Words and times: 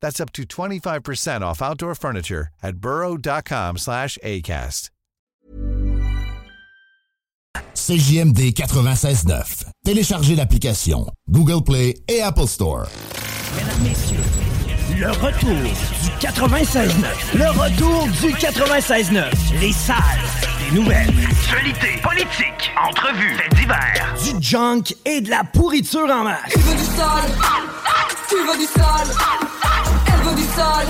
That's 0.00 0.20
up 0.20 0.32
to 0.32 0.44
25% 0.44 1.42
off 1.42 1.60
outdoor 1.62 1.94
furniture 1.94 2.48
at 2.62 2.76
burrow.com 2.76 3.78
slash 3.78 4.18
ACAST. 4.24 4.90
CJMD 7.74 8.52
96.9. 8.52 9.64
Téléchargez 9.84 10.36
l'application 10.36 11.06
Google 11.28 11.64
Play 11.64 11.94
et 12.08 12.20
Apple 12.22 12.46
Store. 12.46 12.86
Mesdames, 13.56 13.82
Messieurs, 13.82 14.18
le 14.96 15.10
retour 15.10 15.50
du 15.50 16.10
96.9. 16.20 17.38
Le 17.38 17.50
retour 17.50 18.04
du 18.20 18.32
96.9. 18.34 19.60
Les 19.60 19.72
salles 19.72 19.96
des 20.60 20.76
nouvelles. 20.76 21.08
Actualité, 21.28 22.00
politique, 22.02 22.70
entrevues, 22.88 23.36
faits 23.36 23.54
divers. 23.54 24.14
Du 24.22 24.42
junk 24.42 24.94
et 25.04 25.20
de 25.20 25.30
la 25.30 25.42
pourriture 25.44 26.08
en 26.10 26.24
masse. 26.24 26.52
Tu 26.52 26.58
veux 26.60 26.76
du 26.76 26.84
sale 26.84 27.30
Tu 28.28 28.36
veux 28.36 28.58
du 28.58 28.66
sale 28.66 29.08
Elle 29.86 29.89
veut 30.30 30.36
du 30.36 30.48
sale 30.48 30.86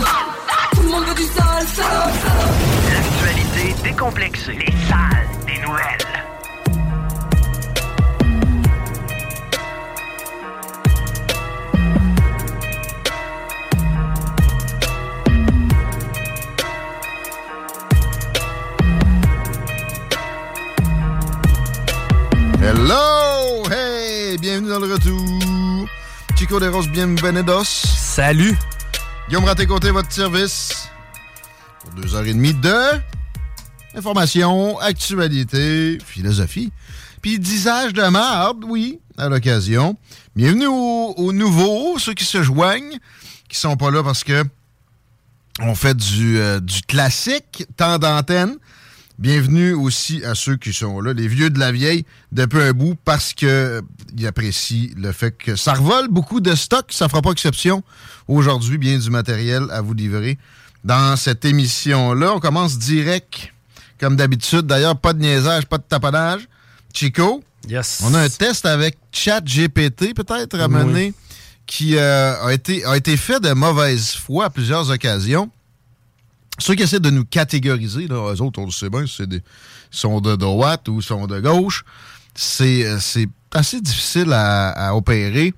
Tout 0.72 0.82
le 0.82 0.88
monde 0.88 1.04
veut 1.04 1.14
du 1.14 1.22
sale, 1.22 1.66
sale, 1.66 2.12
sale. 2.22 2.50
L'actualité 2.92 3.82
décomplexée. 3.82 4.52
Les 4.52 4.72
salles 4.88 5.28
des 5.46 5.58
nouvelles. 5.58 6.06
Hello! 22.62 23.64
Hey! 23.70 24.38
Bienvenue 24.38 24.68
dans 24.68 24.80
le 24.80 24.92
retour. 24.92 25.88
Chico 26.36 26.58
de 26.58 26.68
Rosses, 26.68 26.88
bienvenidos. 26.88 27.64
Salut! 27.64 28.56
Guillaume 29.30 29.44
Raté-Côté, 29.44 29.92
votre 29.92 30.10
service. 30.10 30.88
Pour 31.78 31.92
deux 31.92 32.16
heures 32.16 32.26
et 32.26 32.34
demie 32.34 32.52
de 32.52 33.00
information, 33.94 34.76
actualité, 34.80 35.98
philosophie, 36.04 36.72
puis 37.22 37.38
disage 37.38 37.92
de 37.92 38.02
marde, 38.08 38.64
oui, 38.66 38.98
à 39.16 39.28
l'occasion. 39.28 39.96
Bienvenue 40.34 40.66
aux, 40.66 41.14
aux 41.16 41.32
nouveaux, 41.32 41.96
ceux 42.00 42.12
qui 42.12 42.24
se 42.24 42.42
joignent, 42.42 42.98
qui 43.48 43.56
sont 43.56 43.76
pas 43.76 43.92
là 43.92 44.02
parce 44.02 44.24
que 44.24 44.42
on 45.60 45.76
fait 45.76 45.96
du, 45.96 46.40
euh, 46.40 46.58
du 46.58 46.82
classique, 46.82 47.66
temps 47.76 47.98
d'antenne. 47.98 48.56
Bienvenue 49.20 49.74
aussi 49.74 50.24
à 50.24 50.34
ceux 50.34 50.56
qui 50.56 50.72
sont 50.72 50.98
là, 51.02 51.12
les 51.12 51.28
vieux 51.28 51.50
de 51.50 51.58
la 51.58 51.72
vieille, 51.72 52.06
depuis 52.32 52.62
un 52.62 52.72
bout, 52.72 52.96
parce 53.04 53.34
que 53.34 53.44
euh, 53.44 53.80
ils 54.16 54.26
apprécient 54.26 54.88
le 54.96 55.12
fait 55.12 55.32
que 55.32 55.56
ça 55.56 55.74
revole 55.74 56.08
beaucoup 56.08 56.40
de 56.40 56.54
stock. 56.54 56.86
Ça 56.88 57.06
fera 57.10 57.20
pas 57.20 57.30
exception 57.32 57.82
aujourd'hui, 58.28 58.78
bien 58.78 58.96
du 58.96 59.10
matériel 59.10 59.64
à 59.72 59.82
vous 59.82 59.92
livrer. 59.92 60.38
Dans 60.84 61.16
cette 61.16 61.44
émission-là, 61.44 62.32
on 62.34 62.40
commence 62.40 62.78
direct, 62.78 63.52
comme 63.98 64.16
d'habitude. 64.16 64.62
D'ailleurs, 64.62 64.96
pas 64.96 65.12
de 65.12 65.18
niaisage, 65.18 65.66
pas 65.66 65.76
de 65.76 65.82
taponage. 65.86 66.48
Chico, 66.94 67.44
Yes. 67.68 68.00
on 68.02 68.14
a 68.14 68.20
un 68.20 68.28
test 68.30 68.64
avec 68.64 68.96
ChatGPT, 69.12 70.14
peut-être, 70.14 70.58
à 70.58 70.66
mener, 70.66 71.12
qui 71.66 71.98
euh, 71.98 72.42
a, 72.42 72.54
été, 72.54 72.86
a 72.86 72.96
été 72.96 73.18
fait 73.18 73.38
de 73.38 73.52
mauvaise 73.52 74.12
foi 74.14 74.46
à 74.46 74.50
plusieurs 74.50 74.88
occasions. 74.90 75.50
Ceux 76.60 76.74
qui 76.74 76.82
essaient 76.82 77.00
de 77.00 77.10
nous 77.10 77.24
catégoriser, 77.24 78.06
là, 78.06 78.32
eux 78.34 78.42
autres, 78.42 78.60
on 78.60 78.66
le 78.66 78.70
sait 78.70 78.90
bien, 78.90 79.04
c'est 79.06 79.26
des, 79.26 79.42
sont 79.90 80.20
de 80.20 80.36
droite 80.36 80.88
ou 80.88 81.00
sont 81.02 81.26
de 81.26 81.40
gauche. 81.40 81.84
C'est 82.34 82.86
euh, 82.86 82.98
c'est 83.00 83.28
assez 83.52 83.80
difficile 83.80 84.32
à, 84.32 84.70
à 84.70 84.94
opérer. 84.94 85.54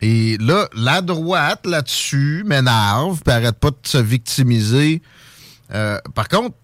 Et 0.00 0.38
là, 0.38 0.68
la 0.74 1.02
droite 1.02 1.66
là-dessus 1.66 2.42
m'énerve, 2.46 3.20
puis 3.22 3.34
arrête 3.34 3.58
pas 3.58 3.70
de 3.70 3.76
se 3.82 3.98
victimiser. 3.98 5.02
Euh, 5.74 5.98
par 6.14 6.28
contre, 6.28 6.56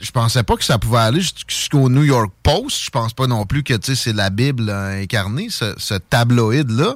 je 0.00 0.10
pensais 0.10 0.42
pas 0.42 0.56
que 0.56 0.64
ça 0.64 0.78
pouvait 0.78 0.98
aller 0.98 1.20
jusqu'au 1.48 1.88
New 1.88 2.04
York 2.04 2.32
Post. 2.42 2.84
Je 2.84 2.90
pense 2.90 3.12
pas 3.12 3.26
non 3.26 3.46
plus 3.46 3.62
que 3.62 3.74
c'est 3.82 4.12
la 4.12 4.30
Bible 4.30 4.68
euh, 4.68 5.02
incarnée, 5.02 5.48
ce, 5.50 5.74
ce 5.76 5.94
tabloïd-là. 5.94 6.94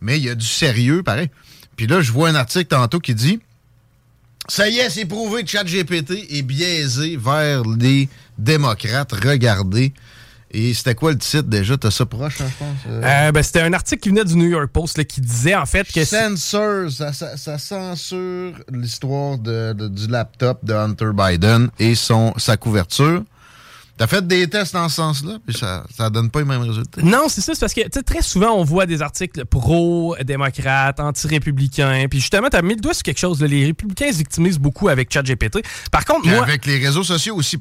Mais 0.00 0.18
il 0.18 0.24
y 0.24 0.30
a 0.30 0.34
du 0.34 0.46
sérieux, 0.46 1.02
pareil. 1.02 1.30
Puis 1.76 1.86
là, 1.86 2.00
je 2.00 2.12
vois 2.12 2.28
un 2.28 2.34
article 2.34 2.66
tantôt 2.66 2.98
qui 2.98 3.14
dit 3.14 3.40
Ça 4.48 4.68
y 4.68 4.78
est, 4.78 4.90
c'est 4.90 5.04
prouvé 5.04 5.44
que 5.44 5.48
ChatGPT 5.50 6.26
est 6.30 6.42
biaisé 6.42 7.16
vers 7.16 7.62
les 7.62 8.08
démocrates. 8.38 9.12
Regardez. 9.12 9.92
Et 10.52 10.74
c'était 10.74 10.96
quoi 10.96 11.12
le 11.12 11.18
titre 11.18 11.44
déjà? 11.44 11.76
T'as 11.78 11.92
ça 11.92 12.04
proche, 12.06 12.40
hein, 12.40 12.46
je 12.50 12.56
pense? 12.64 12.76
Euh, 12.88 13.02
Euh, 13.28 13.30
ben, 13.32 13.40
C'était 13.42 13.60
un 13.60 13.72
article 13.72 14.02
qui 14.02 14.08
venait 14.08 14.24
du 14.24 14.34
New 14.34 14.48
York 14.48 14.68
Post 14.72 14.98
là, 14.98 15.04
qui 15.04 15.20
disait 15.20 15.54
en 15.54 15.64
fait 15.66 15.86
que. 15.92 16.04
Censure, 16.04 16.90
ça, 16.90 17.12
ça- 17.12 17.36
ça 17.36 17.56
censure 17.58 18.54
l'histoire 18.72 19.38
de- 19.38 19.72
de- 19.74 19.86
du 19.86 20.08
laptop 20.08 20.64
de 20.64 20.74
Hunter 20.74 21.10
Biden 21.14 21.68
et 21.78 21.94
son, 21.94 22.34
sa 22.36 22.56
couverture. 22.56 23.22
T'as 24.00 24.06
fait 24.06 24.26
des 24.26 24.48
tests 24.48 24.72
dans 24.72 24.88
ce 24.88 24.94
sens-là, 24.94 25.36
puis 25.46 25.54
ça, 25.54 25.84
ça 25.94 26.08
donne 26.08 26.30
pas 26.30 26.38
les 26.38 26.46
mêmes 26.46 26.62
résultats? 26.62 27.02
Non, 27.02 27.26
c'est 27.28 27.42
ça, 27.42 27.52
c'est 27.52 27.60
parce 27.60 27.74
que 27.74 28.00
très 28.00 28.22
souvent 28.22 28.52
on 28.52 28.64
voit 28.64 28.86
des 28.86 29.02
articles 29.02 29.44
pro-démocrates, 29.44 30.98
anti-républicains, 31.00 32.06
puis 32.08 32.18
justement, 32.18 32.48
tu 32.48 32.56
as 32.56 32.62
mis 32.62 32.76
le 32.76 32.80
doigt 32.80 32.94
sur 32.94 33.02
quelque 33.02 33.18
chose. 33.18 33.42
là, 33.42 33.46
les 33.46 33.66
républicains 33.66 34.10
se 34.10 34.16
victimisent 34.16 34.58
beaucoup 34.58 34.88
avec 34.88 35.12
ChatGPT. 35.12 35.58
Par 35.92 36.06
contre, 36.06 36.22
Puis 36.22 36.30
moi. 36.30 36.44
avec 36.44 36.64
les 36.64 36.78
réseaux 36.78 37.04
sociaux 37.04 37.36
aussi, 37.36 37.58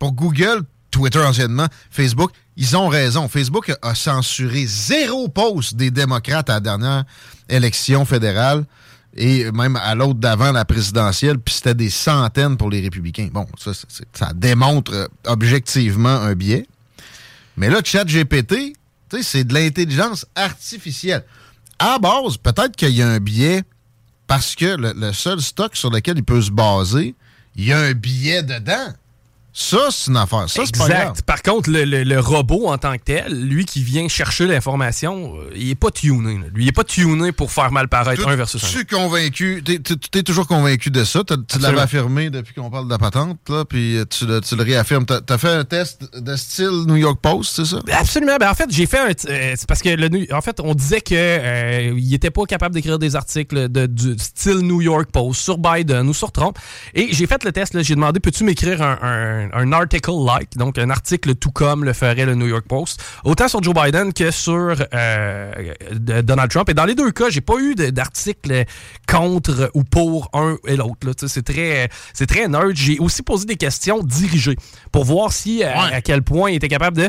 pour 0.00 0.12
Google, 0.14 0.62
Twitter 0.90 1.20
anciennement, 1.20 1.68
Facebook, 1.92 2.32
ils 2.56 2.76
ont 2.76 2.88
raison. 2.88 3.28
Facebook 3.28 3.72
a 3.82 3.94
censuré 3.94 4.66
zéro 4.66 5.28
post 5.28 5.76
des 5.76 5.92
démocrates 5.92 6.50
à 6.50 6.54
la 6.54 6.60
dernière 6.60 7.04
élection 7.48 8.04
fédérale 8.04 8.64
et 9.16 9.50
même 9.50 9.76
à 9.76 9.94
l'autre 9.94 10.20
d'avant 10.20 10.52
la 10.52 10.64
présidentielle, 10.64 11.38
puis 11.38 11.54
c'était 11.54 11.74
des 11.74 11.90
centaines 11.90 12.56
pour 12.56 12.70
les 12.70 12.80
républicains. 12.80 13.28
Bon, 13.32 13.46
ça, 13.56 14.32
démontre 14.34 14.92
euh, 14.92 15.06
objectivement 15.24 16.08
un 16.08 16.34
biais. 16.34 16.66
Mais 17.56 17.70
là, 17.70 17.80
ChatGPT, 17.82 18.54
tu 18.54 18.74
sais, 19.10 19.22
c'est 19.22 19.44
de 19.44 19.54
l'intelligence 19.54 20.26
artificielle. 20.34 21.24
À 21.78 21.98
base, 21.98 22.36
peut-être 22.36 22.76
qu'il 22.76 22.90
y 22.90 23.02
a 23.02 23.08
un 23.08 23.20
biais 23.20 23.62
parce 24.26 24.54
que 24.54 24.76
le 24.76 25.12
seul 25.12 25.40
stock 25.40 25.76
sur 25.76 25.90
lequel 25.90 26.18
il 26.18 26.24
peut 26.24 26.42
se 26.42 26.50
baser, 26.50 27.14
il 27.54 27.64
y 27.64 27.72
a 27.72 27.78
un 27.78 27.92
biais 27.92 28.42
dedans. 28.42 28.92
Ça, 29.58 29.88
c'est 29.90 30.10
une 30.10 30.18
affaire. 30.18 30.50
Ça, 30.50 30.62
c'est 30.66 30.76
pas 30.76 30.86
grave. 30.86 31.00
Exact. 31.12 31.22
Par 31.22 31.42
contre, 31.42 31.70
le, 31.70 31.84
le- 31.86 32.04
le 32.04 32.20
robot 32.20 32.68
en 32.68 32.76
tant 32.76 32.92
que 32.98 33.02
tel, 33.02 33.32
lui 33.48 33.64
qui 33.64 33.82
vient 33.82 34.06
chercher 34.06 34.46
l'information, 34.46 35.32
euh, 35.34 35.50
il 35.56 35.70
est 35.70 35.74
pas 35.74 35.90
tuné. 35.90 36.34
là. 36.34 36.44
Lui, 36.52 36.64
il 36.64 36.68
est 36.68 36.72
pas 36.72 36.84
tuné 36.84 37.32
pour 37.32 37.50
faire 37.50 37.72
mal 37.72 37.88
paraître 37.88 38.28
un 38.28 38.36
versus 38.36 38.62
un. 38.62 38.66
Tu 38.68 38.80
es 38.80 38.84
convaincu, 38.84 39.62
t'es- 39.64 39.78
t'es 39.78 39.94
t'es 39.96 40.22
toujours 40.22 40.46
convaincu 40.46 40.90
de 40.90 41.04
ça. 41.04 41.22
Tu 41.24 41.58
l'avais 41.58 41.80
affirmé 41.80 42.28
depuis 42.28 42.52
qu'on 42.52 42.68
parle 42.68 42.84
de 42.84 42.90
la 42.90 42.98
patente, 42.98 43.38
là, 43.48 43.64
puis 43.64 43.98
tu 44.10 44.26
le, 44.26 44.42
tu 44.42 44.56
le 44.56 44.62
réaffirmes. 44.62 45.06
T'as 45.06 45.20
as 45.26 45.38
fait 45.38 45.48
un 45.48 45.64
test 45.64 46.02
de 46.14 46.36
style 46.36 46.84
New 46.86 46.96
York 46.96 47.18
Post, 47.22 47.56
c'est 47.56 47.64
ça? 47.64 47.80
Absolument. 47.98 48.36
Ben, 48.38 48.50
en 48.50 48.54
fait, 48.54 48.68
j'ai 48.70 48.84
fait 48.84 48.98
un. 48.98 49.08
euh, 49.30 49.54
c'est 49.56 49.66
parce 49.66 49.80
que 49.80 49.88
le, 49.88 50.34
en 50.34 50.42
fait, 50.42 50.60
on 50.60 50.74
disait 50.74 51.00
que 51.00 51.14
euh, 51.14 51.94
il 51.96 52.12
était 52.12 52.30
pas 52.30 52.44
capable 52.44 52.74
d'écrire 52.74 52.98
des 52.98 53.16
articles 53.16 53.70
de, 53.70 53.86
du 53.86 54.16
style 54.18 54.58
New 54.58 54.82
York 54.82 55.08
Post 55.10 55.40
sur 55.40 55.56
Biden 55.56 56.08
ou 56.10 56.12
sur 56.14 56.30
Trump. 56.30 56.58
Et 56.94 57.08
j'ai 57.12 57.26
fait 57.26 57.42
le 57.42 57.52
test. 57.52 57.72
là, 57.72 57.82
J'ai 57.82 57.94
demandé 57.94 58.20
peux-tu 58.20 58.44
m'écrire 58.44 58.82
un, 58.82 58.98
un, 59.00 59.45
un 59.52 59.72
article 59.72 60.10
like, 60.26 60.56
donc 60.56 60.78
un 60.78 60.90
article 60.90 61.34
tout 61.34 61.50
comme 61.50 61.84
le 61.84 61.92
ferait 61.92 62.26
le 62.26 62.34
New 62.34 62.46
York 62.46 62.66
Post, 62.68 63.02
autant 63.24 63.48
sur 63.48 63.62
Joe 63.62 63.74
Biden 63.74 64.12
que 64.12 64.30
sur 64.30 64.76
euh, 64.94 65.52
Donald 65.92 66.50
Trump. 66.50 66.68
Et 66.70 66.74
dans 66.74 66.84
les 66.84 66.94
deux 66.94 67.10
cas, 67.12 67.30
j'ai 67.30 67.40
pas 67.40 67.54
eu 67.60 67.74
d'article 67.74 68.64
contre 69.08 69.70
ou 69.74 69.84
pour 69.84 70.28
un 70.32 70.56
et 70.66 70.76
l'autre. 70.76 71.12
C'est 71.28 71.42
très, 71.44 71.88
c'est 72.12 72.26
très 72.26 72.48
nerd. 72.48 72.72
J'ai 72.74 72.98
aussi 72.98 73.22
posé 73.22 73.46
des 73.46 73.56
questions 73.56 74.02
dirigées 74.02 74.56
pour 74.92 75.04
voir 75.04 75.32
si 75.32 75.62
à, 75.62 75.86
Ouais. 75.86 75.94
à 75.94 76.00
quel 76.00 76.22
point 76.22 76.50
il 76.50 76.56
était 76.56 76.68
capable 76.68 76.96
de 76.96 77.08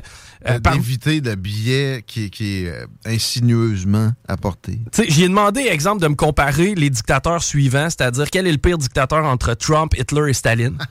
euh, 0.50 0.60
par- 0.60 0.74
D'éviter 0.74 1.22
le 1.22 1.36
billet 1.36 2.04
qui, 2.06 2.30
qui 2.30 2.64
est 2.64 2.70
euh, 2.70 2.86
insinueusement 3.06 4.12
apporté. 4.28 4.80
Tu 4.92 5.04
sais, 5.04 5.10
J'y 5.10 5.24
ai 5.24 5.28
demandé, 5.30 5.62
exemple, 5.62 6.02
de 6.02 6.08
me 6.08 6.16
comparer 6.16 6.76
les 6.76 6.90
dictateurs 6.90 7.42
suivants, 7.44 7.90
c'est-à-dire 7.90 8.30
quel 8.30 8.46
est 8.48 8.52
le 8.52 8.58
pire 8.58 8.78
dictateur 8.78 9.26
entre 9.26 9.54
Trump, 9.54 9.94
Hitler 9.98 10.30
et 10.30 10.34
Staline. 10.34 10.78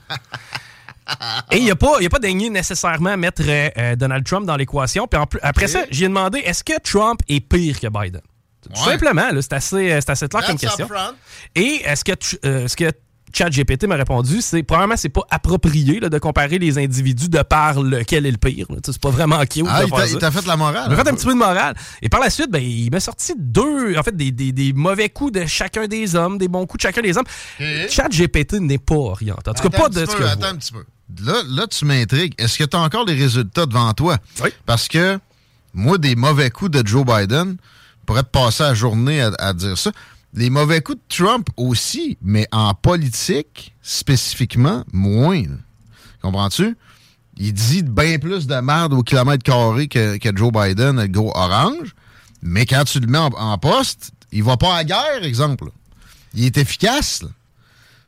et 1.51 1.57
il 1.57 1.65
n'a 1.67 1.75
pas, 1.75 1.97
il 1.99 2.05
a 2.05 2.09
pas 2.09 2.19
daigné 2.19 2.49
nécessairement 2.49 3.15
mettre 3.17 3.41
euh, 3.47 3.69
euh, 3.77 3.95
Donald 3.95 4.25
Trump 4.25 4.45
dans 4.45 4.55
l'équation. 4.55 5.07
Puis 5.07 5.19
en 5.19 5.25
plus- 5.27 5.39
après 5.43 5.67
ça, 5.67 5.79
j'y 5.91 6.05
ai 6.05 6.07
demandé, 6.07 6.39
est-ce 6.39 6.63
que 6.63 6.79
Trump 6.81 7.19
est 7.27 7.39
pire 7.39 7.79
que 7.79 7.87
Biden? 7.87 8.21
Tout 8.61 8.69
Ouais. 8.81 8.91
simplement, 8.91 9.29
là, 9.31 9.41
c'est 9.41 9.53
assez, 9.53 9.91
euh, 9.91 9.99
assez 10.07 10.27
clair 10.27 10.45
comme 10.45 10.57
question. 10.57 10.87
Et 11.55 11.81
est-ce 11.85 12.03
que, 12.03 12.11
euh, 12.45 12.65
est-ce 12.65 12.75
que 12.75 12.91
ChatGPT 13.33 13.83
m'a 13.87 13.95
répondu, 13.95 14.41
c'est 14.41 14.63
probablement 14.63 14.95
c'est 14.95 15.09
pas 15.09 15.21
approprié 15.29 15.99
là, 15.99 16.07
de 16.09 16.17
comparer 16.17 16.57
les 16.59 16.77
individus 16.77 17.27
de 17.29 17.41
par 17.43 17.81
lequel 17.81 18.25
est 18.25 18.31
le 18.31 18.37
pire. 18.37 18.65
C'est 18.85 18.99
pas 18.99 19.09
vraiment 19.09 19.39
cute 19.45 19.65
Ah, 19.69 19.81
de 19.83 19.87
il 20.13 20.17
t'a- 20.17 20.31
fait 20.31 20.45
la 20.47 20.55
morale. 20.55 20.85
Il 20.89 20.95
m'a 20.95 21.03
fait 21.03 21.09
un 21.09 21.13
petit 21.13 21.25
peu 21.25 21.33
de 21.33 21.37
morale. 21.37 21.75
Et 22.01 22.07
par 22.09 22.21
la 22.21 22.29
suite, 22.29 22.49
ben, 22.49 22.63
il 22.63 22.89
m'a 22.89 23.01
sorti 23.01 23.33
deux, 23.37 23.97
en 23.97 24.01
fait, 24.03 24.15
des, 24.15 24.31
des- 24.31 24.53
des 24.53 24.71
mauvais 24.73 25.09
coups 25.09 25.33
de 25.33 25.45
chacun 25.45 25.87
des 25.87 26.15
hommes, 26.15 26.37
des 26.37 26.47
bons 26.47 26.65
coups 26.65 26.79
de 26.83 26.87
chacun 26.87 27.01
des 27.01 27.17
hommes. 27.17 27.25
Chat 27.89 28.07
GPT 28.09 28.53
n'est 28.61 28.77
pas 28.79 28.95
orienté. 28.95 29.49
En 29.49 29.53
tout 29.53 29.61
cas, 29.61 29.67
Attends 29.77 29.83
pas 29.83 29.89
de 29.89 30.01
petit 30.05 30.11
ce 30.11 30.17
peu, 30.17 30.23
que 30.23 30.29
Attends 30.29 30.47
un 30.47 30.55
petit 30.55 30.71
peu. 30.71 30.85
Là, 31.23 31.41
là 31.47 31.67
tu 31.67 31.85
m'intrigues. 31.85 32.33
Est-ce 32.37 32.57
que 32.57 32.63
tu 32.63 32.75
as 32.75 32.81
encore 32.81 33.05
les 33.05 33.13
résultats 33.15 33.65
devant 33.65 33.93
toi? 33.93 34.17
Oui. 34.43 34.49
Parce 34.65 34.87
que 34.87 35.19
moi, 35.73 35.97
des 35.97 36.15
mauvais 36.15 36.49
coups 36.49 36.71
de 36.71 36.85
Joe 36.85 37.05
Biden, 37.05 37.57
je 38.01 38.05
pourrais 38.05 38.23
te 38.23 38.29
passer 38.29 38.63
la 38.63 38.73
journée 38.73 39.21
à, 39.21 39.31
à 39.39 39.53
dire 39.53 39.77
ça. 39.77 39.91
Les 40.33 40.49
mauvais 40.49 40.81
coups 40.81 40.97
de 40.99 41.15
Trump 41.23 41.47
aussi, 41.55 42.17
mais 42.21 42.47
en 42.51 42.73
politique, 42.73 43.73
spécifiquement, 43.81 44.83
moins. 44.91 45.43
Comprends-tu? 46.21 46.75
Il 47.37 47.53
dit 47.53 47.83
bien 47.83 48.17
plus 48.19 48.47
de 48.47 48.55
merde 48.55 48.93
au 48.93 49.03
kilomètre 49.03 49.43
carré 49.43 49.87
que, 49.87 50.17
que 50.17 50.35
Joe 50.35 50.51
Biden, 50.51 50.99
le 50.99 51.07
gros 51.07 51.31
orange. 51.35 51.95
Mais 52.41 52.65
quand 52.65 52.83
tu 52.83 52.99
le 52.99 53.07
mets 53.07 53.17
en, 53.17 53.27
en 53.27 53.57
poste, 53.57 54.11
il 54.31 54.43
va 54.43 54.57
pas 54.57 54.73
à 54.73 54.77
la 54.77 54.83
guerre, 54.83 55.23
exemple. 55.23 55.69
Il 56.33 56.45
est 56.45 56.57
efficace. 56.57 57.23
là. 57.23 57.29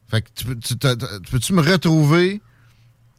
Fait 0.09 0.21
que 0.21 0.27
tu, 0.35 0.59
tu 0.59 0.75
peux-tu 0.77 1.53
me 1.53 1.61
retrouver 1.61 2.41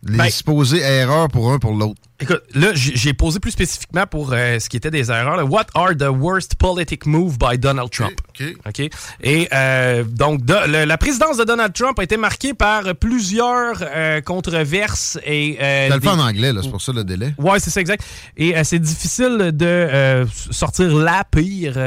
les 0.06 0.16
Ben- 0.16 0.30
supposées 0.30 0.80
erreurs 0.80 1.28
pour 1.28 1.52
un 1.52 1.58
pour 1.58 1.72
l'autre? 1.74 2.00
Écoute, 2.22 2.42
là, 2.54 2.68
j'ai 2.74 3.14
posé 3.14 3.40
plus 3.40 3.50
spécifiquement 3.50 4.06
pour 4.06 4.34
euh, 4.34 4.58
ce 4.58 4.68
qui 4.68 4.76
était 4.76 4.90
des 4.90 5.10
erreurs. 5.10 5.38
là. 5.38 5.44
What 5.46 5.66
are 5.74 5.96
the 5.96 6.08
worst 6.10 6.54
politic 6.56 7.06
moves 7.06 7.38
by 7.38 7.56
Donald 7.58 7.88
Trump? 7.90 8.12
OK. 8.28 8.56
OK. 8.68 8.90
Et 9.22 9.48
euh, 9.54 10.04
donc, 10.04 10.44
de- 10.44 10.66
le- 10.70 10.84
la 10.84 10.98
présidence 10.98 11.38
de 11.38 11.44
Donald 11.44 11.72
Trump 11.72 11.98
a 11.98 12.02
été 12.02 12.18
marquée 12.18 12.52
par 12.52 12.94
plusieurs 12.94 13.82
euh, 13.82 14.20
controverses 14.20 15.18
et. 15.24 15.56
euh, 15.62 15.88
T'as 15.88 15.94
le 15.94 16.00
fait 16.02 16.08
en 16.08 16.18
anglais, 16.18 16.52
là, 16.52 16.60
c'est 16.62 16.70
pour 16.70 16.82
ça 16.82 16.92
le 16.92 17.04
délai. 17.04 17.34
Ouais, 17.38 17.58
c'est 17.58 17.70
ça, 17.70 17.80
exact. 17.80 18.04
Et 18.36 18.54
euh, 18.54 18.64
c'est 18.64 18.78
difficile 18.80 19.38
de 19.54 19.64
euh, 19.66 20.26
sortir 20.50 20.94
la 20.94 21.24
pire 21.24 21.78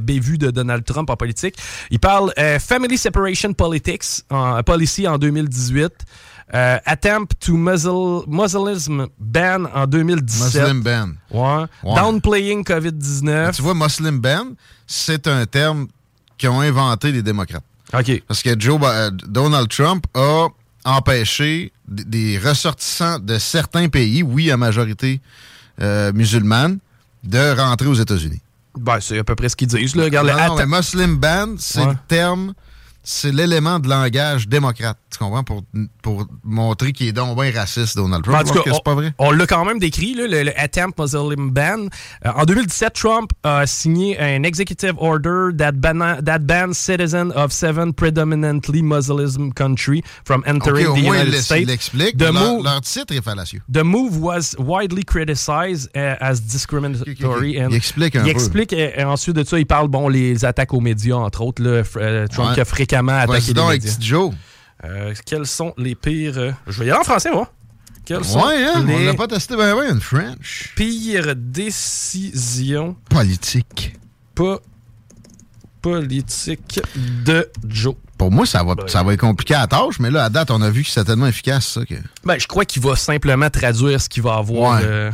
bévue 0.00 0.38
de 0.38 0.50
Donald 0.50 0.84
Trump 0.84 1.10
en 1.10 1.16
politique. 1.16 1.56
Il 1.90 1.98
parle 2.00 2.32
euh, 2.38 2.58
Family 2.58 2.96
Separation 2.96 3.52
Politics, 3.52 4.22
en, 4.30 4.62
policy 4.62 5.06
en 5.06 5.18
2018. 5.18 5.86
Euh, 6.54 6.78
attempt 6.84 7.32
to 7.40 7.56
muzzle, 7.56 8.22
Muslim 8.26 9.06
ban 9.18 9.64
en 9.74 9.86
2017. 9.86 10.62
Muslim 10.62 10.82
ban. 10.82 11.08
Ouais. 11.30 11.64
Ouais. 11.84 11.94
Downplaying 11.94 12.64
COVID-19. 12.64 13.54
Tu 13.54 13.62
vois, 13.62 13.74
Muslim 13.74 14.18
ban, 14.18 14.46
c'est 14.86 15.26
un 15.28 15.46
terme 15.46 15.86
qu'ils 16.36 16.48
ont 16.48 16.60
inventé 16.60 17.12
les 17.12 17.22
démocrates. 17.22 17.62
OK. 17.92 18.22
Parce 18.26 18.42
que 18.42 18.58
Joe, 18.58 18.80
euh, 18.82 19.10
Donald 19.28 19.68
Trump 19.68 20.06
a 20.14 20.48
empêché 20.84 21.72
des 21.86 22.38
ressortissants 22.38 23.18
de 23.18 23.38
certains 23.38 23.88
pays, 23.88 24.22
oui, 24.22 24.50
à 24.50 24.56
majorité 24.56 25.20
euh, 25.80 26.12
musulmane, 26.12 26.78
de 27.24 27.56
rentrer 27.60 27.86
aux 27.86 27.94
États-Unis. 27.94 28.40
Ben, 28.78 28.98
c'est 29.00 29.18
à 29.18 29.24
peu 29.24 29.34
près 29.34 29.48
ce 29.48 29.56
qu'ils 29.56 29.66
disent. 29.68 29.96
Là. 29.96 30.04
Regarde, 30.04 30.28
Non, 30.28 30.34
le 30.34 30.48
non, 30.48 30.56
mais 30.56 30.66
Muslim 30.78 31.16
ban, 31.16 31.54
c'est 31.58 31.80
Ouais. 31.80 31.86
le 31.88 31.96
terme, 32.08 32.54
c'est 33.10 33.32
l'élément 33.32 33.78
de 33.80 33.88
langage 33.88 34.46
démocrate. 34.48 34.96
Tu 35.10 35.18
comprends? 35.18 35.42
Pour, 35.42 35.62
pour 36.02 36.26
montrer 36.44 36.92
qu'il 36.92 37.08
est 37.08 37.12
donc 37.12 37.36
bien 37.40 37.50
raciste, 37.52 37.96
Donald 37.96 38.22
Trump. 38.22 38.38
En 38.38 38.44
tout 38.44 38.54
cas, 38.54 38.62
que 38.62 38.72
c'est 38.72 38.84
pas 38.84 38.94
vrai. 38.94 39.12
On 39.18 39.32
l'a 39.32 39.46
quand 39.46 39.64
même 39.64 39.78
décrit, 39.80 40.14
là, 40.14 40.26
le, 40.28 40.44
le 40.44 40.60
Attempt 40.60 40.96
Muslim 40.98 41.50
Ban. 41.50 41.86
Euh, 42.24 42.30
en 42.36 42.44
2017, 42.44 42.92
Trump 42.94 43.30
a 43.42 43.66
signé 43.66 44.18
un 44.20 44.44
executive 44.44 44.94
order 44.98 45.48
that, 45.58 45.72
ban 45.72 46.22
that 46.24 46.38
bans 46.40 46.74
citizens 46.74 47.32
of 47.34 47.50
seven 47.52 47.92
predominantly 47.92 48.82
Muslim 48.82 49.52
countries 49.52 50.02
from 50.24 50.44
entering 50.46 50.86
OK, 50.86 50.92
au 50.92 51.00
the 51.00 51.02
moins, 51.04 51.16
il 51.18 51.22
United 51.28 51.40
States. 51.42 51.66
l'explique. 51.66 52.16
The 52.16 52.22
Leur, 52.22 52.32
move- 52.34 52.64
leur 52.64 52.80
titre 52.82 53.12
est 53.14 53.22
fallacieux. 53.24 53.60
The 53.72 53.82
move 53.82 54.16
was 54.22 54.54
widely 54.58 55.02
criticized 55.04 55.90
uh, 55.96 56.14
as 56.20 56.40
discriminatory. 56.40 57.60
And- 57.60 57.70
Il 57.70 57.76
explique 57.76 58.14
un 58.16 58.20
il 58.20 58.24
peu. 58.24 58.30
explique, 58.30 58.72
euh, 58.72 58.90
et 58.96 59.04
ensuite 59.04 59.34
de 59.36 59.44
ça, 59.44 59.58
il 59.58 59.66
parle, 59.66 59.88
bon, 59.88 60.08
les 60.08 60.44
attaques 60.44 60.72
aux 60.72 60.80
médias, 60.80 61.16
entre 61.16 61.40
autres. 61.42 61.62
là, 61.62 61.82
euh, 61.96 62.26
Trump 62.28 62.48
Ouais. 62.50 62.54
qui 62.54 62.60
a 62.60 62.64
fréquemment 62.64 62.99
les 63.02 63.72
médias. 63.74 63.92
petit 63.96 64.06
Joe. 64.08 64.32
Euh, 64.84 65.14
quels 65.26 65.46
sont 65.46 65.74
les 65.76 65.94
pires... 65.94 66.38
euh, 66.38 66.52
Je 66.66 66.80
vais 66.80 66.86
y 66.86 66.90
aller 66.90 67.00
en 67.00 67.04
français, 67.04 67.30
moi. 67.30 67.52
Quelles 68.04 68.24
sont 68.24 68.40
Ouais, 68.44 68.64
hein? 68.64 68.72
On 68.76 68.84
les 68.98 69.04
l'a 69.04 69.14
pas 69.14 69.28
testé 69.28 69.56
ben 69.56 69.74
ben, 69.76 69.94
une 69.94 70.00
French. 70.00 70.72
pires 70.74 71.34
décisions 71.36 72.96
Politique. 73.08 73.96
pas 74.34 74.58
politiques 75.82 76.80
de 77.24 77.48
Joe? 77.66 77.94
Pour 78.18 78.30
moi, 78.30 78.44
ça 78.46 78.62
va, 78.62 78.74
ça 78.86 79.02
va 79.02 79.14
être 79.14 79.20
compliqué 79.20 79.54
à 79.54 79.60
la 79.60 79.66
tâche, 79.66 79.98
mais 79.98 80.10
là, 80.10 80.24
à 80.24 80.28
date, 80.28 80.50
on 80.50 80.60
a 80.60 80.68
vu 80.70 80.82
que 80.82 80.90
c'est 80.90 81.04
tellement 81.04 81.26
efficace, 81.26 81.66
ça, 81.66 81.84
que 81.86 81.94
Ben, 82.24 82.38
je 82.38 82.46
crois 82.46 82.64
qu'il 82.66 82.82
va 82.82 82.96
simplement 82.96 83.48
traduire 83.48 84.00
ce 84.00 84.08
qu'il 84.08 84.22
va 84.22 84.34
avoir. 84.34 84.78
Ouais. 84.80 84.86
euh. 84.86 85.10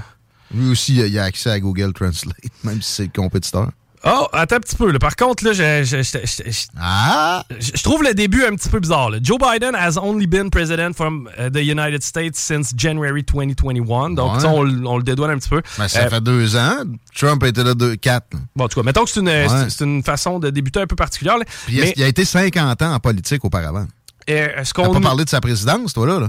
lui 0.55 0.71
aussi, 0.71 0.97
il 0.97 1.19
a 1.19 1.25
accès 1.25 1.51
à 1.51 1.61
Google 1.61 1.93
Translate, 1.93 2.37
même 2.65 2.83
si 2.83 2.91
c'est 2.93 3.03
le 3.05 3.11
compétiteur. 3.15 3.71
Oh, 4.05 4.27
attends 4.33 4.57
un 4.57 4.61
petit 4.61 4.77
peu. 4.77 4.91
là. 4.93 4.99
Par 4.99 5.17
contre, 5.17 5.45
là, 5.45 5.53
je, 5.53 5.83
je- 5.85 6.03
je- 6.03 6.19
je- 6.25 6.51
je- 6.51 6.67
Ah! 6.79 7.45
je- 7.59 7.83
trouve 7.83 8.03
le 8.03 8.15
début 8.15 8.45
un 8.45 8.55
petit 8.55 8.69
peu 8.69 8.79
bizarre. 8.79 9.11
là. 9.11 9.19
Joe 9.23 9.39
Biden 9.39 9.75
has 9.75 9.99
only 9.99 10.27
been 10.27 10.51
president 10.51 10.93
from 10.95 11.29
uh, 11.39 11.51
the 11.51 11.59
United 11.63 12.03
States 12.03 12.37
since 12.39 12.73
January 12.77 13.23
2021. 13.25 14.11
Donc, 14.11 14.37
Ouais. 14.37 14.45
on, 14.47 14.63
le 14.97 15.03
dédouane 15.03 15.31
un 15.31 15.39
petit 15.39 15.49
peu. 15.49 15.63
Ben, 15.79 15.89
ça 15.89 16.05
Euh, 16.05 16.11
fait 16.11 16.21
deux 16.21 16.57
ans. 16.57 16.85
Trump 17.15 17.43
était 17.45 17.65
là 17.65 17.75
deux, 17.75 17.97
quatre. 17.97 18.27
là. 18.33 18.41
Bon, 18.55 18.65
en 18.65 18.69
tout 18.69 18.79
cas, 18.81 18.85
mettons 18.85 19.05
que 19.05 19.11
c'est 19.11 19.21
une, 19.21 19.29
Ouais. 19.29 19.47
une 19.81 20.03
façon 20.03 20.39
de 20.39 20.51
débuter 20.51 20.81
un 20.81 20.87
peu 20.87 20.97
particulière. 20.97 21.37
Puis 21.67 21.77
il 21.77 21.81
a- 21.81 21.85
Mais 21.87 21.95
il 21.97 22.03
a 22.03 22.07
été 22.09 22.25
50 22.25 22.83
ans 22.83 22.93
en 22.95 23.01
politique 23.01 23.45
auparavant. 23.45 23.87
euh, 24.29 24.49
On 24.79 24.83
n'a 24.83 24.91
pas 24.95 25.01
parlé 25.01 25.25
de 25.25 25.31
sa 25.31 25.41
présidence, 25.41 25.93
toi, 25.95 26.07
là. 26.07 26.21
là? 26.21 26.29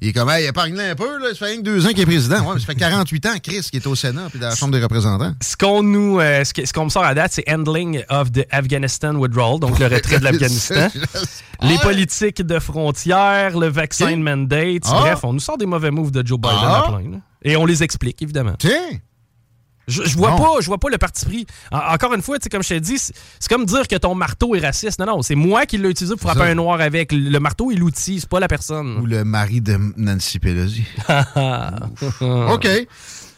Il 0.00 0.08
est 0.08 0.12
comme, 0.12 0.28
hey, 0.28 0.44
épargne 0.46 0.78
un 0.78 0.94
peu, 0.94 1.18
là. 1.18 1.28
Ça 1.30 1.34
fait 1.36 1.44
rien 1.46 1.56
que 1.58 1.62
deux 1.62 1.86
ans 1.86 1.88
qu'il 1.90 2.00
est 2.00 2.06
président. 2.06 2.40
Ouais, 2.46 2.54
mais 2.54 2.60
ça 2.60 2.66
fait 2.66 2.74
48 2.74 3.26
ans, 3.26 3.34
Chris, 3.42 3.66
qui 3.70 3.76
est 3.76 3.86
au 3.86 3.94
Sénat 3.94 4.28
puis 4.30 4.38
dans 4.38 4.48
la 4.48 4.54
Chambre 4.54 4.72
des 4.76 4.82
représentants. 4.82 5.32
ce 5.42 5.56
qu'on 5.56 5.82
nous, 5.82 6.20
euh, 6.20 6.44
ce 6.44 6.72
qu'on 6.72 6.84
me 6.84 6.90
sort 6.90 7.04
à 7.04 7.14
date, 7.14 7.32
c'est 7.34 7.44
handling 7.50 8.02
of 8.10 8.30
the 8.32 8.44
Afghanistan 8.50 9.14
withdrawal, 9.14 9.58
donc 9.58 9.78
le 9.78 9.86
retrait 9.86 10.18
de 10.18 10.24
l'Afghanistan. 10.24 10.88
Les 11.62 11.78
politiques 11.78 12.42
de 12.42 12.58
frontières, 12.58 13.58
le 13.58 13.68
vaccin 13.68 14.16
mandate. 14.16 14.82
Ah. 14.86 14.98
Bref, 15.00 15.20
on 15.24 15.32
nous 15.32 15.40
sort 15.40 15.56
des 15.58 15.66
mauvais 15.66 15.90
moves 15.90 16.10
de 16.10 16.26
Joe 16.26 16.38
Biden 16.38 16.58
Ah. 16.60 16.84
à 16.86 16.88
plein. 16.92 17.10
là. 17.12 17.16
Et 17.42 17.56
on 17.56 17.64
les 17.64 17.82
explique, 17.82 18.20
évidemment. 18.22 18.54
Tiens! 18.58 18.72
Je, 19.88 20.02
je 20.04 20.16
vois 20.16 20.34
pas, 20.36 20.54
je 20.60 20.66
vois 20.66 20.78
pas 20.78 20.88
le 20.90 20.98
parti 20.98 21.24
pris. 21.24 21.46
En- 21.70 21.94
encore 21.94 22.12
une 22.14 22.22
fois, 22.22 22.38
comme 22.50 22.62
je 22.62 22.68
t'ai 22.70 22.80
dit, 22.80 22.98
c'est 22.98 23.48
comme 23.48 23.64
dire 23.66 23.86
que 23.86 23.94
ton 23.96 24.14
marteau 24.16 24.54
est 24.56 24.60
raciste. 24.60 24.98
Non, 24.98 25.06
non, 25.06 25.22
c'est 25.22 25.36
moi 25.36 25.64
qui 25.64 25.78
l'ai 25.78 25.88
utilisé 25.88 26.14
pour 26.16 26.22
frapper 26.30 26.46
ça. 26.46 26.50
un 26.50 26.54
noir 26.56 26.80
avec. 26.80 27.12
Le 27.12 27.38
marteau 27.38 27.70
est 27.70 27.76
l'outil, 27.76 28.18
c'est 28.20 28.28
pas 28.28 28.40
la 28.40 28.48
personne. 28.48 28.98
Ou 28.98 29.06
le 29.06 29.24
mari 29.24 29.60
de 29.60 29.78
Nancy 29.96 30.38
Pelosi. 30.40 30.84
OK. 32.20 32.68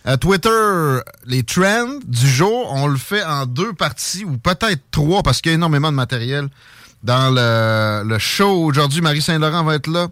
Euh, 0.06 0.16
Twitter, 0.16 1.00
les 1.26 1.42
trends 1.42 1.98
du 2.06 2.26
jour, 2.28 2.72
on 2.72 2.86
le 2.86 2.96
fait 2.96 3.22
en 3.24 3.44
deux 3.46 3.72
parties 3.74 4.24
ou 4.24 4.38
peut-être 4.38 4.80
trois 4.90 5.22
parce 5.22 5.40
qu'il 5.40 5.50
y 5.50 5.54
a 5.54 5.56
énormément 5.56 5.90
de 5.90 5.96
matériel 5.96 6.48
dans 7.02 7.30
le, 7.34 8.08
le 8.08 8.18
show 8.18 8.64
aujourd'hui. 8.64 9.00
Marie 9.02 9.20
Saint-Laurent 9.20 9.64
va 9.64 9.74
être 9.74 9.88
là. 9.88 10.08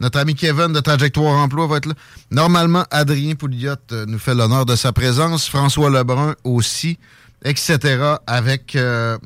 Notre 0.00 0.18
ami 0.18 0.34
Kevin 0.34 0.72
de 0.72 0.80
Trajectoire 0.80 1.36
Emploi 1.36 1.66
va 1.66 1.76
être 1.76 1.86
là. 1.86 1.94
Normalement, 2.30 2.84
Adrien 2.90 3.34
Pouliot 3.34 3.74
euh, 3.92 4.06
nous 4.06 4.18
fait 4.18 4.34
l'honneur 4.34 4.64
de 4.64 4.74
sa 4.74 4.92
présence. 4.92 5.46
François 5.46 5.90
Lebrun 5.90 6.34
aussi, 6.42 6.98
etc. 7.44 8.14
Avec 8.26 8.76
euh, 8.76 9.18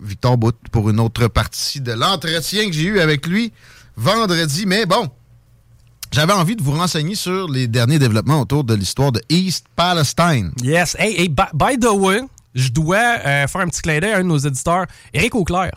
Victor 0.00 0.38
Bout 0.38 0.56
pour 0.72 0.88
une 0.88 0.98
autre 0.98 1.28
partie 1.28 1.82
de 1.82 1.92
l'entretien 1.92 2.66
que 2.66 2.72
j'ai 2.72 2.84
eu 2.84 3.00
avec 3.00 3.26
lui 3.26 3.52
vendredi. 3.98 4.64
Mais 4.64 4.86
bon, 4.86 5.10
j'avais 6.10 6.32
envie 6.32 6.56
de 6.56 6.62
vous 6.62 6.72
renseigner 6.72 7.14
sur 7.14 7.46
les 7.46 7.66
derniers 7.66 7.98
développements 7.98 8.40
autour 8.40 8.64
de 8.64 8.72
l'histoire 8.72 9.12
de 9.12 9.20
East 9.28 9.66
Palestine. 9.76 10.52
Yes. 10.62 10.96
Hey, 10.98 11.20
hey, 11.20 11.28
by, 11.28 11.78
the 11.78 11.92
way, 11.92 12.20
je 12.54 12.70
dois 12.70 13.18
euh, 13.26 13.46
faire 13.46 13.60
un 13.60 13.68
petit 13.68 13.82
clin 13.82 14.00
d'œil 14.00 14.12
à 14.12 14.16
un 14.16 14.22
de 14.22 14.28
nos 14.28 14.38
éditeurs, 14.38 14.86
Éric 15.12 15.34
Auclair 15.34 15.72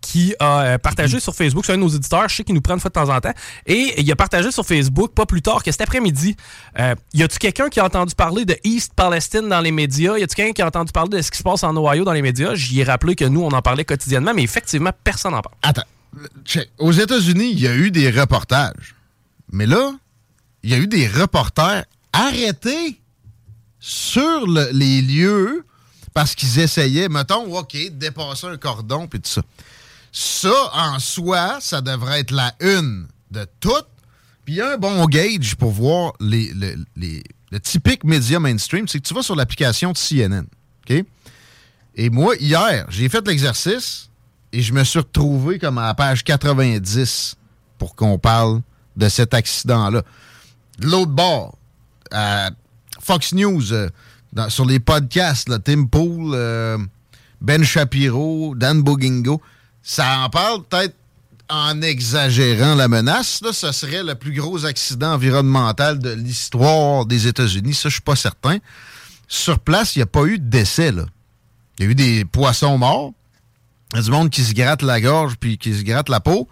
qui 0.00 0.34
a 0.38 0.60
euh, 0.62 0.78
partagé 0.78 1.18
sur 1.20 1.34
Facebook, 1.34 1.64
c'est 1.66 1.72
un 1.72 1.76
de 1.76 1.82
nos 1.82 1.88
éditeurs, 1.88 2.28
je 2.28 2.36
sais 2.36 2.44
qu'il 2.44 2.54
nous 2.54 2.60
prend 2.60 2.74
une 2.74 2.80
fois 2.80 2.88
de 2.90 2.94
temps 2.94 3.08
en 3.14 3.20
temps, 3.20 3.32
et 3.66 4.00
il 4.00 4.10
a 4.12 4.16
partagé 4.16 4.50
sur 4.52 4.64
Facebook, 4.64 5.12
pas 5.12 5.26
plus 5.26 5.42
tard 5.42 5.62
que 5.62 5.70
cet 5.70 5.80
après-midi, 5.80 6.36
euh, 6.78 6.94
y 7.14 7.22
a-tu 7.22 7.38
quelqu'un 7.38 7.68
qui 7.68 7.80
a 7.80 7.84
entendu 7.84 8.14
parler 8.14 8.44
de 8.44 8.56
East 8.64 8.92
Palestine 8.94 9.48
dans 9.48 9.60
les 9.60 9.72
médias? 9.72 10.16
Y 10.18 10.22
a-tu 10.22 10.34
quelqu'un 10.34 10.52
qui 10.52 10.62
a 10.62 10.66
entendu 10.66 10.92
parler 10.92 11.18
de 11.18 11.22
ce 11.22 11.30
qui 11.30 11.38
se 11.38 11.42
passe 11.42 11.64
en 11.64 11.76
Ohio 11.76 12.04
dans 12.04 12.12
les 12.12 12.22
médias? 12.22 12.54
J'y 12.54 12.80
ai 12.80 12.84
rappelé 12.84 13.14
que 13.16 13.24
nous, 13.24 13.40
on 13.42 13.48
en 13.50 13.62
parlait 13.62 13.84
quotidiennement, 13.84 14.32
mais 14.34 14.42
effectivement, 14.42 14.90
personne 15.04 15.32
n'en 15.32 15.42
parle. 15.42 15.56
Attends, 15.62 15.82
aux 16.78 16.92
États-Unis, 16.92 17.50
il 17.52 17.60
y 17.60 17.66
a 17.66 17.74
eu 17.74 17.90
des 17.90 18.10
reportages, 18.10 18.94
mais 19.52 19.66
là, 19.66 19.92
il 20.62 20.70
y 20.70 20.74
a 20.74 20.78
eu 20.78 20.86
des 20.86 21.06
reporters 21.06 21.84
arrêtés 22.12 23.00
sur 23.78 24.46
le- 24.46 24.70
les 24.72 25.02
lieux 25.02 25.64
parce 26.14 26.34
qu'ils 26.34 26.58
essayaient, 26.60 27.08
mettons, 27.08 27.56
OK, 27.56 27.74
de 27.74 27.88
dépasser 27.90 28.46
un 28.46 28.56
cordon 28.56 29.06
puis 29.06 29.20
tout 29.20 29.28
ça. 29.30 29.42
Ça, 30.18 30.70
en 30.72 30.98
soi, 30.98 31.58
ça 31.60 31.82
devrait 31.82 32.20
être 32.20 32.30
la 32.30 32.54
une 32.60 33.06
de 33.30 33.46
tout. 33.60 33.68
Puis 34.46 34.54
il 34.54 34.56
y 34.56 34.60
a 34.62 34.72
un 34.72 34.78
bon 34.78 35.04
gauge 35.04 35.56
pour 35.56 35.72
voir 35.72 36.14
les, 36.20 36.54
les- 36.54 36.76
les- 36.96 37.22
le 37.50 37.60
typique 37.60 38.02
média 38.02 38.40
mainstream, 38.40 38.88
c'est 38.88 38.98
que 38.98 39.06
tu 39.06 39.12
vas 39.12 39.20
sur 39.22 39.36
l'application 39.36 39.92
de 39.92 39.98
CNN. 39.98 40.46
OK? 40.88 41.04
Et 41.96 42.08
moi, 42.08 42.34
hier, 42.36 42.86
j'ai 42.88 43.10
fait 43.10 43.26
l'exercice 43.28 44.08
et 44.54 44.62
je 44.62 44.72
me 44.72 44.84
suis 44.84 45.00
retrouvé 45.00 45.58
comme 45.58 45.76
à 45.76 45.88
la 45.88 45.94
page 45.94 46.24
90 46.24 47.36
pour 47.76 47.94
qu'on 47.94 48.18
parle 48.18 48.62
de 48.96 49.10
cet 49.10 49.34
accident-là. 49.34 50.02
De 50.78 50.86
l'autre 50.86 51.12
bord, 51.12 51.58
à 52.10 52.48
Fox 53.02 53.34
News, 53.34 53.70
euh, 53.74 53.90
sur 54.48 54.64
les 54.64 54.80
podcasts, 54.80 55.50
Tim 55.62 55.84
Pool, 55.84 56.32
euh, 56.34 56.78
Ben 57.42 57.62
Shapiro, 57.64 58.54
Dan 58.54 58.80
Bogingo, 58.80 59.42
ça 59.88 60.18
en 60.18 60.28
parle 60.28 60.64
peut-être 60.64 60.96
en 61.48 61.80
exagérant 61.80 62.74
la 62.74 62.88
menace. 62.88 63.40
Là, 63.40 63.52
ce 63.52 63.70
serait 63.70 64.02
le 64.02 64.16
plus 64.16 64.32
gros 64.32 64.66
accident 64.66 65.12
environnemental 65.12 66.00
de 66.00 66.10
l'histoire 66.10 67.06
des 67.06 67.28
États-Unis. 67.28 67.72
Ça, 67.72 67.88
je 67.88 67.94
suis 67.94 68.02
pas 68.02 68.16
certain. 68.16 68.58
Sur 69.28 69.60
place, 69.60 69.94
il 69.94 70.00
n'y 70.00 70.02
a 70.02 70.06
pas 70.06 70.24
eu 70.24 70.40
de 70.40 70.50
décès. 70.50 70.90
Là. 70.90 71.04
Il 71.78 71.84
y 71.84 71.88
a 71.88 71.90
eu 71.92 71.94
des 71.94 72.24
poissons 72.24 72.76
morts. 72.78 73.12
Il 73.92 73.98
y 73.98 74.00
a 74.00 74.02
du 74.02 74.10
monde 74.10 74.28
qui 74.28 74.42
se 74.42 74.54
gratte 74.54 74.82
la 74.82 75.00
gorge 75.00 75.36
puis 75.38 75.56
qui 75.56 75.72
se 75.72 75.84
gratte 75.84 76.08
la 76.08 76.18
peau. 76.18 76.48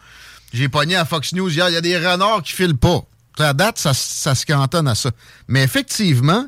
J'ai 0.53 0.69
pogné 0.69 0.95
à 0.95 1.05
Fox 1.05 1.33
News 1.33 1.51
hier, 1.51 1.69
il 1.71 1.73
y 1.73 1.77
a 1.77 1.81
des 1.81 1.99
renards 1.99 2.45
qui 2.45 2.53
filent 2.53 2.77
pas. 2.77 3.01
À 3.41 3.53
date, 3.53 3.81
ça, 3.81 3.95
se 3.95 4.47
cantonne 4.47 4.87
à 4.87 4.95
ça. 4.95 5.11
Mais 5.49 5.65
effectivement, 5.65 6.47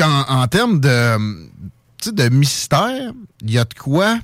en 0.00 0.48
termes 0.48 0.80
de, 0.80 1.46
de 2.10 2.28
mystère, 2.28 3.12
il 3.40 3.52
y 3.52 3.58
a 3.58 3.64
de 3.64 3.74
quoi 3.74 4.18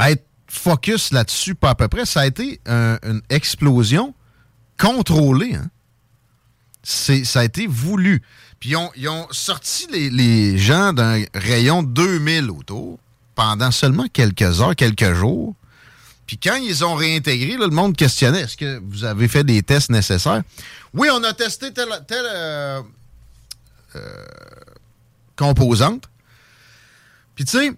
être 0.00 0.24
focus 0.48 1.10
là-dessus, 1.12 1.54
pas 1.54 1.70
à 1.70 1.74
peu 1.74 1.88
près. 1.88 2.06
Ça 2.06 2.20
a 2.20 2.26
été 2.26 2.60
un- 2.66 2.98
une 3.02 3.20
explosion 3.28 4.14
contrôlée. 4.78 5.54
Hein? 5.54 5.70
Ça 6.82 7.40
a 7.40 7.44
été 7.44 7.66
voulu. 7.66 8.22
Puis 8.60 8.74
ils 8.96 9.08
ont, 9.08 9.26
sorti 9.30 9.86
les, 9.92 10.10
les 10.10 10.56
gens 10.58 10.92
d'un 10.92 11.22
rayon 11.34 11.82
2000 11.82 12.50
autour 12.50 12.98
pendant 13.34 13.70
seulement 13.70 14.06
quelques 14.12 14.60
heures, 14.60 14.74
quelques 14.74 15.12
jours. 15.14 15.54
Puis 16.26 16.38
quand 16.38 16.56
ils 16.56 16.84
ont 16.84 16.94
réintégré, 16.94 17.56
le 17.56 17.68
monde 17.68 17.96
questionnait 17.96 18.40
est-ce 18.42 18.56
que 18.56 18.80
vous 18.84 19.04
avez 19.04 19.28
fait 19.28 19.44
des 19.44 19.62
tests 19.62 19.90
nécessaires? 19.90 20.42
Oui, 20.94 21.08
on 21.12 21.22
a 21.24 21.32
testé 21.32 21.72
telle, 21.72 21.88
telle 22.06 22.26
euh, 22.26 22.82
euh, 23.96 24.24
composante. 25.36 26.04
Puis 27.34 27.44
tu 27.44 27.58
sais, 27.58 27.72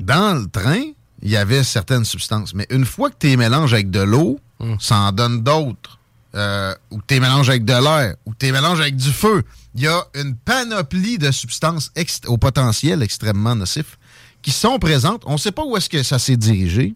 dans 0.00 0.40
le 0.40 0.48
train, 0.48 0.82
il 1.22 1.30
y 1.30 1.36
avait 1.36 1.64
certaines 1.64 2.04
substances. 2.04 2.54
Mais 2.54 2.66
une 2.70 2.84
fois 2.84 3.10
que 3.10 3.16
tu 3.18 3.28
les 3.28 3.36
mélanges 3.36 3.72
avec 3.72 3.90
de 3.90 4.00
l'eau, 4.00 4.38
ça 4.78 4.96
en 4.96 5.12
donne 5.12 5.42
d'autres. 5.42 5.98
Euh, 6.34 6.74
ou 6.90 6.98
que 6.98 7.04
tu 7.06 7.14
les 7.14 7.20
mélanges 7.20 7.48
avec 7.48 7.64
de 7.64 7.72
l'air, 7.72 8.16
ou 8.26 8.32
que 8.32 8.38
tu 8.38 8.46
les 8.46 8.52
mélanges 8.52 8.80
avec 8.80 8.96
du 8.96 9.12
feu. 9.12 9.44
Il 9.76 9.82
y 9.82 9.86
a 9.86 10.04
une 10.14 10.34
panoplie 10.34 11.16
de 11.16 11.30
substances 11.30 11.92
au 12.26 12.38
potentiel 12.38 13.02
extrêmement 13.02 13.54
nocif 13.54 13.98
qui 14.42 14.50
sont 14.50 14.78
présentes. 14.78 15.22
On 15.26 15.34
ne 15.34 15.38
sait 15.38 15.52
pas 15.52 15.64
où 15.64 15.76
est-ce 15.76 15.88
que 15.88 16.02
ça 16.02 16.18
s'est 16.18 16.36
dirigé. 16.36 16.94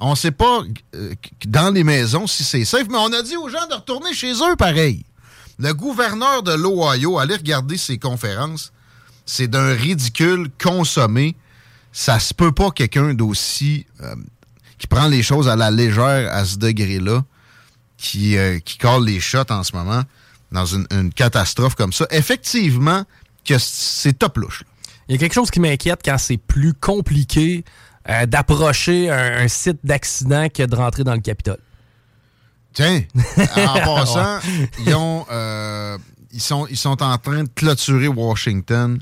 On 0.00 0.10
ne 0.10 0.16
sait 0.16 0.30
pas 0.30 0.62
euh, 0.94 1.14
dans 1.46 1.74
les 1.74 1.84
maisons 1.84 2.26
si 2.26 2.44
c'est 2.44 2.64
safe, 2.64 2.86
mais 2.88 2.98
on 2.98 3.12
a 3.12 3.22
dit 3.22 3.36
aux 3.36 3.48
gens 3.48 3.66
de 3.68 3.74
retourner 3.74 4.14
chez 4.14 4.32
eux 4.32 4.56
pareil. 4.56 5.04
Le 5.58 5.72
gouverneur 5.74 6.42
de 6.42 6.52
l'Ohio, 6.52 7.18
allez 7.18 7.34
regarder 7.34 7.76
ses 7.76 7.98
conférences, 7.98 8.72
c'est 9.26 9.48
d'un 9.48 9.74
ridicule 9.74 10.48
consommé. 10.62 11.36
Ça 11.92 12.18
se 12.18 12.34
peut 12.34 12.52
pas 12.52 12.70
quelqu'un 12.70 13.14
d'aussi 13.14 13.86
euh, 14.02 14.14
qui 14.78 14.86
prend 14.86 15.08
les 15.08 15.22
choses 15.22 15.48
à 15.48 15.56
la 15.56 15.70
légère 15.70 16.32
à 16.32 16.44
ce 16.44 16.56
degré-là, 16.56 17.24
qui, 17.96 18.36
euh, 18.36 18.58
qui 18.60 18.78
colle 18.78 19.06
les 19.06 19.20
shots 19.20 19.50
en 19.50 19.62
ce 19.62 19.74
moment 19.74 20.02
dans 20.52 20.66
une, 20.66 20.86
une 20.90 21.12
catastrophe 21.12 21.74
comme 21.74 21.92
ça. 21.92 22.06
Effectivement, 22.10 23.04
que 23.44 23.58
c'est 23.58 24.18
top 24.18 24.38
louche. 24.38 24.64
Il 25.08 25.12
y 25.12 25.14
a 25.16 25.18
quelque 25.18 25.34
chose 25.34 25.50
qui 25.50 25.60
m'inquiète 25.60 26.00
quand 26.04 26.18
c'est 26.18 26.36
plus 26.36 26.74
compliqué 26.74 27.64
euh, 28.08 28.26
d'approcher 28.26 29.10
un, 29.10 29.38
un 29.38 29.48
site 29.48 29.78
d'accident 29.84 30.48
que 30.48 30.62
de 30.64 30.76
rentrer 30.76 31.04
dans 31.04 31.14
le 31.14 31.20
Capitole. 31.20 31.58
Tiens, 32.74 33.02
en 33.56 33.80
passant, 33.84 34.38
ils, 34.86 34.94
ont, 34.94 35.26
ils, 36.32 36.40
sont, 36.40 36.66
ils 36.68 36.76
sont 36.76 37.02
en 37.02 37.18
train 37.18 37.44
de 37.44 37.48
clôturer 37.54 38.08
Washington 38.08 39.00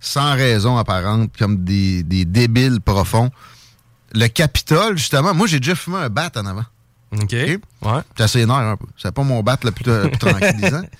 sans 0.00 0.34
raison 0.34 0.76
apparente, 0.76 1.30
comme 1.38 1.64
des, 1.64 2.02
des 2.02 2.24
débiles 2.24 2.80
profonds. 2.80 3.30
Le 4.14 4.28
Capitole, 4.28 4.96
justement, 4.96 5.34
moi, 5.34 5.46
j'ai 5.46 5.58
déjà 5.60 5.74
fumé 5.74 5.96
un 5.98 6.08
bat 6.08 6.30
en 6.36 6.46
avant. 6.46 6.64
OK. 7.12 7.32
Ouais. 7.32 7.58
C'est 8.16 8.22
assez 8.24 8.40
énerve 8.40 8.60
un 8.66 8.76
peu. 8.76 8.86
C'est 8.96 9.12
pas 9.12 9.22
mon 9.22 9.42
bat 9.42 9.58
le 9.62 9.70
plus, 9.72 9.84
le 9.86 10.08
plus 10.08 10.18
tranquillisant. 10.18 10.82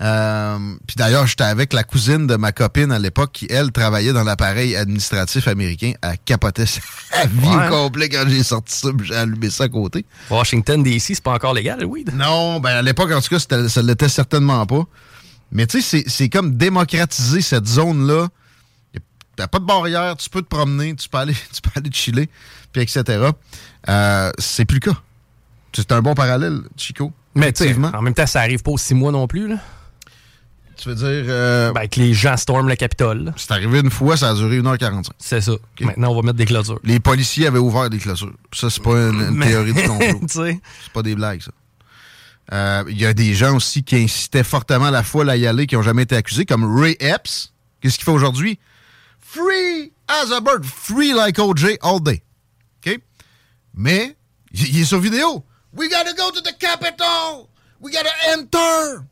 Euh, 0.00 0.56
Puis 0.86 0.94
d'ailleurs, 0.96 1.26
j'étais 1.26 1.42
avec 1.42 1.72
la 1.72 1.82
cousine 1.82 2.28
de 2.28 2.36
ma 2.36 2.52
copine 2.52 2.92
à 2.92 3.00
l'époque 3.00 3.32
qui, 3.32 3.48
elle, 3.50 3.72
travaillait 3.72 4.12
dans 4.12 4.22
l'appareil 4.22 4.76
administratif 4.76 5.48
américain. 5.48 5.94
Elle 6.02 6.18
capotait 6.24 6.66
sa 6.66 6.80
vie 7.26 7.48
Ouais. 7.48 7.66
au 7.66 7.70
complet 7.70 8.08
quand 8.08 8.22
j'ai 8.28 8.44
sorti 8.44 8.76
ça, 8.76 8.90
j'ai 9.02 9.16
allumé 9.16 9.50
ça 9.50 9.64
à 9.64 9.68
côté. 9.68 10.04
Washington, 10.30 10.84
D.C., 10.84 11.14
c'est 11.14 11.20
pas 11.24 11.32
encore 11.32 11.52
légal, 11.52 11.84
weed? 11.84 12.14
Non, 12.14 12.60
ben 12.60 12.76
à 12.76 12.82
l'époque, 12.82 13.10
en 13.10 13.20
tout 13.20 13.36
cas, 13.36 13.68
ça 13.68 13.82
l'était 13.82 14.08
certainement 14.08 14.64
pas. 14.66 14.84
Mais 15.52 15.66
tu 15.66 15.80
sais, 15.82 16.04
c'est- 16.06 16.28
comme 16.28 16.56
démocratiser 16.56 17.40
cette 17.40 17.66
zone-là. 17.66 18.28
T'as 19.36 19.46
pas 19.46 19.60
de 19.60 19.64
barrière, 19.64 20.16
tu 20.16 20.28
peux 20.30 20.42
te 20.42 20.48
promener, 20.48 20.96
tu 20.96 21.08
peux 21.08 21.18
aller, 21.18 21.32
tu 21.54 21.60
peux 21.60 21.70
aller 21.76 21.88
te 21.90 21.94
chiller, 21.96 22.28
puis 22.72 22.82
etc. 22.82 23.30
Euh, 23.88 24.30
c'est 24.38 24.64
plus 24.64 24.80
le 24.84 24.90
cas. 24.92 24.98
C'est 25.72 25.92
un 25.92 26.02
bon 26.02 26.14
parallèle, 26.14 26.60
Chico. 26.76 27.12
Mais 27.36 27.52
en 27.94 28.02
même 28.02 28.14
temps, 28.14 28.26
ça 28.26 28.40
arrive 28.40 28.62
pas 28.64 28.72
aux 28.72 28.78
six 28.78 28.94
mois 28.94 29.12
non 29.12 29.28
plus, 29.28 29.46
là. 29.46 29.56
Tu 30.76 30.88
veux 30.88 30.94
dire, 30.96 31.06
euh, 31.28 31.72
Ben, 31.72 31.88
que 31.88 32.00
les 32.00 32.14
gens 32.14 32.36
storment 32.36 32.68
le 32.68 32.76
Capitole, 32.76 33.32
c'est 33.36 33.50
arrivé 33.52 33.80
une 33.80 33.90
fois, 33.90 34.16
ça 34.16 34.30
a 34.30 34.34
duré 34.34 34.60
1h45. 34.60 35.10
C'est 35.18 35.40
ça. 35.40 35.52
Maintenant, 35.80 36.10
on 36.12 36.16
va 36.16 36.22
mettre 36.22 36.36
des 36.38 36.46
clôtures. 36.46 36.80
Les 36.84 36.98
policiers 37.00 37.46
avaient 37.48 37.58
ouvert 37.58 37.90
des 37.90 37.98
clôtures. 37.98 38.32
Ça, 38.52 38.70
c'est 38.70 38.82
pas 38.82 38.90
une, 39.08 39.20
une 39.20 39.30
Mais- 39.36 39.46
théorie 39.48 39.72
du 39.72 39.82
complot. 39.86 40.20
C'est 40.28 40.60
pas 40.92 41.02
des 41.02 41.14
blagues, 41.16 41.42
ça. 41.42 41.50
Euh, 42.52 42.84
Il 42.88 42.98
y 42.98 43.06
a 43.06 43.12
des 43.14 43.34
gens 43.34 43.56
aussi 43.56 43.82
qui 43.84 43.96
incitaient 43.96 44.44
fortement 44.44 44.90
la 44.90 45.02
foule 45.02 45.28
à 45.30 45.36
y 45.36 45.46
aller, 45.46 45.66
qui 45.66 45.74
n'ont 45.76 45.82
jamais 45.82 46.02
été 46.02 46.16
accusés, 46.16 46.46
comme 46.46 46.64
Ray 46.80 46.96
Epps. 47.00 47.52
Qu'est-ce 47.80 47.96
qu'il 47.96 48.04
fait 48.04 48.10
aujourd'hui? 48.10 48.58
Free 49.20 49.92
as 50.08 50.32
a 50.32 50.40
bird. 50.40 50.64
Free 50.64 51.12
like 51.12 51.38
OJ 51.38 51.78
all 51.82 52.00
day. 52.00 52.22
OK? 52.84 52.98
Mais, 53.74 54.16
il 54.52 54.80
est 54.80 54.84
sur 54.84 55.00
vidéo. 55.00 55.44
We 55.74 55.88
gotta 55.90 56.12
go 56.14 56.30
to 56.32 56.40
the 56.40 56.56
Capitol. 56.58 57.46
We 57.80 57.92
gotta 57.94 58.10
enter. 58.34 59.04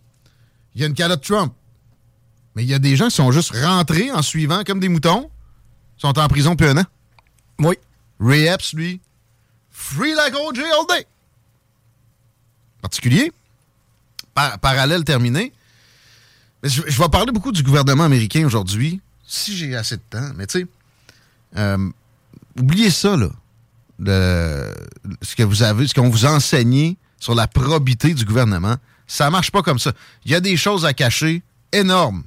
Il 0.74 0.80
y 0.80 0.84
a 0.84 0.86
une 0.86 0.94
calotte 0.94 1.22
Trump. 1.22 1.52
Mais 2.54 2.64
il 2.64 2.70
y 2.70 2.74
a 2.74 2.78
des 2.78 2.96
gens 2.96 3.08
qui 3.08 3.16
sont 3.16 3.30
juste 3.32 3.54
rentrés 3.54 4.10
en 4.10 4.22
suivant 4.22 4.64
comme 4.64 4.80
des 4.80 4.88
moutons. 4.88 5.30
Ils 5.98 6.00
sont 6.00 6.18
en 6.18 6.28
prison 6.28 6.52
depuis 6.52 6.68
un 6.68 6.78
an. 6.78 6.84
Oui. 7.58 7.76
Ray 8.18 8.46
Epps, 8.46 8.72
lui, 8.72 9.00
free 9.70 10.14
like 10.14 10.34
OJ 10.34 10.58
all 10.60 10.86
day. 10.88 11.06
Particulier. 12.90 13.32
Par- 14.32 14.58
parallèle 14.60 15.02
terminé. 15.02 15.52
Mais 16.62 16.68
je, 16.68 16.82
vais 16.82 17.08
parler 17.08 17.32
beaucoup 17.32 17.50
du 17.50 17.64
gouvernement 17.64 18.04
américain 18.04 18.46
aujourd'hui, 18.46 19.00
si 19.26 19.56
j'ai 19.56 19.74
assez 19.74 19.96
de 19.96 20.02
temps. 20.08 20.30
Mais 20.36 20.46
tu 20.46 20.60
sais, 20.60 20.66
euh, 21.56 21.88
oubliez 22.56 22.90
ça, 22.90 23.16
là. 23.16 23.28
Ce 25.22 25.34
que 25.34 25.42
vous 25.42 25.62
avez, 25.64 25.88
ce 25.88 25.94
qu'on 25.94 26.08
vous 26.10 26.24
a 26.26 26.30
enseigné 26.30 26.96
sur 27.18 27.34
la 27.34 27.48
probité 27.48 28.14
du 28.14 28.24
gouvernement, 28.24 28.76
ça 29.08 29.30
marche 29.30 29.50
pas 29.50 29.62
comme 29.62 29.80
ça. 29.80 29.92
Il 30.24 30.30
y 30.30 30.34
a 30.36 30.40
des 30.40 30.56
choses 30.56 30.84
à 30.84 30.92
cacher 30.94 31.42
énormes. 31.72 32.22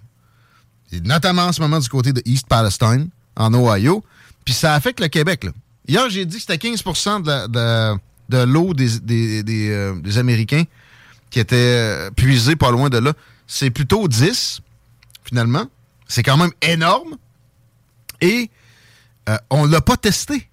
Notamment 0.92 1.44
en 1.44 1.54
ce 1.54 1.62
moment 1.62 1.80
du 1.80 1.88
côté 1.88 2.12
de 2.12 2.22
East 2.26 2.48
Palestine, 2.48 3.10
en 3.38 3.54
Ohio. 3.54 4.04
Puis 4.44 4.54
ça 4.54 4.74
affecte 4.74 5.00
le 5.00 5.08
Québec. 5.08 5.46
Hier, 5.88 6.10
j'ai 6.10 6.26
dit 6.26 6.36
que 6.36 6.42
c'était 6.42 6.58
15 6.58 6.84
de, 6.84 7.28
la- 7.28 7.48
de- 7.48 8.00
de 8.30 8.38
l'eau 8.44 8.74
des, 8.74 9.00
des- 9.00 9.44
des, 9.44 9.70
euh, 9.70 9.96
Américains 10.18 10.64
qui 11.30 11.40
était 11.40 11.56
euh, 11.56 12.12
puisée 12.12 12.56
pas 12.56 12.72
loin 12.72 12.90
de 12.90 12.98
là. 12.98 13.14
C'est 13.48 13.70
plutôt 13.72 14.08
10, 14.08 14.62
finalement. 15.24 15.66
C'est 16.08 16.24
quand 16.24 16.38
même 16.38 16.52
énorme. 16.62 17.18
Et 18.22 18.50
euh, 19.28 19.38
on 19.50 19.66
l'a 19.66 19.82
pas 19.82 19.98
testé. 19.98 20.50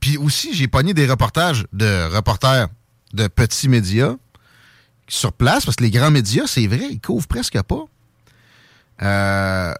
Puis 0.00 0.16
aussi, 0.16 0.54
j'ai 0.54 0.68
pogné 0.68 0.94
des 0.94 1.06
reportages 1.06 1.66
de 1.72 2.14
reporters 2.14 2.68
de 3.14 3.26
petits 3.26 3.68
médias 3.68 4.14
sur 5.08 5.32
place, 5.32 5.64
parce 5.64 5.76
que 5.76 5.84
les 5.84 5.90
grands 5.90 6.10
médias, 6.10 6.44
c'est 6.46 6.66
vrai, 6.66 6.86
ils 6.90 7.00
couvrent 7.00 7.26
presque 7.26 7.60
pas. 7.62 7.84
Euh, 9.02 9.72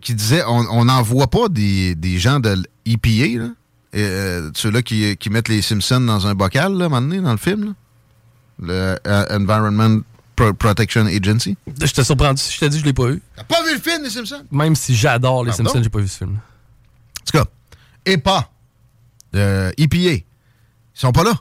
qui 0.00 0.14
disaient 0.14 0.42
on 0.46 0.84
n'en 0.84 1.02
voit 1.02 1.28
pas 1.28 1.48
des, 1.48 1.94
des 1.94 2.18
gens 2.18 2.40
de 2.40 2.56
l'EPA, 2.86 3.38
là, 3.44 3.50
euh, 3.94 4.50
ceux-là 4.54 4.82
qui, 4.82 5.16
qui 5.16 5.30
mettent 5.30 5.48
les 5.48 5.62
Simpsons 5.62 6.00
dans 6.00 6.26
un 6.26 6.34
bocal, 6.34 6.72
là, 6.74 6.84
à 6.84 6.86
un 6.86 6.88
moment 6.90 7.00
donné, 7.02 7.20
dans 7.20 7.32
le 7.32 7.38
film, 7.38 7.64
là. 7.64 7.72
le 8.60 8.98
euh, 9.06 9.38
Environment 9.38 10.00
Pro- 10.36 10.54
Protection 10.54 11.06
Agency. 11.06 11.56
Je 11.80 11.92
t'ai 11.92 12.04
surprendu 12.04 12.40
si 12.40 12.52
je 12.54 12.60
t'ai 12.60 12.68
dit 12.68 12.76
que 12.76 12.82
je 12.82 12.86
l'ai 12.86 12.92
pas 12.92 13.08
eu. 13.10 13.20
T'as 13.36 13.44
pas 13.44 13.62
vu 13.64 13.74
le 13.74 13.80
film 13.80 14.02
des 14.02 14.10
Simpsons? 14.10 14.44
Même 14.50 14.76
si 14.76 14.94
j'adore 14.94 15.44
les 15.44 15.50
Pardon? 15.50 15.64
Simpsons, 15.64 15.82
j'ai 15.82 15.88
pas 15.90 15.98
vu 16.00 16.08
ce 16.08 16.18
film. 16.18 16.32
En 16.36 17.24
tout 17.24 17.38
cas, 17.38 17.44
EPA, 18.06 18.50
euh, 19.34 19.70
EPA, 19.76 19.96
ils 19.96 20.24
sont 20.94 21.12
pas 21.12 21.24
là. 21.24 21.32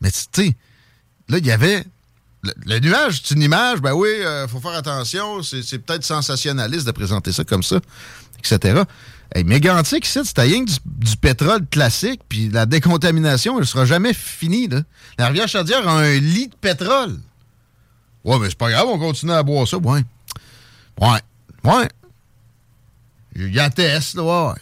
Mais 0.00 0.10
tu 0.10 0.18
sais, 0.32 0.56
là, 1.28 1.38
il 1.38 1.46
y 1.46 1.52
avait. 1.52 1.84
Le, 2.44 2.52
le 2.66 2.78
nuage, 2.80 3.20
c'est 3.22 3.34
une 3.36 3.42
image, 3.42 3.80
ben 3.80 3.92
oui, 3.92 4.08
il 4.18 4.46
faut 4.48 4.58
faire 4.58 4.72
attention, 4.72 5.44
c'est 5.44 5.62
c'est 5.62 5.78
peut-être 5.78 6.02
sensationnaliste 6.02 6.84
de 6.84 6.90
présenter 6.90 7.30
ça 7.30 7.44
comme 7.44 7.62
ça, 7.62 7.78
etc. 8.40 8.82
Hey, 9.34 9.44
Mégantic, 9.44 10.06
ici, 10.06 10.20
c'était 10.24 10.42
rien 10.42 10.62
du, 10.62 10.74
du 10.84 11.16
pétrole 11.16 11.66
classique, 11.66 12.20
puis 12.28 12.50
la 12.50 12.66
décontamination, 12.66 13.58
elle 13.58 13.66
sera 13.66 13.86
jamais 13.86 14.12
finie. 14.12 14.68
Là. 14.68 14.82
La 15.16 15.28
rivière 15.28 15.48
Chaudière 15.48 15.88
a 15.88 16.00
un 16.00 16.18
lit 16.18 16.48
de 16.48 16.54
pétrole. 16.54 17.18
Ouais, 18.24 18.38
mais 18.38 18.48
c'est 18.50 18.58
pas 18.58 18.70
grave, 18.70 18.86
on 18.88 18.98
continue 18.98 19.32
à 19.32 19.42
boire 19.42 19.66
ça. 19.66 19.78
Ouais. 19.78 20.02
Ouais. 21.00 21.20
Ouais. 21.64 21.88
Il 23.34 23.54
y 23.54 23.58
a 23.58 23.70
test, 23.70 24.14
là, 24.16 24.22
ouais. 24.22 24.60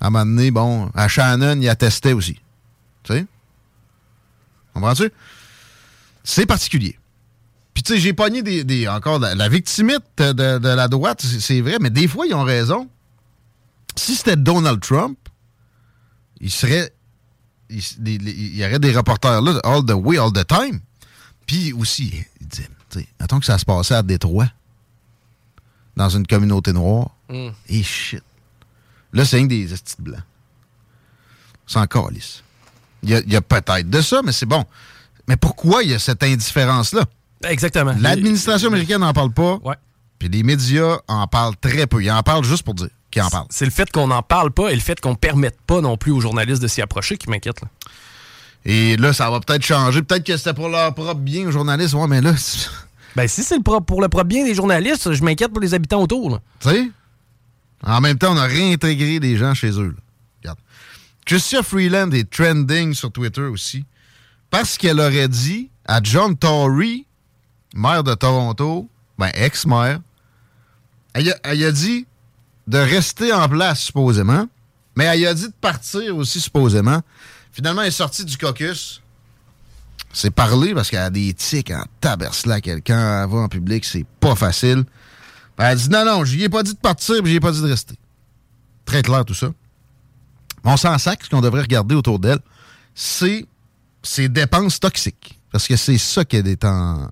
À 0.00 0.08
un 0.08 0.10
moment 0.10 0.26
donné, 0.26 0.50
bon, 0.50 0.90
à 0.94 1.08
Shannon, 1.08 1.58
il 1.60 1.68
a 1.68 1.74
testé 1.76 2.12
aussi. 2.12 2.34
Tu 3.04 3.14
sais? 3.14 3.26
Comprends-tu? 4.74 5.10
C'est 6.22 6.44
particulier. 6.46 6.98
Puis, 7.72 7.82
tu 7.82 7.94
sais, 7.94 7.98
j'ai 8.00 8.12
pogné 8.12 8.42
des, 8.42 8.64
des- 8.64 8.88
encore 8.88 9.18
la, 9.18 9.34
la 9.34 9.48
victimite 9.48 10.02
de, 10.18 10.32
de 10.58 10.68
la 10.68 10.88
droite, 10.88 11.22
c'est 11.22 11.40
c'est 11.40 11.60
vrai, 11.62 11.78
mais 11.80 11.88
des 11.88 12.06
fois, 12.06 12.26
ils 12.26 12.34
ont 12.34 12.44
raison. 12.44 12.88
Si 13.96 14.16
c'était 14.16 14.36
Donald 14.36 14.80
Trump, 14.80 15.18
il 16.40 16.50
serait. 16.50 16.92
Il, 17.70 18.56
y 18.56 18.64
aurait 18.66 18.78
des 18.78 18.92
reporters 18.92 19.40
là, 19.40 19.58
all 19.64 19.84
the 19.84 19.92
way, 19.92 20.18
all 20.18 20.30
the 20.32 20.46
time. 20.46 20.80
Puis 21.46 21.72
aussi, 21.72 22.24
il 22.40 22.48
sais, 22.90 23.06
attends 23.18 23.40
que 23.40 23.46
ça 23.46 23.56
se 23.56 23.64
passait 23.64 23.94
à 23.94 24.02
Détroit, 24.02 24.48
dans 25.96 26.10
une 26.10 26.26
communauté 26.26 26.72
noire. 26.72 27.10
Mm. 27.30 27.48
Et 27.68 27.82
shit. 27.82 28.22
Là, 29.12 29.24
c'est 29.24 29.42
que 29.42 29.48
des 29.48 29.66
de 29.66 29.76
blancs. 29.98 30.22
C'est 31.66 31.78
encore 31.78 32.10
lisse. 32.10 32.42
Il 33.02 33.10
y 33.10 33.14
a, 33.14 33.20
il 33.20 33.32
y 33.32 33.36
a 33.36 33.40
peut-être 33.40 33.88
de 33.88 34.00
ça, 34.00 34.20
mais 34.22 34.32
c'est 34.32 34.46
bon. 34.46 34.64
Mais 35.28 35.36
pourquoi 35.36 35.82
il 35.82 35.90
y 35.90 35.94
a 35.94 35.98
cette 35.98 36.22
indifférence-là? 36.22 37.04
Exactement. 37.44 37.94
L'administration 37.98 38.68
américaine 38.68 39.00
n'en 39.00 39.12
parle 39.12 39.32
pas, 39.32 39.56
Ouais. 39.64 39.76
puis 40.18 40.28
les 40.28 40.42
médias 40.42 40.98
en 41.08 41.26
parlent 41.26 41.56
très 41.56 41.86
peu. 41.86 42.02
Ils 42.02 42.10
en 42.10 42.22
parlent 42.22 42.44
juste 42.44 42.62
pour 42.62 42.74
dire 42.74 42.90
qu'ils 43.12 43.22
en 43.22 43.30
parlent. 43.30 43.46
C'est 43.50 43.64
le 43.64 43.70
fait 43.70 43.90
qu'on 43.92 44.08
n'en 44.08 44.22
parle 44.22 44.50
pas 44.50 44.70
et 44.70 44.74
le 44.74 44.80
fait 44.80 45.00
qu'on 45.00 45.14
permette 45.14 45.60
pas 45.60 45.80
non 45.80 45.96
plus 45.96 46.10
aux 46.10 46.20
journalistes 46.20 46.60
de 46.62 46.66
s'y 46.66 46.82
approcher 46.82 47.16
qui 47.16 47.30
m'inquiète. 47.30 47.60
là. 47.60 47.68
Et 48.64 48.96
là, 48.96 49.12
ça 49.12 49.30
va 49.30 49.40
peut-être 49.40 49.64
changer. 49.64 50.02
Peut-être 50.02 50.24
que 50.24 50.36
c'était 50.36 50.54
pour 50.54 50.68
leur 50.68 50.92
propre 50.94 51.14
bien 51.20 51.46
aux 51.46 51.50
journalistes. 51.52 51.94
Ouais, 51.94 52.06
mais 52.08 52.20
là, 52.20 52.32
tu 52.34 52.68
Ben, 53.16 53.28
si 53.28 53.42
c'est 53.42 53.62
pour 53.62 54.00
le 54.00 54.08
propre 54.08 54.24
bien 54.24 54.44
des 54.44 54.54
journalistes, 54.54 55.12
je 55.12 55.22
m'inquiète 55.22 55.52
pour 55.52 55.60
les 55.60 55.74
habitants 55.74 56.00
autour. 56.02 56.30
là. 56.30 56.40
sais, 56.60 56.88
en 57.84 58.00
même 58.00 58.16
temps, 58.16 58.32
on 58.32 58.36
a 58.38 58.44
réintégré 58.46 59.20
des 59.20 59.36
gens 59.36 59.52
chez 59.54 59.70
eux. 59.72 59.88
là. 59.88 60.02
Regarde. 60.40 60.58
Chrystia 61.26 61.62
Freeland 61.62 62.10
est 62.12 62.30
trending 62.30 62.94
sur 62.94 63.12
Twitter 63.12 63.42
aussi 63.42 63.84
parce 64.50 64.78
qu'elle 64.78 64.98
aurait 65.00 65.28
dit 65.28 65.68
à 65.84 66.00
John 66.02 66.36
Tory, 66.36 67.06
maire 67.74 68.02
de 68.04 68.14
Toronto, 68.14 68.88
ben 69.18 69.30
ex-maire, 69.34 69.98
elle, 71.14 71.30
a- 71.32 71.38
elle 71.44 71.64
a 71.64 71.72
dit 71.72 72.06
de 72.66 72.78
rester 72.78 73.32
en 73.32 73.48
place 73.48 73.80
supposément, 73.80 74.46
mais 74.96 75.04
elle 75.04 75.26
a 75.26 75.34
dit 75.34 75.48
de 75.48 75.54
partir 75.60 76.16
aussi 76.16 76.40
supposément. 76.40 77.00
Finalement, 77.52 77.82
elle 77.82 77.88
est 77.88 77.90
sortie 77.90 78.24
du 78.24 78.36
caucus. 78.38 79.02
C'est 80.12 80.30
parler 80.30 80.74
parce 80.74 80.90
qu'elle 80.90 81.00
a 81.00 81.10
des 81.10 81.32
tics 81.34 81.70
en 81.70 81.84
taberslac. 82.00 82.64
Quelqu'un 82.64 83.26
va 83.26 83.38
en 83.38 83.48
public, 83.48 83.84
c'est 83.84 84.06
pas 84.20 84.34
facile. 84.34 84.84
Ben, 85.56 85.70
elle 85.70 85.78
dit 85.78 85.88
non, 85.88 86.04
non, 86.04 86.24
je 86.24 86.34
lui 86.34 86.44
ai 86.44 86.48
pas 86.48 86.62
dit 86.62 86.74
de 86.74 86.78
partir, 86.78 87.22
puis 87.22 87.32
je 87.32 87.36
ai 87.36 87.40
pas 87.40 87.52
dit 87.52 87.62
de 87.62 87.68
rester. 87.68 87.94
Très 88.84 89.02
clair 89.02 89.24
tout 89.24 89.34
ça. 89.34 89.48
On 90.64 90.76
s'en 90.76 90.98
sac, 90.98 91.20
ce 91.24 91.30
qu'on 91.30 91.40
devrait 91.40 91.62
regarder 91.62 91.94
autour 91.94 92.18
d'elle, 92.18 92.38
c'est 92.94 93.46
ses 94.02 94.28
dépenses 94.28 94.78
toxiques. 94.80 95.38
Parce 95.50 95.66
que 95.66 95.76
c'est 95.76 95.98
ça 95.98 96.24
qu'elle 96.24 96.48
est 96.48 96.64
en 96.64 97.08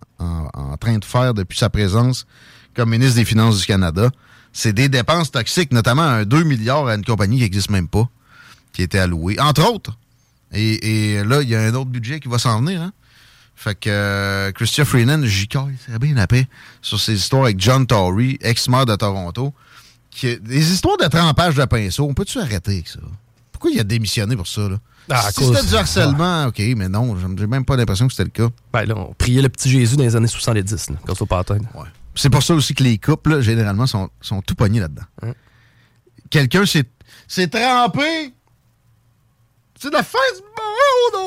train 0.80 0.98
de 0.98 1.04
faire 1.04 1.34
depuis 1.34 1.58
sa 1.58 1.68
présence 1.68 2.26
comme 2.74 2.90
ministre 2.90 3.16
des 3.16 3.24
Finances 3.24 3.60
du 3.60 3.66
Canada. 3.66 4.10
C'est 4.52 4.72
des 4.72 4.88
dépenses 4.88 5.30
toxiques, 5.30 5.72
notamment 5.72 6.02
un 6.02 6.24
2 6.24 6.42
milliards 6.42 6.86
à 6.86 6.94
une 6.94 7.04
compagnie 7.04 7.36
qui 7.36 7.42
n'existe 7.44 7.70
même 7.70 7.88
pas, 7.88 8.08
qui 8.72 8.82
était 8.82 8.98
allouée, 8.98 9.38
entre 9.38 9.70
autres. 9.70 9.96
Et, 10.52 11.14
et 11.14 11.24
là, 11.24 11.42
il 11.42 11.48
y 11.48 11.54
a 11.54 11.60
un 11.60 11.74
autre 11.74 11.90
budget 11.90 12.18
qui 12.20 12.28
va 12.28 12.38
s'en 12.38 12.60
venir. 12.60 12.82
Hein? 12.82 12.92
Fait 13.54 13.74
que 13.74 13.90
euh, 13.90 14.52
Christian 14.52 14.86
Freeland, 14.86 15.22
j'y 15.24 15.46
caille, 15.46 15.76
c'est 15.86 15.98
bien 15.98 16.14
la 16.14 16.26
paix, 16.26 16.48
sur 16.80 16.98
ses 16.98 17.12
histoires 17.12 17.44
avec 17.44 17.60
John 17.60 17.86
Tory, 17.86 18.38
ex-maire 18.40 18.86
de 18.86 18.96
Toronto. 18.96 19.52
Qui, 20.10 20.38
des 20.40 20.72
histoires 20.72 20.96
de 20.96 21.06
trempage 21.06 21.54
de 21.54 21.64
pinceau, 21.66 22.06
on 22.08 22.14
peut-tu 22.14 22.38
arrêter 22.38 22.72
avec 22.72 22.88
ça? 22.88 22.98
Pourquoi 23.52 23.70
il 23.70 23.78
a 23.78 23.84
démissionné 23.84 24.34
pour 24.34 24.46
ça? 24.46 24.62
Là? 24.62 24.78
Ah, 25.10 25.30
si 25.30 25.44
c'était 25.44 25.62
du 25.62 25.74
harcèlement, 25.74 26.46
OK, 26.46 26.58
mais 26.76 26.88
non, 26.88 27.14
j'ai 27.36 27.46
même 27.46 27.64
pas 27.64 27.76
l'impression 27.76 28.06
que 28.06 28.14
c'était 28.14 28.24
le 28.24 28.48
cas. 28.48 28.54
Ben 28.72 28.84
là, 28.86 28.94
on 28.96 29.12
priait 29.12 29.42
le 29.42 29.48
petit 29.50 29.68
Jésus 29.68 29.96
dans 29.96 30.04
les 30.04 30.16
années 30.16 30.26
70, 30.26 30.90
là, 30.90 30.96
quand 31.06 31.14
c'est 31.14 31.22
au 31.22 31.26
patin. 31.26 31.58
Ouais. 31.74 31.88
C'est 32.20 32.28
pour 32.28 32.42
ça 32.42 32.54
aussi 32.54 32.74
que 32.74 32.82
les 32.82 32.98
couples, 32.98 33.36
là, 33.36 33.40
généralement, 33.40 33.86
sont, 33.86 34.10
sont 34.20 34.42
tout 34.42 34.54
pognés 34.54 34.80
là-dedans. 34.80 35.04
Hein? 35.22 35.32
Quelqu'un 36.28 36.66
s'est 36.66 36.84
s'est 37.26 37.48
trempé. 37.48 38.34
C'est 39.80 39.88
de 39.88 39.94
la 39.94 40.02
face 40.02 40.42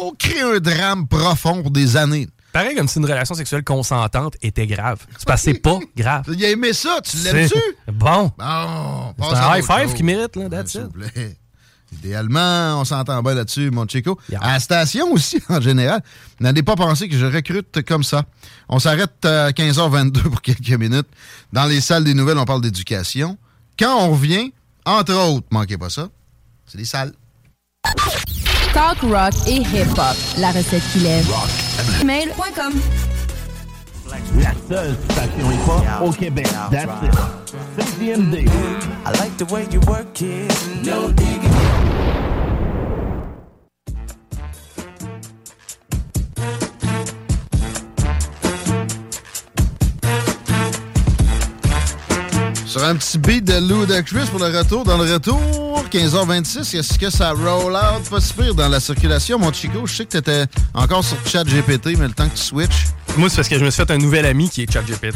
on 0.04 0.12
crée 0.12 0.42
un 0.42 0.60
drame 0.60 1.08
profond 1.08 1.64
pour 1.64 1.72
des 1.72 1.98
années. 1.98 2.28
Pareil 2.52 2.76
comme 2.76 2.88
si 2.88 3.00
une 3.00 3.06
relation 3.06 3.34
sexuelle 3.34 3.64
consentante 3.64 4.36
était 4.44 4.68
grave. 4.68 5.00
C'est 5.18 5.26
parce 5.28 5.42
que 5.44 5.52
c'est 5.52 5.60
pas 5.60 5.80
grave. 5.98 6.26
Il 6.28 6.46
a 6.46 6.50
aimé 6.52 6.74
ça, 6.74 7.00
tu 7.04 7.18
l'aimes-tu? 7.18 7.60
Bon. 7.92 8.32
Bon, 8.38 9.30
C'est 9.32 9.36
un 9.36 9.58
high 9.58 9.66
five 9.66 9.94
qui 9.96 10.04
mérite, 10.04 10.36
là, 10.36 10.48
that's 10.48 10.76
it. 10.76 10.84
Idéalement, 12.00 12.80
on 12.80 12.86
s'entend 12.86 13.22
bien 13.22 13.34
là-dessus, 13.34 13.72
mon 13.72 13.88
Chico. 13.88 14.20
Yeah. 14.30 14.40
À 14.42 14.54
la 14.54 14.60
station 14.60 15.12
aussi, 15.12 15.42
en 15.50 15.62
général, 15.62 16.02
n'allez 16.40 16.64
pas 16.64 16.76
penser 16.76 17.08
que 17.08 17.18
je 17.18 17.26
recrute 17.26 17.82
comme 17.84 18.04
ça. 18.04 18.24
On 18.70 18.80
s'arrête 18.80 19.24
à 19.26 19.52
15h22 19.52 20.22
pour 20.24 20.42
quelques 20.42 20.70
minutes. 20.72 21.08
Dans 21.52 21.66
les 21.66 21.82
salles 21.82 22.04
des 22.04 22.14
nouvelles, 22.14 22.38
on 22.38 22.46
parle 22.46 22.62
d'éducation. 22.62 23.38
Quand 23.78 23.96
on 24.02 24.12
revient, 24.12 24.52
entre 24.86 25.14
autres, 25.14 25.48
manquez 25.52 25.78
pas 25.78 25.90
ça, 25.90 26.10
c'est 26.66 26.78
les 26.78 26.86
salles. 26.86 27.14
Talk 28.74 29.00
rock 29.02 29.34
et 29.48 29.58
hip-hop. 29.58 30.16
La 30.40 30.52
recette 30.52 30.84
qui 30.92 31.00
lève. 31.00 31.28
Mail.com. 32.04 32.74
La 34.40 34.54
seule 34.70 34.96
station 35.10 35.52
hip-hop 35.52 35.84
au 36.02 36.12
Québec. 36.12 36.48
That's 36.72 37.04
it. 37.04 37.14
CGMD. 37.78 38.48
I 39.06 39.12
like 39.20 39.38
the 39.38 39.52
way 39.52 39.68
you 39.72 39.80
work 39.88 40.22
it. 40.22 40.52
No 40.84 41.12
digging. 41.12 41.53
Sur 52.74 52.84
un 52.86 52.96
petit 52.96 53.20
beat 53.20 53.46
de 53.46 53.54
Ludacris 53.54 54.32
pour 54.32 54.40
le 54.40 54.46
retour. 54.48 54.84
Dans 54.84 54.98
le 54.98 55.04
retour, 55.14 55.86
15h26, 55.92 56.76
est-ce 56.76 56.98
que 56.98 57.12
ça 57.12 57.32
roll 57.32 57.76
out? 57.76 58.10
Pas 58.10 58.20
si 58.20 58.34
pire 58.34 58.56
dans 58.56 58.68
la 58.68 58.80
circulation? 58.80 59.38
Mon 59.38 59.54
Chico, 59.54 59.86
je 59.86 59.94
sais 59.94 60.06
que 60.06 60.10
t'étais 60.10 60.46
encore 60.74 61.04
sur 61.04 61.16
chat 61.24 61.44
GPT, 61.44 61.96
mais 62.00 62.08
le 62.08 62.14
temps 62.14 62.28
que 62.28 62.36
tu 62.36 62.42
switches, 62.42 62.88
Moi, 63.16 63.30
c'est 63.30 63.36
parce 63.36 63.48
que 63.48 63.60
je 63.60 63.64
me 63.64 63.70
suis 63.70 63.86
fait 63.86 63.92
un 63.92 64.00
nouvel 64.00 64.26
ami 64.26 64.50
qui 64.50 64.64
est 64.64 64.72
ChatGPT. 64.74 65.14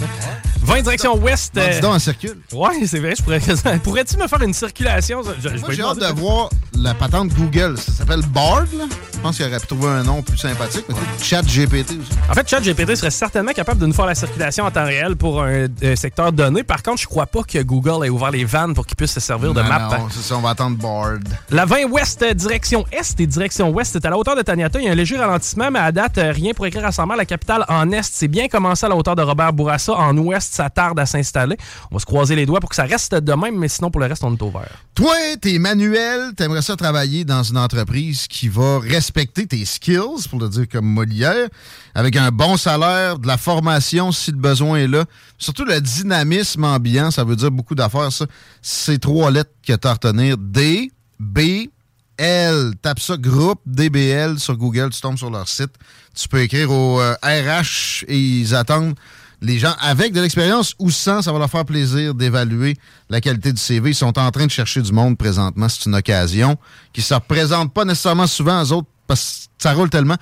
20 0.61 0.81
direction 0.83 1.17
ouest. 1.17 1.55
Dis 1.55 1.61
euh, 1.61 1.81
donc, 1.81 1.95
un 1.95 1.99
circule. 1.99 2.37
Ouais, 2.53 2.85
c'est 2.85 2.99
vrai. 2.99 3.15
Je 3.17 3.23
pourrais... 3.23 3.39
Pourrais-tu 3.79 4.17
me 4.17 4.27
faire 4.27 4.41
une 4.43 4.53
circulation? 4.53 5.23
Je, 5.23 5.49
Moi, 5.57 5.71
j'ai 5.71 5.81
hâte 5.81 5.97
de 5.97 6.19
voir 6.19 6.51
la 6.75 6.93
patente 6.93 7.29
Google. 7.29 7.75
Ça 7.79 7.91
s'appelle 7.91 8.21
Bard, 8.27 8.65
là? 8.77 8.85
Je 9.17 9.21
pense 9.23 9.37
qu'il 9.37 9.45
aurait 9.47 9.59
pu 9.59 9.65
trouver 9.67 9.87
un 9.87 10.03
nom 10.03 10.21
plus 10.21 10.37
sympathique. 10.37 10.85
mais 10.87 10.95
c'est 11.17 11.23
Chat 11.25 11.41
GPT 11.41 11.89
aussi. 11.99 12.11
En 12.29 12.33
fait, 12.35 12.47
ChatGPT 12.47 12.95
serait 12.95 13.09
certainement 13.09 13.51
capable 13.51 13.81
de 13.81 13.87
nous 13.87 13.93
faire 13.93 14.05
la 14.05 14.13
circulation 14.13 14.63
en 14.63 14.69
temps 14.71 14.85
réel 14.85 15.15
pour 15.15 15.41
un 15.41 15.65
euh, 15.83 15.95
secteur 15.95 16.31
donné. 16.31 16.61
Par 16.63 16.83
contre, 16.83 17.01
je 17.01 17.07
crois 17.07 17.25
pas 17.25 17.41
que 17.41 17.61
Google 17.63 18.05
ait 18.05 18.09
ouvert 18.09 18.29
les 18.29 18.45
vannes 18.45 18.75
pour 18.75 18.85
qu'ils 18.85 18.95
puissent 18.95 19.13
se 19.13 19.19
servir 19.19 19.53
de 19.55 19.61
Non, 19.61 19.67
map. 19.67 19.97
non, 19.97 20.07
c'est 20.11 20.21
ça, 20.21 20.37
on 20.37 20.41
va 20.41 20.51
attendre 20.51 20.77
Bard. 20.77 21.17
La 21.49 21.65
20 21.65 21.85
ouest, 21.85 22.21
euh, 22.21 22.33
direction 22.35 22.85
est 22.91 23.19
et 23.19 23.25
direction 23.25 23.71
ouest, 23.71 23.91
c'est 23.93 24.05
à 24.05 24.11
la 24.11 24.17
hauteur 24.19 24.35
de 24.35 24.43
Taniata. 24.43 24.79
Il 24.79 24.85
y 24.85 24.87
a 24.87 24.91
un 24.91 24.95
léger 24.95 25.17
ralentissement, 25.17 25.71
mais 25.71 25.79
à 25.79 25.91
date, 25.91 26.19
euh, 26.19 26.31
rien 26.31 26.53
pour 26.53 26.67
écrire 26.67 26.83
récemment. 26.85 27.15
La 27.15 27.25
capitale 27.25 27.65
en 27.69 27.91
est, 27.91 28.03
c'est 28.03 28.27
bien 28.27 28.47
commencé 28.47 28.85
à 28.85 28.89
la 28.89 28.95
hauteur 28.95 29.15
de 29.15 29.23
Robert 29.23 29.51
Bourassa. 29.51 29.93
En 29.93 30.15
ouest, 30.17 30.53
ça 30.53 30.69
tarde 30.69 30.99
à 30.99 31.07
s'installer. 31.07 31.57
On 31.89 31.95
va 31.95 31.99
se 31.99 32.05
croiser 32.05 32.35
les 32.35 32.45
doigts 32.45 32.59
pour 32.59 32.69
que 32.69 32.75
ça 32.75 32.83
reste 32.83 33.15
de 33.15 33.33
même, 33.33 33.57
mais 33.57 33.67
sinon, 33.67 33.89
pour 33.89 33.99
le 33.99 34.07
reste, 34.07 34.23
on 34.23 34.33
est 34.33 34.41
au 34.43 34.51
vert. 34.51 34.69
Toi, 34.93 35.15
t'es 35.41 35.57
manuel, 35.57 36.33
t'aimerais 36.35 36.61
ça 36.61 36.75
travailler 36.75 37.25
dans 37.25 37.43
une 37.43 37.57
entreprise 37.57 38.27
qui 38.27 38.47
va 38.47 38.79
respecter 39.07 39.47
tes 39.47 39.63
skills, 39.63 40.27
pour 40.29 40.37
le 40.39 40.49
dire 40.49 40.67
comme 40.69 40.85
Molière, 40.85 41.47
avec 41.95 42.17
un 42.17 42.29
bon 42.29 42.57
salaire, 42.57 43.19
de 43.19 43.27
la 43.27 43.37
formation 43.37 44.11
si 44.11 44.31
le 44.31 44.37
besoin 44.37 44.79
est 44.79 44.87
là. 44.87 45.05
Surtout 45.37 45.63
le 45.63 45.79
dynamisme 45.79 46.65
ambiant, 46.65 47.09
ça 47.09 47.23
veut 47.23 47.37
dire 47.37 47.49
beaucoup 47.49 47.73
d'affaires, 47.73 48.11
ça. 48.11 48.25
C'est 48.61 48.99
trois 48.99 49.31
lettres 49.31 49.51
que 49.65 49.73
t'as 49.73 49.91
à 49.91 49.93
retenir. 49.93 50.37
D, 50.37 50.91
B, 51.21 51.69
L. 52.17 52.73
Tape 52.81 52.99
ça, 52.99 53.15
groupe 53.15 53.61
DBL 53.65 54.39
sur 54.39 54.57
Google, 54.57 54.89
tu 54.89 54.99
tombes 54.99 55.17
sur 55.17 55.29
leur 55.29 55.47
site. 55.47 55.71
Tu 56.13 56.27
peux 56.27 56.41
écrire 56.41 56.69
au 56.69 56.99
euh, 56.99 57.13
RH 57.23 58.03
et 58.09 58.19
ils 58.19 58.55
attendent 58.55 58.95
les 59.41 59.59
gens 59.59 59.73
avec 59.79 60.13
de 60.13 60.19
l'expérience 60.19 60.73
ou 60.79 60.89
sans, 60.89 61.21
ça 61.21 61.31
va 61.31 61.39
leur 61.39 61.49
faire 61.49 61.63
plaisir 61.63 62.13
d'évaluer 62.13 62.75
la 63.09 63.21
qualité 63.21 63.53
du 63.53 63.61
CV. 63.61 63.91
Ils 63.91 63.95
sont 63.95 64.17
en 64.19 64.31
train 64.31 64.47
de 64.47 64.51
chercher 64.51 64.81
du 64.81 64.91
monde 64.91 65.17
présentement. 65.17 65.69
C'est 65.69 65.85
une 65.85 65.95
occasion 65.95 66.57
qui 66.91 67.01
ne 67.01 67.05
se 67.05 67.13
représente 67.13 67.71
pas 67.71 67.85
nécessairement 67.85 68.27
souvent 68.27 68.61
aux 68.61 68.71
autres 68.73 68.89
parce 69.07 69.47
que 69.57 69.63
ça 69.63 69.73
roule 69.73 69.89
tellement. 69.89 70.17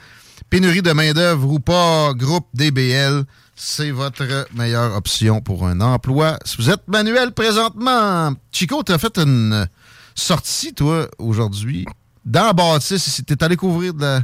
Pénurie 0.50 0.82
de 0.82 0.92
main-d'œuvre 0.92 1.50
ou 1.52 1.60
pas, 1.60 2.14
groupe 2.14 2.48
DBL, 2.54 3.24
c'est 3.56 3.92
votre 3.92 4.48
meilleure 4.54 4.96
option 4.96 5.42
pour 5.42 5.68
un 5.68 5.82
emploi. 5.82 6.38
Si 6.46 6.58
vous 6.58 6.70
êtes 6.70 6.88
manuel 6.88 7.32
présentement, 7.32 8.34
Chico, 8.52 8.84
tu 8.84 8.92
as 8.92 8.98
fait 8.98 9.18
une 9.18 9.68
sortie, 10.14 10.74
toi, 10.74 11.08
aujourd'hui, 11.18 11.86
dans 12.26 12.52
bâtisse. 12.54 13.08
ici. 13.08 13.24
T'es 13.24 13.44
allé 13.44 13.56
couvrir 13.56 13.94
de 13.94 14.02
la- 14.02 14.22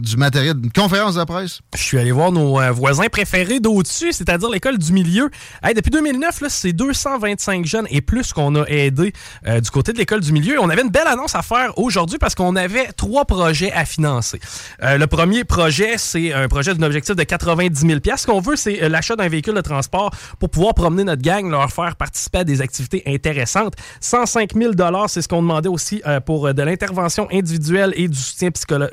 du 0.00 0.16
matériel, 0.16 0.56
une 0.62 0.70
conférence 0.70 1.14
de 1.14 1.24
presse? 1.24 1.60
Je 1.74 1.82
suis 1.82 1.98
allé 1.98 2.12
voir 2.12 2.30
nos 2.30 2.60
euh, 2.60 2.70
voisins 2.70 3.06
préférés 3.10 3.58
d'au-dessus, 3.58 4.12
c'est-à-dire 4.12 4.50
l'école 4.50 4.76
du 4.76 4.92
milieu. 4.92 5.30
Depuis 5.74 5.90
2009, 5.90 6.42
là, 6.42 6.48
c'est 6.50 6.72
225 6.72 7.64
jeunes 7.64 7.86
et 7.90 8.02
plus 8.02 8.32
qu'on 8.32 8.54
a 8.56 8.64
aidé 8.66 9.12
euh, 9.46 9.60
du 9.60 9.70
côté 9.70 9.92
de 9.92 9.98
l'école 9.98 10.20
du 10.20 10.32
milieu. 10.32 10.60
On 10.60 10.68
avait 10.68 10.82
une 10.82 10.90
belle 10.90 11.06
annonce 11.06 11.34
à 11.34 11.42
faire 11.42 11.78
aujourd'hui 11.78 12.18
parce 12.18 12.34
qu'on 12.34 12.54
avait 12.54 12.92
trois 12.92 13.24
projets 13.24 13.72
à 13.72 13.84
financer. 13.84 14.40
Euh, 14.82 14.98
le 14.98 15.06
premier 15.06 15.44
projet, 15.44 15.94
c'est 15.96 16.32
un 16.32 16.48
projet 16.48 16.74
d'un 16.74 16.86
objectif 16.86 17.16
de 17.16 17.22
90 17.22 17.80
000 17.80 18.00
Ce 18.16 18.26
qu'on 18.26 18.40
veut, 18.40 18.56
c'est 18.56 18.88
l'achat 18.88 19.16
d'un 19.16 19.28
véhicule 19.28 19.54
de 19.54 19.60
transport 19.62 20.10
pour 20.38 20.50
pouvoir 20.50 20.74
promener 20.74 21.04
notre 21.04 21.22
gang, 21.22 21.48
leur 21.50 21.70
faire 21.72 21.96
participer 21.96 22.38
à 22.38 22.44
des 22.44 22.60
activités 22.60 23.02
intéressantes. 23.06 23.74
105 24.00 24.52
000 24.54 24.72
c'est 25.08 25.22
ce 25.22 25.28
qu'on 25.28 25.42
demandait 25.42 25.68
aussi 25.68 26.02
pour 26.26 26.52
de 26.52 26.62
l'intervention 26.62 27.26
individuelle 27.32 27.92
et 27.96 28.08
du 28.08 28.18
soutien 28.18 28.50
psycholo- 28.50 28.88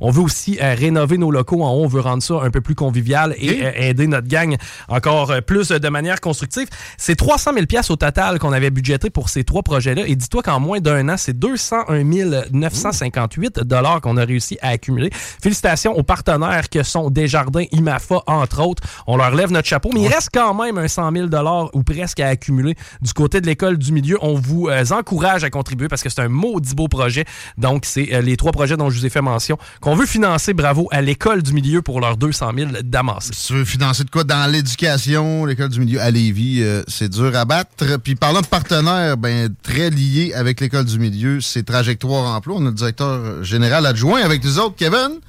On 0.00 0.10
veut 0.10 0.22
aussi 0.22 0.58
euh, 0.60 0.74
rénover 0.74 1.18
nos 1.18 1.30
locaux 1.30 1.62
en 1.62 1.72
haut. 1.72 1.84
On 1.84 1.88
veut 1.88 2.00
rendre 2.00 2.22
ça 2.22 2.34
un 2.42 2.50
peu 2.50 2.60
plus 2.60 2.74
convivial 2.74 3.34
et 3.38 3.64
euh, 3.64 3.72
aider 3.76 4.06
notre 4.06 4.28
gang 4.28 4.56
encore 4.88 5.30
euh, 5.30 5.40
plus 5.40 5.68
de 5.68 5.88
manière 5.88 6.20
constructive. 6.20 6.68
C'est 6.96 7.16
300 7.16 7.52
000 7.54 7.66
au 7.88 7.96
total 7.96 8.38
qu'on 8.38 8.52
avait 8.52 8.70
budgété 8.70 9.10
pour 9.10 9.28
ces 9.28 9.44
trois 9.44 9.62
projets-là. 9.62 10.02
Et 10.06 10.16
dis-toi 10.16 10.42
qu'en 10.42 10.60
moins 10.60 10.80
d'un 10.80 11.08
an, 11.08 11.16
c'est 11.16 11.38
201 11.38 12.04
958 12.52 13.60
dollars 13.60 14.00
qu'on 14.00 14.16
a 14.16 14.24
réussi 14.24 14.58
à 14.62 14.68
accumuler. 14.68 15.10
Félicitations 15.12 15.96
aux 15.96 16.02
partenaires 16.02 16.68
que 16.68 16.82
sont 16.82 17.10
Desjardins, 17.10 17.64
IMAFA, 17.72 18.22
entre 18.26 18.62
autres. 18.62 18.82
On 19.06 19.16
leur 19.16 19.34
lève 19.34 19.50
notre 19.50 19.68
chapeau, 19.68 19.90
mais 19.92 20.02
il 20.02 20.08
reste 20.08 20.30
quand 20.32 20.54
même 20.54 20.78
un 20.78 20.88
100 20.88 21.12
000 21.12 21.26
dollars 21.26 21.70
ou 21.74 21.82
presque 21.82 22.20
à 22.20 22.28
accumuler 22.28 22.74
du 23.00 23.12
côté 23.12 23.40
de 23.40 23.46
l'école 23.46 23.78
du 23.78 23.92
milieu. 23.92 24.18
On 24.22 24.34
vous 24.34 24.68
euh, 24.68 24.84
encourage 24.90 25.44
à 25.44 25.50
contribuer 25.50 25.88
parce 25.88 26.02
que 26.02 26.08
c'est 26.08 26.20
un 26.20 26.28
maudit 26.28 26.74
beau 26.74 26.88
projet. 26.88 27.24
Donc, 27.58 27.84
c'est 27.84 28.14
euh, 28.14 28.20
les 28.20 28.36
trois 28.36 28.52
projets 28.52 28.76
dont 28.76 28.90
je 28.90 28.98
vous 28.98 29.06
ai 29.06 29.10
fait 29.10 29.22
mention 29.22 29.45
qu'on 29.80 29.94
veut 29.94 30.06
financer. 30.06 30.54
Bravo 30.54 30.88
à 30.90 31.00
l'école 31.00 31.42
du 31.42 31.52
milieu 31.52 31.82
pour 31.82 32.00
leurs 32.00 32.16
200 32.16 32.50
000 32.56 32.70
d'amassés. 32.84 33.32
Tu 33.46 33.52
veux 33.54 33.64
financer 33.64 34.04
de 34.04 34.10
quoi? 34.10 34.24
Dans 34.24 34.50
l'éducation, 34.50 35.44
l'école 35.44 35.68
du 35.68 35.80
milieu 35.80 36.00
à 36.00 36.10
Lévis, 36.10 36.62
euh, 36.62 36.82
c'est 36.88 37.08
dur 37.08 37.34
à 37.36 37.44
battre. 37.44 37.98
Puis 38.02 38.14
parlant 38.14 38.40
de 38.40 38.46
partenaires, 38.46 39.16
ben 39.16 39.54
très 39.62 39.90
liés 39.90 40.32
avec 40.34 40.60
l'école 40.60 40.84
du 40.84 40.98
milieu, 40.98 41.40
c'est 41.40 41.64
Trajectoire 41.64 42.34
Emploi. 42.34 42.56
On 42.58 42.66
a 42.66 42.70
le 42.70 42.72
directeur 42.72 43.42
général 43.44 43.86
adjoint 43.86 44.20
avec 44.22 44.42
les 44.44 44.58
autres, 44.58 44.76
Kevin. 44.76 45.20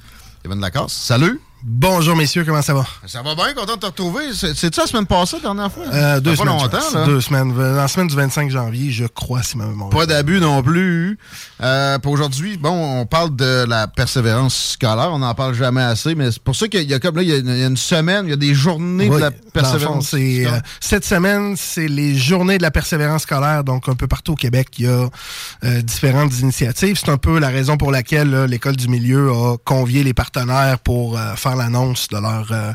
Kevin 0.42 0.60
Lacasse. 0.60 0.92
Salut. 0.92 1.40
Bonjour 1.64 2.14
messieurs, 2.14 2.44
comment 2.44 2.62
ça 2.62 2.72
va? 2.72 2.86
Ça 3.06 3.20
va 3.20 3.34
bien, 3.34 3.52
content 3.52 3.74
de 3.74 3.80
te 3.80 3.86
retrouver. 3.86 4.32
C'est- 4.32 4.54
C'est-tu 4.54 4.78
la 4.78 4.86
semaine 4.86 5.06
passée, 5.06 5.38
la 5.38 5.42
dernière 5.42 5.72
fois? 5.72 5.82
Euh, 5.92 6.20
deux 6.20 6.36
Ça 6.36 6.42
semaines. 6.44 6.56
pas 6.56 6.62
longtemps, 6.62 6.94
là. 7.00 7.04
Deux 7.06 7.20
semaines. 7.20 7.58
La 7.76 7.88
semaine 7.88 8.06
du 8.06 8.14
25 8.14 8.48
janvier, 8.48 8.92
je 8.92 9.06
crois, 9.06 9.42
si 9.42 9.58
ma 9.58 9.66
mémoire. 9.66 9.90
Pas 9.90 10.06
d'abus 10.06 10.38
non 10.40 10.62
plus. 10.62 11.18
Euh, 11.60 11.98
pour 11.98 12.12
aujourd'hui, 12.12 12.58
bon, 12.58 13.00
on 13.00 13.06
parle 13.06 13.34
de 13.34 13.64
la 13.68 13.88
persévérance 13.88 14.74
scolaire. 14.74 15.10
On 15.12 15.18
n'en 15.18 15.34
parle 15.34 15.54
jamais 15.54 15.82
assez, 15.82 16.14
mais 16.14 16.30
c'est 16.30 16.40
pour 16.42 16.54
ça 16.54 16.68
qu'il 16.68 16.88
y 16.88 16.94
a 16.94 17.00
comme 17.00 17.16
là, 17.16 17.22
il 17.22 17.28
y 17.28 17.32
a 17.32 17.66
une, 17.66 17.76
semaine, 17.76 18.26
il 18.26 18.30
y 18.30 18.34
a 18.34 18.36
des 18.36 18.54
journées 18.54 19.08
Oui, 19.10 19.16
de 19.16 19.20
la 19.20 19.32
fond, 19.32 19.36
persévérance. 19.52 20.14
euh, 20.14 20.60
cette 20.78 21.04
semaine, 21.04 21.54
c'est 21.56 21.88
les 21.88 22.14
journées 22.14 22.58
de 22.58 22.62
la 22.62 22.70
persévérance 22.70 23.22
scolaire. 23.22 23.64
Donc, 23.64 23.88
un 23.88 23.94
peu 23.96 24.06
partout 24.06 24.34
au 24.34 24.36
Québec, 24.36 24.68
il 24.78 24.84
y 24.84 24.88
a 24.88 25.08
différentes 25.82 26.38
initiatives. 26.38 27.00
C'est 27.04 27.10
un 27.10 27.16
peu 27.18 27.40
la 27.40 27.48
raison 27.48 27.76
pour 27.76 27.90
laquelle 27.90 28.44
l'École 28.44 28.76
du 28.76 28.86
milieu 28.86 29.32
a 29.32 29.56
convié 29.64 30.04
les 30.04 30.14
partenaires 30.14 30.78
pour 30.78 31.18
euh, 31.18 31.34
faire 31.48 31.56
l'annonce 31.56 32.08
de 32.08 32.18
leur 32.18 32.46
euh, 32.52 32.72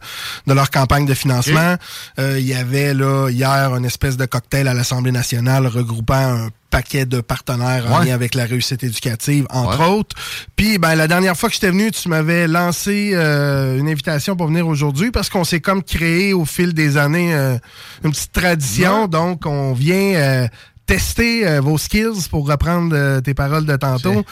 de 0.48 0.54
leur 0.54 0.70
campagne 0.72 1.06
de 1.06 1.14
financement. 1.14 1.76
Euh, 2.20 2.40
il 2.40 2.46
y 2.46 2.54
avait 2.54 2.94
là 2.94 3.30
hier 3.30 3.76
une 3.76 3.86
espèce 3.86 4.18
de 4.18 4.26
cocktail 4.26 4.68
à 4.68 4.74
l'Assemblée 4.74 5.12
nationale 5.12 5.68
regroupant 5.68 6.14
un 6.16 6.50
paquet 6.70 7.06
de 7.06 7.22
partenaires 7.22 7.86
en 7.92 8.00
lien 8.00 8.16
avec 8.16 8.34
la 8.34 8.46
réussite 8.46 8.84
éducative, 8.84 9.46
entre 9.52 9.80
Ouais. 9.80 9.86
autres. 9.86 10.16
Puis, 10.56 10.80
ben, 10.80 10.96
la 10.96 11.08
dernière 11.08 11.38
fois 11.38 11.48
que 11.50 11.54
j'étais 11.54 11.70
venu, 11.70 11.92
tu 11.92 12.10
m'avais 12.10 12.48
lancé 12.48 13.12
euh, 13.14 13.78
une 13.78 13.88
invitation 13.88 14.36
pour 14.36 14.48
venir 14.48 14.68
aujourd'hui 14.68 15.12
parce 15.12 15.30
qu'on 15.30 15.44
s'est 15.44 15.60
comme 15.62 15.84
créé 15.84 16.34
au 16.34 16.46
fil 16.46 16.74
des 16.74 16.98
années 16.98 17.36
euh, 17.36 17.58
une 18.04 18.10
petite 18.10 18.32
tradition. 18.32 19.04
Ouais. 19.04 19.08
Donc, 19.08 19.46
on 19.46 19.74
vient 19.74 20.16
euh, 20.16 20.48
tester 20.86 21.48
euh, 21.48 21.62
vos 21.62 21.78
skills 21.78 22.28
pour 22.30 22.48
reprendre 22.48 22.94
euh, 22.96 23.22
tes 23.22 23.34
paroles 23.34 23.66
de 23.66 23.76
tantôt 23.76 24.24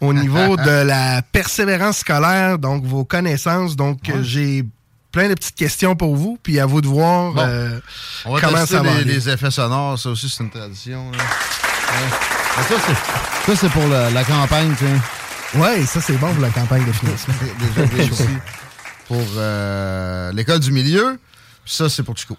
au 0.00 0.12
niveau 0.12 0.56
de 0.64 0.82
la 0.86 1.22
persévérance 1.22 1.98
scolaire, 1.98 2.58
donc 2.58 2.84
vos 2.84 3.04
connaissances. 3.04 3.74
Donc, 3.76 4.08
euh, 4.08 4.22
j'ai 4.22 4.64
plein 5.12 5.28
de 5.28 5.34
petites 5.34 5.56
questions 5.56 5.96
pour 5.96 6.14
vous, 6.14 6.38
puis 6.42 6.60
à 6.60 6.66
vous 6.66 6.80
de 6.80 6.86
voir 6.88 7.32
Bon. 7.32 7.42
euh, 7.46 7.80
On 8.24 8.34
va 8.34 8.40
comment 8.40 8.58
tester 8.58 8.76
ça 8.76 8.82
va 8.82 8.90
les, 8.92 8.96
aller. 9.00 9.12
les 9.14 9.28
effets 9.28 9.50
sonores, 9.50 9.98
ça 9.98 10.10
aussi 10.10 10.28
c'est 10.28 10.42
une 10.44 10.50
tradition. 10.50 11.10
là. 11.10 11.18
Ouais. 11.18 12.18
Mais 12.56 12.62
Ça, 13.54 13.56
c'est- 13.60 13.68
pour 13.68 13.86
la, 13.88 14.10
la 14.10 14.24
campagne, 14.24 14.74
tu 14.78 14.84
sais. 14.86 15.58
Ouais, 15.58 15.86
ça 15.86 16.00
c'est 16.00 16.16
bon 16.18 16.32
pour 16.32 16.42
la 16.42 16.50
campagne 16.50 16.84
de 16.84 16.92
financement. 16.92 17.34
Déjà 17.60 17.88
réussi 17.96 18.24
pour 19.08 19.22
l'école 20.34 20.60
du 20.60 20.72
milieu. 20.72 21.18
Puis 21.64 21.74
ça, 21.74 21.88
c'est 21.88 22.02
pour 22.02 22.16
Chico. 22.16 22.36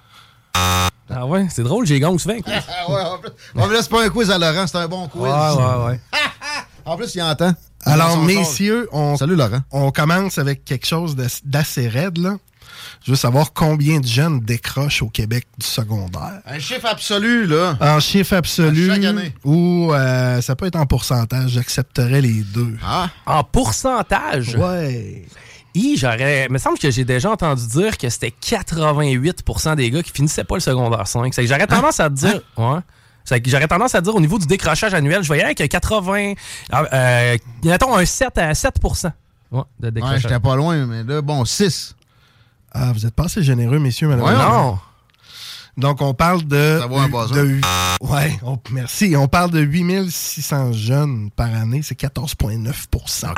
Ah 1.10 1.26
ouais, 1.26 1.48
c'est 1.50 1.64
drôle, 1.64 1.86
j'ai 1.86 2.00
gang 2.00 2.18
souvent. 2.20 2.40
quoi. 2.42 2.54
Ah 2.70 2.92
ouais, 2.92 3.02
en 3.02 3.18
plus, 3.18 3.30
en 3.56 3.68
plus, 3.68 3.78
c'est 3.82 3.90
pas 3.90 4.04
un 4.06 4.10
quiz 4.10 4.30
à 4.32 4.38
Laurent, 4.38 4.68
c'est 4.68 4.78
un 4.78 4.88
bon 4.88 5.08
quiz. 5.08 5.22
Ouais, 5.22 5.30
ouais, 5.30 5.86
ouais. 5.88 6.00
En 6.86 6.96
plus, 6.96 7.14
il 7.16 7.22
entend. 7.22 7.54
Alors, 7.86 8.18
messieurs, 8.24 8.88
on. 8.92 9.18
Salut 9.18 9.36
Laurent. 9.36 9.60
on 9.72 9.92
commence 9.92 10.38
avec 10.38 10.64
quelque 10.66 10.86
chose 10.88 11.16
d'assez 11.44 11.88
raide, 11.88 12.18
là. 12.18 12.36
Je 13.06 13.12
veux 13.12 13.18
savoir 13.18 13.54
combien 13.54 14.00
de 14.00 14.06
jeunes 14.08 14.40
décrochent 14.40 15.02
au 15.02 15.10
Québec 15.10 15.46
du 15.58 15.66
secondaire. 15.66 16.40
Un 16.46 16.60
chiffre 16.60 16.86
absolu, 16.86 17.46
là. 17.46 17.78
En 17.82 18.00
chiffre 18.00 18.34
absolu, 18.36 18.90
À 18.92 18.96
chaque 18.96 19.04
année. 19.06 19.34
ou 19.44 19.92
euh, 19.94 20.42
ça 20.42 20.56
peut 20.56 20.66
être 20.66 20.76
en 20.78 20.86
pourcentage, 20.86 21.52
j'accepterais 21.52 22.22
les 22.22 22.42
deux. 22.42 22.78
Ah, 22.86 23.10
En 23.26 23.44
pourcentage, 23.44 24.56
Ouais. 24.56 25.26
J'aurais. 25.98 26.46
Il 26.46 26.54
me 26.54 26.58
semble 26.58 26.78
que 26.78 26.90
j'ai 26.92 27.06
déjà 27.06 27.32
entendu 27.32 27.66
dire 27.68 27.98
que 27.98 28.10
c'était 28.10 28.34
88% 28.42 29.76
des 29.76 29.92
gars 29.92 30.04
qui 30.04 30.12
finissaient 30.12 30.44
pas 30.44 30.56
le 30.56 30.62
secondaire 30.62 31.08
5. 31.08 31.34
C'est 31.34 31.44
que 31.44 31.48
j'aurais 31.48 31.68
tendance 31.68 32.00
à 32.00 32.10
te 32.10 32.16
dire. 32.16 32.42
Ouais. 32.58 32.80
Que 33.30 33.50
j'aurais 33.50 33.68
tendance 33.68 33.94
à 33.94 34.02
dire 34.02 34.16
au 34.16 34.22
niveau 34.22 34.40
du 34.40 34.46
décrochage 34.48 34.94
annuel, 34.94 35.22
je 35.22 35.28
voyais 35.28 35.44
avec 35.44 35.58
80. 35.58 36.34
Euh, 36.74 36.86
euh, 36.94 37.38
mettons 37.64 37.96
un 37.96 38.06
7 38.06 38.38
à 38.38 38.56
7 38.56 38.76
ouais, 38.84 39.62
de 39.80 39.88
ouais, 39.88 39.92
décrochage. 39.92 40.22
j'étais 40.22 40.40
pas 40.40 40.56
loin, 40.56 40.86
mais 40.86 41.04
là, 41.04 41.22
bon, 41.22 41.44
6. 41.44 41.94
Ah, 42.72 42.92
vous 42.94 43.06
êtes 43.06 43.14
pas 43.14 43.26
assez 43.26 43.44
généreux, 43.44 43.80
messieurs, 43.80 44.08
Ouais, 44.08 44.16
malheureusement. 44.16 44.72
non. 44.72 44.80
Donc, 45.78 46.02
on 46.02 46.14
parle 46.14 46.44
de. 46.44 46.78
Ça 46.82 46.88
vaut 46.88 46.98
un 46.98 47.08
buzzer. 47.08 47.36
de- 47.36 47.62
ouais, 48.02 48.40
on- 48.44 48.58
merci. 48.72 49.16
On 49.16 49.28
parle 49.28 49.52
de 49.52 49.60
8600 49.60 50.74
jeunes 50.74 51.30
par 51.36 51.54
année. 51.54 51.82
C'est 51.84 51.94
14,9 51.96 52.88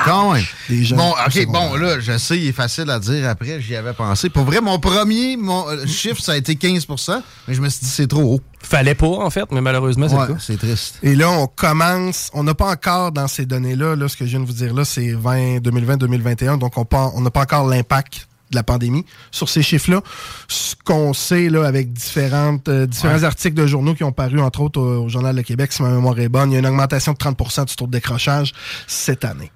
Quand 0.04 0.32
même. 0.32 0.42
des 0.68 0.84
jeunes. 0.84 0.98
Bon, 0.98 1.10
OK, 1.26 1.46
bon, 1.46 1.74
là, 1.76 2.00
je 2.00 2.16
sais, 2.18 2.38
il 2.38 2.46
est 2.48 2.52
facile 2.52 2.88
à 2.90 2.98
dire 2.98 3.28
après, 3.28 3.60
j'y 3.60 3.76
avais 3.76 3.92
pensé. 3.92 4.30
Pour 4.30 4.44
vrai, 4.44 4.60
mon 4.60 4.78
premier 4.78 5.36
mon, 5.36 5.68
euh, 5.68 5.86
chiffre, 5.86 6.20
ça 6.22 6.32
a 6.32 6.36
été 6.36 6.56
15% 6.56 7.22
mais 7.46 7.54
je 7.54 7.60
me 7.60 7.68
suis 7.68 7.80
dit, 7.84 7.90
c'est 7.90 8.06
trop 8.06 8.22
haut. 8.36 8.40
Fallait 8.62 8.94
pas, 8.94 9.06
en 9.06 9.30
fait, 9.30 9.44
mais 9.52 9.60
malheureusement, 9.60 10.08
c'est 10.08 10.14
Ouais, 10.14 10.26
le 10.28 10.34
cas. 10.34 10.40
c'est 10.40 10.58
triste. 10.58 10.98
Et 11.02 11.14
là, 11.14 11.30
on 11.30 11.46
commence. 11.46 12.30
On 12.34 12.42
n'a 12.44 12.54
pas 12.54 12.70
encore 12.70 13.12
dans 13.12 13.26
ces 13.28 13.46
données-là, 13.46 13.96
là, 13.96 14.08
ce 14.08 14.16
que 14.16 14.24
je 14.26 14.30
viens 14.30 14.40
de 14.40 14.44
vous 14.46 14.52
dire 14.52 14.74
là, 14.74 14.84
c'est 14.84 15.12
20, 15.12 15.60
2020, 15.60 15.96
2021. 15.96 16.56
Donc, 16.58 16.72
on 16.76 17.20
n'a 17.20 17.30
pas 17.30 17.40
encore 17.42 17.66
l'impact 17.68 18.28
de 18.50 18.56
la 18.56 18.62
pandémie 18.62 19.04
sur 19.30 19.48
ces 19.48 19.62
chiffres-là. 19.62 20.02
Ce 20.48 20.74
qu'on 20.84 21.12
sait 21.12 21.48
là, 21.48 21.66
avec 21.66 21.92
différentes, 21.92 22.68
euh, 22.68 22.86
différents 22.86 23.22
articles 23.22 23.56
de 23.56 23.66
journaux 23.66 23.94
qui 23.94 24.04
ont 24.04 24.12
paru, 24.12 24.40
entre 24.40 24.60
autres, 24.60 24.80
au, 24.80 25.04
au 25.04 25.08
Journal 25.08 25.34
de 25.34 25.42
Québec, 25.42 25.72
si 25.72 25.82
ma 25.82 25.90
mémoire 25.90 26.18
est 26.18 26.28
bonne, 26.28 26.50
il 26.50 26.54
y 26.54 26.56
a 26.56 26.60
une 26.60 26.66
augmentation 26.66 27.12
de 27.12 27.18
30% 27.18 27.66
du 27.66 27.76
taux 27.76 27.86
de 27.86 27.92
décrochage 27.92 28.52
cette 28.86 29.24
année. 29.24 29.50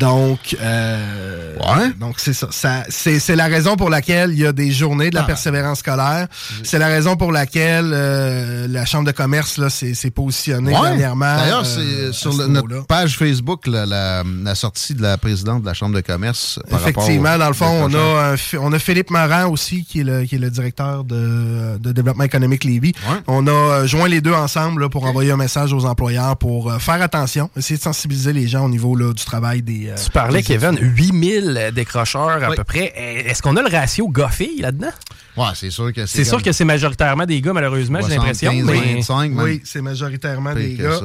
Donc, 0.00 0.56
euh, 0.60 1.46
donc 2.00 2.16
c'est 2.18 2.32
ça. 2.32 2.48
ça 2.50 2.82
c'est, 2.88 3.20
c'est 3.20 3.36
la 3.36 3.46
raison 3.46 3.76
pour 3.76 3.90
laquelle 3.90 4.30
il 4.32 4.40
y 4.40 4.46
a 4.46 4.52
des 4.52 4.72
journées 4.72 5.08
de 5.10 5.14
la 5.14 5.20
Ah. 5.22 5.24
persévérance 5.26 5.78
scolaire. 5.78 6.26
C'est 6.64 6.80
la 6.80 6.88
raison 6.88 7.16
pour 7.16 7.30
laquelle 7.30 7.90
euh, 7.94 8.66
la 8.68 8.84
Chambre 8.86 9.06
de 9.06 9.12
commerce 9.12 9.56
là, 9.56 9.70
s'est, 9.70 9.94
positionnée 10.10 10.72
Ouais. 10.72 10.80
dernièrement. 10.88 11.36
D'ailleurs, 11.36 11.64
euh, 11.64 11.64
c'est 11.64 12.08
à 12.08 12.12
sur 12.12 12.32
ce 12.32 12.42
le- 12.42 12.48
niveau-là. 12.48 12.74
notre 12.76 12.86
page 12.88 13.16
Facebook, 13.16 13.66
la, 13.68 13.86
la- 13.86 14.24
la 14.42 14.54
sortie 14.56 14.94
de 14.94 15.02
la 15.02 15.16
présidente 15.16 15.62
de 15.62 15.66
la 15.66 15.74
Chambre 15.74 15.94
de 15.94 16.00
commerce. 16.00 16.58
par 16.68 16.80
Effectivement, 16.80 17.34
au- 17.36 17.38
dans 17.38 17.48
le 17.48 17.54
fond, 17.54 17.88
on 17.88 17.94
a, 17.94 18.32
un 18.34 18.58
on 18.58 18.72
a 18.72 18.78
Philippe 18.80 19.10
Marin 19.10 19.46
aussi, 19.46 19.84
qui 19.84 20.00
est 20.00 20.04
le, 20.04 20.24
qui 20.24 20.34
est 20.34 20.38
le 20.38 20.50
directeur 20.50 21.04
de, 21.04 21.78
de 21.78 21.92
développement 21.92 22.24
économique 22.24 22.64
Lévis. 22.64 22.94
On 23.28 23.46
a 23.46 23.50
euh, 23.50 23.86
joint 23.86 24.08
les 24.08 24.20
deux 24.20 24.34
ensemble 24.34 24.82
là, 24.82 24.88
pour 24.88 25.04
envoyer 25.04 25.30
un 25.30 25.36
message 25.36 25.72
aux 25.72 25.84
employeurs 25.84 26.36
pour 26.36 26.70
euh, 26.72 26.78
faire 26.80 27.00
attention, 27.00 27.48
essayer 27.56 27.76
de 27.78 27.82
sensibiliser 27.82 28.32
les 28.32 28.48
gens 28.48 28.64
au 28.64 28.68
niveau 28.68 28.96
là, 28.96 29.12
du 29.12 29.24
travail 29.24 29.33
des. 29.62 29.88
euh, 29.90 29.94
Tu 30.02 30.10
parlais, 30.10 30.40
des 30.40 30.44
Kevin, 30.46 30.72
étudiants. 30.74 30.92
8000 30.96 31.70
décrocheurs 31.74 32.42
à 32.42 32.50
Oui. 32.50 32.56
peu 32.56 32.64
près. 32.64 32.92
Est-ce 33.26 33.42
qu'on 33.42 33.56
a 33.56 33.62
le 33.62 33.68
ratio 33.68 34.08
gars-filles 34.08 34.60
là-dedans? 34.60 34.90
Ouais, 35.36 35.46
c'est 35.54 35.70
sûr 35.70 35.92
que 35.92 36.06
C'est 36.06 36.24
sûr 36.24 36.40
que 36.42 36.52
c'est 36.52 36.64
majoritairement 36.64 37.26
des 37.26 37.40
gars, 37.40 37.52
malheureusement, 37.52 37.98
j'ai 38.02 38.14
l'impression. 38.16 38.52
75, 38.52 38.64
mais- 38.86 38.94
25, 38.94 39.32
même. 39.32 39.44
Oui, 39.44 39.60
c'est 39.64 39.80
majoritairement 39.82 40.54
des 40.54 40.74
gars. 40.74 41.00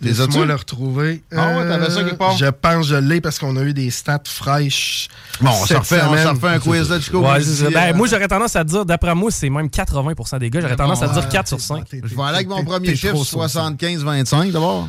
Laisse-moi 0.00 0.46
le 0.46 0.54
retrouver. 0.54 1.22
Euh, 1.32 1.36
Ah 1.38 1.58
ouais, 1.58 1.68
t'avais 1.68 1.90
ça 1.90 2.02
quelque 2.04 2.16
part? 2.16 2.36
Je 2.36 2.46
pense 2.46 2.86
que 2.88 2.94
je 2.94 2.96
l'ai 2.96 3.20
parce 3.20 3.38
qu'on 3.38 3.56
a 3.56 3.62
eu 3.62 3.74
des 3.74 3.90
stats 3.90 4.20
fraîches. 4.26 5.08
Bon, 5.40 5.50
on 5.50 5.66
s'en 5.66 5.78
refait- 5.80 6.00
un 6.00 6.58
quiz 6.58 6.88
là, 6.88 7.00
Chico. 7.00 7.20
Ouais, 7.20 7.40
c'est 7.42 7.70
Ben, 7.70 7.92
euh, 7.92 7.94
moi, 7.96 8.06
j'aurais 8.08 8.28
tendance 8.28 8.56
à 8.56 8.64
dire, 8.64 8.86
d'après 8.86 9.14
moi, 9.14 9.30
c'est 9.30 9.50
même 9.50 9.68
80% 9.68 10.38
des 10.38 10.48
gars. 10.50 10.60
J'aurais 10.60 10.76
tendance 10.76 11.02
à 11.02 11.08
dire 11.08 11.22
ouais, 11.24 11.28
4 11.30 11.48
sur 11.48 11.60
5. 11.60 11.84
Je 11.92 12.14
vais 12.14 12.22
aller 12.22 12.36
avec 12.36 12.48
mon 12.48 12.64
premier 12.64 12.96
chiffre, 12.96 13.12
trop 13.14 13.24
sur 13.24 13.42
ça. 13.50 13.60
75-25 13.60 14.52
d'abord. 14.52 14.88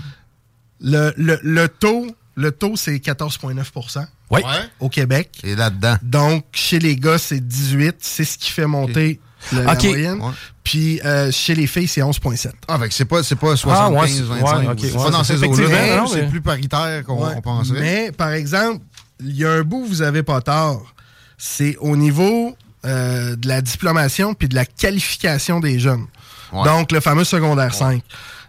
Le, 0.80 1.12
le, 1.18 1.40
le 1.42 1.68
taux, 1.68 2.08
le 2.38 2.52
taux 2.52 2.76
c'est 2.78 2.96
14,9 3.00 4.08
Oui. 4.32 4.42
au 4.80 4.88
Québec. 4.90 5.40
Et 5.44 5.56
là-dedans. 5.56 5.98
Donc, 6.04 6.46
chez 6.54 6.80
les 6.80 6.96
gars, 6.96 7.18
c'est 7.18 7.46
18. 7.46 7.96
C'est 8.00 8.24
ce 8.24 8.38
qui 8.38 8.52
fait 8.52 8.68
monter 8.68 9.20
le- 9.52 9.64
la 9.64 9.74
moyenne. 9.76 10.22
Ouais. 10.22 10.32
Puis 10.64 11.02
euh, 11.04 11.32
chez 11.32 11.56
les 11.56 11.68
filles, 11.68 11.88
c'est 11.88 12.02
11,7. 12.02 12.52
Ah, 12.68 12.78
fait 12.80 12.88
que 12.90 12.94
c'est 12.94 13.06
pas, 13.06 13.24
c'est 13.24 13.36
pas 13.36 13.54
Ah, 13.70 13.90
ouais, 13.90 14.08
75-25. 14.08 14.08
c'est- 14.08 14.22
ouais, 14.22 14.68
ok, 14.68 14.80
c'est 14.82 14.92
ouais, 14.98 15.04
pas 15.04 15.10
dans 15.10 15.24
ces 15.24 15.44
eaux-là. 15.44 16.06
C'est 16.08 16.22
mais- 16.22 16.28
plus 16.30 16.42
paritaire 16.42 17.04
qu'on 17.04 17.42
penserait. 17.42 17.80
Mais, 17.80 18.12
par 18.12 18.32
exemple, 18.32 18.84
il 19.20 19.36
y 19.36 19.44
a 19.46 19.52
un 19.52 19.62
bout, 19.64 19.86
vous 19.86 20.02
avez 20.02 20.24
pas 20.24 20.42
tort. 20.42 20.94
C'est 21.38 21.76
au 21.80 21.96
niveau 21.98 22.56
euh, 22.86 23.36
de 23.36 23.48
la 23.48 23.62
diplomation 23.62 24.34
puis 24.34 24.48
de 24.48 24.56
la 24.56 24.64
qualification 24.66 25.60
des 25.60 25.78
jeunes. 25.80 26.06
Ouais. 26.54 26.64
Donc, 26.64 26.92
le 26.92 27.00
fameux 27.02 27.24
secondaire 27.26 27.74
5. 27.74 28.02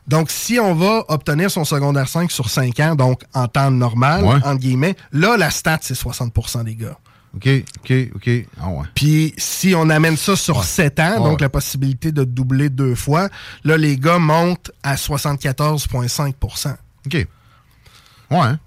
Donc, 0.09 0.31
si 0.31 0.59
on 0.59 0.75
va 0.75 1.05
obtenir 1.09 1.51
son 1.51 1.65
secondaire 1.65 2.09
5 2.09 2.31
sur 2.31 2.49
5 2.51 2.81
ans, 2.81 2.95
donc 2.95 3.23
en 3.35 3.47
temps 3.47 3.71
normal, 3.71 4.25
Ouais. 4.25 4.35
entre 4.37 4.57
guillemets, 4.59 4.97
là, 5.13 5.37
la 5.37 5.51
stat, 5.51 5.79
c'est 5.83 5.95
60% 5.95 6.65
des 6.65 6.75
gars. 6.75 6.97
OK, 7.37 7.47
OK, 7.85 7.93
OK. 8.15 8.31
Ah 8.59 8.69
ouais. 8.71 8.87
Puis 8.95 9.35
si 9.37 9.75
on 9.77 9.91
amène 9.91 10.17
ça 10.17 10.35
sur 10.35 10.65
7 10.65 10.99
ans, 10.99 11.23
Ouais. 11.23 11.31
donc 11.31 11.41
la 11.43 11.51
possibilité 11.51 12.11
de 12.11 12.25
doubler 12.25 12.71
deux 12.71 12.95
fois, 12.95 13.29
là, 13.65 13.77
les 13.77 13.99
gars 13.99 14.19
montent 14.19 14.71
à 14.83 14.97
74,5% 14.97 16.77
OK. 17.07 17.27
Ouais. 18.31 18.39
hein. 18.39 18.59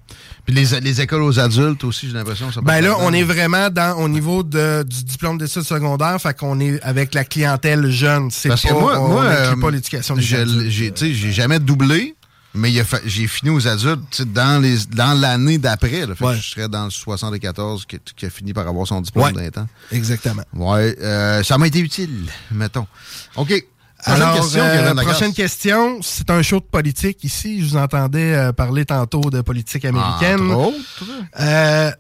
Puis 0.45 0.55
les, 0.55 0.79
les 0.81 1.01
écoles 1.01 1.21
aux 1.21 1.39
adultes 1.39 1.83
aussi, 1.83 2.07
j'ai 2.07 2.13
l'impression. 2.13 2.51
ça 2.51 2.61
Ben 2.61 2.81
là, 2.81 2.95
on 2.99 3.13
est 3.13 3.23
vraiment 3.23 3.69
dans 3.69 3.95
au 3.99 4.09
niveau 4.09 4.41
de, 4.41 4.83
du 4.83 5.03
diplôme 5.03 5.37
d'études 5.37 5.61
secondaires, 5.61 6.19
fait 6.19 6.35
qu'on 6.35 6.59
est 6.59 6.81
avec 6.81 7.13
la 7.13 7.23
clientèle 7.23 7.89
jeune. 7.91 8.31
C'est 8.31 8.49
pas, 8.49 8.55
Parce 8.55 8.65
que 8.65 8.73
moi, 8.73 8.99
on 8.99 9.07
moi 9.09 9.23
euh, 9.25 9.55
pas 9.55 9.69
l'éducation 9.69 10.15
des 10.15 10.21
j'ai 10.23 10.91
tu 10.91 11.05
sais, 11.07 11.13
j'ai 11.13 11.31
jamais 11.31 11.59
doublé, 11.59 12.15
mais 12.55 12.71
j'ai 13.05 13.27
fini 13.27 13.51
aux 13.51 13.67
adultes 13.67 14.23
dans 14.23 14.59
les 14.61 14.77
dans 14.87 15.13
l'année 15.13 15.59
d'après. 15.59 16.07
là. 16.07 16.15
Fait 16.15 16.23
que 16.23 16.29
Ouais. 16.29 16.37
Je 16.37 16.49
serais 16.49 16.67
dans 16.67 16.85
le 16.85 16.89
74 16.91 17.85
qui, 17.85 17.99
qui 18.15 18.25
a 18.25 18.29
fini 18.31 18.51
par 18.51 18.67
avoir 18.67 18.87
son 18.87 18.99
diplôme 18.99 19.25
Ouais. 19.25 19.33
d'un 19.33 19.49
temps. 19.51 19.67
Exactement. 19.91 20.43
Ouais, 20.55 20.97
euh, 21.01 21.43
ça 21.43 21.59
m'a 21.59 21.67
été 21.67 21.79
utile, 21.79 22.25
mettons. 22.51 22.87
OK. 23.35 23.63
Prochaine 24.03 24.21
Alors, 24.23 24.35
question, 24.35 24.63
euh, 24.63 24.93
prochaine 24.95 25.33
question. 25.33 25.99
C'est 26.01 26.29
un 26.29 26.41
show 26.41 26.59
de 26.59 26.65
politique 26.65 27.23
ici. 27.23 27.61
Je 27.61 27.65
vous 27.71 27.77
entendais 27.77 28.33
euh, 28.33 28.51
parler 28.51 28.85
tantôt 28.85 29.29
de 29.29 29.41
politique 29.41 29.85
américaine. 29.85 30.39
Euh, 31.39 31.91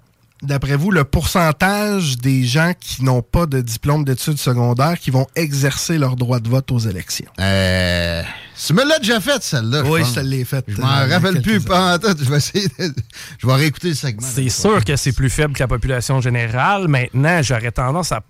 D'après 0.43 0.75
vous, 0.75 0.89
le 0.89 1.03
pourcentage 1.03 2.17
des 2.17 2.43
gens 2.45 2.73
qui 2.79 3.03
n'ont 3.03 3.21
pas 3.21 3.45
de 3.45 3.61
diplôme 3.61 4.03
d'études 4.03 4.39
secondaires 4.39 4.97
qui 4.99 5.11
vont 5.11 5.27
exercer 5.35 5.99
leur 5.99 6.15
droit 6.15 6.39
de 6.39 6.49
vote 6.49 6.71
aux 6.71 6.79
élections? 6.79 7.27
Euh, 7.39 8.23
tu 8.65 8.73
me 8.73 8.83
l'as 8.83 8.97
déjà 8.97 9.21
faite, 9.21 9.43
celle-là. 9.43 9.83
Oui, 9.85 10.01
je 10.03 10.15
te 10.15 10.19
l'ai 10.21 10.43
faite. 10.43 10.65
Je 10.67 10.81
m'en 10.81 10.87
euh, 10.87 11.07
rappelle 11.07 11.43
plus, 11.43 11.61
pas 11.61 11.93
en 11.93 11.99
tête. 11.99 12.17
Je 12.23 12.27
vais 12.27 12.37
essayer 12.37 12.67
de- 12.79 12.91
Je 13.37 13.45
vais 13.45 13.53
réécouter 13.53 13.89
le 13.89 13.93
segment. 13.93 14.27
C'est 14.27 14.49
sûr 14.49 14.83
que 14.83 14.95
c'est 14.95 15.11
plus 15.11 15.29
faible 15.29 15.53
que 15.53 15.59
la 15.59 15.67
population 15.67 16.19
générale. 16.21 16.87
Maintenant, 16.87 17.43
j'aurais 17.43 17.71
tendance 17.71 18.11
à. 18.11 18.21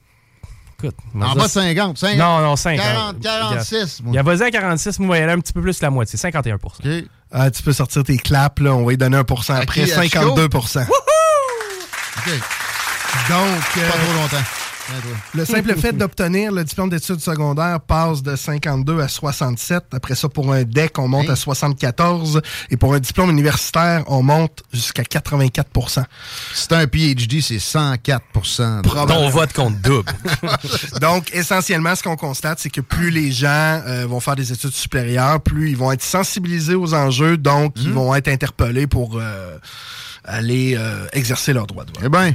Écoute, 0.83 0.95
En 1.15 1.35
bas 1.35 1.43
de 1.43 1.47
50, 1.49 1.97
50. 1.97 2.17
Non, 2.17 2.41
non, 2.41 2.55
50. 2.55 2.85
40, 2.85 3.19
46. 3.21 4.01
moi. 4.03 4.11
Il 4.11 4.15
y 4.15 4.19
a 4.19 4.23
vas-y 4.23 4.43
à 4.43 4.51
46, 4.51 4.99
moi, 4.99 5.17
il 5.17 5.21
y 5.21 5.23
a 5.23 5.31
un 5.31 5.39
petit 5.39 5.53
peu 5.53 5.61
plus 5.61 5.77
que 5.77 5.85
la 5.85 5.91
moitié, 5.91 6.17
51 6.17 6.55
OK. 6.55 6.71
Ah, 7.31 7.49
tu 7.51 7.63
peux 7.63 7.73
sortir 7.73 8.03
tes 8.03 8.17
claps, 8.17 8.61
là. 8.61 8.73
On 8.75 8.85
va 8.85 8.93
y 8.93 8.97
donner 8.97 9.17
un 9.17 9.23
pourcent 9.23 9.53
À 9.53 9.59
après. 9.59 9.83
qui, 9.85 9.91
à 9.91 10.01
Chico? 10.03 10.19
52 10.19 10.43
OK. 10.43 12.31
Donc, 13.29 13.77
euh, 13.77 13.89
Pas 13.89 13.97
trop 13.97 14.13
longtemps. 14.21 14.60
Le 15.33 15.45
simple 15.45 15.75
fait 15.75 15.93
d'obtenir 15.93 16.51
le 16.51 16.63
diplôme 16.63 16.89
d'études 16.89 17.19
secondaires 17.19 17.79
passe 17.81 18.21
de 18.23 18.35
52 18.35 18.99
à 19.01 19.07
67. 19.07 19.83
Après 19.91 20.15
ça, 20.15 20.29
pour 20.29 20.51
un 20.53 20.63
DEC, 20.63 20.97
on 20.99 21.07
monte 21.07 21.29
Hein? 21.29 21.33
à 21.33 21.35
74. 21.35 22.41
Et 22.69 22.77
pour 22.77 22.93
un 22.93 22.99
diplôme 22.99 23.29
universitaire, 23.29 24.03
on 24.07 24.21
monte 24.23 24.63
jusqu'à 24.73 25.03
84 25.03 25.67
Si 26.53 26.67
t'as 26.67 26.79
un 26.79 26.87
PhD, 26.87 27.41
c'est 27.41 27.57
104% 27.57 28.81
Ton 29.07 29.29
vote 29.29 29.53
compte 29.53 29.79
double. 29.81 30.11
Donc, 31.01 31.29
essentiellement, 31.33 31.95
ce 31.95 32.03
qu'on 32.03 32.15
constate, 32.17 32.59
c'est 32.59 32.69
que 32.69 32.81
plus 32.81 33.09
les 33.11 33.31
gens 33.31 33.47
euh, 33.85 34.05
vont 34.07 34.19
faire 34.19 34.35
des 34.35 34.51
études 34.51 34.73
supérieures, 34.73 35.41
plus 35.41 35.69
ils 35.69 35.77
vont 35.77 35.91
être 35.91 36.03
sensibilisés 36.03 36.75
aux 36.75 36.93
enjeux, 36.93 37.37
donc 37.37 37.71
Hmm. 37.77 37.81
ils 37.83 37.93
vont 37.93 38.13
être 38.15 38.27
interpellés 38.27 38.87
pour 38.87 39.17
euh, 39.17 39.57
aller 40.23 40.75
euh, 40.77 41.05
exercer 41.13 41.53
leur 41.53 41.67
droit 41.67 41.85
de 41.85 41.91
vote. 41.91 42.01
Eh 42.05 42.09
bien, 42.09 42.33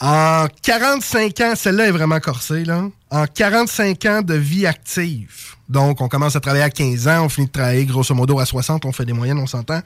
En 0.00 0.46
45 0.62 1.40
ans, 1.40 1.52
celle-là 1.54 1.86
est 1.86 1.92
vraiment 1.92 2.18
corsée, 2.20 2.64
là. 2.64 2.88
En 3.10 3.26
45 3.26 4.04
ans 4.06 4.22
de 4.22 4.34
vie 4.34 4.66
active, 4.66 5.54
donc 5.68 6.00
on 6.00 6.08
commence 6.08 6.34
à 6.34 6.40
travailler 6.40 6.64
à 6.64 6.70
15 6.70 7.08
ans, 7.08 7.24
on 7.24 7.28
finit 7.28 7.46
de 7.46 7.52
travailler 7.52 7.84
grosso 7.86 8.14
modo 8.14 8.38
à 8.40 8.46
60, 8.46 8.84
on 8.84 8.92
fait 8.92 9.04
des 9.04 9.12
moyennes, 9.12 9.38
on 9.38 9.46
s'entend. 9.46 9.80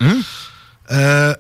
Euh, 0.91 1.35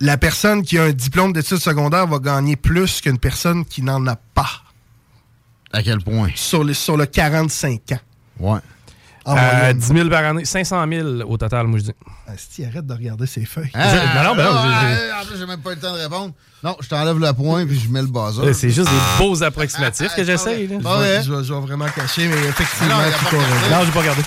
la 0.00 0.18
personne 0.18 0.62
qui 0.62 0.76
a 0.78 0.84
un 0.84 0.92
diplôme 0.92 1.32
d'études 1.32 1.58
secondaires 1.58 2.06
va 2.06 2.18
gagner 2.18 2.56
plus 2.56 3.00
qu'une 3.00 3.18
personne 3.18 3.64
qui 3.64 3.80
n'en 3.80 4.06
a 4.06 4.16
pas 4.16 4.62
à 5.72 5.82
quel 5.82 5.98
point? 6.00 6.30
sur, 6.34 6.62
les, 6.62 6.74
sur 6.74 6.96
le 6.96 7.06
45 7.06 7.92
ans. 7.92 7.98
Ouais. 8.38 8.60
En 9.26 9.36
Euh, 9.36 9.40
moyenne. 9.56 9.78
10 9.78 9.86
000 9.92 10.08
par 10.08 10.24
année, 10.24 10.44
500 10.44 10.84
000 10.88 11.08
au 11.28 11.36
total, 11.36 11.66
moi 11.66 11.78
je 11.80 11.84
dis. 11.84 11.92
Asti, 12.28 12.64
arrête 12.64 12.86
de 12.86 12.92
regarder 12.94 13.26
ses 13.26 13.44
feuilles. 13.44 13.70
Ah, 13.74 14.22
non, 14.22 14.30
non, 14.30 14.36
ben 14.36 14.44
non, 14.44 14.50
ah, 14.54 14.80
j'ai- 14.82 14.94
j'ai- 14.94 15.10
ah, 15.10 15.22
En 15.22 15.26
plus, 15.26 15.38
j'ai 15.38 15.46
même 15.46 15.60
pas 15.60 15.72
eu 15.72 15.74
le 15.74 15.80
temps 15.80 15.92
de 15.94 15.98
répondre. 16.00 16.32
Non, 16.62 16.76
je 16.80 16.88
t'enlève 16.88 17.18
le 17.18 17.32
point 17.32 17.66
puis 17.66 17.78
je 17.78 17.88
mets 17.90 18.00
le 18.02 18.06
buzzer. 18.06 18.40
Euh, 18.42 18.52
C'est 18.52 18.70
juste 18.70 18.88
des 18.88 18.96
beaux 19.18 19.42
approximatifs 19.42 20.14
que 20.14 20.20
Ah, 20.20 20.24
j'essaye. 20.24 20.66
Je 20.68 20.74
vais, 20.74 20.78
vrai. 20.78 21.22
je 21.24 21.32
vais- 21.32 21.44
je 21.44 21.52
vais 21.54 21.60
vraiment 21.60 21.86
cacher, 21.88 22.28
mais 22.28 22.36
Ah 22.44 22.48
effectivement, 22.48 22.96
non, 22.96 23.02
il. 23.32 23.70
Non, 23.70 23.84
j'ai 23.84 23.90
pas 23.92 24.00
regardé. 24.00 24.22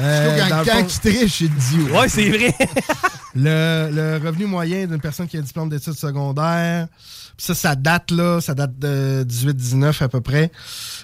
Euh, 0.00 0.48
quand 0.48 0.64
quand 0.64 0.72
fond, 0.72 0.86
triche, 1.02 1.40
idiot. 1.40 1.86
Ouais, 1.98 2.08
c'est 2.08 2.28
vrai. 2.28 2.54
le, 3.34 3.90
le 3.92 4.20
revenu 4.26 4.46
moyen 4.46 4.86
d'une 4.86 5.00
personne 5.00 5.26
qui 5.26 5.36
a 5.36 5.40
un 5.40 5.42
diplôme 5.42 5.68
d'études 5.68 5.94
secondaires, 5.94 6.86
ça, 7.36 7.54
ça 7.54 7.74
date 7.74 8.10
là, 8.10 8.40
ça 8.40 8.54
date 8.54 8.78
de 8.78 9.24
18-19 9.28 10.02
à 10.02 10.08
peu 10.08 10.20
près. 10.20 10.50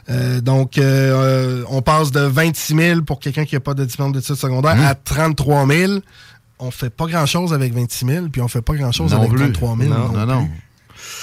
Euh, 0.09 0.41
donc, 0.41 0.79
euh, 0.79 0.83
euh, 0.83 1.65
on 1.69 1.83
passe 1.83 2.11
de 2.13 2.21
26 2.21 2.75
000 2.77 3.03
pour 3.03 3.21
quelqu'un 3.21 3.45
qui 3.45 3.55
n'a 3.57 3.61
pas 3.61 3.75
de 3.75 3.85
diplôme 3.85 4.13
d'études 4.13 4.37
secondaires 4.37 4.77
Mmh. 4.77 4.85
à 4.85 4.95
33 4.95 5.67
000. 5.67 5.93
On 6.59 6.71
fait 6.71 6.91
pas 6.91 7.07
grand-chose 7.07 7.53
avec 7.53 7.73
26 7.75 8.07
000, 8.07 8.27
puis 8.31 8.41
on 8.43 8.49
fait 8.49 8.63
pas 8.63 8.75
grand-chose 8.75 9.13
Non 9.13 9.19
avec 9.19 9.31
plus. 9.31 9.51
33 9.53 9.77
000. 9.79 9.89
Non, 9.95 10.09
non, 10.13 10.27
non. 10.27 10.45
plus. 10.47 10.55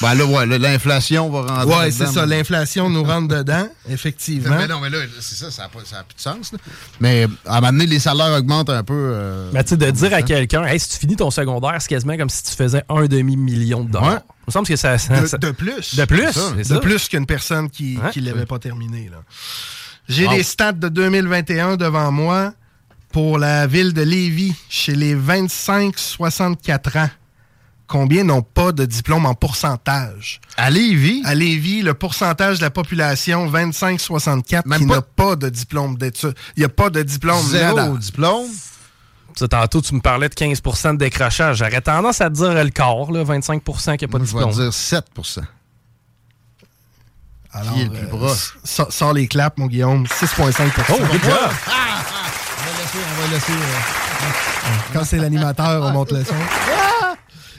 Ben 0.01 0.15
là, 0.15 0.25
ouais, 0.25 0.45
là, 0.47 0.57
l'inflation 0.57 1.29
va 1.29 1.41
rentrer. 1.61 1.77
Ouais, 1.77 1.91
c'est 1.91 2.07
ça. 2.07 2.25
L'inflation 2.25 2.89
nous 2.89 3.03
rentre 3.03 3.27
dedans, 3.27 3.67
effectivement. 3.89 4.55
Mais 4.57 4.67
non, 4.67 4.79
mais 4.81 4.89
là, 4.89 4.97
c'est 5.19 5.35
ça, 5.35 5.51
ça 5.51 5.63
n'a 5.63 5.69
plus 5.69 5.81
de 5.81 6.19
sens. 6.21 6.51
là. 6.51 6.57
Mais 6.99 7.27
à 7.45 7.57
un 7.57 7.61
moment 7.61 7.71
donné, 7.73 7.85
les 7.85 7.99
salaires 7.99 8.31
augmentent 8.37 8.69
un 8.71 8.83
peu. 8.83 8.93
euh, 8.95 9.49
Mais 9.53 9.63
tu 9.63 9.69
sais, 9.71 9.77
de 9.77 9.89
dire 9.91 10.13
à 10.13 10.23
quelqu'un, 10.23 10.65
hey, 10.65 10.79
si 10.79 10.89
tu 10.89 10.97
finis 10.97 11.15
ton 11.15 11.29
secondaire, 11.31 11.75
c'est 11.79 11.87
quasiment 11.89 12.17
comme 12.17 12.29
si 12.29 12.43
tu 12.43 12.51
faisais 12.55 12.83
un 12.89 13.05
demi-million 13.05 13.83
de 13.83 13.91
dollars. 13.91 14.13
Ouais. 14.13 14.19
Me 14.47 14.51
semble 14.51 14.67
que 14.67 14.75
ça. 14.75 14.97
ça- 14.97 15.19
De, 15.21 15.25
ça- 15.27 15.37
de 15.37 15.51
plus. 15.51 15.95
De 15.95 16.05
plus, 16.05 16.31
ça. 16.31 16.51
De 16.75 16.79
plus 16.79 17.07
qu'une 17.09 17.25
personne 17.25 17.69
qui 17.69 17.97
ne 18.15 18.21
l'avait 18.25 18.45
pas 18.45 18.59
terminé. 18.59 19.09
J'ai 20.07 20.25
Wow. 20.25 20.31
les 20.33 20.43
stats 20.43 20.71
de 20.71 20.87
2021 20.87 21.75
devant 21.75 22.11
moi 22.11 22.53
pour 23.11 23.37
la 23.39 23.67
ville 23.67 23.93
de 23.93 24.01
Lévis, 24.03 24.53
chez 24.69 24.95
les 24.95 25.15
25-64 25.15 26.97
ans. 26.97 27.09
Combien 27.87 28.23
n'ont 28.25 28.41
pas 28.41 28.73
de 28.73 28.83
diplôme 28.85 29.25
en 29.25 29.33
pourcentage? 29.33 30.41
À 30.57 30.69
Lévis? 30.69 31.21
À 31.23 31.33
Lévis, 31.35 31.81
le 31.83 31.93
pourcentage 31.93 32.57
de 32.57 32.63
la 32.63 32.69
population 32.69 33.49
25-64 33.49 34.63
qui 34.77 34.85
n'a 34.85 35.01
pas 35.01 35.35
de 35.37 35.47
diplôme 35.49 35.97
d'études. 35.97 36.35
Il 36.57 36.59
n'y 36.59 36.65
a 36.65 36.69
pas 36.69 36.89
de 36.89 37.01
diplôme. 37.03 37.41
Zéro 37.47 37.97
diplôme? 37.97 38.47
Tantôt, 39.45 39.81
tu 39.81 39.93
me 39.95 39.99
parlais 40.01 40.29
de 40.29 40.33
15% 40.33 40.93
de 40.93 40.97
décrochage. 40.97 41.57
J'aurais 41.57 41.81
tendance 41.81 42.21
à 42.21 42.29
te 42.29 42.35
dire 42.35 42.53
le 42.53 42.69
quart, 42.69 43.11
là, 43.11 43.23
25% 43.23 43.97
qui 43.97 44.05
n'a 44.05 44.07
pas 44.11 44.17
de 44.19 44.25
Je 44.25 44.33
vais 44.37 44.39
diplôme. 44.45 44.51
dire 44.51 44.73
7 44.73 45.05
Alors, 47.53 47.73
Qui 47.73 47.81
est 47.81 47.85
le 47.85 47.89
plus 47.91 48.05
euh, 48.05 48.09
proche? 48.09 48.57
Sors 48.63 49.13
les 49.13 49.27
claps, 49.27 49.57
mon 49.57 49.67
Guillaume. 49.67 50.05
6,5% 50.05 50.83
Oh, 50.89 50.93
good 51.11 51.23
job! 51.23 51.51
On 52.99 53.21
va 53.21 53.27
laisser. 53.33 53.51
euh, 53.51 54.69
Quand 54.93 55.03
c'est 55.03 55.17
l'animateur, 55.17 55.83
on 55.83 55.91
monte 55.91 56.11
le 56.11 56.23
son. 56.23 56.33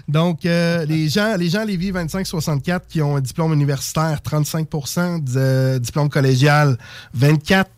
Donc, 0.08 0.46
euh, 0.46 0.86
les 0.86 1.08
gens, 1.10 1.36
les 1.36 1.50
gens 1.50 1.60
à 1.60 1.64
Lévis 1.66 1.92
25-64 1.92 2.80
qui 2.88 3.02
ont 3.02 3.16
un 3.16 3.20
diplôme 3.20 3.52
universitaire, 3.52 4.22
35 4.22 4.66
de 5.22 5.78
diplôme 5.78 6.08
collégial, 6.08 6.78
24 7.12 7.68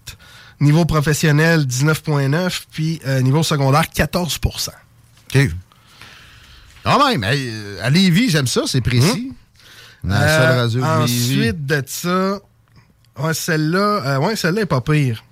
Niveau 0.61 0.85
professionnel, 0.85 1.65
19,9 1.67 2.65
puis 2.71 3.01
euh, 3.07 3.21
niveau 3.23 3.43
secondaire, 3.43 3.89
14 3.89 4.39
OK. 4.45 5.39
Quand 6.85 7.09
même, 7.09 7.25
hey, 7.25 7.49
euh, 7.51 7.79
à 7.83 7.91
Lévis, 7.91 8.31
j'aime 8.31 8.47
ça, 8.47 8.63
c'est 8.67 8.81
précis. 8.81 9.33
La 10.05 10.19
seule 10.29 10.29
Euh, 10.53 10.63
radio 10.63 10.81
de 10.81 10.85
Lévis. 11.07 11.23
ensuite 11.33 11.67
de 11.67 11.83
ça, 11.87 12.39
ouais, 13.19 13.35
celle-là, 13.35 14.19
ouais, 14.21 14.37
celle-là 14.37 14.63
est 14.63 14.67
pas 14.67 14.81
pire. 14.81 15.25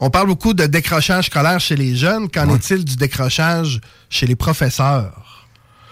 On 0.00 0.10
parle 0.10 0.26
beaucoup 0.26 0.52
de 0.54 0.66
décrochage 0.66 1.26
scolaire 1.26 1.60
chez 1.60 1.76
les 1.76 1.94
jeunes. 1.94 2.28
Qu'en 2.28 2.52
est-il 2.54 2.84
du 2.84 2.96
décrochage 2.96 3.80
chez 4.10 4.26
les 4.26 4.34
professeurs? 4.34 5.46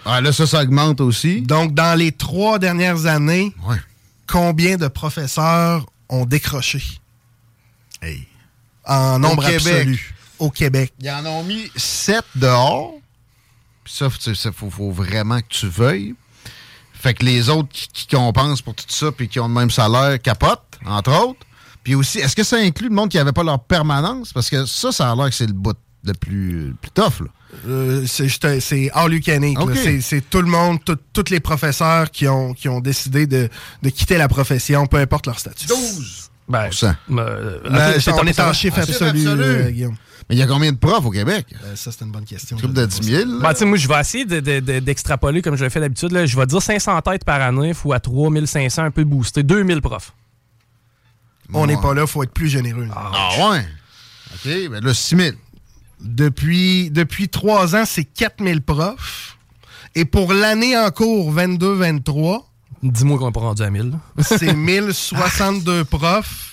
Ah, 0.05 0.21
là, 0.21 0.33
ça, 0.33 0.47
ça 0.47 0.63
augmente 0.63 1.01
aussi. 1.01 1.43
Donc, 1.43 1.75
dans 1.75 1.97
les 1.97 2.11
trois 2.11 2.59
dernières 2.59 3.07
années, 3.07 3.55
combien 4.27 4.77
de 4.77 4.89
professeurs 4.89 5.87
ont 6.09 6.25
décroché? 6.27 6.83
En 8.91 9.19
nombre 9.19 9.43
Au 9.45 9.47
Québec. 9.47 9.75
absolu. 9.77 10.15
Au 10.39 10.51
Québec. 10.51 10.93
Ils 11.01 11.11
en 11.11 11.25
ont 11.27 11.45
mis 11.45 11.71
7 11.77 12.25
dehors. 12.35 12.95
Puis 13.85 13.95
ça, 13.95 14.09
il 14.27 14.53
faut, 14.53 14.71
faut 14.71 14.91
vraiment 14.91 15.39
que 15.41 15.49
tu 15.49 15.69
veuilles. 15.69 16.15
Fait 16.93 17.15
que 17.15 17.25
les 17.25 17.49
autres 17.49 17.69
qui, 17.71 17.89
qui 17.89 18.07
compensent 18.09 18.63
pour 18.63 18.75
tout 18.75 18.85
ça 18.89 19.11
puis 19.13 19.29
qui 19.29 19.41
ont 19.41 19.49
le 19.49 19.55
même 19.55 19.71
salaire 19.71 20.21
capotent, 20.21 20.79
entre 20.85 21.13
autres. 21.13 21.41
Puis 21.83 21.95
aussi, 21.95 22.19
est-ce 22.19 22.37
que 22.37 22.43
ça 22.45 22.57
inclut 22.57 22.89
le 22.89 22.95
monde 22.95 23.09
qui 23.09 23.17
n'avait 23.17 23.33
pas 23.33 23.43
leur 23.43 23.61
permanence? 23.61 24.33
Parce 24.33 24.51
que 24.51 24.67
ça, 24.67 24.93
ça 24.93 25.11
a 25.11 25.15
l'air 25.17 25.31
que 25.31 25.35
c'est 25.35 25.47
le 25.47 25.53
bout 25.55 25.77
le 26.05 26.13
plus, 26.15 26.69
le 26.69 26.75
plus 26.75 26.91
tough. 26.91 27.23
Euh, 27.67 28.07
c'est 28.07 28.91
all 28.93 29.13
you 29.13 29.21
can. 29.25 29.41
C'est- 30.01 30.29
tout 30.31 30.41
le 30.43 30.49
monde, 30.49 30.79
tous 30.85 31.31
les 31.31 31.41
professeurs 31.41 32.11
qui 32.11 32.29
ont, 32.29 32.55
qui 32.55 32.69
ont 32.69 32.81
décidé 32.81 33.27
de, 33.27 33.49
de 33.83 33.91
quitter 33.91 34.19
la 34.19 34.29
profession, 34.29 34.87
peu 34.87 34.99
importe 34.99 35.27
leur 35.27 35.39
statut. 35.39 35.67
12 35.67 36.30
Ben, 36.51 36.71
ça. 36.73 36.97
euh, 37.11 37.59
Ben, 37.71 37.93
ok, 37.95 38.01
c'est 38.01 38.13
on 38.13 38.17
ton 38.17 38.23
est 38.25 38.29
en 38.29 38.33
état- 38.33 38.53
chiffre 38.53 38.77
Ah, 38.79 38.83
absolu, 38.83 39.27
euh, 39.29 39.71
Guillaume. 39.71 39.97
Mais 40.29 40.37
il 40.37 40.39
y 40.39 40.43
a 40.43 40.47
combien 40.47 40.71
de 40.73 40.77
profs 40.77 41.05
au 41.07 41.11
Québec? 41.11 41.47
Euh, 41.65 41.75
ça, 41.77 41.91
c'est 41.93 42.05
une 42.05 42.11
bonne 42.13 42.25
question. 42.25 42.57
Une 42.57 42.63
couple 42.63 42.75
de 42.75 42.87
10 42.87 43.03
000. 43.03 43.25
Ben, 43.41 43.53
moi, 43.67 43.77
je 43.79 43.89
vais 43.89 44.01
essayer 44.01 44.25
de- 44.25 44.41
de- 44.41 44.61
de- 44.61 44.79
d'extrapoler 44.81 45.43
comme 45.43 45.57
je 45.57 45.65
le 45.65 45.71
fais 45.71 45.81
d'habitude. 45.81 46.11
Je 46.27 46.37
vais 46.37 46.47
dire 46.47 46.63
500 46.63 47.01
têtes 47.03 47.25
par 47.25 47.41
année, 47.41 47.73
fois 47.75 47.99
3500, 48.01 48.85
un 48.85 48.91
peu 48.91 49.05
boosté. 49.05 49.43
2000 49.43 49.81
profs. 49.81 50.13
On 51.53 51.67
n'est 51.67 51.77
pas 51.77 51.95
là, 51.95 52.03
il 52.03 52.07
faut 52.09 52.23
être 52.23 52.33
plus 52.33 52.49
généreux. 52.49 52.85
là. 52.85 52.95
Ah 52.97 53.51
ouais? 53.51 53.67
OK, 54.35 54.71
ben 54.71 54.85
là, 54.85 54.95
6 54.95 55.17
000. 55.17 55.37
Depuis, 56.01 56.91
depuis 56.91 57.29
trois 57.29 57.75
ans, 57.77 57.85
c'est 57.85 58.05
4000 58.05 58.63
profs. 58.63 59.37
Et 59.97 60.05
pour 60.05 60.33
l'année 60.33 60.79
en 60.79 60.91
cours, 60.91 61.33
22-23, 61.33 62.47
Dis-moi 62.83 63.19
qu'on 63.19 63.27
n'est 63.27 63.33
pas 63.33 63.41
rendu 63.41 63.63
à 63.63 63.71
1000. 63.71 63.91
là. 63.91 64.23
c'est 64.23 64.55
1062 64.55 65.85
profs. 65.85 66.47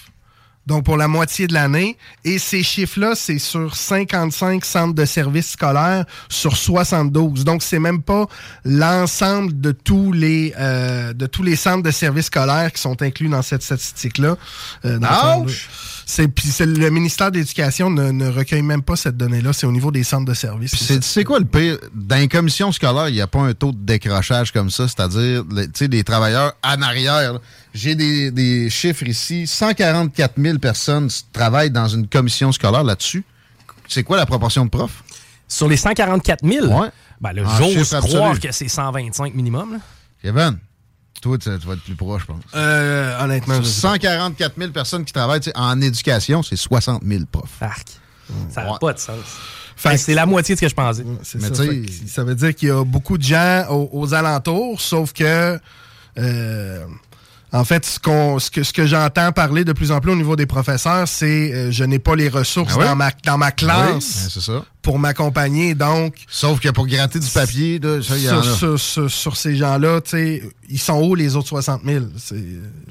Donc, 0.65 0.83
pour 0.83 0.97
la 0.97 1.07
moitié 1.07 1.47
de 1.47 1.53
l'année. 1.53 1.97
Et 2.25 2.39
ces 2.39 2.61
chiffres-là, 2.61 3.13
c'est 3.15 3.39
sur 3.39 3.73
55 3.73 4.65
centres 4.65 4.93
de 4.95 5.05
services 5.05 5.51
scolaires 5.51 6.05
sur 6.27 6.57
72. 6.57 7.45
Donc, 7.45 7.63
c'est 7.63 7.79
même 7.79 8.01
pas 8.01 8.25
l'ensemble 8.65 9.61
de 9.61 9.71
tous 9.71 10.11
les 10.11 10.53
euh, 10.59 11.13
de 11.13 11.25
tous 11.25 11.41
les 11.41 11.55
centres 11.55 11.83
de 11.83 11.91
services 11.91 12.25
scolaires 12.25 12.73
qui 12.73 12.81
sont 12.81 13.01
inclus 13.01 13.29
dans 13.29 13.41
cette 13.41 13.63
statistique-là. 13.63 14.35
Euh, 14.83 14.99
dans 14.99 15.45
puis 16.29 16.47
c'est- 16.47 16.65
le 16.65 16.89
ministère 16.89 17.31
de 17.31 17.37
l'Éducation 17.37 17.89
ne, 17.89 18.11
ne 18.11 18.29
recueille 18.29 18.61
même 18.61 18.81
pas 18.81 18.95
cette 18.95 19.17
donnée-là. 19.17 19.51
C'est 19.51 19.67
au 19.67 19.73
niveau 19.73 19.91
des 19.91 20.03
centres 20.05 20.23
de 20.25 20.33
services. 20.33 20.73
C'est, 20.75 21.03
c'est 21.03 21.25
quoi 21.25 21.37
le 21.39 21.45
pire? 21.45 21.77
Dans 21.93 22.15
les 22.15 22.29
commissions 22.29 22.71
scolaires, 22.71 23.09
il 23.09 23.15
n'y 23.15 23.21
a 23.21 23.27
pas 23.27 23.41
un 23.41 23.53
taux 23.53 23.73
de 23.73 23.77
décrochage 23.85 24.53
comme 24.53 24.69
ça, 24.71 24.87
c'est-à-dire, 24.87 25.43
le- 25.51 25.65
tu 25.65 25.71
sais, 25.75 25.87
des 25.89 26.03
travailleurs 26.05 26.53
en 26.63 26.81
arrière. 26.81 27.33
là. 27.33 27.39
J'ai 27.73 27.95
des, 27.95 28.31
des 28.31 28.69
chiffres 28.69 29.05
ici. 29.05 29.47
144 29.47 30.35
000 30.41 30.59
personnes 30.59 31.09
travaillent 31.33 31.71
dans 31.71 31.87
une 31.89 32.07
commission 32.07 32.51
scolaire 32.53 32.83
là-dessus. 32.85 33.23
C'est 33.89 34.03
quoi 34.03 34.15
la 34.17 34.25
proportion 34.25 34.63
de 34.65 34.69
profs? 34.69 35.03
Sur 35.49 35.67
les 35.67 35.77
144 35.77 36.45
000, 36.45 36.67
Ouais. 36.67 36.87
ben, 37.21 37.31
j'ose 37.35 37.89
croire 38.01 38.31
absolu. 38.31 38.39
que 38.39 38.51
c'est 38.53 38.67
125 38.69 39.33
minimum. 39.35 39.73
là. 39.73 39.79
Kevin, 40.23 40.57
toi, 41.21 41.38
tu, 41.38 41.49
tu 41.60 41.67
vas 41.67 41.73
être 41.73 41.84
plus 41.84 41.95
proche, 41.95 42.21
je 42.21 42.27
pense. 42.27 42.43
Euh, 42.56 43.23
honnêtement, 43.23 43.56
Sur 43.56 43.63
je 43.63 43.69
sais 43.69 43.82
pas. 43.82 43.93
144 43.93 44.53
000 44.58 44.71
personnes 44.71 45.06
qui 45.06 45.13
travaillent 45.13 45.39
tu 45.39 45.49
sais, 45.51 45.58
en 45.58 45.80
éducation, 45.82 46.43
c'est 46.43 46.56
60 46.56 47.03
000 47.06 47.23
profs. 47.32 47.49
Arc. 47.62 47.88
Ça 48.49 48.63
n'a 48.63 48.71
Ouais. 48.73 48.77
pas 48.80 48.93
de 48.93 48.99
sens. 48.99 49.15
C'est 49.97 50.13
la 50.15 50.25
moitié 50.25 50.56
de 50.56 50.60
ce 50.60 50.65
que 50.65 50.69
je 50.69 50.75
pensais. 50.75 51.06
C'est 51.23 51.39
Mais 51.41 51.53
ça. 51.53 51.63
Fait 51.63 51.86
ça 52.08 52.23
veut 52.23 52.36
dire 52.36 52.53
qu'il 52.56 52.67
y 52.69 52.71
a 52.71 52.84
beaucoup 52.84 53.17
de 53.17 53.23
gens 53.23 53.65
aux, 53.69 53.89
aux 53.93 54.13
alentours, 54.13 54.82
sauf 54.82 55.13
que, 55.13 55.60
euh, 56.17 56.86
en 57.53 57.63
fait, 57.63 57.86
ce, 57.86 57.99
qu'on- 57.99 58.39
ce 58.39 58.51
que, 58.51 58.62
ce 58.63 58.73
que 58.73 58.86
j'entends 58.86 59.31
parler 59.31 59.63
de 59.63 59.71
plus 59.71 59.91
en 59.91 59.99
plus 60.01 60.12
au 60.12 60.15
niveau 60.15 60.36
des 60.36 60.45
professeurs, 60.45 61.07
c'est 61.07 61.53
euh, 61.53 61.71
je 61.71 61.83
n'ai 61.86 61.97
pas 61.99 62.15
les 62.15 62.27
ressources 62.29 62.73
Ah 62.75 62.79
ouais? 62.79 62.86
dans, 62.86 62.95
ma, 62.95 63.12
dans 63.25 63.38
ma 63.38 63.47
Oui, 63.47 63.53
classe 63.55 64.23
ben, 64.23 64.29
c'est 64.29 64.41
ça. 64.41 64.65
pour 64.81 64.99
m'accompagner. 64.99 65.73
Donc, 65.73 66.15
Sauf 66.29 66.60
que 66.60 66.69
pour 66.69 66.88
gratter 66.88 67.19
du 67.19 67.27
papier, 67.29 67.79
là, 67.79 68.01
ça, 68.03 68.17
il 68.17 68.23
y 68.23 68.29
en 68.29 68.43
sur, 68.43 68.51
a. 68.51 68.55
sur- 68.57 68.79
sur- 68.79 69.12
sur 69.12 69.38
ces 69.38 69.55
gens-là, 69.55 70.01
tu 70.01 70.10
sais, 70.12 70.43
ils 70.69 70.79
sont 70.79 71.01
où 71.01 71.15
les 71.15 71.36
autres 71.38 71.47
60 71.47 71.81
000? 71.86 72.05
C'est- 72.17 72.36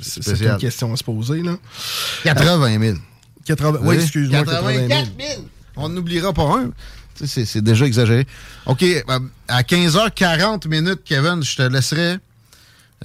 C'est 0.00 0.22
c'est 0.22 0.22
Spécial. 0.22 0.52
une 0.54 0.58
question 0.58 0.92
à 0.92 0.96
se 0.96 1.04
poser. 1.04 1.42
Là. 1.42 1.56
80 2.24 2.78
000. 2.80 2.96
80, 3.44 3.78
oui, 3.82 3.96
excuse-moi, 3.96 4.44
80 4.44 4.72
000. 4.74 4.88
84 4.88 5.10
000. 5.18 5.42
On 5.76 5.88
n'oubliera 5.90 6.32
pas 6.32 6.44
un. 6.44 6.70
Tu 7.14 7.26
sais, 7.26 7.26
C'est 7.26 7.44
c'est 7.46 7.62
déjà 7.62 7.86
exagéré. 7.86 8.26
OK, 8.66 8.82
euh, 8.82 9.02
à 9.48 9.62
15h40 9.62 10.66
minutes, 10.68 11.00
Kevin, 11.04 11.42
je 11.42 11.56
te 11.56 11.62
laisserai 11.62 12.16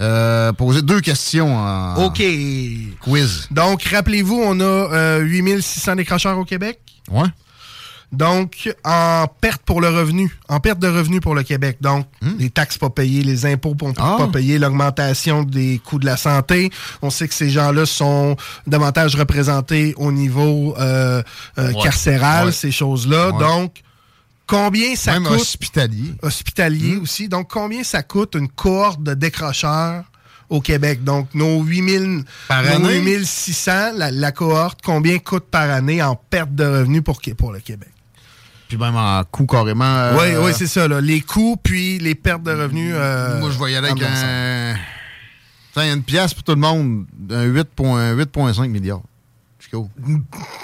euh, 0.00 0.52
poser 0.52 0.82
deux 0.82 1.00
questions 1.00 1.56
en 1.56 2.04
OK. 2.06 2.22
quiz. 3.02 3.48
Donc, 3.50 3.82
rappelez-vous, 3.84 4.40
on 4.42 4.58
a 4.60 4.64
euh, 4.64 5.18
8600 5.20 5.96
décrocheurs 5.96 6.38
au 6.38 6.44
Québec. 6.44 6.80
Ouais. 7.10 7.28
Donc, 8.10 8.70
en 8.84 9.24
perte 9.40 9.62
pour 9.64 9.80
le 9.80 9.88
revenu, 9.88 10.36
en 10.50 10.60
perte 10.60 10.78
de 10.78 10.86
revenu 10.88 11.20
pour 11.20 11.34
le 11.34 11.42
Québec. 11.42 11.78
Donc, 11.80 12.06
les 12.38 12.50
taxes 12.50 12.76
pas 12.76 12.90
payées, 12.90 13.22
les 13.22 13.46
impôts 13.46 13.74
pas, 13.74 13.86
Hmm. 13.88 13.94
Ah. 13.98 14.16
pas 14.18 14.26
payés, 14.28 14.58
l'augmentation 14.58 15.44
des 15.44 15.80
coûts 15.82 15.98
de 15.98 16.04
la 16.04 16.18
santé. 16.18 16.70
On 17.00 17.08
sait 17.08 17.26
que 17.26 17.32
ces 17.34 17.48
gens-là 17.48 17.86
sont 17.86 18.36
davantage 18.66 19.16
représentés 19.16 19.94
au 19.96 20.12
niveau 20.12 20.74
euh, 20.78 21.22
euh, 21.58 21.72
Ouais. 21.72 21.82
carcéral, 21.82 22.46
Ouais. 22.46 22.52
ces 22.52 22.70
choses-là. 22.70 23.30
Ouais. 23.30 23.38
Donc, 23.38 23.76
combien 24.52 24.94
ça 24.96 25.12
Même 25.14 25.24
coûte... 25.24 25.40
hospitalier. 25.40 26.14
hospitalier 26.22 26.96
Hmm. 26.96 27.02
aussi. 27.02 27.28
Donc, 27.28 27.48
combien 27.50 27.82
ça 27.82 28.02
coûte 28.02 28.34
une 28.34 28.48
cohorte 28.48 29.02
de 29.02 29.14
décrocheurs 29.14 30.04
au 30.50 30.60
Québec? 30.60 31.02
Donc, 31.04 31.28
nos 31.34 31.62
8000, 31.62 32.24
Par 32.48 32.62
nos 32.62 32.68
année? 32.88 33.00
8600, 33.00 33.92
la, 33.96 34.10
la 34.10 34.32
cohorte, 34.32 34.80
combien 34.84 35.18
coûte 35.18 35.44
par 35.50 35.70
année 35.70 36.02
en 36.02 36.14
perte 36.16 36.54
de 36.54 36.64
revenus 36.64 37.02
pour, 37.02 37.20
pour 37.38 37.52
le 37.52 37.60
Québec? 37.60 37.88
Puis 38.68 38.76
même 38.78 38.96
en 38.96 39.22
coût 39.24 39.46
carrément. 39.46 39.84
euh, 39.84 40.16
Oui, 40.18 40.46
oui, 40.46 40.52
c'est 40.56 40.66
ça. 40.66 40.86
Là. 40.88 41.00
Les 41.00 41.20
coûts, 41.20 41.56
puis 41.62 41.98
les 41.98 42.14
pertes 42.14 42.42
de 42.42 42.52
revenus. 42.52 42.92
euh, 42.96 43.38
Moi, 43.40 43.50
je 43.50 43.58
y 43.70 43.76
aller 43.76 43.88
avec 43.88 44.02
en 44.02 44.06
ensemble. 44.06 44.28
un. 44.30 44.74
Tiens, 45.74 45.94
une 45.94 46.02
pièce 46.02 46.32
pour 46.34 46.42
tout 46.42 46.52
le 46.52 46.60
monde. 46.60 47.06
Un 47.30 47.46
8,5 47.46 48.14
8,5 48.16 48.68
milliards. 48.68 49.02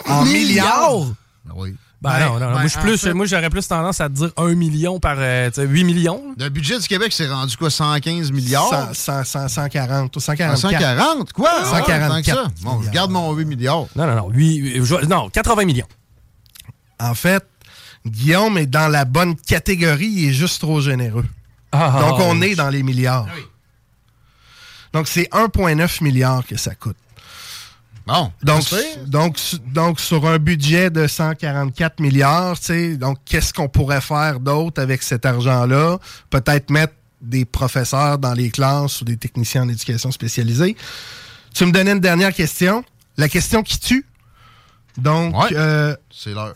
En 0.07 0.25
milliards? 0.25 1.07
Ah 1.49 1.53
Oui. 1.57 1.75
Ben, 2.01 2.11
Ben, 2.11 2.19
non, 2.27 2.33
non, 2.35 2.41
non. 2.41 2.47
ben, 2.55 2.61
moi, 2.61 2.83
plus- 2.83 2.97
fait- 2.97 3.27
j'aurais 3.27 3.51
plus 3.51 3.67
tendance 3.67 4.01
à 4.01 4.09
te 4.09 4.15
dire 4.15 4.31
1 4.37 4.55
million 4.55 5.01
par 5.01 5.17
euh, 5.19 5.49
tu 5.51 5.61
sais, 5.63 5.67
8 5.67 5.83
millions. 5.83 6.23
Le 6.39 6.49
budget 6.49 6.79
du 6.79 6.87
Québec, 6.87 7.13
c'est 7.13 7.27
rendu 7.27 7.57
quoi, 7.57 7.71
115 7.71 8.31
milliards? 8.31 8.95
100, 8.95 9.25
100, 9.25 9.49
140 9.49 10.17
ou 10.17 10.21
144. 10.21 10.61
140? 10.79 11.33
Quoi? 11.33 11.51
Ah, 11.53 11.65
144 11.65 12.09
tant 12.09 12.21
que 12.23 12.27
ça. 12.31 12.53
Bon, 12.63 12.81
je 12.83 12.91
garde 12.91 13.11
mon 13.11 13.33
8 13.35 13.45
milliards. 13.47 13.87
Non, 13.97 14.07
non, 14.07 14.15
non. 14.15 14.31
je- 14.33 15.07
non, 15.07 15.29
80 15.29 15.65
millions. 15.65 15.89
En 17.01 17.15
fait, 17.15 17.45
Guillaume 18.07 18.59
est 18.59 18.67
dans 18.67 18.89
la 18.89 19.05
bonne 19.05 19.35
catégorie, 19.35 20.07
il 20.07 20.29
est 20.29 20.33
juste 20.33 20.61
trop 20.61 20.81
généreux. 20.81 21.27
Ah, 21.73 21.99
Donc, 22.01 22.21
on 22.21 22.41
ah, 22.41 22.47
est 22.47 22.55
dans 22.55 22.71
les 22.71 22.83
milliards. 22.85 23.27
Donc, 24.93 25.09
c'est 25.09 25.29
1,9 25.33 26.01
milliard 26.01 26.47
que 26.47 26.57
ça 26.57 26.75
coûte. 26.75 26.97
Bon. 28.09 28.33
Donc, 28.43 28.65
donc, 29.07 29.39
donc, 29.67 30.01
sur 30.01 30.27
un 30.27 30.39
budget 30.39 30.89
de 30.89 31.07
144 31.07 32.01
milliards, 32.01 32.59
tu 32.59 32.67
sais, 32.67 32.97
donc, 32.97 33.19
qu'est-ce 33.27 33.53
qu'on 33.53 33.69
pourrait 33.69 34.01
faire 34.01 34.41
d'autre 34.41 34.81
avec 34.81 35.03
cet 35.03 35.27
argent-là? 35.27 35.99
Peut-être 36.31 36.71
mettre 36.71 36.95
des 37.21 37.45
professeurs 37.45 38.19
dans 38.19 38.33
les 38.33 38.51
classes 38.51 39.03
ou 39.03 39.05
des 39.05 39.17
techniciens 39.17 39.65
en 39.65 39.69
éducation 39.69 40.11
spécialisée. 40.11 40.77
Tu 41.55 41.67
me 41.67 41.73
donnais 41.73 41.93
une 41.93 42.01
dernière 42.01 42.33
question. 42.33 42.83
La 43.17 43.29
question 43.29 43.63
qui 43.63 43.79
tue. 43.79 44.07
Donc, 44.99 45.35
Ouais. 45.37 45.57
euh, 45.57 45.95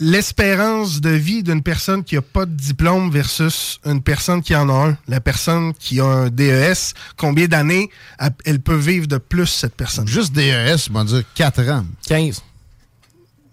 l'espérance 0.01 1.01
de 1.01 1.11
vie 1.11 1.43
d'une 1.43 1.63
personne 1.63 2.03
qui 2.03 2.17
n'a 2.17 2.23
pas 2.23 2.45
de 2.45 2.51
diplôme 2.55 3.11
versus 3.11 3.79
une 3.87 4.03
personne 4.03 4.43
qui 4.43 4.55
en 4.57 4.69
a 4.69 4.89
un. 4.91 4.97
La 5.09 5.21
personne 5.21 5.73
qui 5.75 6.01
a 6.01 6.05
un 6.05 6.29
DES, 6.29 6.93
combien 7.17 7.47
d'années 7.47 7.89
elle- 8.45 8.61
peut 8.61 8.75
vivre 8.77 9.07
de 9.07 9.19
plus, 9.19 9.47
cette 9.47 9.77
personne? 9.77 10.09
Juste 10.09 10.33
DES, 10.33 10.89
on 10.91 10.95
va 10.95 11.05
dire 11.05 11.23
4 11.35 11.69
ans. 11.71 11.85
15. 12.07 12.43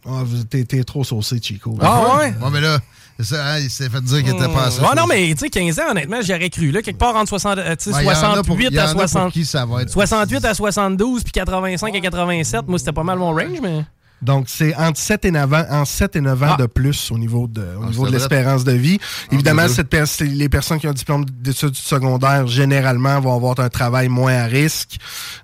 Ah, 0.05 0.23
vous- 0.23 0.43
t'es, 0.43 0.83
trop 0.83 1.03
saucé, 1.03 1.39
Chico. 1.41 1.77
Ah 1.81 2.17
ouais? 2.17 2.33
Ouais, 2.41 2.49
mais 2.51 2.61
là, 2.61 2.79
ça, 3.19 3.53
hein, 3.53 3.59
il 3.59 3.69
s'est 3.69 3.89
fait 3.89 4.01
dire 4.01 4.23
qu'il 4.23 4.29
était 4.33 4.47
pas 4.47 4.65
assez. 4.67 4.79
Ah 4.83 4.95
non, 4.95 5.05
mais 5.07 5.29
tu 5.33 5.39
sais, 5.39 5.49
15 5.49 5.77
ans, 5.79 5.91
honnêtement, 5.91 6.19
j'aurais 6.21 6.49
cru. 6.49 6.71
Là, 6.71 6.81
quelque 6.81 6.97
part 6.97 7.15
entre 7.15 7.29
60, 7.29 7.59
euh, 7.59 7.75
tu 7.75 7.91
sais, 7.91 7.95
Ouais, 7.95 8.05
y 8.05 8.07
en 8.07 8.11
a 8.11 8.15
pour- 8.43 8.55
68 8.55 8.71
y 8.73 8.79
en 8.79 8.81
a 8.81 8.85
à 8.85 8.91
pour 8.93 9.01
60. 9.01 9.33
qui 9.33 9.45
ça 9.45 9.65
va 9.65 9.81
être 9.83 9.89
68 9.91 10.45
à 10.45 10.53
72, 10.53 11.23
puis 11.23 11.31
85 11.33 11.95
à 11.95 11.99
87. 11.99 12.67
Moi, 12.67 12.79
c'était 12.79 12.91
pas 12.93 13.03
mal 13.03 13.19
mon 13.19 13.31
range, 13.33 13.59
mais. 13.61 13.85
Donc, 14.21 14.45
c'est 14.49 14.75
entre 14.75 14.99
7 14.99 15.25
et 15.25 15.31
9 15.31 15.53
ans, 15.53 15.65
en 15.69 15.85
7 15.85 16.15
et 16.17 16.21
9 16.21 16.43
ans 16.43 16.47
Ah. 16.51 16.57
de 16.61 16.65
plus 16.65 17.09
au 17.11 17.17
niveau 17.17 17.47
de, 17.47 17.65
au 17.81 17.85
niveau 17.85 18.05
de 18.07 18.11
l'espérance 18.11 18.63
de 18.65 18.73
vie. 18.73 18.99
Évidemment, 19.31 19.61
les 19.63 19.67
deux. 19.69 19.73
cette 19.75 19.89
per- 19.89 20.03
les 20.25 20.49
personnes 20.49 20.79
qui 20.79 20.87
ont 20.87 20.91
un 20.91 20.93
diplôme 20.93 21.25
d'études 21.25 21.75
secondaires, 21.75 22.45
généralement, 22.47 23.19
vont 23.21 23.35
avoir 23.35 23.59
un 23.59 23.69
travail 23.69 24.09
moins 24.09 24.33
à 24.33 24.45
risque, 24.45 24.97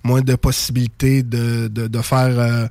moins 0.03 0.21
de 0.21 0.35
possibilités 0.35 1.23
de, 1.23 1.67
de, 1.69 1.87
de 1.87 2.01
faire 2.01 2.37
euh, 2.37 2.67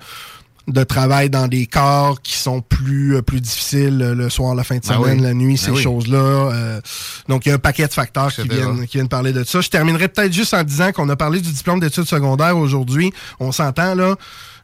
de 0.66 0.82
travail 0.82 1.28
dans 1.28 1.46
des 1.46 1.66
corps 1.66 2.22
qui 2.22 2.36
sont 2.38 2.62
plus, 2.62 3.16
euh, 3.16 3.22
plus 3.22 3.40
difficiles 3.40 3.98
le 3.98 4.30
soir, 4.30 4.54
la 4.54 4.64
fin 4.64 4.76
de 4.76 4.80
Ben 4.80 4.94
semaine, 4.94 5.16
oui. 5.18 5.22
la 5.22 5.34
nuit, 5.34 5.54
Ben 5.54 5.56
ces 5.58 5.70
oui. 5.72 5.82
choses-là. 5.82 6.16
Euh, 6.18 6.80
donc, 7.28 7.44
il 7.44 7.50
y 7.50 7.52
a 7.52 7.56
un 7.56 7.58
paquet 7.58 7.86
de 7.86 7.92
facteurs 7.92 8.32
qui 8.32 8.48
viennent, 8.48 8.86
qui 8.86 8.96
viennent 8.96 9.08
parler 9.08 9.32
de 9.32 9.44
ça. 9.44 9.60
Je 9.60 9.68
terminerai 9.68 10.08
peut-être 10.08 10.32
juste 10.32 10.54
en 10.54 10.62
disant 10.64 10.90
qu'on 10.92 11.08
a 11.10 11.16
parlé 11.16 11.40
du 11.40 11.50
diplôme 11.52 11.80
d'études 11.80 12.04
secondaires 12.06 12.56
aujourd'hui. 12.56 13.12
On 13.40 13.52
s'entend, 13.52 13.94
là. 13.94 14.16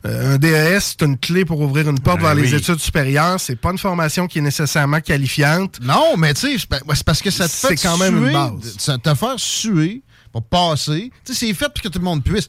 Euh, 0.06 0.34
un 0.34 0.38
DES, 0.38 0.80
c'est 0.80 1.02
une 1.02 1.18
clé 1.18 1.44
pour 1.44 1.60
ouvrir 1.60 1.88
une 1.90 2.00
porte 2.00 2.20
Ben 2.20 2.26
vers 2.26 2.34
les 2.34 2.54
études 2.54 2.78
supérieures. 2.80 3.38
C'est 3.38 3.56
pas 3.56 3.70
une 3.70 3.78
formation 3.78 4.26
qui 4.26 4.38
est 4.38 4.42
nécessairement 4.42 5.00
qualifiante. 5.00 5.78
Non, 5.82 6.16
mais 6.16 6.32
tu 6.34 6.40
sais, 6.40 6.58
c'est 6.58 6.66
pa- 6.68 6.80
c'est 6.94 7.04
parce 7.04 7.20
que 7.20 7.30
ça 7.30 7.46
te 7.46 7.52
fait 7.52 7.76
C'est 7.76 7.86
quand 7.88 7.98
même 7.98 8.16
une 8.16 8.24
suer, 8.24 8.32
base. 8.32 8.76
Ça 8.78 8.96
te 8.98 9.14
fait 9.14 9.26
suer 9.38 10.02
pour 10.32 10.42
passer. 10.42 11.10
Tu 11.24 11.34
sais, 11.34 11.46
c'est 11.46 11.52
fait 11.54 11.68
pour 11.68 11.82
que 11.82 11.88
tout 11.88 11.98
le 11.98 12.04
monde 12.04 12.24
puisse. 12.24 12.48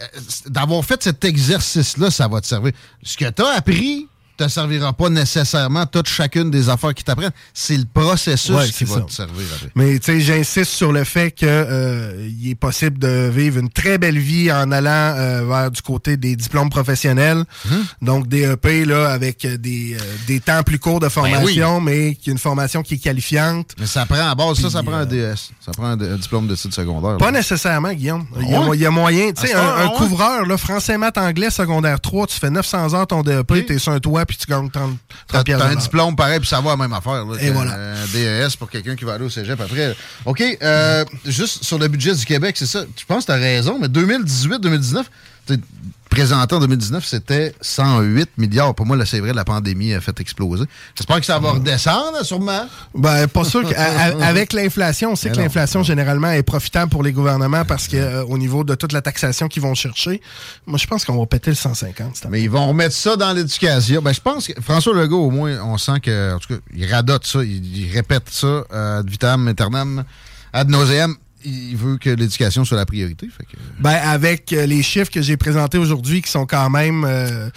Euh, 0.00 0.04
D'avoir 0.46 0.84
fait 0.84 1.02
cet 1.02 1.24
exercice-là, 1.24 2.10
ça 2.12 2.28
va 2.28 2.40
te 2.40 2.46
servir. 2.46 2.72
Ce 3.02 3.16
que 3.16 3.28
tu 3.28 3.42
as 3.42 3.48
appris 3.56 4.06
te 4.36 4.48
servira 4.48 4.92
pas 4.92 5.08
nécessairement 5.08 5.86
toute 5.86 6.08
chacune 6.08 6.50
des 6.50 6.68
affaires 6.68 6.94
qui 6.94 7.04
t'apprennent. 7.04 7.30
C'est 7.52 7.76
le 7.76 7.84
processus 7.92 8.50
Ouais, 8.50 8.68
qui 8.68 8.84
va 8.84 8.94
ça. 8.96 9.00
te 9.02 9.12
servir 9.12 9.46
après. 9.54 9.70
Mais 9.74 9.98
tu 9.98 10.06
sais, 10.12 10.20
j'insiste 10.20 10.70
sur 10.72 10.92
le 10.92 11.04
fait 11.04 11.30
que 11.30 11.46
euh, 11.46 12.28
il 12.40 12.50
est 12.50 12.54
possible 12.54 12.98
de 12.98 13.28
vivre 13.32 13.58
une 13.58 13.70
très 13.70 13.98
belle 13.98 14.18
vie 14.18 14.50
en 14.52 14.70
allant 14.72 14.90
euh, 14.90 15.44
vers 15.46 15.70
du 15.70 15.82
côté 15.82 16.16
des 16.16 16.36
diplômes 16.36 16.70
professionnels. 16.70 17.44
Hum. 17.70 17.84
Donc 18.02 18.28
DEP 18.28 18.86
là 18.86 19.10
avec 19.10 19.46
des, 19.46 19.94
euh, 19.94 19.98
des 20.26 20.40
temps 20.40 20.62
plus 20.62 20.78
courts 20.78 21.00
de 21.00 21.08
formation, 21.08 21.80
mais 21.80 22.14
qui 22.14 22.30
est 22.30 22.32
une 22.32 22.38
formation 22.38 22.82
qui 22.82 22.94
est 22.94 22.98
qualifiante. 22.98 23.72
Mais 23.78 23.86
ça 23.86 24.06
prend 24.06 24.28
à 24.28 24.34
base, 24.34 24.60
ça, 24.60 24.70
ça 24.70 24.80
Puis, 24.80 24.88
prend 24.88 24.98
un 24.98 25.06
DS. 25.06 25.50
Ça 25.64 25.72
prend 25.72 25.86
un, 25.86 26.00
un 26.00 26.16
diplôme 26.16 26.48
d'études 26.48 26.74
secondaires. 26.74 27.16
Pas 27.18 27.26
là. 27.30 27.38
nécessairement, 27.38 27.92
Guillaume. 27.92 28.26
Il 28.40 28.50
y 28.50 28.54
a, 28.54 28.60
ouais? 28.60 28.76
il 28.76 28.82
y 28.82 28.86
a 28.86 28.90
moyen. 28.90 29.32
Tu 29.32 29.46
sais, 29.46 29.54
À 29.54 29.58
ce 29.58 29.64
un, 29.64 29.86
ah 29.86 29.92
couvreur, 29.96 30.46
là, 30.46 30.56
français, 30.56 30.98
maths, 30.98 31.18
anglais, 31.18 31.50
secondaire 31.50 32.00
3, 32.00 32.26
tu 32.26 32.38
fais 32.38 32.50
900 32.50 32.94
heures 32.94 33.06
ton 33.06 33.22
DEP, 33.22 33.50
Ok. 33.50 33.66
t'es 33.66 33.78
sur 33.78 33.92
un 33.92 34.00
toit, 34.00 34.23
puis 34.26 34.36
tu 34.36 34.46
gagnes 34.46 34.70
30, 34.70 34.96
30 35.28 35.44
T'as 35.44 35.66
un 35.66 35.74
diplôme 35.74 36.16
pareil, 36.16 36.40
puis 36.40 36.48
ça 36.48 36.60
va 36.60 36.70
la 36.70 36.76
même 36.76 36.92
affaire. 36.92 37.24
Là, 37.24 37.36
Et 37.40 37.50
voilà. 37.50 37.74
Un 37.74 38.06
DES 38.12 38.56
pour 38.58 38.70
quelqu'un 38.70 38.96
qui 38.96 39.04
va 39.04 39.14
aller 39.14 39.24
au 39.24 39.30
cégep 39.30 39.60
après. 39.60 39.96
OK, 40.24 40.42
euh, 40.62 41.04
juste 41.26 41.64
sur 41.64 41.78
le 41.78 41.88
budget 41.88 42.14
du 42.14 42.24
Québec, 42.24 42.56
c'est 42.58 42.66
ça. 42.66 42.84
Je 42.96 43.04
pense 43.04 43.24
que 43.24 43.32
tu 43.32 43.32
as 43.32 43.40
raison, 43.40 43.78
mais 43.80 43.88
2018-2019, 43.88 45.04
tu 45.46 45.54
sais, 45.54 45.60
présenté 46.08 46.54
en 46.54 46.60
2019, 46.60 47.04
c'était 47.04 47.54
108 47.60 48.30
milliards. 48.38 48.74
Pour 48.74 48.86
moi, 48.86 48.96
là, 48.96 49.04
c'est 49.04 49.20
vrai, 49.20 49.32
la 49.32 49.44
pandémie 49.44 49.94
a 49.94 50.00
fait 50.00 50.18
exploser. 50.20 50.64
J'espère 50.94 51.20
que 51.20 51.26
ça 51.26 51.38
va 51.38 51.52
redescendre, 51.52 52.24
sûrement. 52.24 52.66
Ben, 52.94 53.26
pas 53.26 53.44
sûr 53.44 53.68
qu'avec 53.68 54.52
l'inflation, 54.52 55.12
on 55.12 55.16
sait 55.16 55.30
Mais 55.30 55.36
que 55.36 55.40
l'inflation, 55.40 55.82
généralement, 55.82 56.30
est 56.30 56.42
profitable 56.42 56.90
pour 56.90 57.02
les 57.02 57.12
gouvernements 57.12 57.64
parce 57.64 57.88
que 57.88 57.96
euh, 57.96 58.24
au 58.24 58.38
niveau 58.38 58.64
de 58.64 58.74
toute 58.74 58.92
la 58.92 59.02
taxation 59.02 59.48
qu'ils 59.48 59.62
vont 59.62 59.74
chercher, 59.74 60.20
moi, 60.66 60.78
je 60.78 60.86
pense 60.86 61.04
qu'on 61.04 61.18
va 61.18 61.26
péter 61.26 61.50
le 61.50 61.56
150. 61.56 62.16
cette 62.16 62.26
année. 62.26 62.32
Mais 62.32 62.42
ils 62.42 62.50
vont 62.50 62.68
remettre 62.68 62.94
ça 62.94 63.16
dans 63.16 63.32
l'éducation. 63.32 64.00
Ben, 64.02 64.12
je 64.12 64.20
pense 64.20 64.46
que 64.46 64.60
François 64.60 64.94
Legault, 64.94 65.26
au 65.26 65.30
moins, 65.30 65.58
on 65.64 65.78
sent 65.78 66.00
que, 66.00 66.34
en 66.34 66.38
tout 66.38 66.54
cas, 66.54 66.60
il 66.74 66.90
radote 66.90 67.26
ça, 67.26 67.42
il, 67.42 67.76
il 67.76 67.92
répète 67.92 68.28
ça 68.30 68.46
euh, 68.46 69.00
ad 69.00 69.08
vitam 69.08 69.48
aeternam, 69.48 70.04
ad 70.52 70.68
nauseam. 70.68 71.16
Il 71.44 71.76
veut 71.76 71.98
que 71.98 72.10
l'éducation 72.10 72.64
soit 72.64 72.76
la 72.76 72.86
priorité. 72.86 73.26
Fait 73.28 73.44
que, 73.44 73.56
Ben, 73.80 73.94
avec 74.02 74.52
euh, 74.52 74.66
les 74.66 74.82
chiffres 74.82 75.10
que 75.10 75.22
j'ai 75.22 75.36
présentés 75.36 75.78
aujourd'hui 75.78 76.22
qui 76.22 76.30
sont 76.30 76.46
quand 76.46 76.70
même... 76.70 77.04
euh, 77.06 77.50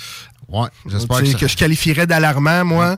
ouais, 0.49 0.67
j'espère 0.89 1.19
que, 1.21 1.25
ça- 1.25 1.37
que 1.37 1.47
je 1.47 1.55
qualifierais 1.57 2.05
d'alarmant, 2.07 2.65
moi. 2.65 2.97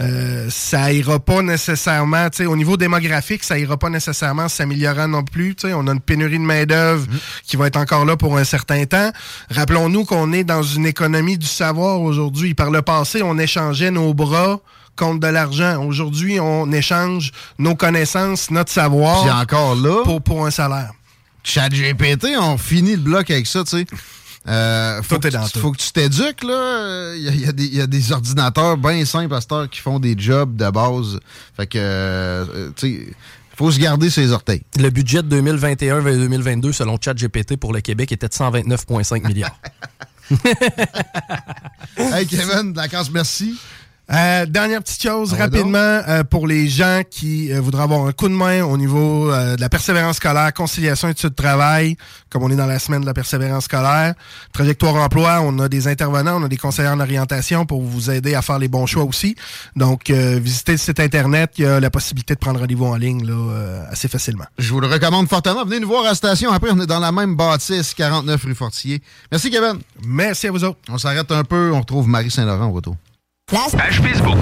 Euh, 0.00 0.48
ça 0.50 0.92
ira 0.92 1.18
pas 1.18 1.42
nécessairement, 1.42 2.30
tu 2.30 2.38
sais, 2.38 2.46
au 2.46 2.56
niveau 2.56 2.76
démographique, 2.76 3.44
ça 3.44 3.58
ira 3.58 3.76
pas 3.76 3.90
nécessairement 3.90 4.48
s'améliorant 4.48 5.08
non 5.08 5.22
plus. 5.24 5.54
Tu 5.54 5.68
sais, 5.68 5.74
on 5.74 5.86
a 5.88 5.92
une 5.92 6.00
pénurie 6.00 6.38
de 6.38 6.44
main-d'œuvre 6.44 7.06
qui 7.44 7.56
va 7.56 7.66
être 7.66 7.76
encore 7.76 8.04
là 8.04 8.16
pour 8.16 8.36
un 8.38 8.44
certain 8.44 8.84
temps. 8.86 9.10
Rappelons-nous 9.50 10.04
qu'on 10.04 10.32
est 10.32 10.44
dans 10.44 10.62
une 10.62 10.86
économie 10.86 11.36
du 11.38 11.46
savoir 11.46 12.00
aujourd'hui. 12.00 12.54
Par 12.54 12.70
le 12.70 12.82
passé, 12.82 13.22
on 13.22 13.38
échangeait 13.38 13.90
nos 13.90 14.14
bras 14.14 14.60
contre 15.00 15.20
de 15.20 15.26
l'argent. 15.26 15.82
Aujourd'hui, 15.84 16.38
on 16.38 16.70
échange 16.72 17.32
nos 17.58 17.74
connaissances, 17.74 18.50
notre 18.50 18.70
savoir 18.70 19.22
Puis 19.22 19.30
encore 19.32 19.74
là, 19.74 20.02
pour, 20.04 20.22
pour 20.22 20.46
un 20.46 20.50
salaire. 20.50 20.92
ChatGPT, 21.42 22.28
on 22.38 22.58
finit 22.58 22.92
le 22.92 23.02
bloc 23.02 23.30
avec 23.30 23.46
ça, 23.46 23.64
tu 23.64 23.78
sais. 23.78 23.86
Euh, 24.48 25.02
faut, 25.02 25.18
que 25.18 25.28
tu, 25.28 25.36
tout. 25.52 25.58
faut 25.58 25.72
que 25.72 25.78
tu 25.78 25.90
t'éduques, 25.92 26.44
là. 26.44 27.14
Il 27.16 27.22
y, 27.22 27.28
a- 27.28 27.50
y 27.50 27.52
des- 27.52 27.64
il 27.66 27.74
y 27.74 27.80
a 27.80 27.86
des 27.86 28.12
ordinateurs 28.12 28.76
bien 28.76 29.04
simples 29.04 29.34
à 29.34 29.40
cette 29.40 29.52
heure 29.52 29.68
qui 29.68 29.80
font 29.80 29.98
des 29.98 30.14
jobs 30.18 30.54
de 30.56 30.70
base. 30.70 31.18
Fait 31.56 31.66
que, 31.66 31.78
euh, 31.78 32.70
tu 32.76 33.06
sais, 33.06 33.06
faut 33.56 33.70
se 33.70 33.78
garder 33.78 34.08
ses 34.10 34.32
orteils. 34.32 34.62
Le 34.78 34.88
budget 34.90 35.22
de 35.22 35.28
2021-2022, 35.40 36.72
selon 36.72 36.98
ChatGPT 37.02 37.56
pour 37.58 37.72
le 37.74 37.80
Québec, 37.82 38.12
était 38.12 38.28
de 38.28 38.32
129,5 38.32 39.26
milliards. 39.26 39.58
hey, 41.96 42.26
Kevin, 42.26 42.72
de 42.72 42.76
la 42.78 42.88
casse, 42.88 43.10
merci. 43.10 43.58
Euh, 44.12 44.44
dernière 44.46 44.82
petite 44.82 45.02
chose, 45.02 45.36
Ah 45.38 45.44
rapidement, 45.44 45.78
euh, 45.78 46.24
pour 46.24 46.48
les 46.48 46.68
gens 46.68 47.02
qui 47.08 47.52
euh, 47.52 47.60
voudraient 47.60 47.84
avoir 47.84 48.06
un 48.06 48.12
coup 48.12 48.28
de 48.28 48.34
main 48.34 48.64
au 48.64 48.76
niveau 48.76 49.30
euh, 49.30 49.54
de 49.54 49.60
la 49.60 49.68
persévérance 49.68 50.16
scolaire, 50.16 50.52
conciliation 50.52 51.08
études 51.08 51.30
de 51.30 51.34
travail, 51.34 51.96
comme 52.28 52.42
on 52.42 52.50
est 52.50 52.56
dans 52.56 52.66
la 52.66 52.80
semaine 52.80 53.02
de 53.02 53.06
la 53.06 53.14
persévérance 53.14 53.64
scolaire, 53.66 54.14
trajectoire 54.52 54.96
emploi, 54.96 55.40
on 55.42 55.56
a 55.60 55.68
des 55.68 55.86
intervenants, 55.86 56.40
on 56.40 56.44
a 56.44 56.48
des 56.48 56.56
conseillers 56.56 56.88
en 56.88 56.98
orientation 56.98 57.66
pour 57.66 57.82
vous 57.82 58.10
aider 58.10 58.34
à 58.34 58.42
faire 58.42 58.58
les 58.58 58.66
bons 58.66 58.86
choix 58.86 59.04
aussi. 59.04 59.36
Donc, 59.76 60.10
euh, 60.10 60.40
visitez 60.42 60.72
le 60.72 60.78
site 60.78 60.98
Internet, 60.98 61.52
il 61.58 61.64
y 61.64 61.66
a 61.68 61.78
la 61.78 61.90
possibilité 61.90 62.34
de 62.34 62.40
prendre 62.40 62.58
rendez-vous 62.58 62.86
en 62.86 62.96
ligne 62.96 63.24
là, 63.24 63.34
euh, 63.34 63.84
assez 63.92 64.08
facilement. 64.08 64.46
Je 64.58 64.72
vous 64.72 64.80
le 64.80 64.88
recommande 64.88 65.28
fortement. 65.28 65.64
Venez 65.64 65.78
nous 65.78 65.88
voir 65.88 66.02
à 66.02 66.08
la 66.08 66.14
station. 66.16 66.50
Après, 66.50 66.70
on 66.72 66.80
est 66.80 66.86
dans 66.86 66.98
la 66.98 67.12
même 67.12 67.36
bâtisse, 67.36 67.94
49 67.94 68.42
rue 68.42 68.54
Fortier. 68.56 69.00
Merci, 69.30 69.50
Kevin. 69.50 69.78
Merci 70.04 70.48
à 70.48 70.50
vous 70.50 70.64
autres. 70.64 70.78
On 70.88 70.98
s'arrête 70.98 71.30
un 71.30 71.44
peu. 71.44 71.70
On 71.72 71.80
retrouve 71.80 72.08
Marie 72.08 72.30
Saint-Laurent 72.30 72.66
au 72.66 72.72
retour. 72.72 72.96
Page 73.50 73.98
Facebook. 74.00 74.40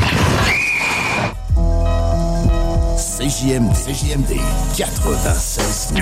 CJMD, 2.98 3.74
CJMD 3.74 4.36
96 4.76 5.94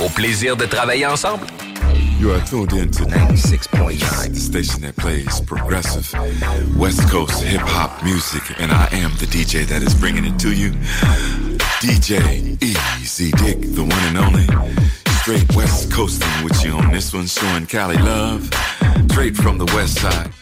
Au 0.00 0.08
plaisir 0.08 0.56
de 0.56 0.64
travailler 0.64 1.04
ensemble. 1.04 1.46
You 2.18 2.32
are 2.32 2.40
tuned 2.46 2.72
in 2.72 2.90
to 2.92 3.04
96.9, 3.04 4.32
the 4.32 4.40
station 4.40 4.80
that 4.80 4.96
plays 4.96 5.42
progressive 5.42 6.10
West 6.78 7.06
Coast 7.10 7.42
hip 7.42 7.60
hop 7.60 8.02
music, 8.02 8.42
and 8.58 8.72
I 8.72 8.88
am 8.92 9.10
the 9.18 9.26
DJ 9.26 9.66
that 9.66 9.82
is 9.82 9.94
bringing 9.94 10.24
it 10.24 10.38
to 10.38 10.54
you. 10.54 10.70
DJ 11.82 12.56
Easy 12.62 13.30
Dick, 13.32 13.60
the 13.60 13.82
one 13.82 14.04
and 14.08 14.16
only. 14.16 14.46
Straight 15.20 15.54
West 15.54 15.92
Coasting 15.92 16.44
with 16.44 16.64
you 16.64 16.72
on 16.72 16.90
this 16.92 17.12
one, 17.12 17.26
showing 17.26 17.66
Cali 17.66 17.98
love. 17.98 18.48
Straight 19.10 19.36
from 19.36 19.58
the 19.58 19.66
West 19.74 19.98
Side. 19.98 20.32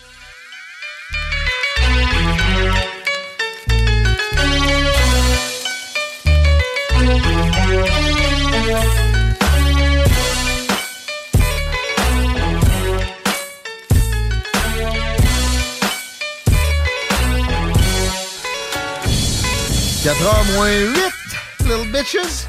4 20.06 20.14
h 20.14 20.54
moins 20.54 20.68
8, 20.68 21.68
little 21.68 21.86
bitches. 21.90 22.46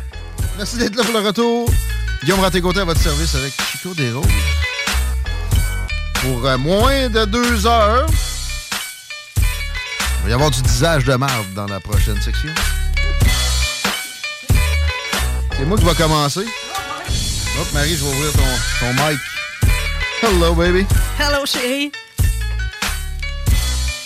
Merci 0.58 0.78
d'être 0.78 0.96
là 0.96 1.04
pour 1.04 1.14
le 1.14 1.26
retour. 1.26 1.70
Guillaume 2.24 2.40
Raté-Côté 2.40 2.82
à 2.82 2.86
votre 2.86 3.02
service 3.02 3.34
avec 3.34 3.54
Chico 3.72 3.94
des 3.96 4.12
Roses. 4.12 4.28
Pour 6.22 6.46
euh, 6.46 6.58
moins 6.58 7.10
de 7.10 7.26
2 7.26 7.68
heures, 7.68 8.08
il 9.38 10.24
va 10.24 10.30
y 10.30 10.34
avoir 10.34 10.52
du 10.52 10.62
disage 10.62 11.06
de 11.06 11.16
marde 11.16 11.54
dans 11.54 11.68
la 11.68 11.80
prochaine 11.80 12.20
section. 12.22 12.50
C'est 15.56 15.66
moi 15.66 15.78
qui 15.78 15.86
va 15.86 15.94
commencer. 15.94 16.46
Hop, 17.60 17.74
Marie, 17.74 17.96
je 17.96 18.04
vais 18.04 18.10
ouvrir 18.10 18.32
ton, 18.34 18.44
ton 18.80 18.94
mic. 18.94 19.20
Hello, 20.22 20.54
baby. 20.54 20.86
Hello, 21.20 21.46
chérie. 21.46 21.92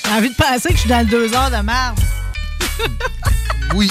J'ai 0.06 0.12
envie 0.12 0.30
de 0.30 0.36
penser 0.36 0.70
que 0.70 0.76
je 0.76 0.80
suis 0.82 0.90
dans 0.90 1.00
le 1.00 1.06
deux 1.06 1.34
heures 1.34 1.52
de 1.52 1.58
merde. 1.58 2.00
Oui. 3.74 3.90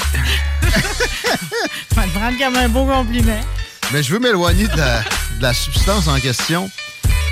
Je 0.63 1.97
vais 1.97 2.07
le 2.07 2.13
prendre 2.13 2.39
comme 2.39 2.57
un 2.57 2.69
beau 2.69 2.85
compliment. 2.85 3.41
Mais 3.93 4.03
je 4.03 4.13
veux 4.13 4.19
m'éloigner 4.19 4.69
de 4.69 4.77
la, 4.77 5.01
de 5.01 5.43
la 5.43 5.55
substance 5.55 6.07
en 6.07 6.21
question 6.21 6.71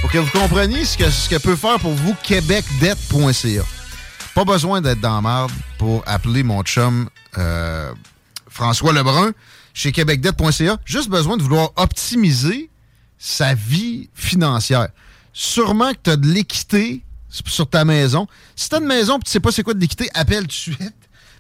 pour 0.00 0.10
que 0.10 0.18
vous 0.18 0.30
compreniez 0.30 0.84
ce 0.84 0.96
que, 0.96 1.10
ce 1.10 1.28
que 1.28 1.36
peut 1.36 1.56
faire 1.56 1.78
pour 1.78 1.92
vous 1.92 2.14
québecdebt.ca. 2.22 3.62
Pas 4.34 4.44
besoin 4.44 4.80
d'être 4.80 5.00
dans 5.00 5.20
marde 5.20 5.50
pour 5.78 6.02
appeler 6.06 6.42
mon 6.42 6.62
chum 6.62 7.08
euh, 7.36 7.92
François 8.48 8.92
Lebrun 8.92 9.32
chez 9.74 9.92
québecdebt.ca. 9.92 10.76
Juste 10.84 11.08
besoin 11.08 11.36
de 11.36 11.42
vouloir 11.42 11.70
optimiser 11.76 12.70
sa 13.18 13.54
vie 13.54 14.08
financière. 14.14 14.88
Sûrement 15.32 15.90
que 15.92 15.98
tu 16.04 16.10
as 16.10 16.16
de 16.16 16.26
l'équité 16.28 17.02
sur 17.28 17.68
ta 17.68 17.84
maison. 17.84 18.26
Si 18.56 18.68
tu 18.68 18.76
as 18.76 18.78
une 18.78 18.86
maison 18.86 19.18
et 19.18 19.22
tu 19.22 19.30
sais 19.30 19.40
pas 19.40 19.50
c'est 19.52 19.62
quoi 19.62 19.74
de 19.74 19.80
l'équité, 19.80 20.08
appelle 20.14 20.42
tout 20.42 20.46
de 20.48 20.52
suite. 20.52 20.94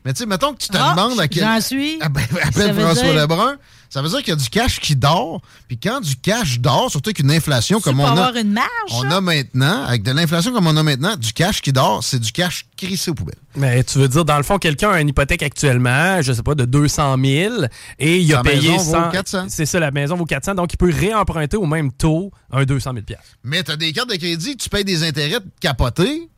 Mais 0.04 0.12
tu 0.12 0.18
sais, 0.20 0.26
mettons 0.26 0.52
que 0.52 0.58
tu 0.58 0.68
te 0.68 0.76
Ah, 0.78 0.90
demandes 0.94 1.18
à 1.20 1.26
quel... 1.28 1.42
J'en 1.42 1.60
suis. 1.60 1.98
Ah 2.00 2.08
ben, 2.08 2.22
appelle 2.42 2.74
François 2.74 3.02
dire- 3.04 3.14
Lebrun. 3.14 3.56
Ça 3.90 4.02
veut 4.02 4.08
dire 4.08 4.18
qu'il 4.18 4.28
y 4.28 4.32
a 4.32 4.36
du 4.36 4.50
cash 4.50 4.80
qui 4.80 4.96
dort. 4.96 5.40
Puis 5.66 5.78
quand 5.78 6.00
du 6.00 6.16
cash 6.16 6.60
dort, 6.60 6.90
surtout 6.90 7.08
avec 7.08 7.20
une 7.20 7.30
inflation 7.30 7.80
comme 7.80 8.00
on 8.00 8.04
a, 8.04 8.10
avoir 8.10 8.36
une 8.36 8.52
marge, 8.52 8.68
on 8.90 9.10
a 9.10 9.20
maintenant, 9.20 9.84
avec 9.84 10.02
de 10.02 10.12
l'inflation 10.12 10.52
comme 10.52 10.66
on 10.66 10.76
a 10.76 10.82
maintenant, 10.82 11.16
du 11.16 11.32
cash 11.32 11.62
qui 11.62 11.72
dort, 11.72 12.04
c'est 12.04 12.18
du 12.18 12.32
cash 12.32 12.66
crissé 12.76 13.10
aux 13.10 13.14
poubelles. 13.14 13.38
Mais 13.56 13.82
tu 13.84 13.98
veux 13.98 14.08
dire, 14.08 14.24
dans 14.24 14.36
le 14.36 14.42
fond, 14.42 14.58
quelqu'un 14.58 14.90
a 14.90 15.00
une 15.00 15.08
hypothèque 15.08 15.42
actuellement, 15.42 16.20
je 16.20 16.32
sais 16.32 16.42
pas, 16.42 16.54
de 16.54 16.64
200 16.64 17.16
000 17.24 17.54
et 17.98 18.18
il 18.18 18.32
a 18.34 18.36
Sa 18.36 18.42
payé 18.42 18.72
maison 18.72 18.84
vaut 18.84 18.92
100 18.92 19.10
400. 19.10 19.46
C'est 19.48 19.66
ça, 19.66 19.80
la 19.80 19.90
maison 19.90 20.16
vaut 20.16 20.26
400, 20.26 20.54
donc 20.54 20.72
il 20.72 20.76
peut 20.76 20.92
réemprunter 20.94 21.56
au 21.56 21.66
même 21.66 21.90
taux 21.90 22.30
un 22.52 22.64
200 22.64 22.92
000 22.92 23.04
Mais 23.42 23.62
tu 23.62 23.70
as 23.70 23.76
des 23.76 23.92
cartes 23.92 24.10
de 24.10 24.16
crédit, 24.16 24.56
tu 24.56 24.68
payes 24.68 24.84
des 24.84 25.02
intérêts 25.02 25.40
capotés. 25.60 26.28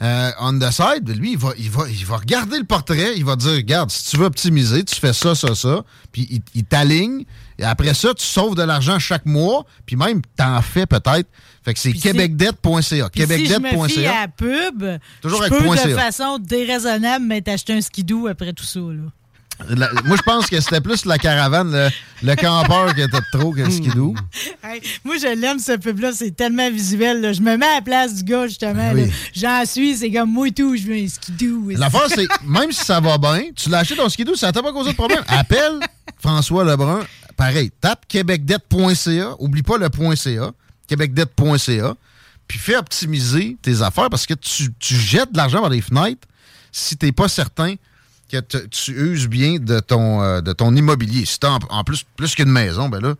Euh, 0.00 0.30
on 0.40 0.58
the 0.58 0.70
side, 0.70 1.08
lui, 1.16 1.32
il 1.32 1.38
va, 1.38 1.50
il, 1.58 1.70
va, 1.70 1.84
il 1.88 2.04
va 2.06 2.16
regarder 2.16 2.58
le 2.58 2.64
portrait, 2.64 3.12
il 3.16 3.24
va 3.24 3.36
dire 3.36 3.52
Regarde, 3.52 3.90
si 3.90 4.10
tu 4.10 4.16
veux 4.16 4.24
optimiser, 4.24 4.84
tu 4.84 4.96
fais 4.96 5.12
ça, 5.12 5.34
ça, 5.34 5.54
ça. 5.54 5.84
Puis 6.10 6.26
il, 6.30 6.40
il 6.54 6.64
t'aligne. 6.64 7.24
Et 7.58 7.64
après 7.64 7.94
ça, 7.94 8.12
tu 8.14 8.24
sauves 8.24 8.54
de 8.56 8.62
l'argent 8.62 8.98
chaque 8.98 9.26
mois. 9.26 9.64
Puis 9.86 9.94
même, 9.96 10.22
t'en 10.36 10.60
fais 10.62 10.86
peut-être. 10.86 11.28
Fait 11.64 11.74
que 11.74 11.78
c'est 11.78 11.92
québecdebt.ca. 11.92 13.08
Puis 13.10 13.22
si 13.22 13.46
je 13.46 13.58
me 13.58 13.88
fie 13.88 14.06
à 14.06 14.18
Québecdebt.ca. 14.18 14.20
la 14.22 14.28
pub, 14.28 14.84
Toujours 15.20 15.42
je 15.44 15.52
avec 15.52 15.58
peux 15.58 15.68
de 15.68 15.76
CA. 15.94 15.98
façon 16.00 16.38
déraisonnable 16.38 17.24
m'être 17.26 17.48
acheté 17.48 17.74
un 17.74 17.80
skidoo 17.80 18.26
après 18.26 18.52
tout 18.54 18.64
ça. 18.64 18.80
Là. 18.80 19.02
La- 19.68 19.90
moi, 20.04 20.16
je 20.16 20.22
pense 20.22 20.46
que 20.46 20.60
c'était 20.60 20.80
plus 20.80 21.04
la 21.04 21.18
caravane, 21.18 21.70
le, 21.72 21.88
le 22.22 22.34
campeur 22.36 22.94
qui 22.94 23.00
était 23.02 23.18
trop 23.32 23.52
que 23.52 23.60
le 23.60 23.70
skidoo. 23.70 24.14
Hey, 24.62 24.80
moi, 25.04 25.16
je 25.18 25.34
l'aime, 25.38 25.58
ce 25.58 25.76
pub-là. 25.76 26.12
C'est 26.12 26.30
tellement 26.36 26.70
visuel. 26.70 27.20
là. 27.20 27.32
Je 27.32 27.40
me 27.40 27.56
mets 27.56 27.66
à 27.66 27.74
la 27.76 27.80
place 27.82 28.14
du 28.16 28.24
gars, 28.24 28.46
justement. 28.46 28.92
Oui. 28.92 29.06
là. 29.06 29.12
J'en 29.34 29.64
suis. 29.66 29.96
C'est 29.96 30.10
comme 30.10 30.30
moi 30.30 30.48
et 30.48 30.52
tout. 30.52 30.76
Je 30.76 30.82
veux 30.82 30.94
un 30.96 31.08
skidoo. 31.08 31.70
L'affaire, 31.70 32.08
c'est 32.08 32.26
même 32.44 32.72
si 32.72 32.84
ça 32.84 33.00
va 33.00 33.18
bien, 33.18 33.42
tu 33.54 33.72
acheté 33.74 33.96
ton 33.96 34.08
skidoo, 34.08 34.34
ça 34.34 34.52
t'a 34.52 34.62
pas 34.62 34.72
causé 34.72 34.90
de 34.90 34.96
problème. 34.96 35.22
Appelle 35.28 35.78
François 36.20 36.64
Lebrun. 36.64 37.00
Pareil, 37.36 37.70
tape 37.80 38.06
québecdebt.ca. 38.08 39.34
Oublie 39.38 39.62
pas 39.62 39.78
le 39.78 39.88
.ca. 40.16 40.50
québecdebt.ca. 40.86 41.94
Puis 42.48 42.58
fais 42.58 42.76
optimiser 42.76 43.56
tes 43.62 43.80
affaires 43.82 44.10
parce 44.10 44.26
que 44.26 44.34
tu, 44.34 44.68
tu 44.78 44.94
jettes 44.94 45.32
de 45.32 45.36
l'argent 45.36 45.60
par 45.60 45.70
les 45.70 45.80
fenêtres 45.80 46.28
si 46.70 46.96
t'es 46.96 47.12
pas 47.12 47.28
certain 47.28 47.74
que 48.32 48.40
te- 48.40 48.66
tu 48.66 48.92
uses 48.92 49.28
bien 49.28 49.58
de 49.60 49.78
ton, 49.80 50.22
euh, 50.22 50.40
de 50.40 50.52
ton 50.52 50.74
immobilier. 50.74 51.24
Si 51.26 51.38
t'as 51.38 51.50
en, 51.50 51.58
en 51.70 51.84
plus, 51.84 52.04
plus 52.16 52.34
qu'une 52.34 52.50
maison, 52.50 52.88
ben 52.88 53.00
là, 53.00 53.14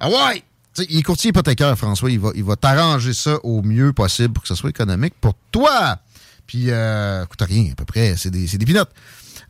ah 0.00 0.08
ouais! 0.08 0.42
Tu 0.74 0.84
il 0.88 0.98
est 1.00 1.02
courtier 1.02 1.28
hypothécaire, 1.30 1.76
François. 1.76 2.10
Il 2.10 2.18
va, 2.20 2.30
il 2.34 2.44
va 2.44 2.56
t'arranger 2.56 3.12
ça 3.12 3.36
au 3.44 3.60
mieux 3.62 3.92
possible 3.92 4.32
pour 4.32 4.42
que 4.42 4.48
ça 4.48 4.54
soit 4.56 4.70
économique 4.70 5.14
pour 5.20 5.34
toi. 5.50 5.98
Puis, 6.46 6.66
euh, 6.70 7.24
coûte 7.26 7.42
rien, 7.42 7.72
à 7.72 7.74
peu 7.74 7.84
près. 7.84 8.14
C'est 8.16 8.30
des, 8.30 8.46
des 8.46 8.64
pinottes. 8.64 8.90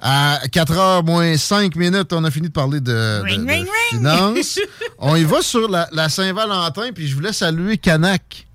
À 0.01 0.41
4h 0.49 1.05
moins 1.07 1.37
5 1.37 1.77
minutes, 1.77 2.13
on 2.13 2.25
a 2.25 2.31
fini 2.33 2.49
de 2.49 2.53
parler 2.53 2.81
de, 2.81 2.91
de- 2.91 3.23
Ring, 3.23 3.43
de 3.43 3.47
ring, 3.49 3.67
ring. 3.69 3.69
finances. 4.01 4.59
on 4.99 5.15
y 5.15 5.23
va 5.23 5.43
sur 5.43 5.69
la, 5.69 5.89
la 5.93 6.09
Saint-Valentin, 6.09 6.91
puis 6.93 7.07
je 7.07 7.15
voulais 7.15 7.33
saluer 7.33 7.79
Canac, 7.79 8.49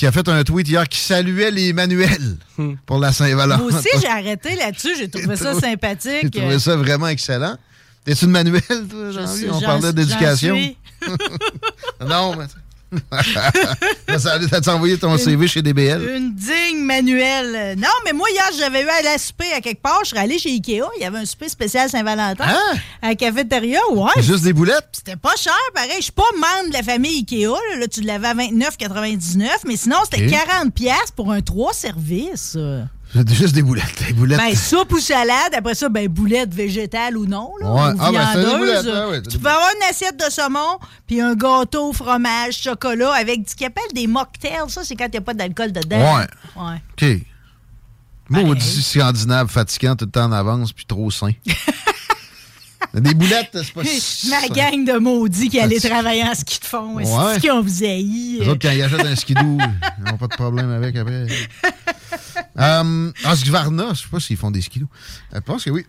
qui 0.00 0.06
a 0.06 0.12
fait 0.12 0.26
un 0.30 0.42
tweet 0.44 0.66
hier 0.66 0.88
qui 0.88 0.98
saluait 0.98 1.50
les 1.50 1.74
manuels 1.74 2.38
pour 2.86 2.98
la 2.98 3.12
Saint-Valentin. 3.12 3.62
Moi 3.68 3.78
aussi, 3.78 3.88
j'ai 4.00 4.08
arrêté 4.08 4.56
là-dessus. 4.56 4.96
J'ai 4.96 5.10
trouvé 5.10 5.36
ça 5.36 5.52
J'ai 5.54 5.60
sympathique. 5.60 6.30
trouvé 6.30 6.58
ça 6.58 6.74
vraiment 6.76 7.08
excellent. 7.08 7.58
T'es-tu 8.06 8.24
une 8.24 8.30
manuel, 8.30 8.62
toi, 8.88 9.10
Jean-Louis? 9.10 9.36
suis- 9.36 9.50
On 9.50 9.60
parlait 9.60 9.92
d'éducation. 9.92 10.56
non, 12.00 12.34
mais... 12.34 12.46
T'as-tu 14.50 14.68
envoyé 14.68 14.98
ton 14.98 15.16
CV 15.16 15.46
chez 15.46 15.62
DBL? 15.62 16.02
Une 16.16 16.34
digne 16.34 16.82
manuelle. 16.84 17.76
Non, 17.78 17.88
mais 18.04 18.12
moi, 18.12 18.26
hier, 18.30 18.50
j'avais 18.58 18.82
eu 18.82 18.88
à 18.88 19.02
la 19.02 19.18
souper 19.18 19.52
à 19.54 19.60
quelque 19.60 19.80
part. 19.82 20.00
Je 20.02 20.08
suis 20.08 20.18
allé 20.18 20.38
chez 20.38 20.50
Ikea. 20.50 20.82
Il 20.96 21.02
y 21.02 21.04
avait 21.04 21.18
un 21.18 21.24
souper 21.24 21.48
spécial 21.48 21.88
Saint-Valentin. 21.88 22.44
À 23.02 23.08
la 23.08 23.14
cafétéria, 23.14 23.80
ouais. 23.92 24.22
Juste 24.22 24.44
des 24.44 24.52
boulettes? 24.52 24.88
C'était 24.92 25.16
pas 25.16 25.36
cher, 25.36 25.52
pareil. 25.74 25.90
Je 25.98 26.02
suis 26.04 26.12
pas 26.12 26.22
membre 26.34 26.68
de 26.68 26.72
la 26.74 26.82
famille 26.82 27.18
Ikea. 27.18 27.46
Là, 27.46 27.76
Là, 27.80 27.88
tu 27.88 28.00
l'avais 28.02 28.28
à 28.28 28.34
29,99. 28.34 29.48
Mais 29.66 29.76
sinon, 29.76 29.96
c'était 30.04 30.26
Ok. 30.26 30.32
40$ 30.32 30.70
piastres 30.70 31.12
pour 31.14 31.32
un 31.32 31.40
3 31.40 31.72
services. 31.72 32.56
Juste 33.12 33.54
des 33.54 33.62
boulettes. 33.62 34.04
Des 34.06 34.12
boulettes. 34.12 34.38
Ben, 34.38 34.54
soupe 34.54 34.92
ou 34.92 35.00
salade. 35.00 35.52
Après 35.56 35.74
ça, 35.74 35.88
ben, 35.88 36.06
boulettes 36.06 36.54
végétales 36.54 37.16
ou 37.16 37.26
non. 37.26 37.50
Là, 37.60 37.66
Ouais. 37.72 37.92
ou 37.92 37.96
Ah, 37.98 38.12
ben, 38.12 38.40
viandeuses. 38.40 38.86
ouais, 38.86 39.20
c'est 39.24 39.28
tu 39.30 39.38
peux 39.38 39.48
avoir 39.48 39.68
une 39.76 39.88
assiette 39.90 40.16
de 40.16 40.30
saumon, 40.30 40.78
puis 41.08 41.20
un 41.20 41.34
gâteau, 41.34 41.92
fromage, 41.92 42.58
chocolat, 42.62 43.12
avec 43.14 43.40
ce 43.48 43.56
qu'ils 43.56 43.66
appellent 43.66 43.92
des 43.94 44.06
mocktails. 44.06 44.68
Ça, 44.68 44.82
c'est 44.84 44.94
quand 44.94 45.06
il 45.06 45.10
n'y 45.12 45.16
a 45.18 45.22
pas 45.22 45.34
d'alcool 45.34 45.72
dedans. 45.72 46.16
Ouais. 46.18 46.26
Ouais. 46.56 46.82
OK. 47.16 47.22
Maudit 48.28 48.82
scandinave 48.82 49.48
fatigant 49.48 49.96
tout 49.96 50.04
le 50.04 50.10
temps 50.12 50.26
en 50.26 50.32
avance 50.32 50.72
puis 50.72 50.84
trop 50.86 51.10
sain. 51.10 51.32
des 52.94 53.14
boulettes, 53.14 53.50
c'est 53.52 53.72
pas 53.72 53.82
Ma 53.82 54.48
gang 54.54 54.84
de 54.84 54.98
maudits 54.98 55.48
qui 55.48 55.58
allaient 55.58 55.80
travailler 55.80 56.22
en 56.22 56.34
ski 56.34 56.60
de 56.60 56.64
fond. 56.64 56.94
Ouais. 56.94 57.04
C'est 57.34 57.40
qui 57.40 57.50
on 57.50 57.60
vous 57.60 57.82
haï. 57.82 58.38
Les 58.40 58.48
autres, 58.48 58.60
quand 58.62 58.70
ils 58.72 58.82
achètent 58.82 59.04
un 59.04 59.16
skidoo, 59.16 59.58
ils 59.98 60.04
n'ont 60.04 60.16
pas 60.16 60.28
de 60.28 60.36
problème 60.36 60.70
avec 60.70 60.94
après. 60.96 61.26
Euh, 62.58 63.12
Husqvarna, 63.24 63.94
je 63.94 64.00
sais 64.02 64.08
pas 64.10 64.20
s'ils 64.20 64.36
font 64.36 64.50
des 64.50 64.60
skidoos. 64.62 64.88
Euh, 65.32 65.36
Je 65.36 65.40
pense 65.40 65.64
que 65.64 65.70
oui. 65.70 65.86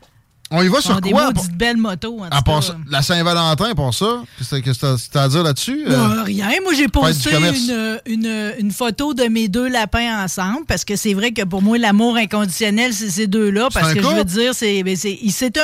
On 0.51 0.61
y 0.61 0.67
va 0.67 0.81
sur 0.81 0.99
des 0.99 1.11
quoi? 1.11 1.27
maudites 1.31 1.53
belles 1.57 1.77
motos. 1.77 2.19
En 2.19 2.41
la 2.89 3.01
Saint-Valentin, 3.01 3.73
pour 3.73 3.93
ça, 3.93 4.23
qu'est-ce 4.37 4.55
que 4.55 4.95
que 4.97 5.09
t'as 5.11 5.23
à 5.23 5.29
dire 5.29 5.43
là-dessus? 5.43 5.85
Euh, 5.87 5.91
Euh, 5.93 6.23
rien. 6.23 6.49
Moi, 6.63 6.73
j'ai 6.73 6.87
posté 6.87 7.29
du 7.29 7.35
commerce. 7.35 7.59
une, 7.67 7.99
une, 8.05 8.53
une 8.59 8.71
photo 8.71 9.13
de 9.13 9.23
mes 9.23 9.47
deux 9.47 9.67
lapins 9.69 10.23
ensemble 10.23 10.65
parce 10.67 10.83
que 10.83 10.95
c'est 10.95 11.13
vrai 11.13 11.31
que 11.31 11.43
pour 11.43 11.61
moi, 11.61 11.77
l'amour 11.77 12.17
inconditionnel, 12.17 12.93
c'est 12.93 13.09
ces 13.09 13.27
deux-là. 13.27 13.69
Parce 13.73 13.93
que 13.93 14.01
je 14.01 14.07
veux 14.07 14.23
dire, 14.25 14.53
c'est 14.53 14.83
ben, 14.83 14.95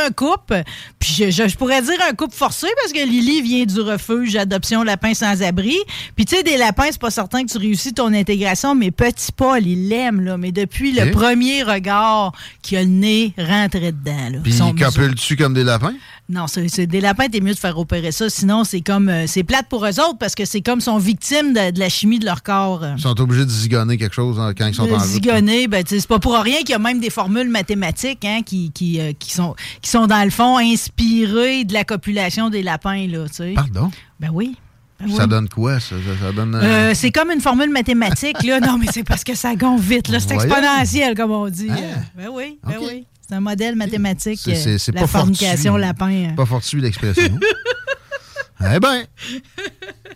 un 0.07 0.11
couple. 0.11 0.63
Puis 0.99 1.13
je, 1.17 1.29
je- 1.31 1.47
je 1.47 1.57
pourrais 1.57 1.81
dire 1.81 1.97
un 2.09 2.13
couple 2.13 2.35
forcé 2.35 2.67
parce 2.81 2.93
que 2.93 3.05
Lily 3.05 3.41
vient 3.41 3.65
du 3.65 3.81
refuge 3.81 4.35
adoption 4.35 4.83
lapin 4.83 5.13
sans 5.13 5.41
abri. 5.41 5.75
Puis 6.15 6.25
tu 6.25 6.35
sais, 6.35 6.43
des 6.43 6.57
lapins, 6.57 6.87
c'est 6.91 6.99
pas 7.01 7.11
certain 7.11 7.43
que 7.45 7.51
tu 7.51 7.57
réussis 7.57 7.93
ton 7.93 8.13
intégration, 8.13 8.73
mais 8.75 8.91
petit 8.91 9.31
Paul, 9.31 9.65
il 9.65 9.89
l'aime, 9.89 10.21
là. 10.21 10.37
Mais 10.37 10.51
depuis 10.51 10.91
le 10.93 11.11
premier 11.11 11.63
regard 11.63 12.31
qu'il 12.61 12.77
a 12.77 12.83
le 12.83 12.87
nez 12.89 13.33
rentré 13.37 13.91
dedans, 13.91 14.29
là. 14.31 14.39
Ils 14.45 14.53
dessus 15.13 15.35
comme 15.35 15.53
des 15.53 15.63
lapins? 15.63 15.93
non, 16.29 16.45
c'est 16.47 16.87
des 16.87 16.99
lapins, 17.01 17.27
t'es 17.29 17.39
mieux 17.39 17.53
de 17.53 17.59
faire 17.59 17.77
opérer 17.77 18.11
ça. 18.11 18.29
Sinon, 18.29 18.63
c'est 18.65 18.81
comme 18.81 19.07
euh, 19.09 19.27
c'est 19.27 19.43
plate 19.43 19.67
pour 19.69 19.85
eux 19.85 19.99
autres 19.99 20.17
parce 20.19 20.35
que 20.35 20.43
c'est 20.45 20.61
comme 20.61 20.81
sont 20.81 20.97
victimes 20.97 21.53
de, 21.53 21.71
de 21.71 21.79
la 21.79 21.87
chimie 21.89 22.19
de 22.19 22.25
leur 22.25 22.43
corps. 22.43 22.83
Ils 22.97 23.01
sont 23.01 23.19
obligés 23.21 23.45
de 23.45 23.49
zigonner 23.49 23.97
quelque 23.97 24.13
chose 24.15 24.37
hein, 24.39 24.53
quand 24.57 24.67
ils 24.67 24.73
sont 24.75 24.85
De 24.85 24.91
en 24.91 24.97
route. 24.97 25.05
zigonner, 25.07 25.67
ben, 25.67 25.83
c'est 25.87 26.05
pas 26.07 26.19
pour 26.19 26.37
rien 26.37 26.59
qu'il 26.59 26.71
y 26.71 26.73
a 26.73 26.79
même 26.79 26.99
des 26.99 27.09
formules 27.09 27.49
mathématiques 27.49 28.25
hein, 28.25 28.41
qui, 28.45 28.71
qui, 28.71 28.99
euh, 28.99 29.13
qui, 29.17 29.31
sont, 29.31 29.55
qui 29.81 29.89
sont, 29.89 30.05
dans 30.07 30.23
le 30.23 30.29
fond, 30.29 30.57
inspirées 30.57 31.63
de 31.63 31.73
la 31.73 31.83
copulation 31.83 32.49
des 32.49 32.61
lapins. 32.63 33.07
Là, 33.07 33.27
tu 33.27 33.33
sais. 33.35 33.53
Pardon? 33.55 33.89
Ben 34.19 34.29
oui. 34.33 34.57
Ça 34.99 35.05
Oui. 35.23 35.27
donne 35.29 35.47
quoi, 35.47 35.79
ça? 35.79 35.95
Ça, 35.95 36.25
ça 36.25 36.31
donne... 36.31 36.55
euh, 36.55 36.89
Euh, 36.89 36.91
c'est 36.95 37.11
comme 37.11 37.29
une 37.29 37.39
formule 37.39 37.69
mathématique, 37.69 38.41
là. 38.43 38.59
Non, 38.59 38.77
mais 38.79 38.87
c'est 38.91 39.03
parce 39.03 39.23
que 39.23 39.35
ça 39.35 39.55
gonfle 39.55 39.83
vite, 39.83 40.07
là. 40.09 40.19
C'est 40.19 40.33
exponentiel, 40.33 41.15
comme 41.15 41.31
on 41.31 41.47
dit. 41.49 41.67
Ben 42.17 42.27
oui, 42.31 42.57
ben 42.67 42.75
oui. 42.81 43.05
C'est 43.27 43.35
un 43.35 43.41
modèle 43.41 43.75
mathématique. 43.75 44.39
c'est- 44.43 44.67
euh, 44.67 44.77
la 44.93 45.01
pas 45.01 45.07
fornication 45.07 45.71
fortuit. 45.73 45.81
lapin. 45.87 46.11
euh. 46.11 46.35
Pas 46.35 46.45
fortuit 46.45 46.81
l'expression. 46.81 47.39
eh 48.73 48.79
ben! 48.79 49.03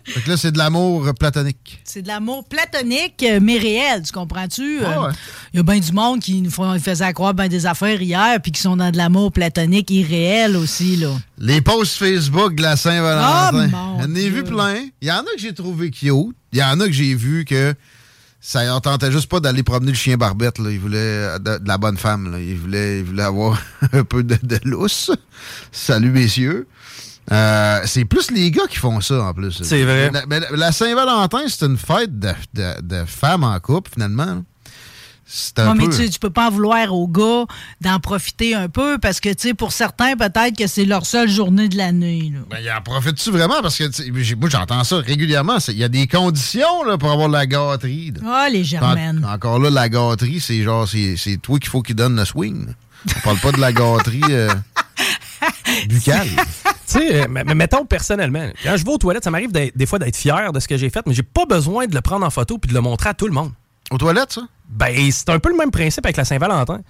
Fait 0.04 0.20
que 0.20 0.30
là, 0.30 0.36
c'est 0.36 0.50
de 0.50 0.58
l'amour 0.58 1.12
platonique. 1.18 1.80
C'est 1.84 2.02
de 2.02 2.08
l'amour 2.08 2.44
platonique, 2.48 3.22
euh, 3.22 3.38
mais 3.40 3.56
réel, 3.58 4.02
tu 4.02 4.12
comprends-tu? 4.12 4.80
Ah 4.84 5.02
ouais. 5.02 5.10
Il 5.52 5.58
y 5.58 5.60
a 5.60 5.62
bien 5.62 5.78
du 5.78 5.92
monde 5.92 6.18
qui 6.20 6.40
nous 6.42 6.50
faisait 6.50 7.12
croire 7.12 7.34
ben 7.34 7.46
des 7.48 7.66
affaires 7.66 8.02
hier, 8.02 8.40
puis 8.42 8.50
qui 8.50 8.60
sont 8.60 8.76
dans 8.76 8.90
de 8.90 8.96
l'amour 8.96 9.30
platonique 9.30 9.90
irréel 9.90 10.56
aussi, 10.56 10.96
là. 10.96 11.10
Les 11.38 11.60
posts 11.60 11.96
Facebook 11.98 12.54
de 12.56 12.62
la 12.62 12.76
Saint-Valentin. 12.76 13.70
Oh, 13.72 14.00
J'en 14.00 14.14
ai 14.14 14.28
vu 14.28 14.42
plein. 14.42 14.86
Il 15.00 15.08
y 15.08 15.12
en 15.12 15.18
a 15.20 15.24
que 15.36 15.38
j'ai 15.40 15.54
trouvé 15.54 15.90
cute. 15.90 16.10
Il 16.52 16.58
y 16.58 16.62
en 16.64 16.80
a 16.80 16.86
que 16.86 16.92
j'ai 16.92 17.14
vu 17.14 17.44
que 17.44 17.74
ça 18.44 18.64
leur 18.64 18.80
tentait 18.80 19.12
juste 19.12 19.30
pas 19.30 19.38
d'aller 19.40 19.62
promener 19.62 19.92
le 19.92 19.96
chien 19.96 20.16
barbette. 20.16 20.58
Là. 20.58 20.70
Il 20.70 20.80
voulait 20.80 20.98
euh, 20.98 21.38
de, 21.38 21.58
de 21.58 21.68
la 21.68 21.78
bonne 21.78 21.96
femme. 21.96 22.32
Là. 22.32 22.40
Il, 22.40 22.58
voulait, 22.58 22.98
il 22.98 23.04
voulait 23.04 23.22
avoir 23.22 23.58
un 23.92 24.02
peu 24.04 24.22
de, 24.24 24.36
de 24.42 24.58
lousse. 24.64 25.10
Salut, 25.70 26.10
messieurs. 26.10 26.66
Euh, 27.30 27.80
c'est 27.84 28.04
plus 28.04 28.32
les 28.32 28.50
gars 28.50 28.66
qui 28.68 28.78
font 28.78 29.00
ça, 29.00 29.22
en 29.22 29.32
plus. 29.32 29.62
C'est 29.62 29.84
vrai. 29.84 30.10
La, 30.10 30.26
mais 30.26 30.40
la- 30.50 30.72
Saint-Valentin, 30.72 31.42
c'est 31.46 31.64
une 31.64 31.78
fête 31.78 32.18
de, 32.18 32.32
de- 32.52 32.80
de 32.82 33.04
femmes 33.06 33.44
en 33.44 33.58
couple, 33.60 33.92
finalement. 33.94 34.42
Un 35.56 35.68
Ouais, 35.68 35.74
mais 35.74 35.88
peu... 35.88 36.08
tu 36.08 36.18
peux 36.18 36.30
pas 36.30 36.48
en 36.48 36.50
vouloir 36.50 36.92
aux 36.94 37.08
gars 37.08 37.44
d'en 37.80 37.98
profiter 38.00 38.54
un 38.54 38.68
peu 38.68 38.98
parce 38.98 39.18
que, 39.20 39.30
tu 39.30 39.48
sais, 39.48 39.54
pour 39.54 39.72
certains, 39.72 40.16
peut-être 40.16 40.56
que 40.56 40.66
c'est 40.66 40.84
leur 40.84 41.06
seule 41.06 41.28
journée 41.30 41.68
de 41.68 41.76
l'année. 41.76 42.32
là. 42.34 42.40
Ben, 42.50 42.58
il 42.62 42.70
en 42.70 42.80
profite-tu 42.82 43.30
vraiment? 43.30 43.62
Parce 43.62 43.78
que 43.78 44.34
moi, 44.34 44.48
j'entends 44.50 44.84
ça 44.84 44.96
régulièrement. 44.98 45.56
Il 45.68 45.76
y 45.78 45.84
a 45.84 45.88
des 45.88 46.06
conditions 46.06 46.84
là, 46.84 46.98
pour 46.98 47.10
avoir 47.10 47.28
de 47.28 47.32
la 47.34 47.46
gâterie. 47.46 48.12
Ah, 48.26 48.48
les 48.50 48.64
germaines. 48.64 49.24
En- 49.24 49.32
encore 49.34 49.58
là, 49.58 49.70
la 49.70 49.88
gâterie, 49.88 50.40
c'est 50.40 50.62
genre, 50.62 50.86
c'est 50.88 51.16
c'est 51.16 51.36
toi 51.38 51.58
qu'il 51.58 51.68
faut 51.70 51.82
qu'il 51.82 51.94
donne 51.96 52.16
le 52.16 52.24
swing. 52.24 52.66
On 53.16 53.20
parle 53.20 53.38
pas 53.38 53.52
de 53.52 53.60
la 53.60 53.72
gâterie 53.72 54.20
euh, 54.30 54.48
buccale. 55.88 56.28
Tu 56.28 56.72
sais, 56.86 57.22
euh, 57.22 57.26
mais 57.30 57.44
mais 57.44 57.54
mettons 57.54 57.84
personnellement, 57.84 58.48
quand 58.62 58.76
je 58.76 58.84
vais 58.84 58.90
aux 58.90 58.98
toilettes, 58.98 59.24
ça 59.24 59.30
m'arrive 59.30 59.50
des 59.50 59.86
fois 59.86 59.98
d'être 59.98 60.16
fier 60.16 60.52
de 60.52 60.60
ce 60.60 60.68
que 60.68 60.76
j'ai 60.76 60.90
fait, 60.90 61.00
mais 61.06 61.14
j'ai 61.14 61.22
pas 61.22 61.46
besoin 61.46 61.86
de 61.86 61.94
le 61.94 62.00
prendre 62.00 62.24
en 62.26 62.30
photo 62.30 62.58
puis 62.58 62.68
de 62.68 62.74
le 62.74 62.80
montrer 62.80 63.10
à 63.10 63.14
tout 63.14 63.26
le 63.26 63.32
monde. 63.32 63.52
Aux 63.90 63.98
toilettes, 63.98 64.32
ça? 64.32 64.42
Ben, 64.74 65.10
c'est 65.12 65.28
un 65.28 65.38
peu 65.38 65.50
le 65.50 65.56
même 65.56 65.70
principe 65.70 66.04
avec 66.06 66.16
la 66.16 66.24
Saint-Valentin. 66.24 66.80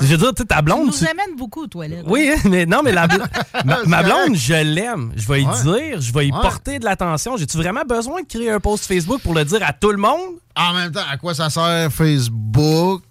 Je 0.00 0.06
veux 0.06 0.16
dire, 0.16 0.32
tu 0.34 0.42
sais, 0.42 0.46
ta 0.46 0.58
Tu 0.58 0.62
blonde. 0.62 0.86
nous 0.86 0.92
tu- 0.92 1.04
amènes 1.04 1.36
beaucoup 1.36 1.64
aux 1.64 1.66
toilettes. 1.66 2.04
Oui, 2.06 2.30
hein, 2.32 2.40
mais 2.48 2.66
non, 2.66 2.82
mais 2.84 2.92
la 2.92 3.08
bl- 3.08 3.26
ma, 3.86 4.02
blonde, 4.04 4.36
je 4.36 4.54
l'aime. 4.54 5.12
Je 5.16 5.26
vais 5.26 5.42
y 5.42 5.46
Ouais. 5.46 5.62
dire, 5.62 6.00
je 6.00 6.12
vais 6.12 6.28
y 6.28 6.32
Ouais. 6.32 6.40
porter 6.40 6.78
de 6.78 6.84
l'attention. 6.84 7.36
J'ai-tu 7.36 7.56
vraiment 7.56 7.82
besoin 7.86 8.22
de 8.22 8.26
créer 8.28 8.50
un 8.50 8.60
post 8.60 8.86
Facebook 8.86 9.20
pour 9.22 9.34
le 9.34 9.44
dire 9.44 9.60
à 9.66 9.72
tout 9.72 9.90
le 9.90 9.96
monde? 9.98 10.36
En 10.56 10.72
même 10.72 10.92
temps, 10.92 11.00
à 11.10 11.16
quoi 11.16 11.34
ça 11.34 11.50
sert 11.50 11.90
Facebook? 11.92 13.02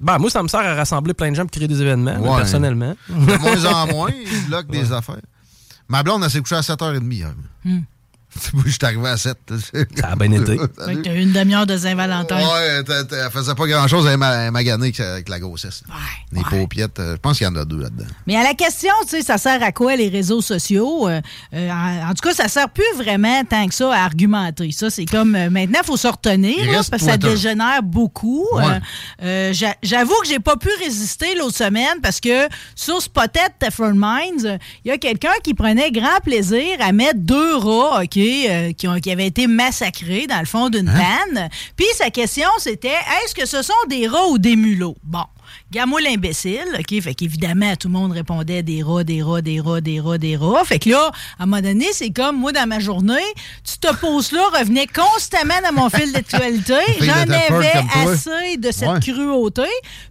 Ben, 0.00 0.18
moi, 0.18 0.30
ça 0.30 0.42
me 0.42 0.48
sert 0.48 0.60
à 0.60 0.74
rassembler 0.74 1.14
plein 1.14 1.30
de 1.30 1.36
gens 1.36 1.42
pour 1.42 1.50
créer 1.50 1.66
des 1.68 1.80
événements, 1.82 2.18
Ouais. 2.18 2.36
personnellement. 2.36 2.94
De 3.08 3.36
moins 3.38 3.64
en 3.64 3.86
moins, 3.88 4.10
ils 4.10 4.42
bloquent 4.46 4.70
des 4.70 4.92
affaires. 4.92 5.16
Ma 5.88 6.02
blonde, 6.02 6.22
elle 6.24 6.30
s'est 6.30 6.40
couchée 6.40 6.54
à 6.56 6.62
7h30 6.62 7.10
hier. 7.12 7.32
Hmm. 7.64 7.80
Moi, 8.54 8.62
je 8.66 8.70
suis 8.70 8.78
arrivé 8.82 9.08
à 9.08 9.16
7. 9.16 9.36
Ça 9.96 10.08
a 10.08 10.16
bien 10.16 10.32
été. 10.32 10.56
Fait 10.86 10.94
que 10.96 11.00
t'as 11.02 11.14
une 11.14 11.32
demi-heure 11.32 11.66
de 11.66 11.76
Saint-Valentin. 11.76 12.36
Ouais, 12.38 12.82
t'as- 12.84 13.04
t'as- 13.04 13.26
elle 13.26 13.30
faisait 13.30 13.54
pas 13.54 13.66
grand-chose, 13.66 14.06
elle 14.06 14.16
ma- 14.18 14.50
maganée 14.50 14.92
avec, 14.98 15.28
la 15.28 15.38
grossesse. 15.40 15.82
Les 16.32 16.42
paupiettes, 16.42 16.98
euh, 17.00 17.12
je 17.14 17.20
pense 17.20 17.38
qu'il 17.38 17.46
y 17.46 17.50
en 17.50 17.56
a 17.56 17.64
deux 17.64 17.80
là-dedans. 17.80 18.04
Mais 18.26 18.36
à 18.36 18.42
la 18.42 18.54
question, 18.54 18.92
tu 19.02 19.08
sais, 19.10 19.22
ça 19.22 19.38
sert 19.38 19.62
à 19.62 19.72
quoi 19.72 19.96
les 19.96 20.08
réseaux 20.08 20.40
sociaux? 20.40 21.08
Euh, 21.08 21.20
euh, 21.54 21.70
en, 21.70 22.10
en 22.10 22.14
tout 22.14 22.28
cas, 22.28 22.34
ça 22.34 22.48
sert 22.48 22.68
plus 22.70 22.84
vraiment 22.96 23.42
tant 23.44 23.66
que 23.68 23.74
ça 23.74 23.92
à 23.92 24.04
argumenter. 24.04 24.70
Ça, 24.72 24.90
c'est 24.90 25.04
comme 25.06 25.34
euh, 25.34 25.50
maintenant, 25.50 25.80
il 25.82 25.86
faut 25.86 25.96
se 25.96 26.08
retenir 26.08 26.56
là, 26.66 26.82
parce 26.90 27.02
que 27.02 27.08
ça 27.10 27.16
dégénère 27.30 27.82
beaucoup. 27.82 28.46
Ouais. 28.54 28.64
Euh, 28.64 28.78
euh, 29.22 29.52
j'a- 29.52 29.76
J'avoue 29.82 30.14
que 30.22 30.28
j'ai 30.28 30.40
pas 30.40 30.56
pu 30.56 30.68
résister 30.82 31.34
l'autre 31.36 31.56
semaine 31.56 32.00
parce 32.02 32.20
que 32.20 32.48
sur 32.74 33.00
Spotted 33.00 33.52
Teflon 33.58 33.94
Minds, 33.94 34.58
il 34.84 34.88
y 34.88 34.90
a 34.90 34.98
quelqu'un 34.98 35.32
qui 35.42 35.54
prenait 35.54 35.90
grand 35.90 36.18
plaisir 36.22 36.64
à 36.80 36.92
mettre 36.92 37.18
deux 37.20 37.56
rats, 37.56 38.02
OK, 38.02 38.18
euh, 38.48 38.72
qui, 38.72 38.88
ont, 38.88 38.98
qui 39.00 39.10
avaient 39.10 39.26
été 39.26 39.46
massacrés 39.46 40.26
dans 40.26 40.40
le 40.40 40.46
fond 40.46 40.68
d'une 40.68 40.90
vanne. 40.90 41.48
Puis 41.76 41.86
sa 41.94 42.10
question, 42.10 42.48
c'était 42.58 42.88
est-ce 42.88 43.34
que 43.34 43.46
ce 43.46 43.62
sont 43.62 43.72
des 43.88 44.06
rats 44.06 44.26
ou 44.28 44.38
des 44.38 44.56
mulots? 44.56 44.96
Bon. 45.02 45.24
Gamoule 45.72 46.02
l'imbécile, 46.02 46.64
OK? 46.78 47.00
Fait 47.00 47.14
qu'évidemment, 47.14 47.74
tout 47.76 47.88
le 47.88 47.94
monde 47.94 48.12
répondait 48.12 48.62
des 48.62 48.82
rats, 48.82 49.04
des 49.04 49.22
rats, 49.22 49.42
des 49.42 49.60
rats, 49.60 49.80
des 49.80 50.00
rats, 50.00 50.18
des 50.18 50.36
rats. 50.36 50.64
Fait 50.64 50.78
que 50.78 50.88
là, 50.90 51.10
à 51.38 51.42
un 51.42 51.46
moment 51.46 51.62
donné, 51.62 51.86
c'est 51.92 52.10
comme 52.10 52.36
moi 52.38 52.52
dans 52.52 52.66
ma 52.68 52.78
journée, 52.78 53.14
tu 53.64 53.78
te 53.78 53.94
poses 53.96 54.32
là, 54.32 54.42
revenais 54.58 54.86
constamment 54.86 55.54
dans 55.62 55.72
mon 55.82 55.90
fil 55.90 56.12
d'actualité. 56.12 56.74
J'en 57.00 57.12
avais 57.30 57.72
assez 57.94 58.56
de 58.56 58.70
cette 58.70 58.86
Ouais. 58.88 59.00
cruauté. 59.00 59.62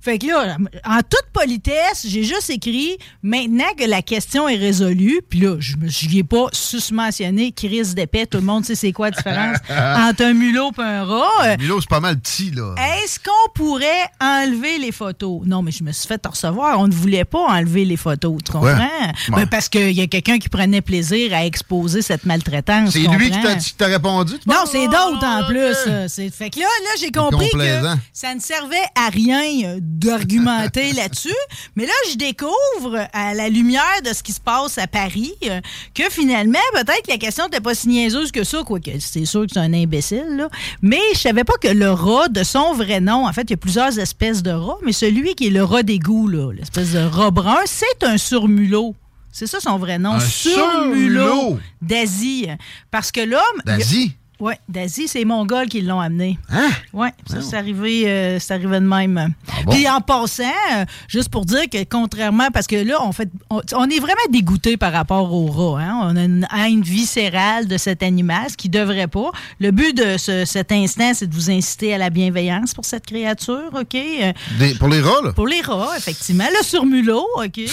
Fait 0.01 0.17
que 0.19 0.27
là, 0.27 0.57
en 0.85 0.97
toute 0.99 1.25
politesse, 1.33 2.05
j'ai 2.07 2.23
juste 2.23 2.49
écrit 2.49 2.97
maintenant 3.23 3.63
que 3.77 3.85
la 3.85 4.01
question 4.01 4.47
est 4.49 4.57
résolue, 4.57 5.21
puis 5.29 5.39
là, 5.39 5.55
je 5.59 5.77
me 5.77 5.87
suis 5.87 6.23
pas 6.23 6.47
susmentionné 6.51 7.51
crise 7.51 7.95
d'épais, 7.95 8.25
tout 8.25 8.37
le 8.37 8.43
monde 8.43 8.65
sait 8.65 8.75
c'est 8.75 8.91
quoi 8.91 9.09
la 9.09 9.15
différence 9.17 9.57
entre 10.09 10.23
un 10.23 10.33
mulot 10.33 10.71
et 10.77 10.81
un 10.81 11.03
rat. 11.05 11.29
Euh, 11.45 11.55
Milo, 11.59 11.79
c'est 11.79 11.89
pas 11.89 11.99
mal 11.99 12.19
petit, 12.19 12.51
là. 12.51 12.75
est-ce 13.03 13.19
qu'on 13.19 13.49
pourrait 13.53 14.05
enlever 14.21 14.77
les 14.77 14.91
photos? 14.91 15.34
Non, 15.45 15.61
mais 15.61 15.71
je 15.71 15.83
me 15.83 15.91
suis 15.91 16.07
fait 16.07 16.21
recevoir. 16.25 16.79
On 16.79 16.87
ne 16.87 16.93
voulait 16.93 17.25
pas 17.25 17.39
enlever 17.47 17.85
les 17.85 17.97
photos, 17.97 18.37
tu 18.45 18.51
comprends? 18.51 18.67
Ouais. 18.75 19.13
Ben, 19.29 19.47
parce 19.47 19.69
qu'il 19.69 19.91
y 19.91 20.01
a 20.01 20.07
quelqu'un 20.07 20.37
qui 20.37 20.49
prenait 20.49 20.81
plaisir 20.81 21.33
à 21.33 21.45
exposer 21.45 22.01
cette 22.01 22.25
maltraitance. 22.25 22.91
C'est 22.91 22.99
lui 22.99 23.29
qui 23.31 23.41
t'a- 23.41 23.55
qui 23.55 23.73
t'a 23.73 23.87
répondu? 23.87 24.33
tu 24.39 24.49
Non, 24.49 24.63
c'est 24.69 24.85
d'autres 24.87 25.23
en 25.25 25.41
Ah, 25.41 25.45
plus. 25.47 25.75
euh, 25.87 26.07
c'est- 26.07 26.29
Fait 26.29 26.49
que 26.49 26.59
là, 26.59 26.65
là 26.65 26.89
j'ai 26.99 27.11
compris 27.11 27.49
que 27.49 27.81
ça 28.13 28.33
ne 28.35 28.39
servait 28.39 28.75
à 28.95 29.09
rien 29.09 29.77
d'argumenter 29.81 30.93
là-dessus. 30.93 31.29
Mais 31.75 31.85
là, 31.85 31.93
je 32.11 32.15
découvre, 32.17 33.07
à 33.13 33.33
la 33.33 33.49
lumière 33.49 33.81
de 34.03 34.13
ce 34.13 34.23
qui 34.23 34.31
se 34.33 34.39
passe 34.39 34.77
à 34.77 34.87
Paris, 34.87 35.33
euh, 35.45 35.59
que 35.93 36.03
finalement, 36.09 36.59
peut-être 36.73 37.03
que 37.05 37.11
la 37.11 37.17
question 37.17 37.45
n'était 37.45 37.59
pas 37.61 37.73
si 37.75 37.87
niaiseuse 37.89 38.31
que 38.31 38.43
ça, 38.43 38.59
quoique 38.65 38.91
c'est 38.99 39.25
sûr 39.25 39.41
que 39.41 39.47
c'est 39.53 39.59
un 39.59 39.73
imbécile, 39.73 40.25
là. 40.37 40.49
Mais 40.81 40.99
je 41.13 41.19
savais 41.19 41.43
pas 41.43 41.53
que 41.61 41.67
le 41.67 41.91
rat, 41.91 42.27
de 42.29 42.43
son 42.43 42.73
vrai 42.73 42.99
nom, 42.99 43.27
en 43.27 43.33
fait, 43.33 43.43
il 43.43 43.51
y 43.51 43.53
a 43.53 43.57
plusieurs 43.57 43.97
espèces 43.99 44.43
de 44.43 44.51
rats, 44.51 44.77
mais 44.83 44.91
celui 44.91 45.14
qui 45.35 45.47
est 45.47 45.51
le 45.51 45.63
rat 45.63 45.83
d'égout, 45.83 46.27
l'espèce 46.27 46.93
de 46.93 46.99
rat 46.99 47.31
brun, 47.31 47.61
c'est 47.65 48.03
un 48.03 48.17
surmulot. 48.17 48.95
C'est 49.31 49.47
ça 49.47 49.59
son 49.59 49.77
vrai 49.77 49.99
nom. 49.99 50.19
Surmulot. 50.19 51.59
d'Asie. 51.81 52.47
Parce 52.89 53.11
que 53.11 53.21
l'homme. 53.21 53.61
D'Asie? 53.65 54.15
Oui, 54.39 54.53
d'Asie, 54.67 55.07
c'est 55.07 55.19
les 55.19 55.25
Mongols 55.25 55.67
qui 55.67 55.81
l'ont 55.81 55.99
amené. 55.99 56.37
Hein? 56.49 56.69
Oui, 56.93 57.07
ça, 57.25 57.41
c'est 57.41 57.55
arrivé, 57.55 58.03
euh, 58.07 58.37
c'est 58.39 58.53
arrivé 58.53 58.79
de 58.81 58.85
même. 58.85 59.33
Ah 59.47 59.51
bon? 59.65 59.71
Puis 59.71 59.87
en 59.87 60.01
passant, 60.01 60.43
euh, 60.75 60.85
juste 61.07 61.29
pour 61.29 61.45
dire 61.45 61.69
que 61.71 61.83
contrairement, 61.85 62.47
parce 62.53 62.67
que 62.67 62.75
là, 62.75 62.97
on, 63.01 63.11
fait, 63.13 63.29
on, 63.49 63.61
on 63.73 63.89
est 63.89 63.99
vraiment 63.99 64.15
dégoûté 64.29 64.75
par 64.77 64.91
rapport 64.91 65.31
au 65.33 65.45
rat. 65.47 65.81
Hein? 65.81 65.99
On 66.03 66.15
a 66.17 66.23
une 66.23 66.47
haine 66.55 66.81
viscérale 66.81 67.67
de 67.67 67.77
cet 67.77 68.03
animal, 68.03 68.49
ce 68.51 68.57
qui 68.57 68.67
devrait 68.69 69.07
pas. 69.07 69.31
Le 69.59 69.71
but 69.71 69.95
de 69.95 70.17
ce- 70.17 70.43
cet 70.45 70.71
instant, 70.71 71.11
c'est 71.13 71.27
de 71.27 71.33
vous 71.33 71.49
inciter 71.49 71.93
à 71.93 71.97
la 71.97 72.09
bienveillance 72.09 72.73
pour 72.73 72.83
cette 72.85 73.05
créature, 73.05 73.69
OK? 73.73 73.95
Euh, 73.95 74.33
Des- 74.59 74.75
pour 74.75 74.89
les 74.89 74.99
rats, 75.01 75.21
là? 75.23 75.31
Pour 75.33 75.47
les 75.47 75.61
rats, 75.61 75.95
effectivement. 75.97 76.45
Le 76.59 76.63
surmulot, 76.65 77.25
OK? 77.37 77.59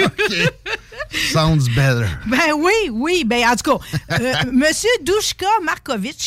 Euh, 0.00 0.46
Sounds 1.32 1.68
better. 1.74 2.06
Ben 2.26 2.52
oui, 2.56 2.72
oui. 2.92 3.24
Ben 3.24 3.44
en 3.48 3.56
tout 3.56 3.78
cas, 3.78 4.18
euh, 4.20 4.32
Monsieur 4.52 4.90
Dushka 5.02 5.46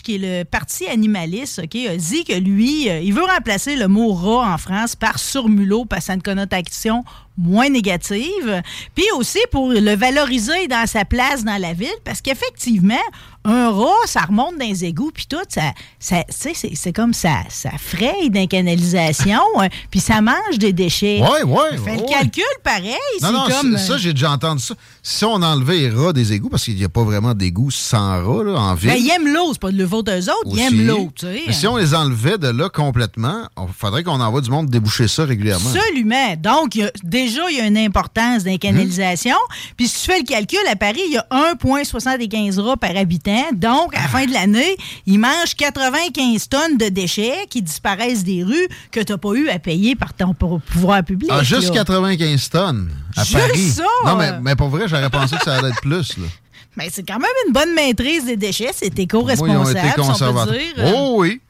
Qui 0.03 0.15
est 0.15 0.17
le 0.17 0.43
parti 0.43 0.87
animaliste, 0.87 1.59
ok, 1.63 1.75
a 1.75 1.95
dit 1.95 2.23
que 2.23 2.33
lui, 2.33 2.89
euh, 2.89 2.99
il 2.99 3.13
veut 3.13 3.23
remplacer 3.23 3.75
le 3.75 3.87
mot 3.87 4.13
rat 4.13 4.53
en 4.53 4.57
France 4.57 4.95
par 4.95 5.17
surmulot 5.17 5.85
parce 5.85 6.01
que 6.01 6.05
ça 6.07 6.11
a 6.13 6.15
une 6.15 6.21
connotation 6.21 7.03
moins 7.37 7.69
négative. 7.69 8.61
Puis 8.95 9.05
aussi 9.17 9.39
pour 9.51 9.69
le 9.71 9.95
valoriser 9.95 10.67
dans 10.67 10.85
sa 10.87 11.05
place 11.05 11.43
dans 11.43 11.59
la 11.59 11.73
ville, 11.73 11.89
parce 12.03 12.21
qu'effectivement, 12.21 12.95
un 13.43 13.71
rat, 13.71 13.87
ça 14.05 14.21
remonte 14.21 14.57
dans 14.59 14.65
les 14.67 14.85
égouts, 14.85 15.09
puis 15.11 15.25
tout, 15.27 15.37
ça, 15.49 15.71
ça, 15.99 16.23
tu 16.25 16.53
sais, 16.53 16.71
c'est, 16.75 16.93
comme 16.93 17.13
ça, 17.13 17.37
ça 17.49 17.71
fraye 17.79 18.29
dans 18.29 18.39
les 18.39 18.47
canalisations, 18.47 19.39
euh, 19.59 19.67
puis 19.89 19.99
ça 19.99 20.21
mange 20.21 20.59
des 20.59 20.73
déchets. 20.73 21.21
Ouais, 21.21 21.41
ouais, 21.43 21.77
Fait 21.83 21.91
ouais, 21.91 21.97
le 21.97 22.07
calcul, 22.07 22.43
pareil, 22.63 22.93
Non, 23.23 23.31
non, 23.31 23.45
comme... 23.47 23.77
ça, 23.77 23.85
ça, 23.93 23.97
j'ai 23.97 24.13
déjà 24.13 24.29
entendu 24.31 24.61
ça. 24.61 24.75
Si 25.01 25.25
on 25.25 25.41
enlevait 25.41 25.77
les 25.77 25.89
rats 25.89 26.13
des 26.13 26.33
égouts, 26.33 26.49
parce 26.49 26.65
qu'il 26.65 26.75
n'y 26.75 26.83
a 26.83 26.89
pas 26.89 27.03
vraiment 27.03 27.33
d'égouts 27.33 27.71
sans 27.71 28.23
rats 28.23 28.43
là, 28.43 28.59
en 28.59 28.75
ville. 28.75 28.91
Ben, 28.91 28.97
ils 28.99 29.09
aiment 29.09 29.33
l'eau, 29.33 29.49
c'est 29.53 29.61
pas 29.61 29.71
de 29.71 29.77
le 29.77 29.85
vôtre 29.85 30.11
d'eux 30.11 30.29
autres, 30.29 30.41
ils 30.45 30.53
aussi. 30.53 30.61
aiment 30.61 30.85
l'eau, 30.87 31.11
tu 31.15 31.25
sais. 31.25 31.41
Mais 31.47 31.53
si 31.53 31.65
on 31.65 31.77
les 31.77 31.95
enlevait 31.95 32.37
de 32.37 32.49
là 32.49 32.69
complètement, 32.69 33.47
il 33.57 33.73
faudrait 33.75 34.03
qu'on 34.03 34.21
envoie 34.21 34.41
du 34.41 34.51
monde 34.51 34.69
déboucher 34.69 35.07
ça 35.07 35.25
régulièrement. 35.25 35.69
Absolument. 35.73 36.35
Donc, 36.37 36.75
il 36.75 36.81
y 36.81 36.83
a- 36.83 36.91
déjà, 37.25 37.41
il 37.49 37.57
y 37.57 37.61
a 37.61 37.65
une 37.65 37.77
importance 37.77 38.43
dans 38.43 38.51
les 38.51 38.57
canalisations. 38.57 39.35
Puis, 39.77 39.87
si 39.87 40.01
tu 40.05 40.11
fais 40.11 40.19
le 40.19 40.25
calcul, 40.25 40.59
à 40.69 40.75
Paris, 40.75 41.01
il 41.07 41.13
y 41.13 41.17
a 41.17 41.25
1,75 41.55 42.59
rats 42.59 42.77
par 42.77 42.95
habitant. 42.95 43.45
Donc, 43.53 43.95
à 43.95 44.01
la 44.01 44.07
fin 44.07 44.25
de 44.25 44.31
l'année, 44.33 44.75
ils 45.05 45.19
mangent 45.19 45.55
95 45.57 46.49
tonnes 46.49 46.77
de 46.77 46.89
déchets 46.89 47.45
qui 47.49 47.61
disparaissent 47.61 48.23
des 48.23 48.43
rues 48.43 48.67
que 48.91 48.99
tu 48.99 49.11
n'as 49.11 49.17
pas 49.17 49.33
eu 49.33 49.49
à 49.49 49.59
payer 49.59 49.95
par 49.95 50.13
ton 50.13 50.33
pou- 50.33 50.59
pouvoir 50.71 51.03
public. 51.03 51.29
Ah, 51.33 51.43
juste 51.43 51.69
là. 51.69 51.75
95 51.83 52.49
tonnes 52.49 52.91
à 53.15 53.23
Juste 53.23 53.37
Paris. 53.39 53.69
ça? 53.69 53.83
Non, 54.05 54.15
mais, 54.15 54.31
mais 54.41 54.55
pour 54.55 54.69
vrai, 54.69 54.87
j'aurais 54.87 55.09
pensé 55.09 55.35
que 55.37 55.43
ça 55.43 55.55
allait 55.57 55.69
être 55.69 55.81
plus. 55.81 56.17
Là. 56.17 56.23
Mais 56.77 56.89
c'est 56.89 57.03
quand 57.03 57.19
même 57.19 57.29
une 57.47 57.51
bonne 57.53 57.73
maîtrise 57.73 58.23
des 58.23 58.37
déchets. 58.37 58.69
C'est 58.73 58.97
éco-responsable, 58.97 59.67
si 60.15 60.23
on 60.23 60.45
peut 60.45 60.51
dire. 60.51 60.91
Oh 60.95 61.15
oui. 61.17 61.41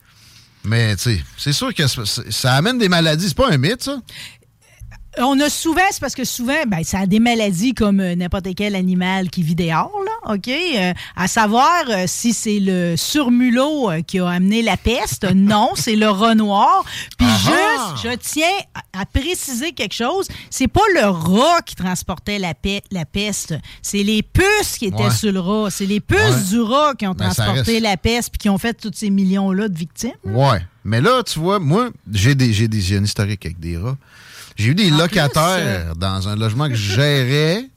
Mais, 0.64 0.96
tu 0.96 1.04
sais, 1.04 1.22
c'est 1.38 1.54
sûr 1.54 1.74
que 1.76 1.86
ça- 1.86 2.02
ça 2.30 2.54
amène 2.56 2.80
des 2.80 2.90
maladies. 2.90 3.28
C'est 3.28 3.38
pas 3.38 3.50
un 3.52 3.58
mythe, 3.58 3.84
ça? 3.84 3.98
On 5.18 5.38
a 5.42 5.50
souvent, 5.50 5.82
c'est 5.92 6.00
parce 6.00 6.16
que 6.16 6.24
souvent, 6.24 6.64
ben, 6.68 6.84
ça 6.86 7.00
a 7.00 7.06
des 7.06 7.20
maladies 7.20 7.74
comme 7.74 8.00
euh, 8.00 8.16
n'importe 8.16 8.48
quel 8.56 8.76
animal 8.76 9.30
qui 9.30 9.44
vit 9.44 9.56
dehors, 9.56 9.92
là, 10.06 10.34
OK? 10.36 10.48
Euh, 10.48 10.94
à 11.18 11.28
savoir 11.28 11.84
euh, 11.90 12.06
si 12.08 12.32
c'est 12.34 12.60
le 12.62 12.96
surmulot 12.96 13.90
qui 14.08 14.20
a 14.20 14.28
amené 14.30 14.62
la 14.62 14.78
peste. 14.78 15.26
Non, 15.36 15.72
c'est 15.76 15.98
le 15.98 16.08
rat 16.10 16.34
noir. 16.36 16.86
Puis 17.18 17.28
Ah 17.30 17.38
juste, 17.94 18.10
je 18.10 18.16
tiens 18.18 18.48
à, 18.94 19.02
à 19.02 19.06
préciser 19.06 19.74
quelque 19.74 19.94
chose, 19.96 20.28
c'est 20.50 20.70
pas 20.70 20.80
le 20.96 21.06
rat 21.10 21.62
qui 21.66 21.76
transportait 21.76 22.40
la, 22.40 22.54
pe- 22.54 22.80
la 22.92 23.04
peste, 23.06 23.54
c'est 23.82 24.04
les 24.04 24.24
puces 24.24 24.78
qui 24.78 24.86
étaient 24.86 25.04
Ouais. 25.04 25.12
sur 25.12 25.32
le 25.34 25.40
rat. 25.42 25.70
C'est 25.72 25.86
les 25.88 26.00
puces 26.00 26.18
Ouais. 26.20 26.44
du 26.52 26.62
rat 26.62 26.94
qui 26.98 27.06
ont 27.08 27.14
Ben, 27.14 27.30
transporté 27.32 27.80
la 27.82 27.98
peste 27.98 28.30
puis 28.32 28.40
qui 28.40 28.50
ont 28.50 28.58
fait 28.58 28.74
tous 28.76 28.92
ces 28.96 29.10
millions-là 29.10 29.68
de 29.68 29.78
victimes. 29.78 30.12
Ouais. 30.24 30.62
Mais 30.86 31.02
là, 31.02 31.22
tu 31.24 31.38
vois, 31.40 31.60
moi, 31.60 31.90
j'ai 32.14 32.34
des, 32.34 32.54
j'ai 32.54 32.68
des 32.70 32.80
j'ai 32.80 32.98
un 32.98 33.04
historique 33.04 33.46
avec 33.46 33.60
des 33.60 33.78
rats. 33.78 33.98
J'ai 34.56 34.70
eu 34.70 34.76
des 34.76 34.92
En 34.92 34.98
locataires 34.98 35.96
dans 35.96 36.28
un 36.28 36.36
logement 36.36 36.68
que 36.68 36.76
je 36.76 36.96
gérais 36.96 37.70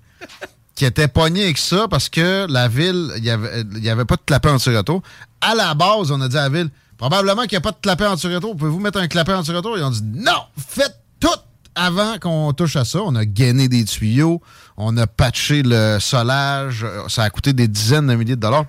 qui 0.74 0.84
étaient 0.84 1.08
pognés 1.08 1.44
avec 1.44 1.58
ça 1.58 1.86
parce 1.88 2.08
que 2.08 2.46
la 2.48 2.68
ville, 2.68 3.12
il 3.16 3.22
n'y 3.22 3.30
avait, 3.30 3.64
y 3.74 3.88
avait 3.88 4.04
pas 4.04 4.16
de 4.16 4.22
clapet 4.26 4.50
anti-retour. 4.50 5.02
À 5.40 5.54
la 5.54 5.74
base, 5.74 6.10
on 6.10 6.20
a 6.20 6.28
dit 6.28 6.36
à 6.36 6.42
la 6.42 6.48
ville, 6.48 6.70
probablement 6.98 7.42
qu'il 7.42 7.52
n'y 7.52 7.58
a 7.58 7.60
pas 7.60 7.72
de 7.72 7.80
clapet 7.80 8.06
anti-retour. 8.06 8.56
Pouvez-vous 8.56 8.80
mettre 8.80 8.98
un 8.98 9.08
clapet 9.08 9.34
anti-retour? 9.34 9.78
Ils 9.78 9.84
ont 9.84 9.90
dit 9.90 10.02
non, 10.02 10.42
faites 10.56 10.98
tout 11.20 11.28
avant 11.74 12.18
qu'on 12.18 12.52
touche 12.52 12.76
à 12.76 12.84
ça. 12.84 13.00
On 13.02 13.14
a 13.14 13.24
gainé 13.24 13.68
des 13.68 13.84
tuyaux, 13.84 14.42
on 14.76 14.96
a 14.96 15.06
patché 15.06 15.62
le 15.64 15.98
solage. 16.00 16.86
Ça 17.08 17.22
a 17.22 17.30
coûté 17.30 17.52
des 17.52 17.68
dizaines 17.68 18.08
de 18.08 18.14
milliers 18.14 18.36
de 18.36 18.40
dollars. 18.40 18.66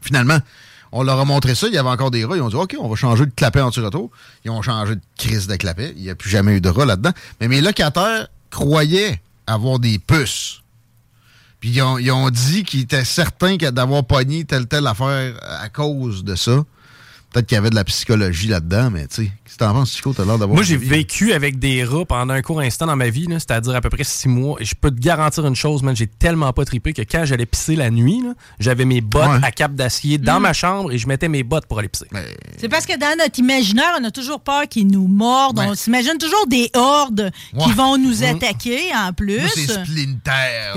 Finalement, 0.00 0.38
on 0.92 1.02
leur 1.02 1.18
a 1.18 1.24
montré 1.24 1.54
ça, 1.54 1.66
il 1.66 1.74
y 1.74 1.78
avait 1.78 1.88
encore 1.88 2.10
des 2.10 2.24
rats. 2.24 2.36
Ils 2.36 2.42
ont 2.42 2.48
dit 2.48 2.56
OK, 2.56 2.76
on 2.78 2.88
va 2.88 2.96
changer 2.96 3.24
de 3.24 3.32
clapet 3.34 3.60
anti-retour. 3.60 4.10
Ils 4.44 4.50
ont 4.50 4.62
changé 4.62 4.94
de 4.94 5.00
crise 5.16 5.46
de 5.46 5.56
clapet. 5.56 5.94
Il 5.96 6.02
n'y 6.02 6.10
a 6.10 6.14
plus 6.14 6.30
jamais 6.30 6.56
eu 6.56 6.60
de 6.60 6.68
rats 6.68 6.84
là-dedans. 6.84 7.12
Mais 7.40 7.48
mes 7.48 7.60
locataires 7.60 8.28
croyaient 8.50 9.20
avoir 9.46 9.78
des 9.78 9.98
puces. 9.98 10.60
Puis 11.60 11.70
ils 11.70 11.82
ont, 11.82 11.96
ils 11.98 12.10
ont 12.10 12.28
dit 12.28 12.64
qu'ils 12.64 12.80
étaient 12.80 13.04
certains 13.04 13.56
d'avoir 13.56 14.04
pogné 14.04 14.44
telle 14.44 14.66
telle 14.66 14.86
affaire 14.86 15.34
à 15.42 15.68
cause 15.68 16.24
de 16.24 16.34
ça. 16.34 16.64
Peut-être 17.32 17.46
qu'il 17.46 17.54
y 17.54 17.58
avait 17.58 17.70
de 17.70 17.74
la 17.74 17.84
psychologie 17.84 18.48
là-dedans, 18.48 18.90
mais 18.90 19.06
tu 19.06 19.24
sais, 19.24 19.32
si 19.46 19.56
t'en 19.56 19.72
penses, 19.72 19.92
Chico, 19.94 20.12
t'as 20.12 20.24
l'air 20.24 20.38
d'avoir. 20.38 20.54
Moi, 20.54 20.62
j'ai 20.62 20.76
vécu 20.76 21.32
avec 21.32 21.58
des 21.58 21.82
rats 21.82 22.04
pendant 22.04 22.34
un 22.34 22.42
court 22.42 22.60
instant 22.60 22.86
dans 22.86 22.96
ma 22.96 23.08
vie, 23.08 23.26
là, 23.26 23.38
c'est-à-dire 23.38 23.74
à 23.74 23.80
peu 23.80 23.88
près 23.88 24.04
six 24.04 24.28
mois. 24.28 24.56
Et 24.60 24.64
je 24.66 24.74
peux 24.74 24.90
te 24.90 25.00
garantir 25.00 25.46
une 25.46 25.54
chose, 25.56 25.82
man, 25.82 25.96
j'ai 25.96 26.06
tellement 26.06 26.52
pas 26.52 26.64
trippé 26.66 26.92
que 26.92 27.00
quand 27.02 27.24
j'allais 27.24 27.46
pisser 27.46 27.74
la 27.74 27.90
nuit, 27.90 28.20
là, 28.22 28.34
j'avais 28.60 28.84
mes 28.84 29.00
bottes 29.00 29.22
Ouais. 29.28 29.38
à 29.46 29.50
cap 29.50 29.74
d'acier 29.74 30.18
dans 30.18 30.40
Mm. 30.40 30.42
ma 30.42 30.52
chambre 30.52 30.92
et 30.92 30.98
je 30.98 31.06
mettais 31.08 31.28
mes 31.28 31.42
bottes 31.42 31.64
pour 31.66 31.78
aller 31.78 31.88
pisser. 31.88 32.06
C'est 32.58 32.68
parce 32.68 32.84
que 32.86 32.98
dans 32.98 33.16
notre 33.18 33.38
imaginaire, 33.38 33.96
on 34.00 34.04
a 34.04 34.10
toujours 34.10 34.40
peur 34.40 34.68
qu'ils 34.68 34.86
nous 34.88 35.06
mordent. 35.08 35.58
On 35.58 35.74
s'imagine 35.74 36.18
toujours 36.18 36.46
des 36.48 36.70
hordes 36.74 37.30
qui 37.64 37.72
vont 37.72 37.96
nous 37.96 38.16
Mhm. 38.18 38.36
attaquer 38.36 38.78
en 38.94 39.12
plus. 39.14 39.38
Moi, 39.40 39.48
c'est 39.54 39.84
Splinter. 39.84 40.74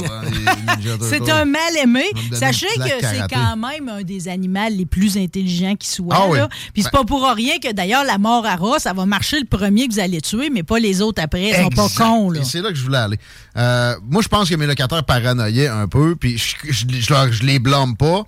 C'est 1.02 1.30
un 1.30 1.46
mal 1.46 1.76
aimé. 1.82 2.04
Sachez 2.34 2.68
que 2.78 2.84
c'est 3.02 3.28
quand 3.34 3.58
même 3.58 3.90
un 3.90 4.02
des 4.04 4.28
animaux 4.28 4.70
les 4.72 4.86
plus 4.86 5.18
intelligents 5.18 5.76
qui 5.76 5.90
soient. 5.90 6.16
Ah 6.16 6.28
oui. 6.30 6.40
Là. 6.46 6.50
Puis 6.74 6.84
c'est 6.84 6.92
pas 6.92 7.04
pour 7.04 7.24
rien 7.30 7.60
que 7.60 7.72
d'ailleurs 7.72 8.04
la 8.04 8.18
mort 8.18 8.46
à 8.46 8.56
rat, 8.56 8.80
ça 8.80 8.94
va 8.94 9.06
marcher 9.06 9.40
le 9.40 9.46
premier 9.46 9.88
que 9.88 9.94
vous 9.94 10.00
allez 10.00 10.22
tuer, 10.22 10.50
mais 10.50 10.64
pas 10.64 10.80
les 10.80 11.02
autres 11.02 11.22
après. 11.22 11.50
Ils 11.50 11.56
sont 11.56 11.70
pas 11.70 11.88
cons. 11.98 12.30
Là. 12.30 12.44
C'est 12.44 12.62
là 12.62 12.70
que 12.70 12.76
je 12.76 12.84
voulais 12.84 12.98
aller. 12.98 13.18
Euh, 13.58 13.96
moi, 14.10 14.22
je 14.22 14.28
pense 14.28 14.50
que 14.50 14.56
mes 14.56 14.68
locataires 14.68 15.04
paranoïaient 15.04 15.68
un 15.68 15.88
peu, 15.88 16.16
puis 16.16 16.38
je, 16.38 16.56
je, 16.72 16.86
je 16.90 17.14
leur- 17.14 17.32
je 17.32 17.44
les 17.44 17.60
blâme 17.60 17.96
pas. 17.98 18.24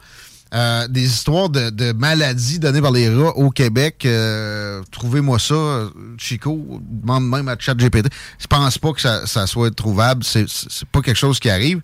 Euh, 0.54 0.88
des 0.88 1.04
histoires 1.06 1.50
de, 1.50 1.70
de 1.72 1.92
maladies 1.92 2.58
données 2.58 2.82
par 2.82 2.92
les 2.94 3.10
rats 3.14 3.36
au 3.36 3.50
Québec. 3.50 4.04
euh, 4.06 4.82
Trouvez-moi 4.92 5.40
ça, 5.40 5.90
Chico. 6.18 6.80
Demande 6.90 7.28
même 7.28 7.50
à 7.50 7.58
ChatGPT. 7.60 8.08
Je 8.40 8.48
pense 8.48 8.78
pas 8.78 8.94
que 8.94 9.02
ça, 9.02 9.28
ça 9.28 9.46
soit 9.46 9.76
trouvable. 9.76 10.24
C'est 10.24 10.46
pas 10.90 11.02
quelque 11.02 11.18
chose 11.18 11.38
qui 11.42 11.50
arrive. 11.50 11.82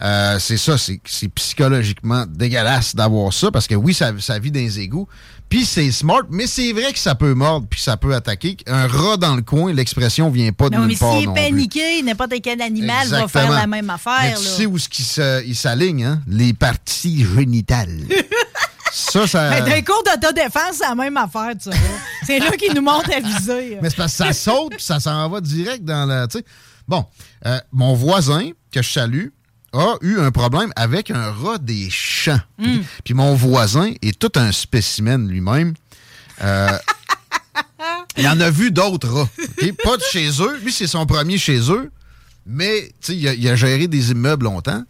Euh, 0.00 0.38
c'est 0.38 0.58
ça, 0.58 0.78
c'est 0.78 1.00
c'est 1.04 1.28
psychologiquement 1.28 2.24
dégueulasse 2.28 2.94
d'avoir 2.94 3.32
ça 3.32 3.50
parce 3.50 3.66
que 3.66 3.74
oui, 3.74 3.92
ça, 3.94 4.12
ça 4.20 4.38
vit 4.38 4.52
dans 4.52 4.60
les 4.60 4.78
égouts. 4.78 5.08
Puis 5.54 5.64
c'est 5.66 5.92
smart, 5.92 6.22
mais 6.30 6.48
c'est 6.48 6.72
vrai 6.72 6.92
que 6.92 6.98
ça 6.98 7.14
peut 7.14 7.32
mordre 7.32 7.68
puis 7.70 7.80
ça 7.80 7.96
peut 7.96 8.12
attaquer. 8.12 8.56
Un 8.66 8.88
rat 8.88 9.18
dans 9.18 9.36
le 9.36 9.42
coin, 9.42 9.72
l'expression 9.72 10.28
vient 10.28 10.50
pas 10.50 10.68
de 10.68 10.74
Non, 10.74 10.80
mais 10.80 10.88
nulle 10.88 10.98
part 10.98 11.12
s'il 11.12 11.22
est 11.22 11.26
non 11.26 11.32
plus. 11.32 11.42
paniqué, 11.42 12.02
n'importe 12.02 12.32
quel 12.42 12.60
animal 12.60 13.06
va 13.06 13.28
faire 13.28 13.52
la 13.52 13.68
même 13.68 13.88
affaire. 13.88 14.18
Mais 14.20 14.34
tu 14.34 14.42
là. 14.42 14.50
sais 14.50 14.66
où 14.66 14.76
ce 14.80 15.46
il 15.46 15.54
s'aligne, 15.54 16.02
hein? 16.06 16.22
Les 16.26 16.54
parties 16.54 17.24
génitales. 17.24 18.00
ça, 18.92 19.28
ça. 19.28 19.50
Mais 19.50 19.62
D'un 19.62 19.82
cours 19.82 20.02
d'autodéfense, 20.02 20.78
c'est 20.78 20.88
la 20.88 20.96
même 20.96 21.16
affaire, 21.16 21.52
tu 21.62 21.68
vois. 21.70 21.78
C'est 22.26 22.40
là 22.40 22.50
qu'ils 22.56 22.74
nous 22.74 22.82
montrent 22.82 23.14
à 23.16 23.20
viser. 23.20 23.78
Mais 23.80 23.90
c'est 23.90 23.96
parce 23.96 24.18
que 24.18 24.24
ça 24.24 24.32
saute 24.32 24.70
puis 24.70 24.82
ça 24.82 24.98
s'en 24.98 25.28
va 25.28 25.40
direct 25.40 25.84
dans 25.84 26.04
la. 26.04 26.26
Bon, 26.88 27.06
euh, 27.46 27.60
mon 27.70 27.94
voisin, 27.94 28.50
que 28.72 28.82
je 28.82 28.90
salue, 28.90 29.28
a 29.74 29.96
eu 30.00 30.18
un 30.18 30.30
problème 30.30 30.72
avec 30.76 31.10
un 31.10 31.30
rat 31.32 31.58
des 31.58 31.90
champs. 31.90 32.40
Hmm. 32.58 32.78
Puis 33.04 33.12
mon 33.14 33.34
voisin 33.34 33.92
est 34.02 34.18
tout 34.18 34.32
un 34.36 34.52
spécimen 34.52 35.28
lui-même. 35.28 35.74
Euh, 36.42 36.68
il 38.16 38.26
en 38.28 38.40
a 38.40 38.50
vu 38.50 38.70
d'autres 38.70 39.08
rats. 39.08 39.28
Pas 39.84 39.96
de 39.96 40.02
chez 40.10 40.30
eux. 40.40 40.58
Lui, 40.62 40.72
c'est 40.72 40.86
son 40.86 41.06
premier 41.06 41.38
chez 41.38 41.70
eux. 41.70 41.90
Mais, 42.46 42.92
il, 43.08 43.28
a- 43.28 43.34
il 43.34 43.48
a 43.48 43.56
géré 43.56 43.88
des 43.88 44.10
immeubles 44.10 44.44
longtemps. 44.44 44.82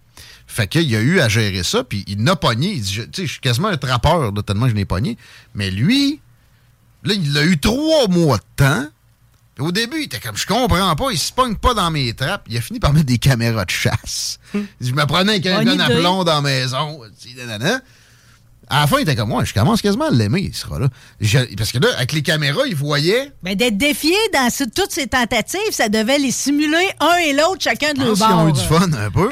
Fait 0.46 0.68
qu'il 0.68 0.94
a 0.94 1.00
eu 1.00 1.20
à 1.20 1.28
gérer 1.28 1.62
ça, 1.62 1.82
puis 1.84 2.04
il 2.06 2.22
n'a 2.22 2.36
pogné. 2.36 2.72
Il 2.72 2.82
dit, 2.82 2.92
je- 2.92 3.02
tu 3.02 3.08
sais, 3.22 3.26
je 3.26 3.32
suis 3.32 3.40
quasiment 3.40 3.68
un 3.68 3.76
trappeur, 3.76 4.30
là, 4.32 4.42
tellement 4.42 4.68
je 4.68 4.74
l'ai 4.74 4.84
pogné. 4.84 5.16
Mais 5.54 5.70
lui, 5.70 6.20
là, 7.02 7.14
il 7.14 7.36
a 7.38 7.44
eu 7.44 7.58
trois 7.58 8.08
mois 8.08 8.38
de 8.38 8.42
temps. 8.56 8.86
Au 9.60 9.70
début, 9.70 9.98
il 10.00 10.04
était 10.04 10.18
comme, 10.18 10.36
je 10.36 10.46
comprends 10.46 10.96
pas, 10.96 11.10
il 11.12 11.18
se 11.18 11.32
pogne 11.32 11.54
pas 11.54 11.74
dans 11.74 11.90
mes 11.90 12.12
trappes. 12.14 12.46
Il 12.50 12.56
a 12.56 12.60
fini 12.60 12.80
par 12.80 12.92
mettre 12.92 13.06
des 13.06 13.18
caméras 13.18 13.64
de 13.64 13.70
chasse. 13.70 14.38
Il 14.52 14.60
dit, 14.80 14.88
je 14.90 14.94
me 14.94 15.04
prenais 15.06 15.32
avec 15.32 15.46
un 15.46 15.62
gun 15.64 15.78
à 15.80 15.88
plomb 16.00 16.24
dans 16.24 16.34
la 16.34 16.40
maison. 16.40 17.00
À 18.68 18.80
la 18.80 18.86
fin, 18.86 18.96
il 18.98 19.02
était 19.02 19.14
comme, 19.14 19.28
moi, 19.28 19.44
je 19.44 19.52
commence 19.52 19.82
quasiment 19.82 20.06
à 20.06 20.10
l'aimer, 20.10 20.40
il 20.40 20.54
sera 20.54 20.78
là. 20.78 20.88
Je- 21.20 21.54
parce 21.56 21.70
que 21.70 21.78
là, 21.78 21.88
avec 21.98 22.12
les 22.12 22.22
caméras, 22.22 22.62
il 22.66 22.74
voyait 22.74 23.30
Ben, 23.42 23.54
d'être 23.54 23.76
défié 23.76 24.16
dans 24.32 24.48
ce- 24.50 24.64
toutes 24.64 24.90
ces 24.90 25.06
tentatives, 25.06 25.60
ça 25.70 25.88
devait 25.90 26.18
les 26.18 26.30
simuler 26.32 26.88
un 26.98 27.16
et 27.16 27.34
l'autre, 27.34 27.58
chacun 27.60 27.92
de 27.92 28.00
leur 28.00 28.16
bord. 28.16 28.38
ont 28.38 28.48
eu 28.48 28.52
du 28.52 28.60
fun 28.60 28.90
un 28.92 29.10
peu. 29.10 29.28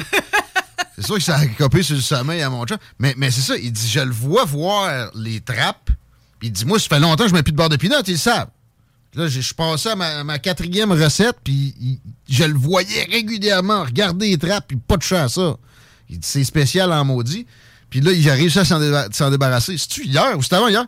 c'est 0.98 1.04
sûr 1.06 1.14
que 1.16 1.22
ça 1.22 1.36
a 1.38 1.46
copé 1.46 1.82
sur 1.82 1.96
le 1.96 2.02
sommeil 2.02 2.42
à 2.42 2.50
mon 2.50 2.66
chat. 2.66 2.76
Mais, 2.98 3.14
mais 3.16 3.30
c'est 3.30 3.40
ça, 3.40 3.56
il 3.56 3.72
dit, 3.72 3.88
je 3.88 4.00
le 4.00 4.12
vois 4.12 4.44
voir 4.44 5.10
les 5.14 5.40
trappes. 5.40 5.90
Puis 6.38 6.48
il 6.48 6.52
dit, 6.52 6.66
moi, 6.66 6.78
ça 6.78 6.88
fait 6.88 7.00
longtemps 7.00 7.24
que 7.24 7.30
je 7.30 7.34
mets 7.34 7.42
plus 7.42 7.52
de 7.52 7.56
beurre 7.56 7.70
de 7.70 7.76
pinot, 7.76 8.02
ils 8.06 8.12
le 8.12 8.16
savent. 8.18 8.48
Là, 9.14 9.28
je 9.28 9.40
suis 9.40 9.54
passé 9.54 9.90
à 9.90 10.24
ma, 10.24 10.38
quatrième 10.38 10.90
recette, 10.92 11.36
puis 11.44 12.00
je 12.28 12.44
le 12.44 12.54
voyais 12.54 13.04
régulièrement 13.10 13.84
regarder 13.84 14.30
les 14.30 14.38
trappes, 14.38 14.68
puis 14.68 14.78
pas 14.78 14.96
de 14.96 15.02
chat 15.02 15.24
à 15.24 15.28
ça. 15.28 15.56
C'est 16.22 16.44
spécial 16.44 16.92
en 16.92 17.04
maudit. 17.04 17.46
Puis 17.90 18.00
là, 18.00 18.12
il 18.12 18.28
a 18.30 18.34
réussi 18.34 18.58
à 18.58 18.64
s'en 18.64 19.30
débarrasser. 19.30 19.76
C'est-tu 19.76 20.06
hier 20.06 20.36
ou 20.36 20.42
c'était 20.42 20.56
avant 20.56 20.68
hier? 20.68 20.86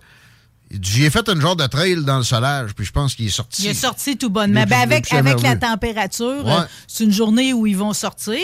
J'y 0.83 1.05
ai 1.05 1.11
fait 1.11 1.29
une 1.29 1.41
genre 1.41 1.57
de 1.57 1.67
trail 1.67 1.97
dans 2.05 2.19
le 2.19 2.23
solage, 2.25 2.75
puis 2.75 2.85
je 2.85 2.93
pense 2.93 3.15
qu'il 3.15 3.27
est 3.27 3.31
sorti. 3.31 3.63
Il 3.65 3.69
est 3.71 3.75
sorti 3.75 4.17
tout 4.17 4.31
bonnement. 4.31 4.65
Ben, 4.69 4.81
avec 4.81 5.13
avec 5.13 5.41
la 5.43 5.57
température, 5.57 6.45
Ouais. 6.45 6.53
euh, 6.53 6.63
c'est 6.87 7.05
une 7.05 7.13
journée 7.13 7.53
où 7.53 7.67
ils 7.67 7.77
vont 7.77 7.93
sortir. 7.93 8.39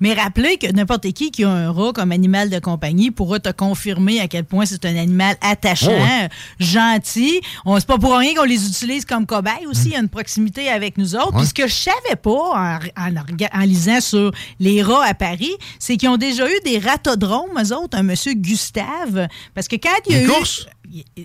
Mais 0.00 0.14
rappelez 0.14 0.56
que 0.58 0.66
n'importe 0.72 1.10
qui 1.12 1.30
qui 1.30 1.44
a 1.44 1.50
un 1.50 1.70
rat 1.70 1.92
comme 1.94 2.12
animal 2.12 2.50
de 2.50 2.58
compagnie 2.58 3.10
pourra 3.10 3.38
te 3.40 3.50
confirmer 3.50 4.20
à 4.20 4.28
quel 4.28 4.44
point 4.44 4.66
c'est 4.66 4.84
un 4.84 4.96
animal 4.96 5.36
attachant, 5.40 5.90
ouais. 5.90 6.28
gentil. 6.58 7.40
On 7.64 7.78
C'est 7.78 7.86
pas 7.86 7.98
pour 7.98 8.16
rien 8.16 8.34
qu'on 8.34 8.44
les 8.44 8.66
utilise 8.66 9.04
comme 9.04 9.26
cobayes 9.26 9.66
aussi. 9.66 9.86
Il 9.86 9.92
y 9.92 9.96
a 9.96 10.00
une 10.00 10.08
proximité 10.08 10.68
avec 10.68 10.98
nous 10.98 11.14
autres. 11.14 11.32
Ouais. 11.34 11.38
Puis 11.40 11.48
ce 11.48 11.54
que 11.54 11.66
je 11.68 11.74
savais 11.74 12.16
pas 12.20 12.30
en, 12.30 12.78
en 12.96 13.60
en 13.60 13.60
lisant 13.64 14.00
sur 14.00 14.32
les 14.60 14.82
rats 14.82 15.04
à 15.04 15.14
Paris, 15.14 15.52
c'est 15.78 15.96
qu'ils 15.96 16.08
ont 16.08 16.16
déjà 16.16 16.46
eu 16.48 16.60
des 16.64 16.78
ratodromes, 16.78 17.50
eux 17.62 17.74
autres, 17.74 17.96
un 17.98 18.02
monsieur 18.02 18.34
Gustave. 18.34 19.28
Parce 19.54 19.68
que 19.68 19.76
quand 19.76 19.90
il 20.08 20.12
y 20.12 20.16
a 20.16 20.18
Des 20.20 20.24
eu... 20.24 20.28
courses? 20.28 20.66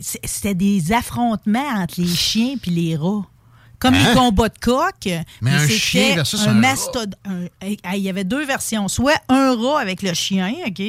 C'était 0.01 0.55
des 0.55 0.91
affrontements 0.93 1.59
entre 1.77 1.99
les 2.01 2.07
chiens 2.07 2.55
puis 2.61 2.71
les 2.71 2.95
rats. 2.95 3.25
Comme 3.79 3.95
Hein? 3.95 4.09
les 4.09 4.15
combats 4.15 4.49
de 4.49 4.59
coq. 4.59 5.09
Mais 5.41 5.51
un 5.51 5.67
chien 5.67 6.13
versus 6.15 6.39
un 6.45 6.53
mastodonte. 6.53 7.15
Il 7.63 7.79
y 7.97 8.09
avait 8.09 8.23
deux 8.23 8.45
versions. 8.45 8.87
Soit 8.87 9.19
un 9.27 9.55
rat 9.55 9.79
avec 9.79 10.03
le 10.03 10.13
chien, 10.13 10.53
OK? 10.67 10.81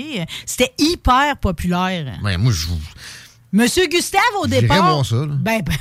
C'était 0.44 0.72
hyper 0.78 1.38
populaire. 1.38 2.18
Ben, 2.22 2.36
moi, 2.36 2.52
je 2.52 2.66
Monsieur 3.52 3.86
Gustave, 3.86 4.20
au 4.40 4.46
départ. 4.46 4.82
voir 4.82 5.04
ça, 5.06 5.16
là. 5.16 5.26
Ben, 5.38 5.60
ben, 5.62 5.74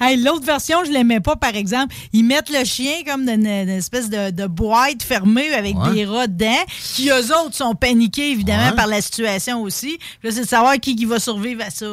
hey, 0.00 0.16
l'autre 0.22 0.44
version, 0.46 0.78
je 0.86 0.90
l'aimais 0.90 1.20
pas, 1.20 1.36
par 1.36 1.54
exemple. 1.54 1.94
Ils 2.14 2.24
mettent 2.24 2.50
le 2.50 2.64
chien 2.64 2.94
comme 3.06 3.26
dans 3.26 3.34
une, 3.34 3.46
une 3.46 3.68
espèce 3.68 4.08
de, 4.08 4.30
de 4.30 4.46
boîte 4.46 5.02
fermée 5.02 5.52
avec 5.54 5.76
Ouais. 5.76 5.92
des 5.92 6.06
rats 6.06 6.26
dedans, 6.26 6.64
qui 6.94 7.10
eux 7.10 7.34
autres 7.44 7.54
sont 7.54 7.74
paniqués, 7.74 8.30
évidemment, 8.30 8.70
Ouais. 8.70 8.76
par 8.76 8.86
la 8.86 9.00
situation 9.02 9.60
aussi. 9.62 9.98
Puis 10.20 10.28
Là, 10.28 10.32
c'est 10.32 10.42
de 10.42 10.48
savoir 10.48 10.74
qui, 10.80 10.96
qui 10.96 11.04
va 11.04 11.18
survivre 11.20 11.62
à 11.62 11.70
ça. 11.70 11.86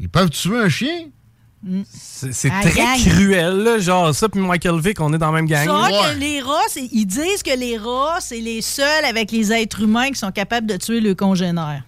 Ils 0.00 0.08
peuvent 0.08 0.30
tuer 0.30 0.58
un 0.58 0.68
chien? 0.68 1.06
C'est 1.90 2.32
c'est 2.32 2.50
Ah, 2.52 2.60
très 2.62 2.74
gang. 2.80 2.98
cruel, 2.98 3.56
là, 3.56 3.78
genre 3.78 4.14
ça, 4.14 4.28
puis 4.28 4.40
Michael 4.40 4.78
Vick, 4.80 5.00
on 5.00 5.12
est 5.12 5.18
dans 5.18 5.32
la 5.32 5.40
même 5.40 5.46
gang. 5.48 5.64
Ça, 5.66 6.12
que 6.12 6.18
les 6.18 6.40
rats, 6.40 6.60
ils 6.76 7.06
disent 7.06 7.42
que 7.42 7.56
les 7.58 7.76
rats, 7.78 8.18
c'est 8.20 8.40
les 8.40 8.62
seuls 8.62 9.04
avec 9.04 9.32
les 9.32 9.52
êtres 9.52 9.82
humains 9.82 10.08
qui 10.10 10.16
sont 10.18 10.30
capables 10.30 10.66
de 10.66 10.76
tuer 10.76 11.00
le 11.00 11.14
congénère. 11.14 11.82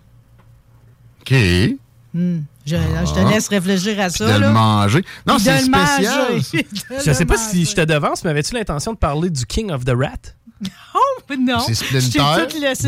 OK. 1.21 1.35
Hmm. 2.15 2.41
Je, 2.67 2.75
je 2.77 3.13
te 3.15 3.19
Ah. 3.21 3.31
laisse 3.31 3.49
réfléchir 3.49 4.01
à 4.01 4.09
de 4.09 4.15
ça. 4.15 4.27
le 4.39 4.41
là. 4.41 4.51
manger. 4.51 5.05
Non, 5.27 5.37
de 5.37 5.41
c'est 5.41 5.53
le 5.53 5.59
spécial. 5.65 6.27
De 6.53 7.03
Je 7.05 7.09
le 7.11 7.15
sais 7.15 7.25
pas 7.27 7.37
manger. 7.37 7.49
si 7.51 7.65
je 7.67 7.75
te 7.75 7.81
devance, 7.83 8.25
mais 8.25 8.31
avais-tu 8.31 8.55
l'intention 8.55 8.93
de 8.95 8.99
parler 8.99 9.29
du 9.31 9.45
King 9.47 9.71
of 9.71 9.85
the 9.85 9.93
Rat? 9.95 10.33
Oh, 10.95 11.35
non. 11.39 11.61
C'est 11.61 11.75
Splinter. 11.75 12.19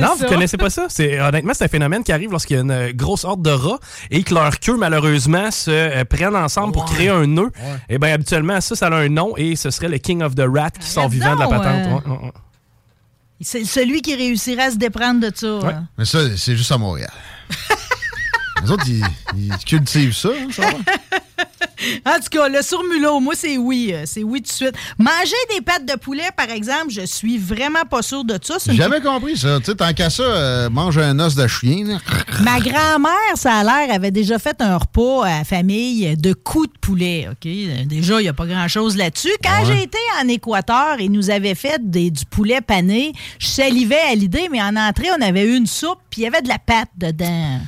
Non, 0.01 0.09
ça. 0.09 0.15
vous 0.19 0.25
connaissez 0.25 0.57
pas 0.57 0.71
ça. 0.71 0.87
C'est 0.89 1.21
honnêtement 1.21 1.53
c'est 1.55 1.65
un 1.67 1.69
phénomène 1.69 2.03
qui 2.03 2.11
arrive 2.11 2.31
lorsqu'il 2.33 2.57
y 2.57 2.59
a 2.59 2.63
une 2.63 2.71
euh, 2.71 2.93
grosse 2.93 3.25
horde 3.25 3.43
de 3.43 3.51
rats 3.51 3.79
et 4.11 4.23
que 4.25 4.35
leurs 4.35 4.59
queues 4.59 4.77
malheureusement 4.79 5.51
se 5.53 5.71
euh, 5.71 6.05
prennent 6.05 6.35
ensemble 6.35 6.73
pour 6.73 6.87
créer 6.87 7.11
un 7.11 7.27
nœud. 7.27 7.51
Et 7.89 7.99
bien 7.99 8.15
habituellement 8.15 8.61
ça 8.61 8.75
ça 8.75 8.87
a 8.89 8.95
un 8.97 9.09
nom 9.11 9.37
et 9.37 9.55
ce 9.55 9.71
serait 9.71 9.89
le 9.89 9.99
King 9.99 10.23
of 10.23 10.35
the 10.35 10.43
Rat 10.53 10.71
qui 10.71 10.89
sort 10.89 11.09
vivant 11.11 11.35
de 11.37 11.41
la 11.41 11.47
patente. 11.49 11.67
euh, 11.67 11.91
Ouais, 12.11 12.17
ouais, 12.17 12.25
ouais. 12.25 12.33
C'est 13.43 13.65
celui 13.65 14.01
qui 14.03 14.17
réussira 14.17 14.65
à 14.65 14.71
se 14.73 14.77
déprendre 14.77 15.21
de 15.21 15.31
ça. 15.35 15.47
hein. 15.69 15.87
Mais 15.97 16.05
ça, 16.07 16.19
c'est 16.37 16.57
juste 16.57 16.73
à 16.73 16.79
Montréal. 16.79 17.13
Les 18.65 18.71
autres, 18.71 18.85
ils, 18.89 19.05
ils 19.37 19.57
cultivent 19.65 20.15
ça. 20.15 20.29
hein, 20.31 20.49
ça. 20.51 20.63
En 22.05 22.17
tout 22.21 22.29
cas, 22.31 22.49
le 22.49 22.61
surmulot, 22.61 23.21
moi, 23.21 23.33
c'est 23.35 23.57
oui. 23.57 23.91
euh, 23.95 24.03
C'est 24.05 24.23
oui 24.23 24.43
tout 24.43 24.49
de 24.49 24.53
suite. 24.53 24.75
Manger 24.99 25.35
des 25.55 25.63
pâtes 25.63 25.87
de 25.87 25.95
poulet, 25.99 26.29
par 26.37 26.51
exemple, 26.51 26.91
je 26.91 27.01
suis 27.07 27.39
vraiment 27.39 27.85
pas 27.91 28.03
sûre 28.03 28.23
de 28.25 28.39
ça. 28.43 28.57
J'ai 28.67 28.75
jamais 28.75 29.01
compris 29.01 29.39
ça. 29.39 29.59
Tu 29.61 29.67
sais, 29.67 29.75
tant 29.75 29.91
qu'à 29.95 30.11
ça, 30.11 30.23
euh, 30.23 30.69
mange 30.69 30.99
un 30.99 31.19
os 31.21 31.35
de 31.35 31.47
chien. 31.47 31.87
là. 31.87 31.99
Ma 32.43 32.61
grand-mère, 32.61 33.35
ça 33.37 33.55
a 33.61 33.65
l'air, 33.65 33.95
avait 33.95 34.11
déjà 34.11 34.39
fait 34.39 34.61
un 34.61 34.77
repas 34.77 35.25
à 35.25 35.39
la 35.39 35.45
famille 35.45 36.17
de 36.19 36.35
coups 36.35 36.69
de 36.71 36.79
poulet. 36.81 37.29
OK? 37.31 37.49
Déjà, 37.87 38.21
il 38.21 38.25
n'y 38.25 38.29
a 38.29 38.35
pas 38.35 38.47
grand-chose 38.47 38.97
là-dessus. 38.99 39.33
Quand 39.43 39.61
Ouais. 39.65 39.75
j'ai 39.77 39.83
été 39.85 39.99
en 40.23 40.29
Équateur 40.29 40.97
et 41.01 41.09
nous 41.09 41.31
avait 41.31 41.55
fait 41.55 41.79
des- 41.81 42.11
du 42.11 42.27
poulet 42.27 42.61
pané, 42.61 43.13
je 43.39 43.47
salivais 43.47 44.01
à 44.11 44.15
l'idée, 44.15 44.49
mais 44.53 44.61
en 44.63 44.77
entrée, 44.77 45.09
on 45.19 45.23
avait 45.23 45.45
eu 45.47 45.57
une 45.57 45.67
soupe, 45.67 45.99
puis 46.11 46.21
il 46.23 46.25
y 46.25 46.27
avait 46.27 46.43
de 46.43 46.49
la 46.49 46.59
pâte 46.59 46.91
dedans. 46.99 47.59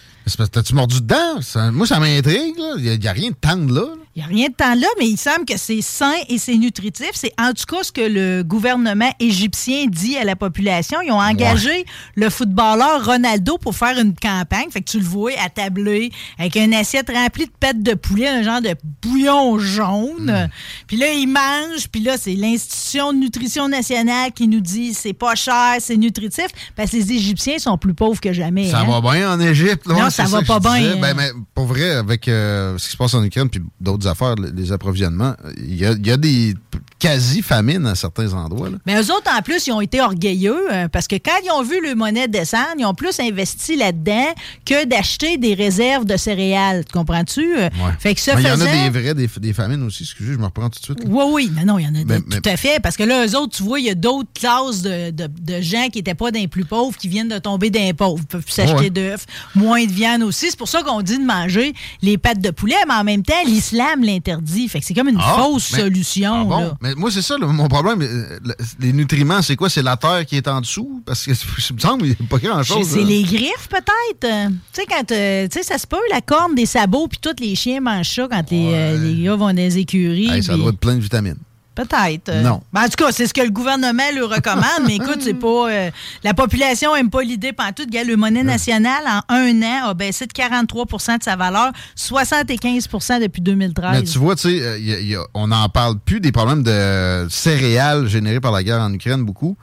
T'as-tu 0.52 0.74
mordu 0.74 1.00
dedans? 1.00 1.40
Moi, 1.72 1.86
ça 1.86 1.98
m'intrigue. 1.98 2.54
Il 2.78 2.98
n'y 2.98 3.08
a, 3.08 3.12
rien 3.12 3.30
de 3.30 3.34
tendre 3.34 3.74
là. 3.74 3.86
Il 4.14 4.18
n'y 4.18 4.24
a 4.24 4.28
rien 4.28 4.48
de 4.48 4.54
temps 4.54 4.74
là, 4.74 4.86
mais 4.98 5.08
il 5.08 5.16
semble 5.16 5.46
que 5.46 5.56
c'est 5.56 5.80
sain 5.80 6.12
et 6.28 6.36
c'est 6.36 6.56
nutritif. 6.56 7.12
C'est 7.14 7.32
en 7.40 7.52
tout 7.54 7.64
cas 7.66 7.82
ce 7.82 7.90
que 7.90 8.02
le 8.02 8.42
gouvernement 8.42 9.10
égyptien 9.18 9.86
dit 9.86 10.18
à 10.18 10.24
la 10.24 10.36
population. 10.36 11.00
Ils 11.00 11.12
ont 11.12 11.20
engagé 11.20 11.86
le 12.14 12.28
footballeur 12.28 13.06
Ronaldo 13.06 13.56
pour 13.56 13.74
faire 13.74 13.98
une 13.98 14.14
campagne. 14.14 14.66
Fait 14.70 14.82
que 14.82 14.90
tu 14.90 14.98
le 14.98 15.06
vois 15.06 15.30
attablé 15.42 16.10
avec 16.38 16.56
une 16.56 16.74
assiette 16.74 17.10
remplie 17.10 17.46
de 17.46 17.52
pêtes 17.58 17.82
de 17.82 17.94
poulet, 17.94 18.28
un 18.28 18.42
genre 18.42 18.60
de 18.60 18.74
bouillon 19.00 19.58
jaune. 19.58 20.50
Puis 20.86 20.98
là, 20.98 21.10
il 21.10 21.28
mange. 21.28 21.88
Puis 21.90 22.02
là, 22.02 22.18
c'est 22.18 22.34
l'Institution 22.34 23.14
de 23.14 23.18
nutrition 23.18 23.66
nationale 23.66 24.32
qui 24.32 24.46
nous 24.46 24.60
dit 24.60 24.92
c'est 24.92 25.14
pas 25.14 25.34
cher, 25.34 25.76
c'est 25.78 25.96
nutritif. 25.96 26.48
Parce 26.76 26.90
que 26.90 26.96
les 26.96 27.12
Égyptiens 27.12 27.58
sont 27.58 27.78
plus 27.78 27.94
pauvres 27.94 28.20
que 28.20 28.34
jamais. 28.34 28.68
Ça 28.68 28.80
hein. 28.80 29.00
va 29.00 29.00
bien 29.00 29.32
en 29.32 29.40
Égypte. 29.40 29.86
là. 29.86 29.94
Non, 29.94 30.10
ça 30.10 30.24
va 30.24 30.42
pas 30.42 30.60
bien, 30.60 30.96
Ben, 30.96 31.04
hein. 31.04 31.14
mais 31.16 31.30
pour 31.54 31.64
vrai, 31.64 31.92
avec 31.92 32.28
euh, 32.28 32.76
ce 32.76 32.84
qui 32.84 32.92
se 32.92 32.96
passe 32.98 33.14
en 33.14 33.24
Ukraine 33.24 33.48
puis 33.48 33.62
d'autres 33.80 34.01
affaires, 34.06 34.34
les, 34.36 34.72
approvisionnements, 34.72 35.34
il 35.56 35.74
y 35.76 35.84
a, 35.86 35.92
il 35.92 36.06
y 36.06 36.10
a 36.10 36.16
des 36.16 36.54
quasi-famines 36.98 37.86
à 37.86 37.94
certains 37.94 38.32
endroits. 38.32 38.70
là. 38.70 38.76
Mais 38.86 38.94
eux 38.94 39.10
autres, 39.12 39.28
en 39.36 39.42
plus, 39.42 39.66
ils 39.66 39.72
ont 39.72 39.80
été 39.80 40.00
orgueilleux 40.00 40.72
euh, 40.72 40.88
parce 40.88 41.08
que 41.08 41.16
quand 41.16 41.32
ils 41.44 41.50
ont 41.50 41.62
vu 41.62 41.80
le 41.82 41.94
monnaie 41.96 42.28
descendre, 42.28 42.76
ils 42.78 42.84
ont 42.86 42.94
plus 42.94 43.18
investi 43.18 43.76
là-dedans 43.76 44.28
que 44.64 44.86
d'acheter 44.86 45.36
des 45.36 45.54
réserves 45.54 46.04
de 46.04 46.16
céréales. 46.16 46.84
Tu 46.84 46.92
comprends-tu? 46.92 47.56
Euh, 47.58 47.68
Fait 47.98 48.14
que 48.14 48.20
ça 48.20 48.36
Mais 48.36 48.42
Il 48.42 48.46
y 48.46 48.50
en 48.50 48.60
a 48.60 48.66
des 48.66 48.90
vrais, 48.90 49.14
des, 49.14 49.26
des 49.40 49.52
famines 49.52 49.82
aussi. 49.82 50.04
Excusez, 50.04 50.32
je 50.34 50.38
me 50.38 50.44
reprends 50.44 50.70
tout 50.70 50.78
de 50.78 50.84
suite. 50.84 51.00
là. 51.04 51.06
Oui, 51.10 51.24
oui, 51.32 51.52
non, 51.56 51.72
non, 51.74 51.78
il 51.80 51.84
y 51.84 51.86
en 51.86 51.94
a 51.94 52.04
Mais- 52.04 52.04
de- 52.20 52.24
mais- 52.28 52.40
tout 52.40 52.48
à 52.48 52.56
fait. 52.56 52.80
Parce 52.80 52.96
que 52.96 53.02
là, 53.02 53.26
eux 53.26 53.36
autres, 53.36 53.56
tu 53.56 53.64
vois, 53.64 53.80
il 53.80 53.86
y 53.86 53.90
a 53.90 53.94
d'autres 53.96 54.30
classes 54.32 54.82
de, 54.82 55.10
de- 55.10 55.26
de 55.40 55.60
gens 55.60 55.88
qui 55.92 55.98
n'étaient 55.98 56.14
pas 56.14 56.30
d'un 56.30 56.46
plus 56.46 56.64
pauvres 56.64 56.96
qui 56.96 57.08
viennent 57.08 57.28
de 57.28 57.38
tomber 57.38 57.70
d'un 57.70 57.92
pauvre. 57.94 58.20
Ils 58.20 58.26
peuvent 58.26 58.42
plus 58.44 58.52
s'acheter 58.52 58.74
Ouais. 58.76 58.90
d'œufs, 58.90 59.26
moins 59.56 59.84
de 59.84 59.90
viande 59.92 60.22
aussi. 60.22 60.50
C'est 60.50 60.58
pour 60.58 60.68
ça 60.68 60.82
qu'on 60.82 61.02
dit 61.02 61.18
de 61.18 61.24
manger 61.24 61.74
les 62.00 62.16
pâtes 62.16 62.40
de 62.40 62.50
poulet, 62.50 62.76
mais 62.86 62.94
en 62.94 63.04
même 63.04 63.22
temps, 63.24 63.34
l'islam 63.44 63.91
l'interdit. 64.00 64.68
Fait 64.68 64.80
que 64.80 64.86
c'est 64.86 64.94
comme 64.94 65.08
une 65.08 65.18
Ah, 65.20 65.36
fausse 65.38 65.72
mais- 65.72 65.80
solution. 65.80 66.32
Ah 66.34 66.44
bon? 66.44 66.58
là. 66.60 66.74
Mais 66.80 66.94
moi, 66.94 67.10
c'est 67.10 67.20
ça, 67.20 67.36
là, 67.36 67.46
mon 67.46 67.68
problème. 67.68 68.00
euh, 68.00 68.38
le- 68.42 68.54
Les 68.80 68.92
nutriments, 68.94 69.42
c'est 69.42 69.56
quoi? 69.56 69.68
C'est 69.68 69.82
la 69.82 69.96
terre 69.98 70.24
qui 70.26 70.36
est 70.36 70.48
en 70.48 70.60
dessous? 70.62 71.02
Parce 71.04 71.24
que 71.26 71.34
ça 71.34 71.46
me 71.74 71.78
semble 71.78 72.02
qu'il 72.04 72.16
n'y 72.18 72.26
a 72.26 72.28
pas 72.30 72.38
grand-chose. 72.38 72.86
C'est 72.88 73.04
les 73.04 73.22
griffes, 73.22 73.68
peut-être? 73.68 74.48
Tu 74.72 74.80
sais, 74.80 74.86
quand. 74.88 75.12
euh, 75.12 75.48
tu 75.48 75.58
sais, 75.58 75.64
ça 75.64 75.76
se 75.76 75.86
peut, 75.86 75.96
la 76.10 76.22
corne 76.22 76.54
des 76.54 76.66
sabots, 76.66 77.08
puis 77.08 77.18
tous 77.20 77.40
les 77.42 77.54
chiens 77.54 77.80
mangent 77.80 78.08
ça 78.14 78.26
quand 78.30 78.50
les, 78.50 78.70
euh, 78.72 78.98
les 79.04 79.22
gars 79.24 79.36
vont 79.36 79.46
dans 79.48 79.56
les 79.56 79.76
écuries. 79.76 80.30
Hey, 80.30 80.42
ça 80.42 80.56
doit 80.56 80.70
être 80.70 80.78
plein 80.78 80.94
de 80.94 81.00
vitamines. 81.00 81.36
Peut-être. 81.74 82.28
euh. 82.28 82.42
Non. 82.42 82.62
Ben, 82.72 82.82
en 82.82 82.84
tout 82.88 83.02
cas, 83.04 83.12
c'est 83.12 83.26
ce 83.26 83.32
que 83.32 83.40
le 83.40 83.50
gouvernement 83.50 84.02
le 84.14 84.24
recommande, 84.24 84.84
mais 84.86 84.96
écoute, 84.96 85.20
c'est 85.20 85.34
pas. 85.34 85.70
euh, 85.70 85.90
la 86.22 86.34
population 86.34 86.94
aime 86.94 87.08
pas 87.08 87.22
l'idée 87.22 87.52
pantoute. 87.52 87.86
Regarde, 87.86 88.08
le 88.08 88.16
monnaie 88.16 88.42
nationale, 88.42 89.02
en 89.06 89.34
un 89.34 89.62
an, 89.62 89.88
a 89.88 89.94
baissé 89.94 90.26
de 90.26 90.32
43 90.32 90.84
de 91.18 91.22
sa 91.22 91.36
valeur, 91.36 91.72
75% 91.96 93.20
depuis 93.22 93.40
2013. 93.42 93.90
Mais 93.92 94.02
tu 94.04 94.18
vois, 94.18 94.36
tu 94.36 94.50
sais, 94.50 94.60
euh, 94.62 95.22
on 95.34 95.48
n'en 95.48 95.68
parle 95.68 95.98
plus 95.98 96.20
des 96.20 96.32
problèmes 96.32 96.62
de 96.62 97.26
céréales 97.30 98.06
générés 98.06 98.40
par 98.40 98.52
la 98.52 98.62
guerre 98.62 98.80
en 98.80 98.92
Ukraine 98.92 99.24
beaucoup. 99.24 99.56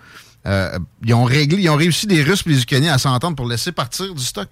Euh, 0.45 0.79
ils 1.05 1.13
ont 1.13 1.25
réglé, 1.25 1.61
ils 1.61 1.69
ont 1.69 1.75
réussi 1.75 2.07
les 2.07 2.23
Russes 2.23 2.43
et 2.45 2.49
les 2.49 2.61
Ukrainiens 2.61 2.93
à 2.93 2.97
s'entendre 2.97 3.35
pour 3.35 3.47
laisser 3.47 3.71
partir 3.71 4.13
du 4.15 4.23
stock. 4.23 4.47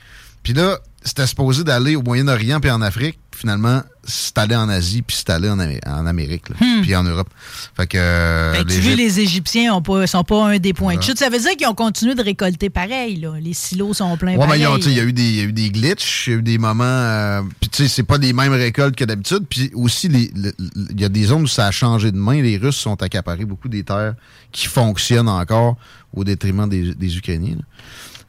Puis 0.47 0.53
là, 0.55 0.77
c'était 1.03 1.27
supposé 1.27 1.65
d'aller 1.65 1.97
au 1.97 2.01
Moyen-Orient 2.01 2.61
puis 2.61 2.71
en 2.71 2.81
Afrique. 2.81 3.19
Finalement, 3.35 3.81
c'est 4.05 4.37
allé 4.37 4.55
en 4.55 4.69
Asie 4.69 5.01
puis 5.01 5.17
c'est 5.17 5.29
allé 5.29 5.49
en, 5.49 5.59
Amé- 5.59 5.81
en 5.85 6.05
Amérique 6.05 6.47
là, 6.47 6.55
Hmm. 6.61 6.81
puis 6.83 6.95
en 6.95 7.03
Europe. 7.03 7.27
Fait 7.75 7.85
que 7.85 7.97
euh, 7.97 8.53
Fait 8.53 8.63
que 8.63 8.69
tu 8.71 8.79
vois, 8.79 8.95
les 8.95 9.19
Égyptiens 9.19 9.75
ont 9.75 9.81
pas, 9.81 10.07
sont 10.07 10.23
pas 10.23 10.45
un 10.47 10.57
des 10.57 10.71
points 10.73 10.95
de 10.95 11.03
chute. 11.03 11.19
Ça 11.19 11.27
veut 11.29 11.37
dire 11.37 11.51
qu'ils 11.57 11.67
ont 11.67 11.75
continué 11.75 12.15
de 12.15 12.23
récolter 12.23 12.69
pareil. 12.69 13.17
Là. 13.17 13.33
Les 13.41 13.51
silos 13.53 13.93
sont 13.93 14.15
pleins 14.15 14.37
Ouais, 14.37 14.47
mais 14.47 14.53
sais, 14.81 14.89
il 14.89 14.95
y 14.95 14.99
a 15.01 15.03
eu 15.03 15.11
des, 15.51 15.69
glitches, 15.69 16.27
il 16.27 16.31
y 16.31 16.35
a 16.37 16.39
eu 16.39 16.43
des 16.43 16.57
moments. 16.57 16.83
euh, 16.85 17.41
puis 17.59 17.69
tu 17.69 17.83
sais, 17.83 17.89
c'est 17.89 18.03
pas 18.03 18.17
les 18.17 18.31
mêmes 18.31 18.53
récoltes 18.53 18.95
que 18.95 19.03
d'habitude. 19.03 19.43
Puis 19.49 19.69
aussi, 19.75 20.07
il 20.07 20.53
y 20.97 21.03
a 21.03 21.09
des 21.09 21.23
zones 21.25 21.43
où 21.43 21.47
ça 21.47 21.67
a 21.67 21.71
changé 21.71 22.13
de 22.13 22.17
main. 22.17 22.41
Les 22.41 22.55
Russes 22.57 22.77
sont 22.77 23.03
accaparés 23.03 23.43
beaucoup 23.43 23.67
des 23.67 23.83
terres 23.83 24.13
qui 24.53 24.67
fonctionnent 24.67 25.27
encore 25.29 25.75
au 26.13 26.23
détriment 26.23 26.69
des, 26.69 26.95
des 26.95 27.17
Ukrainiens. 27.17 27.55
là. 27.57 27.63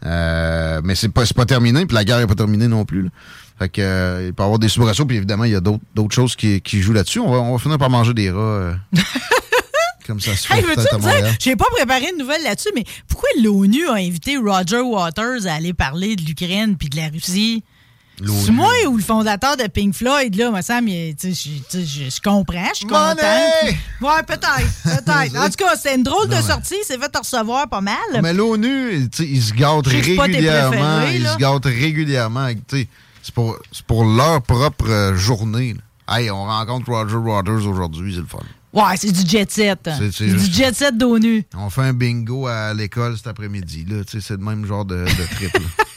Euh, 0.07 0.81
mais 0.85 0.95
c'est 0.95 1.09
pas, 1.09 1.27
c'est 1.27 1.37
pas 1.37 1.47
terminé, 1.47 1.85
puis 1.87 1.95
la 1.95 2.05
guerre 2.05 2.21
est 2.21 2.27
pas 2.27 2.35
terminée 2.35 2.69
non 2.69 2.85
plus. 2.85 3.03
là. 3.03 3.09
Fait 3.59 3.69
que 3.69 3.81
euh, 3.83 4.27
il 4.29 4.35
peut 4.35 4.43
y 4.43 4.45
avoir 4.45 4.59
des 4.61 4.69
soubresauts, 4.69 5.05
puis 5.07 5.17
évidemment, 5.17 5.45
il 5.45 5.51
y 5.53 5.57
a 5.57 5.61
d'autres 5.61 5.83
d'autres 5.95 6.15
choses 6.15 6.37
qui, 6.37 6.61
qui 6.61 6.81
jouent 6.81 6.93
là-dessus. 6.93 7.19
On 7.19 7.31
va, 7.31 7.39
on 7.39 7.53
va 7.53 7.59
finir 7.59 7.77
par 7.79 7.91
manger 7.91 8.15
des 8.15 8.31
rats. 8.31 8.39
euh, 8.39 8.75
comme 10.07 10.21
ça 10.21 10.35
se 10.37 10.47
fait 10.47 10.59
Hey, 10.59 10.63
veux-tu 10.63 10.97
dire, 11.01 11.37
j'ai 11.41 11.57
pas 11.57 11.67
préparé 11.77 12.11
une 12.13 12.19
nouvelle 12.19 12.43
là-dessus, 12.45 12.71
mais 12.75 12.85
pourquoi 13.09 13.29
l'ONU 13.43 13.89
a 13.89 13.95
invité 13.95 14.37
Roger 14.37 14.81
Waters 14.81 15.47
à 15.47 15.55
aller 15.55 15.75
parler 15.75 16.15
de 16.17 16.23
l'Ukraine 16.23 16.77
puis 16.77 16.89
de 16.89 16.97
la 16.97 17.09
Russie? 17.09 17.65
C'est 18.45 18.51
moi 18.53 18.73
ou 18.89 18.97
le 18.97 19.03
fondateur 19.03 19.57
de 19.57 19.67
Pink 19.69 19.95
Floyd, 19.95 20.35
là, 20.37 20.51
il- 20.89 21.15
tu 21.17 21.35
sais, 21.35 21.61
je- 21.73 22.11
comprends, 22.21 22.69
je 22.73 22.79
suis 22.79 22.87
contente. 22.87 23.17
Money! 23.17 23.79
Ouais, 24.01 24.23
peut-être, 24.27 24.83
peut-être. 24.85 25.37
En 25.37 25.47
tout 25.49 25.57
cas, 25.65 25.77
c'est 25.81 25.95
une 25.95 26.03
drôle 26.03 26.29
de 26.29 26.35
Non, 26.35 26.43
sortie, 26.43 26.75
c'est 26.85 26.99
fait 26.99 27.17
recevoir 27.17 27.69
pas 27.69 27.81
mal. 27.81 27.97
Mais 28.23 28.33
l'ONU, 28.33 29.09
ils 29.21 29.43
se 29.43 29.53
gâtent 29.55 29.87
régulièrement. 29.87 31.03
Ils 31.13 31.27
se 31.27 31.37
gâtent 31.37 31.65
régulièrement. 31.67 32.49
C'est 33.23 33.35
pour, 33.35 33.59
pour 33.87 34.05
leur 34.05 34.43
propre 34.43 34.89
euh, 34.89 35.17
journée. 35.17 35.75
là. 36.09 36.17
Hey, 36.19 36.31
on 36.31 36.45
rencontre 36.45 36.89
Roger 36.91 37.17
Waters 37.17 37.67
aujourd'hui, 37.67 38.15
c'est 38.15 38.21
le 38.21 38.27
fun. 38.27 38.39
Ouais, 38.73 38.97
c'est 38.97 39.13
du 39.13 39.29
jet 39.29 39.51
set. 39.51 39.89
C'est- 40.13 40.25
du 40.27 40.53
jet 40.53 40.75
set 40.75 40.97
d'ONU. 40.97 41.45
On 41.57 41.69
fait 41.71 41.83
un 41.83 41.93
bingo 41.93 42.47
à 42.47 42.73
l'école 42.75 43.17
cet 43.17 43.27
après-midi. 43.27 43.87
C'est 44.09 44.31
le 44.31 44.37
même 44.39 44.65
genre 44.67 44.85
de, 44.85 45.05
de 45.05 45.35
trip. 45.37 45.57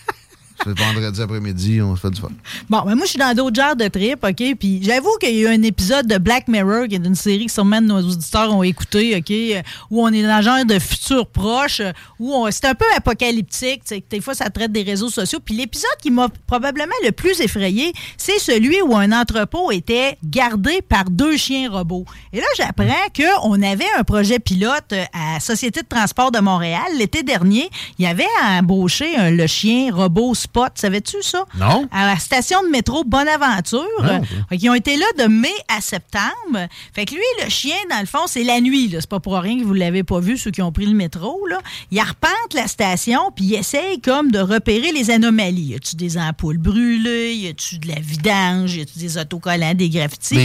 C'est 0.64 0.78
vendredi 0.78 1.22
après-midi, 1.22 1.82
on 1.82 1.96
fait 1.96 2.12
du 2.12 2.22
fun. 2.22 2.28
Bon, 2.70 2.82
ben 2.86 2.96
moi, 2.96 3.06
je 3.06 3.12
suis 3.12 3.20
dans 3.20 3.34
d'autres 3.34 3.56
genres 3.60 3.76
de 3.76 3.88
trip, 3.88 4.24
OK? 4.24 4.56
Puis 4.60 4.82
j'avoue 4.84 5.16
qu'il 5.20 5.36
y 5.36 5.46
a 5.46 5.50
eu 5.52 5.54
un 5.56 5.64
épisode 5.64 6.06
de 6.08 6.18
Black 6.18 6.48
Mirror, 6.48 6.88
qui 6.88 6.96
est 6.96 7.06
une 7.06 7.16
série 7.16 7.48
que 7.48 7.52
sûrement 7.52 7.82
nos 7.82 8.00
auditeurs 8.00 8.56
ont 8.56 8.64
écouté, 8.64 9.16
OK? 9.18 9.64
Où 9.90 10.04
on 10.04 10.10
est 10.14 10.22
dans 10.24 10.30
un 10.30 10.42
genre 10.42 10.66
de 10.66 10.78
futur 10.80 11.26
proche, 11.28 11.82
où 12.20 12.34
on- 12.34 12.50
c'est 12.52 12.66
un 12.66 12.76
peu 12.76 12.86
apocalyptique, 12.96 13.84
tu 13.86 13.96
sais, 13.96 14.04
des 14.10 14.22
fois, 14.22 14.34
ça 14.36 14.50
traite 14.50 14.72
des 14.72 14.84
réseaux 14.84 15.10
sociaux. 15.10 15.40
Puis 15.44 15.56
l'épisode 15.56 15.90
qui 16.02 16.12
m'a 16.12 16.30
probablement 16.48 16.94
le 17.04 17.12
plus 17.12 17.40
effrayé, 17.42 17.92
c'est 18.18 18.40
celui 18.40 18.82
où 18.82 18.96
un 18.96 19.12
entrepôt 19.12 19.72
était 19.72 20.18
gardé 20.24 20.82
par 20.82 21.06
deux 21.10 21.38
chiens 21.38 21.70
robots. 21.72 22.06
Et 22.34 22.38
là, 22.40 22.46
j'apprends 22.58 22.86
qu'on 23.16 23.62
avait 23.62 23.86
un 23.98 24.04
projet 24.04 24.40
pilote 24.40 24.94
à 25.14 25.40
Société 25.40 25.82
de 25.82 25.88
transport 25.88 26.32
de 26.32 26.40
Montréal 26.40 26.84
l'été 26.98 27.24
dernier. 27.24 27.70
Il 28.00 28.06
y 28.06 28.08
avait 28.08 28.26
embauché 28.46 29.16
un- 29.18 29.32
le 29.32 29.48
chien 29.48 29.94
robot 29.94 30.34
spot. 30.52 30.74
Savais-tu 30.76 31.22
ça? 31.22 31.46
Non. 31.58 31.88
À 31.92 32.06
la 32.06 32.18
station 32.18 32.62
de 32.64 32.68
métro 32.68 33.04
Bonaventure. 33.06 33.88
Ok. 34.00 34.28
Fait 34.50 34.58
qu'ils 34.58 34.70
ont 34.70 34.74
été 34.74 34.98
là 34.98 35.06
de 35.18 35.28
mai 35.28 35.54
à 35.68 35.80
septembre. 35.80 36.68
Fait 36.94 37.06
que 37.06 37.14
lui, 37.14 37.22
le 37.44 37.50
chien, 37.50 37.76
dans 37.90 38.00
le 38.00 38.06
fond, 38.06 38.28
c'est 38.28 38.44
la 38.44 38.60
nuit. 38.60 38.90
C'est 38.92 39.10
pas 39.10 39.20
pour 39.20 39.36
rien 39.36 39.58
que 39.58 39.64
vous 39.64 39.74
l'avez 39.74 40.04
pas 40.04 40.20
vu, 40.20 40.38
ceux 40.38 40.52
qui 40.52 40.62
ont 40.62 40.72
pris 40.72 40.86
le 40.86 40.94
métro. 40.94 41.48
Là. 41.48 41.60
Il 41.90 42.00
arpente 42.00 42.54
la 42.54 42.68
station, 42.68 43.32
puis 43.34 43.46
il 43.46 43.56
essaye 43.56 44.02
comme 44.02 44.32
de 44.32 44.40
repérer 44.40 44.92
les 44.92 45.10
anomalies. 45.10 45.72
Y 45.72 45.76
a-tu 45.76 45.96
des 45.96 46.18
ampoules 46.18 46.58
brûlées? 46.58 47.36
Y 47.36 47.48
a-tu 47.48 47.78
de 47.78 47.88
la 47.88 48.00
vidange? 48.00 48.76
Y 48.76 48.82
a-tu 48.82 49.00
des 49.00 49.18
autocollants, 49.18 49.74
des 49.74 49.90
graffitis? 49.90 50.36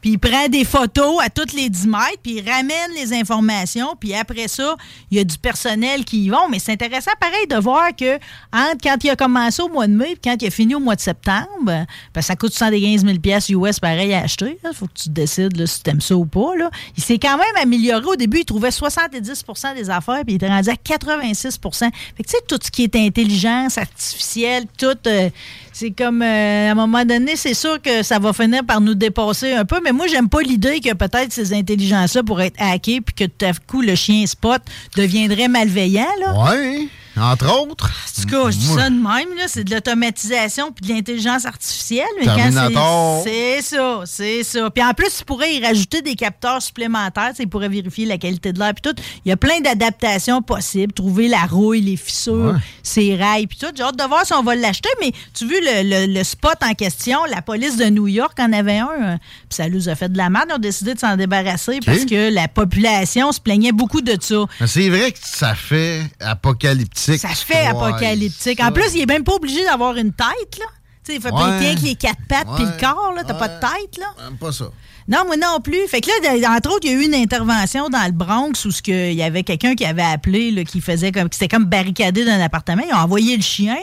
Puis 0.00 0.10
il 0.12 0.18
prend 0.18 0.48
des 0.48 0.64
photos 0.64 1.20
à 1.22 1.28
toutes 1.28 1.52
les 1.52 1.68
10 1.68 1.88
mètres, 1.88 2.20
puis 2.22 2.36
il 2.36 2.48
ramène 2.48 2.92
les 2.94 3.12
informations, 3.12 3.96
puis 3.98 4.14
après 4.14 4.46
ça, 4.48 4.76
il 5.10 5.18
y 5.18 5.20
a 5.20 5.24
du 5.24 5.38
personnel 5.38 6.04
qui 6.04 6.24
y 6.24 6.28
vont. 6.28 6.48
Mais 6.48 6.60
c'est 6.60 6.72
intéressant, 6.72 7.10
pareil, 7.20 7.46
de 7.48 7.56
voir 7.56 7.96
que 7.96 8.14
entre 8.52 8.78
quand 8.82 8.96
il 9.02 9.10
a 9.10 9.16
commencé 9.16 9.55
au 9.62 9.68
mois 9.68 9.86
de 9.86 9.92
mai 9.92 10.12
et 10.12 10.18
quand 10.22 10.36
il 10.40 10.46
a 10.46 10.50
fini 10.50 10.74
au 10.74 10.80
mois 10.80 10.96
de 10.96 11.00
septembre, 11.00 11.46
ben, 11.64 12.22
ça 12.22 12.36
coûte 12.36 12.52
115 12.52 13.04
000 13.04 13.18
pièces 13.18 13.48
US 13.48 13.80
pareil 13.80 14.14
à 14.14 14.20
acheter. 14.20 14.58
Il 14.64 14.74
faut 14.74 14.86
que 14.86 14.94
tu 14.94 15.08
décides 15.08 15.56
là, 15.56 15.66
si 15.66 15.82
tu 15.82 15.90
aimes 15.90 16.00
ça 16.00 16.16
ou 16.16 16.26
pas. 16.26 16.56
Là. 16.56 16.70
Il 16.96 17.02
s'est 17.02 17.18
quand 17.18 17.36
même 17.36 17.62
amélioré. 17.62 18.04
Au 18.04 18.16
début, 18.16 18.40
il 18.40 18.44
trouvait 18.44 18.70
70 18.70 19.44
des 19.74 19.90
affaires, 19.90 20.22
puis 20.24 20.34
il 20.34 20.34
était 20.36 20.48
rendu 20.48 20.68
à 20.68 20.76
86 20.76 21.58
Fait 21.62 22.22
que 22.22 22.28
tu 22.28 22.30
sais, 22.30 22.36
tout 22.46 22.58
ce 22.62 22.70
qui 22.70 22.84
est 22.84 22.96
intelligence 22.96 23.78
artificielle, 23.78 24.64
tout... 24.78 24.96
euh, 25.06 25.30
c'est 25.72 25.90
comme, 25.90 26.22
euh, 26.22 26.68
à 26.68 26.72
un 26.72 26.74
moment 26.74 27.04
donné, 27.04 27.36
c'est 27.36 27.52
sûr 27.52 27.82
que 27.82 28.02
ça 28.02 28.18
va 28.18 28.32
finir 28.32 28.64
par 28.64 28.80
nous 28.80 28.94
dépasser 28.94 29.52
un 29.52 29.66
peu, 29.66 29.78
mais 29.84 29.92
moi, 29.92 30.06
j'aime 30.06 30.28
pas 30.28 30.40
l'idée 30.40 30.80
que 30.80 30.94
peut-être 30.94 31.30
ces 31.32 31.52
intelligences-là 31.52 32.22
pourraient 32.22 32.46
être 32.46 32.56
hackées 32.58 33.02
puis 33.02 33.14
que 33.14 33.24
tout 33.24 33.44
à 33.44 33.52
coup, 33.52 33.82
le 33.82 33.94
chien 33.94 34.26
spot 34.26 34.62
deviendrait 34.96 35.48
malveillant, 35.48 36.06
là. 36.18 36.50
Ouais, 36.50 36.88
entre 37.18 37.46
autres. 37.62 37.86
En 37.86 38.22
tout 38.22 38.28
cas, 38.28 38.50
je 38.50 38.56
dis 38.58 38.66
ça 38.66 38.90
de 38.90 38.94
même, 38.94 39.36
là, 39.36 39.44
c'est 39.46 39.64
de 39.64 39.74
l'automatisation 39.74 40.72
puis 40.72 40.86
de 40.88 40.94
l'intelligence 40.94 41.44
artificielle. 41.46 42.06
Mais 42.18 42.26
quand 42.26 42.36
c'est 43.24 43.62
c'est 43.62 43.76
ça, 43.76 44.02
c'est 44.06 44.42
ça. 44.42 44.70
Puis 44.70 44.84
en 44.84 44.92
plus, 44.94 45.20
il 45.20 45.24
pourrait 45.24 45.54
y 45.54 45.64
rajouter 45.64 46.02
des 46.02 46.14
capteurs 46.14 46.60
supplémentaires, 46.62 47.30
tu 47.30 47.36
sais, 47.36 47.42
il 47.44 47.48
pourrait 47.48 47.68
vérifier 47.68 48.06
la 48.06 48.18
qualité 48.18 48.52
de 48.52 48.58
l'air 48.58 48.72
puis 48.74 48.82
tout. 48.92 49.00
Il 49.24 49.28
y 49.28 49.32
a 49.32 49.36
plein 49.36 49.60
d'adaptations 49.60 50.42
possibles, 50.42 50.92
trouver 50.92 51.28
la 51.28 51.44
rouille, 51.44 51.80
les 51.80 51.96
fissures, 51.96 52.36
Ouais. 52.54 52.60
ses 52.82 53.16
rails 53.16 53.46
puis 53.46 53.58
tout. 53.58 53.66
J'ai 53.74 53.82
hâte 53.82 53.96
de 53.98 54.04
voir 54.04 54.24
si 54.26 54.32
on 54.34 54.42
va 54.42 54.54
l'acheter, 54.54 54.88
mais 55.00 55.12
tu 55.34 55.46
vu 55.46 55.54
le, 55.60 56.06
le- 56.06 56.12
le 56.12 56.24
spot 56.24 56.56
en 56.62 56.74
question, 56.74 57.18
la 57.30 57.42
police 57.42 57.76
de 57.76 57.86
New 57.86 58.06
York 58.08 58.38
en 58.40 58.52
avait 58.52 58.78
un, 58.78 58.88
euh, 59.02 59.16
puis 59.48 59.56
ça 59.56 59.68
nous 59.68 59.88
a 59.88 59.94
fait 59.94 60.10
de 60.10 60.16
la 60.18 60.30
merde. 60.30 60.46
Ils 60.50 60.54
ont 60.54 60.58
décidé 60.58 60.94
de 60.94 60.98
s'en 60.98 61.16
débarrasser 61.16 61.78
parce 61.84 62.04
que 62.04 62.30
la 62.32 62.48
population 62.48 63.32
se 63.32 63.40
plaignait 63.40 63.72
beaucoup 63.72 64.00
de 64.00 64.16
ça. 64.20 64.44
C'est 64.66 64.88
vrai 64.90 65.12
que 65.12 65.18
ça 65.22 65.54
fait 65.54 66.02
apocalyptique. 66.20 67.05
Ça 67.18 67.28
fait 67.28 67.54
Ouais, 67.54 67.66
apocalyptique. 67.66 68.60
En 68.60 68.72
plus, 68.72 68.94
il 68.94 69.02
est 69.02 69.06
même 69.06 69.24
pas 69.24 69.34
obligé 69.34 69.64
d'avoir 69.64 69.96
une 69.96 70.12
tête, 70.12 70.58
là. 70.58 70.66
Tu 71.04 71.12
sais, 71.12 71.16
il 71.16 71.22
fait 71.22 71.30
pas 71.30 71.48
Ouais. 71.50 71.58
rien 71.58 71.74
que 71.76 71.80
les 71.82 71.94
quatre 71.94 72.20
pattes 72.28 72.48
puis 72.56 72.64
le 72.64 72.80
corps, 72.80 73.12
là. 73.14 73.22
T'as 73.24 73.34
pas 73.34 73.48
de 73.48 73.60
tête, 73.60 73.98
là. 73.98 74.06
Pas 74.40 74.52
ça. 74.52 74.66
Non, 75.08 75.18
moi 75.26 75.36
non 75.36 75.60
plus. 75.60 75.86
Fait 75.88 76.00
que 76.00 76.08
là, 76.40 76.56
entre 76.56 76.70
autres, 76.70 76.80
il 76.84 76.90
y 76.90 76.94
a 76.94 76.98
eu 77.00 77.04
une 77.04 77.14
intervention 77.14 77.88
dans 77.88 78.04
le 78.06 78.12
Bronx 78.12 78.64
où 78.64 78.70
ce 78.72 78.82
que, 78.82 79.10
il 79.12 79.16
y 79.16 79.22
avait 79.22 79.44
quelqu'un 79.44 79.74
qui 79.76 79.84
avait 79.84 80.02
appelé, 80.02 80.50
là, 80.50 80.64
qui 80.64 80.80
faisait 80.80 81.12
comme, 81.12 81.28
qui 81.28 81.38
s'était 81.38 81.54
comme 81.54 81.66
barricadé 81.66 82.24
dans 82.24 82.32
un 82.32 82.40
appartement. 82.40 82.82
Ils 82.88 82.92
ont 82.94 82.98
envoyé 82.98 83.36
le 83.36 83.42
chien. 83.42 83.76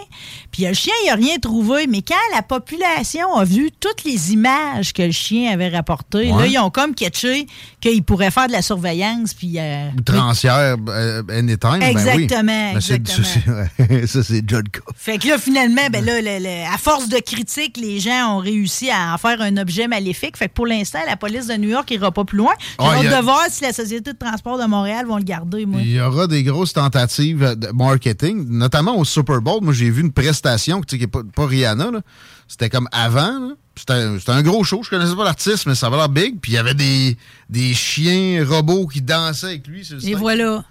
Puis 0.52 0.66
le 0.66 0.74
chien, 0.74 0.94
il 1.06 1.10
a 1.10 1.16
rien 1.16 1.38
trouvé. 1.38 1.88
Mais 1.88 2.02
quand 2.02 2.16
la 2.36 2.42
population 2.42 3.34
a 3.36 3.46
vu 3.46 3.70
toutes 3.80 4.04
les 4.04 4.34
images 4.34 4.92
que 4.94 5.02
le 5.02 5.12
chien 5.12 5.52
avait 5.54 5.70
rapportées, 5.70 6.32
Ouais. 6.32 6.42
là, 6.44 6.48
ils 6.48 6.60
ont 6.60 6.70
comme 6.70 6.94
catché 6.94 7.48
qu'il 7.80 8.04
pourrait 8.04 8.32
faire 8.32 8.48
de 8.48 8.52
la 8.54 8.62
surveillance. 8.62 9.34
Puis. 9.34 9.54
euh, 9.58 9.90
Outrancière, 9.98 10.76
euh, 10.90 11.24
anytime. 11.30 11.80
ben 11.80 11.82
oui. 11.82 11.86
Exactement, 11.92 12.74
c'est- 12.82 12.96
exactement. 12.96 13.66
Ça, 14.08 14.24
c'est 14.24 14.42
déjà 14.42 14.58
le 14.62 14.70
cas. 14.70 14.80
Fait 14.96 15.18
que 15.18 15.28
là, 15.30 15.38
finalement, 15.38 15.88
ben 15.92 16.04
là, 16.04 16.20
le- 16.22 16.44
le- 16.44 16.74
à 16.74 16.78
force 16.78 17.08
de 17.08 17.18
critiques, 17.20 17.78
les 17.78 18.00
gens 18.00 18.36
ont 18.36 18.40
réussi 18.40 18.90
à 18.90 19.14
en 19.14 19.18
faire 19.18 19.40
un 19.42 19.56
objet 19.58 19.88
maléfique. 19.88 20.36
Fait 20.38 20.50
que 20.50 20.54
pour 20.54 20.68
l'instant, 20.68 21.00
la 21.08 21.13
police 21.18 21.48
de 21.48 21.54
New 21.56 21.70
York 21.70 21.90
ira 21.92 22.12
pas 22.12 22.24
plus 22.26 22.38
loin. 22.38 22.54
J'ai 22.60 22.76
Ah, 22.80 22.96
hâte 22.98 23.06
a- 23.06 23.18
de 23.20 23.24
voir 23.24 23.42
si 23.50 23.64
la 23.64 23.74
Société 23.74 24.14
de 24.14 24.18
transport 24.18 24.58
de 24.58 24.66
Montréal 24.66 25.06
vont 25.06 25.18
le 25.18 25.24
garder, 25.24 25.66
moi. 25.66 25.82
Il 25.82 25.92
y 25.92 26.00
aura 26.02 26.28
des 26.28 26.44
grosses 26.44 26.74
tentatives 26.74 27.56
de 27.58 27.68
marketing, 27.74 28.46
notamment 28.50 28.98
au 28.98 29.06
Super 29.06 29.42
Bowl. 29.42 29.60
Moi, 29.64 29.74
j'ai 29.74 29.90
vu 29.90 30.02
une 30.02 30.12
prestation 30.12 30.82
qui 30.82 30.98
n'est 31.00 31.08
pas, 31.08 31.22
pas 31.36 31.46
Rihanna. 31.46 31.90
C'était 32.48 32.70
comme 32.70 32.88
avant. 32.92 33.40
là. 33.40 33.56
C'était 33.76 34.32
un, 34.32 34.44
gros 34.44 34.64
show. 34.64 34.82
Je 34.84 34.90
connaissais 34.92 35.16
pas 35.16 35.24
l'artiste, 35.24 35.66
mais 35.66 35.74
ça 35.74 35.88
avait 35.88 35.98
l'air 35.98 36.10
big. 36.10 36.40
Puis 36.40 36.52
il 36.52 36.56
y 36.56 36.58
avait 36.60 36.76
des, 36.76 37.18
des 37.50 37.74
chiens 37.74 38.46
robots 38.48 38.86
qui 38.86 39.02
dansaient 39.02 39.48
avec 39.48 39.68
lui. 39.68 39.84
sur 39.84 39.96
le 39.98 40.08
Et 40.08 40.14
voilà. 40.14 40.64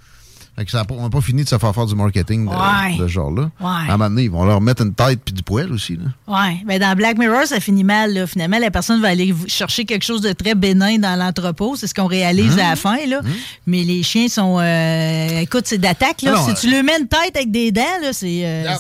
Fait 0.63 0.67
que 0.67 0.71
ça 0.71 0.85
n'a 0.89 1.09
pas 1.11 1.21
fini 1.21 1.43
de 1.43 1.49
se 1.49 1.59
faire 1.59 1.75
faire 1.75 1.87
du 1.87 1.97
marketing 1.97 2.45
de, 2.45 2.51
Ouais. 2.51 2.97
de 2.97 3.09
ce 3.09 3.09
genre-là. 3.09 3.51
Ouais. 3.59 3.67
À 3.67 3.95
un 3.95 3.97
moment 3.97 4.09
donné, 4.11 4.23
ils 4.23 4.31
vont 4.31 4.45
leur 4.45 4.61
mettre 4.61 4.83
une 4.83 4.95
tête 4.95 5.19
puis 5.25 5.35
du 5.35 5.43
poil 5.43 5.73
aussi. 5.73 5.99
Ouais. 6.29 6.63
Ben 6.65 6.79
dans 6.79 6.95
Black 6.95 7.19
Mirror, 7.19 7.47
ça 7.47 7.59
finit 7.59 7.83
mal. 7.83 8.15
Là. 8.15 8.29
Finalement, 8.29 8.61
la 8.61 8.71
personne 8.71 9.03
va 9.03 9.09
aller 9.09 9.35
chercher 9.49 9.85
quelque 9.85 10.05
chose 10.05 10.21
de 10.21 10.33
très 10.33 10.55
bénin 10.55 10.99
dans 10.99 11.19
l'entrepôt. 11.19 11.75
C'est 11.75 11.89
ce 11.89 11.95
qu'on 11.95 12.07
réalise 12.07 12.53
à 12.61 12.71
la 12.71 12.77
fin. 12.77 13.05
Là. 13.09 13.23
Mais 13.67 13.83
les 13.83 14.05
chiens 14.05 14.29
sont. 14.29 14.61
euh, 14.61 15.41
écoute, 15.41 15.67
c'est 15.67 15.79
d'attaque. 15.79 16.21
si 16.21 16.29
euh, 16.29 16.55
tu 16.61 16.69
lui 16.71 16.81
mets 16.85 17.01
une 17.01 17.09
tête 17.09 17.35
avec 17.35 17.51
des 17.51 17.73
dents, 17.73 17.83
là, 18.01 18.13
c'est. 18.13 18.43
euh, 18.47 18.77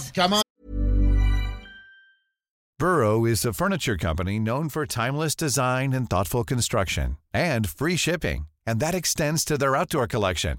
Burrow 2.78 3.26
is 3.26 3.45
a 3.45 3.53
furniture 3.53 3.97
company 3.97 4.39
known 4.39 4.68
for 4.68 4.87
timeless 4.87 5.35
design 5.35 5.93
and 5.93 6.07
thoughtful 6.09 6.45
construction 6.45 7.16
and 7.35 7.68
free 7.68 7.97
shipping, 7.97 8.47
and 8.68 8.78
that 8.80 8.95
extends 8.95 9.45
to 9.45 9.57
their 9.59 9.74
outdoor 9.74 10.07
collection. 10.07 10.59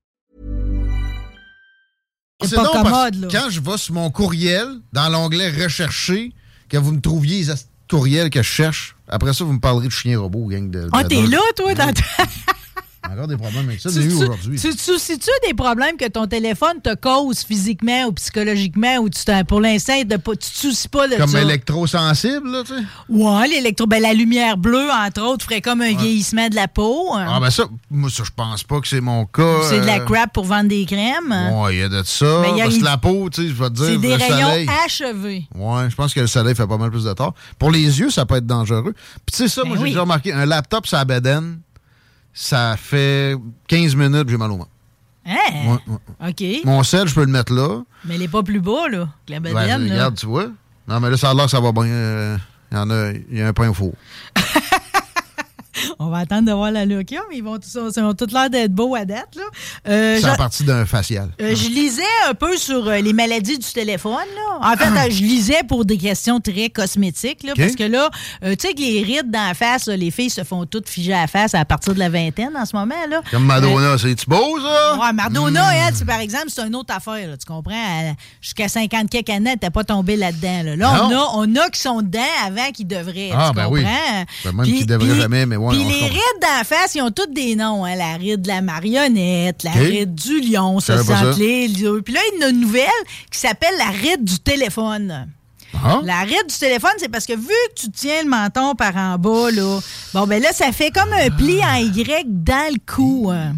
C'est 2.47 2.55
pas 2.55 2.65
commode, 2.65 3.15
là. 3.15 3.27
quand 3.31 3.49
je 3.49 3.59
vais 3.59 3.77
sur 3.77 3.93
mon 3.93 4.09
courriel, 4.11 4.67
dans 4.93 5.09
l'onglet 5.09 5.49
Rechercher, 5.51 6.33
que 6.69 6.77
vous 6.77 6.91
me 6.91 7.01
trouviez 7.01 7.43
les 7.43 7.53
courriels 7.89 8.29
que 8.29 8.41
je 8.41 8.47
cherche, 8.47 8.95
après 9.07 9.33
ça, 9.33 9.43
vous 9.43 9.53
me 9.53 9.59
parlerez 9.59 9.87
de 9.87 9.91
chien 9.91 10.19
robot, 10.19 10.47
gang 10.47 10.69
de. 10.71 10.87
Ah, 10.93 11.03
de- 11.03 11.07
t'es 11.09 11.21
de- 11.21 11.29
là, 11.31 11.39
toi, 11.55 11.73
dans 11.73 11.93
ta- 11.93 12.03
Encore 13.09 13.27
des 13.27 13.35
problèmes 13.35 13.67
avec 13.67 13.79
ça, 13.81 13.89
Tu 13.89 13.95
j'ai 14.01 14.07
eu 14.09 14.13
aujourd'hui. 14.13 14.59
Tu 14.59 14.69
te 14.75 14.79
soucies-tu 14.81 15.29
des 15.47 15.53
problèmes 15.55 15.97
que 15.97 16.07
ton 16.07 16.27
téléphone 16.27 16.81
te 16.83 16.93
cause 16.95 17.39
physiquement 17.43 18.05
ou 18.05 18.11
psychologiquement 18.13 18.97
ou 18.97 19.09
tu 19.09 19.19
pour 19.47 19.59
l'instant, 19.59 19.93
tu 19.99 20.07
te 20.37 20.45
soucies 20.45 20.87
pas 20.87 21.07
de 21.07 21.15
Comme 21.15 21.27
ça? 21.31 21.41
électrosensible, 21.41 22.49
là, 22.51 22.63
tu 22.63 22.73
sais. 22.75 22.83
Ouais, 23.09 23.47
l'électro, 23.47 23.87
ben, 23.87 24.01
la 24.01 24.13
lumière 24.13 24.55
bleue, 24.55 24.89
entre 24.91 25.21
autres, 25.23 25.45
ferait 25.45 25.61
comme 25.61 25.81
un 25.81 25.95
vieillissement 25.95 26.47
de 26.49 26.55
la 26.55 26.67
peau. 26.67 27.09
Ah, 27.15 27.39
ben 27.41 27.49
ça, 27.49 27.63
moi, 27.89 28.09
ça, 28.09 28.23
je 28.23 28.29
pense 28.35 28.63
pas 28.63 28.79
que 28.79 28.87
c'est 28.87 29.01
mon 29.01 29.25
cas. 29.25 29.61
c'est 29.69 29.79
de 29.81 29.85
la 29.85 29.99
euh, 30.01 30.05
crap 30.05 30.31
pour 30.31 30.45
vendre 30.45 30.69
des 30.69 30.85
crèmes. 30.85 31.31
Ouais, 31.55 31.75
il 31.75 31.79
y 31.79 31.83
a 31.83 31.89
de 31.89 32.03
ça. 32.03 32.39
Mais 32.41 32.51
il 32.51 32.57
y 32.57 32.61
a- 32.61 32.65
parce 32.65 32.77
que 32.77 32.83
la 32.83 32.97
peau, 32.97 33.29
tu 33.29 33.41
sais, 33.41 33.47
je 33.49 33.53
vais 33.53 33.69
te 33.69 33.75
dire, 33.75 33.85
c'est 33.85 33.97
des 33.97 34.07
le 34.09 34.13
rayons 34.15 34.47
soleil. 34.49 34.69
achevés. 34.85 35.47
Ouais, 35.55 35.89
je 35.89 35.95
pense 35.95 36.13
que 36.13 36.19
le 36.19 36.27
soleil 36.27 36.55
fait 36.55 36.67
pas 36.67 36.77
mal 36.77 36.91
plus 36.91 37.03
de 37.05 37.13
tort. 37.13 37.33
Pour 37.57 37.71
les 37.71 37.99
yeux, 37.99 38.09
ça 38.11 38.25
peut 38.25 38.35
être 38.35 38.45
dangereux. 38.47 38.93
Puis 39.25 39.33
tu 39.33 39.37
sais 39.37 39.47
ça, 39.47 39.63
Ben 39.63 39.69
moi 39.69 39.77
j'ai 39.77 39.83
oui. 39.83 39.89
déjà 39.89 40.01
remarqué, 40.01 40.31
un 40.33 40.45
laptop 40.45 40.85
sur 40.87 40.97
la 40.97 41.05
bedaine, 41.05 41.59
ça 42.33 42.75
fait 42.77 43.35
15 43.67 43.95
minutes 43.95 44.29
j'ai 44.29 44.37
mal 44.37 44.51
au 44.51 44.57
ventre. 44.57 44.69
Hein? 45.25 45.35
Ouais, 45.67 45.77
ouais. 45.87 46.29
OK. 46.59 46.65
Mon 46.65 46.81
sel, 46.83 47.07
je 47.07 47.13
peux 47.13 47.21
le 47.25 47.31
mettre 47.31 47.53
là. 47.53 47.81
Mais 48.05 48.15
elle 48.15 48.23
est 48.23 48.27
pas 48.27 48.41
plus 48.43 48.59
bas, 48.59 48.87
là, 48.89 49.07
que 49.27 49.31
la 49.33 49.39
Ben, 49.39 49.53
bedaine, 49.53 49.87
là. 49.87 49.93
regarde, 49.93 50.15
tu 50.17 50.25
vois. 50.25 50.47
Non, 50.87 50.99
mais 50.99 51.09
là, 51.11 51.17
ça 51.17 51.29
a 51.29 51.33
l'air 51.33 51.45
que 51.45 51.51
ça 51.51 51.59
va 51.59 51.71
bien. 51.71 51.83
euh, 51.85 52.37
Il 52.71 52.75
y 52.75 52.79
en 52.79 52.89
a, 52.89 53.11
il 53.11 53.37
y 53.37 53.41
a 53.41 53.47
un 53.47 53.53
pain 53.53 53.69
au 53.69 53.73
four. 53.73 53.93
On 55.99 56.07
va 56.09 56.19
attendre 56.19 56.47
de 56.47 56.51
voir 56.51 56.71
la 56.71 56.85
mais 57.29 57.37
ils 57.37 57.43
vont 57.43 57.57
tous, 57.57 57.77
ils 57.95 58.01
ont 58.03 58.13
tous 58.13 58.31
l'air 58.33 58.49
d'être 58.49 58.73
beaux 58.73 58.95
à 58.95 59.05
date. 59.05 59.35
Là. 59.35 59.43
Euh, 59.87 60.15
C'est 60.19 60.27
je- 60.27 60.31
en 60.31 60.35
partie 60.35 60.63
d'un 60.63 60.85
facial. 60.85 61.29
euh, 61.41 61.55
je 61.55 61.67
lisais 61.69 62.01
un 62.29 62.33
peu 62.33 62.57
sur 62.57 62.87
euh, 62.87 62.97
les 62.99 63.13
maladies 63.13 63.57
du 63.57 63.71
téléphone. 63.71 64.11
Là. 64.13 64.73
En 64.73 64.77
fait, 64.77 64.85
euh, 64.85 65.09
je 65.11 65.21
lisais 65.21 65.61
pour 65.67 65.85
des 65.85 65.97
questions 65.97 66.39
très 66.39 66.69
cosmétiques. 66.69 67.43
Là. 67.43 67.53
Parce 67.55 67.75
que 67.75 67.83
là, 67.83 68.09
euh, 68.43 68.55
tu 68.59 68.67
sais 68.67 68.73
que 68.73 68.79
les 68.81 69.01
rides 69.03 69.31
dans 69.31 69.47
la 69.47 69.53
face, 69.53 69.87
là, 69.87 69.95
les 69.97 70.11
filles 70.11 70.29
se 70.29 70.43
font 70.43 70.65
toutes 70.65 70.89
figer 70.89 71.13
à 71.13 71.21
la 71.21 71.27
face 71.27 71.53
à 71.55 71.63
partir 71.65 71.93
de 71.93 71.99
la 71.99 72.09
vingtaine 72.09 72.51
en 72.57 72.65
ce 72.65 72.75
moment. 72.75 72.95
Là. 73.09 73.21
Comme 73.31 73.45
Madonna, 73.45 73.97
c'est-tu 73.97 74.25
beau, 74.27 74.59
ça? 74.59 74.97
Ouais, 74.99 75.13
Madonna, 75.13 75.63
Mm. 75.63 75.75
elle, 75.87 75.95
c'est- 75.95 76.05
par 76.05 76.19
exemple, 76.19 76.45
c'est 76.49 76.65
une 76.65 76.75
autre 76.75 76.93
affaire, 76.95 77.27
là, 77.29 77.37
tu 77.37 77.45
comprends? 77.45 78.15
Jusqu'à 78.41 78.67
50 78.67 79.09
quelques 79.09 79.29
années, 79.29 79.51
n'était 79.51 79.69
pas 79.69 79.83
tombée 79.83 80.15
là-dedans. 80.15 80.63
Là, 80.63 80.75
Là, 80.75 81.05
on, 81.05 81.11
a, 81.11 81.29
on 81.35 81.55
a 81.55 81.69
qui 81.69 81.79
sont 81.79 82.01
dedans 82.01 82.19
avant 82.45 82.71
qu'ils 82.71 82.87
devraient. 82.87 83.31
Ah, 83.33 83.47
tu 83.49 83.55
ben 83.55 83.63
comprends? 83.65 83.71
oui. 83.73 83.83
Ben, 84.45 84.51
même 84.53 84.65
qu'ils 84.65 84.85
devraient 84.85 85.15
jamais, 85.15 85.45
mais 85.45 85.55
ouais, 85.55 85.70
Puis 85.71 85.83
les 85.83 86.05
rides 86.07 86.41
d'en 86.41 86.63
face, 86.63 86.95
ils 86.95 87.01
ont 87.01 87.11
toutes 87.11 87.33
des 87.33 87.55
noms. 87.55 87.83
Hein? 87.85 87.95
La 87.95 88.15
ride 88.17 88.41
de 88.41 88.47
la 88.47 88.61
marionnette, 88.61 89.63
la 89.63 89.71
ride 89.89 90.15
du 90.15 90.41
lion, 90.41 90.79
ça 90.79 90.97
s'entelait. 91.31 91.67
Puis 92.03 92.13
là, 92.13 92.19
il 92.33 92.39
y 92.39 92.43
a 92.43 92.49
une 92.49 92.59
nouvelle 92.61 92.85
qui 93.31 93.39
s'appelle 93.39 93.73
la 93.77 93.89
ride 93.89 94.23
du 94.23 94.39
téléphone. 94.39 95.27
Ah? 95.83 96.01
La 96.03 96.19
ride 96.21 96.47
du 96.49 96.57
téléphone, 96.57 96.91
c'est 96.97 97.09
parce 97.09 97.25
que 97.25 97.33
vu 97.33 97.47
que 97.47 97.81
tu 97.81 97.91
tiens 97.91 98.23
le 98.23 98.29
menton 98.29 98.75
par 98.75 98.95
en 98.97 99.17
bas, 99.17 99.49
là, 99.51 99.79
bon, 100.13 100.27
ben 100.27 100.41
là, 100.41 100.51
ça 100.53 100.71
fait 100.71 100.91
comme 100.91 101.11
un 101.13 101.29
pli 101.29 101.59
en 101.63 101.75
Y 101.75 102.25
dans 102.27 102.71
le 102.73 102.77
cou. 102.85 103.29
hein. 103.31 103.53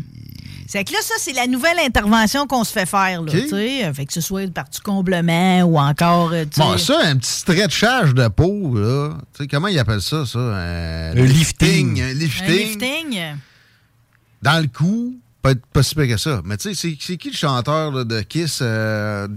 C'est 0.73 0.83
que 0.85 0.91
là, 0.91 0.97
ça, 1.03 1.13
c'est 1.19 1.33
la 1.33 1.45
nouvelle 1.45 1.77
intervention 1.85 2.47
qu'on 2.47 2.63
se 2.63 2.71
fait 2.71 2.87
faire, 2.87 3.21
là, 3.21 3.31
OK. 3.31 3.41
tu 3.43 3.49
sais. 3.49 3.93
Fait 3.93 4.07
que 4.07 4.13
ce 4.13 4.21
soit 4.21 4.51
par 4.51 4.67
du 4.69 4.79
comblement 4.79 5.61
ou 5.65 5.77
encore, 5.77 6.31
euh. 6.33 6.45
Bon, 6.57 6.75
ça, 6.79 6.97
un 7.03 7.15
petit 7.17 7.29
stretchage 7.31 8.15
de 8.15 8.27
peau, 8.27 8.75
là. 8.75 9.09
Tu 9.35 9.43
sais, 9.43 9.47
comment 9.47 9.67
ils 9.67 9.77
appellent 9.77 10.01
ça, 10.01 10.25
ça? 10.25 10.39
Un 10.39 11.13
Le 11.13 11.25
lifting. 11.25 12.01
Un 12.01 12.05
un 12.09 12.13
lifting. 12.13 12.47
lifting. 12.79 13.19
Dans 14.41 14.59
le 14.63 14.67
cou, 14.67 15.15
pas, 15.43 15.53
pas 15.71 15.83
si 15.83 15.93
pire 15.93 16.07
que 16.07 16.17
ça. 16.17 16.41
Mais 16.43 16.57
tu 16.57 16.73
sais, 16.73 16.95
c'est- 16.99 17.17
qui 17.17 17.29
le 17.29 17.35
chanteur 17.35 17.91
là, 17.91 18.03
de 18.03 18.21
Kiss? 18.21 18.57
euh, 18.63 19.27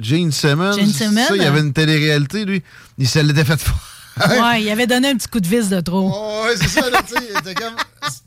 Gene 0.00 0.32
Simmons? 0.32 0.72
Gene 0.78 0.86
Simmons, 0.88 1.26
Ça, 1.28 1.36
il 1.36 1.42
y 1.42 1.44
avait 1.44 1.60
une 1.60 1.74
télé-réalité, 1.74 2.46
lui. 2.46 2.62
Il 2.96 3.06
se 3.06 3.18
l'était 3.18 3.44
fait 3.44 3.56
faire. 3.60 3.74
Ouais, 4.16 4.62
il 4.62 4.70
avait 4.70 4.86
donné 4.86 5.08
un 5.08 5.16
petit 5.16 5.28
coup 5.28 5.40
de 5.40 5.46
vis 5.46 5.68
de 5.68 5.80
trop. 5.80 6.08
Ouais, 6.08 6.54
c'est 6.56 6.68
ça, 6.68 6.88
là, 6.88 7.00
tu 7.02 7.14
sais. 7.14 7.54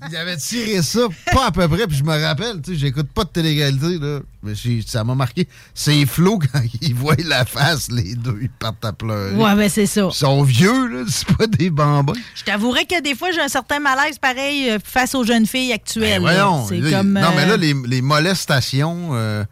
il 0.10 0.16
avait 0.18 0.38
tiré 0.38 0.82
ça, 0.82 1.02
pas 1.32 1.48
à 1.48 1.52
peu 1.52 1.68
près, 1.68 1.88
puis 1.88 1.98
je 1.98 2.04
me 2.04 2.22
rappelle, 2.22 2.62
tu 2.62 2.74
sais, 2.74 2.78
j'écoute 2.78 3.08
pas 3.14 3.24
de 3.24 3.30
télé-réalité, 3.30 3.98
là. 4.00 4.20
Mais 4.44 4.54
ça 4.86 5.04
m'a 5.04 5.16
marqué. 5.16 5.48
C'est 5.74 6.06
flou 6.06 6.40
quand 6.40 6.62
ils 6.82 6.94
voient 6.94 7.16
la 7.26 7.46
face, 7.46 7.90
les 7.90 8.16
deux, 8.16 8.38
ils 8.42 8.50
partent 8.50 8.84
à 8.86 8.94
pleurer. 8.94 9.36
Ouais, 9.36 9.56
ben 9.56 9.70
c'est 9.70 9.86
ça. 9.86 10.08
Ils 10.12 10.16
sont 10.16 10.44
vieux, 10.44 10.88
là, 10.88 11.06
c'est 11.10 11.28
pas 11.36 11.48
des 11.48 11.70
bambins. 11.70 12.14
Je 12.36 12.44
t'avouerais 12.44 12.86
que 12.86 13.02
des 13.02 13.16
fois, 13.16 13.32
j'ai 13.32 13.42
un 13.42 13.48
certain 13.48 13.80
malaise 13.80 14.20
pareil 14.20 14.70
euh, 14.70 14.80
face 14.84 15.16
aux 15.16 15.24
jeunes 15.24 15.46
filles 15.46 15.74
actuelles. 15.74 16.22
Ben 16.22 16.34
voyons. 16.34 16.68
C'est 16.68 16.80
là, 16.80 16.98
comme. 16.98 17.14
Non, 17.14 17.32
mais 17.36 17.44
euh, 17.44 17.48
là, 17.48 17.58
les, 17.58 17.74
les 17.86 18.02
molestations 18.02 19.10
euh, 19.14 19.44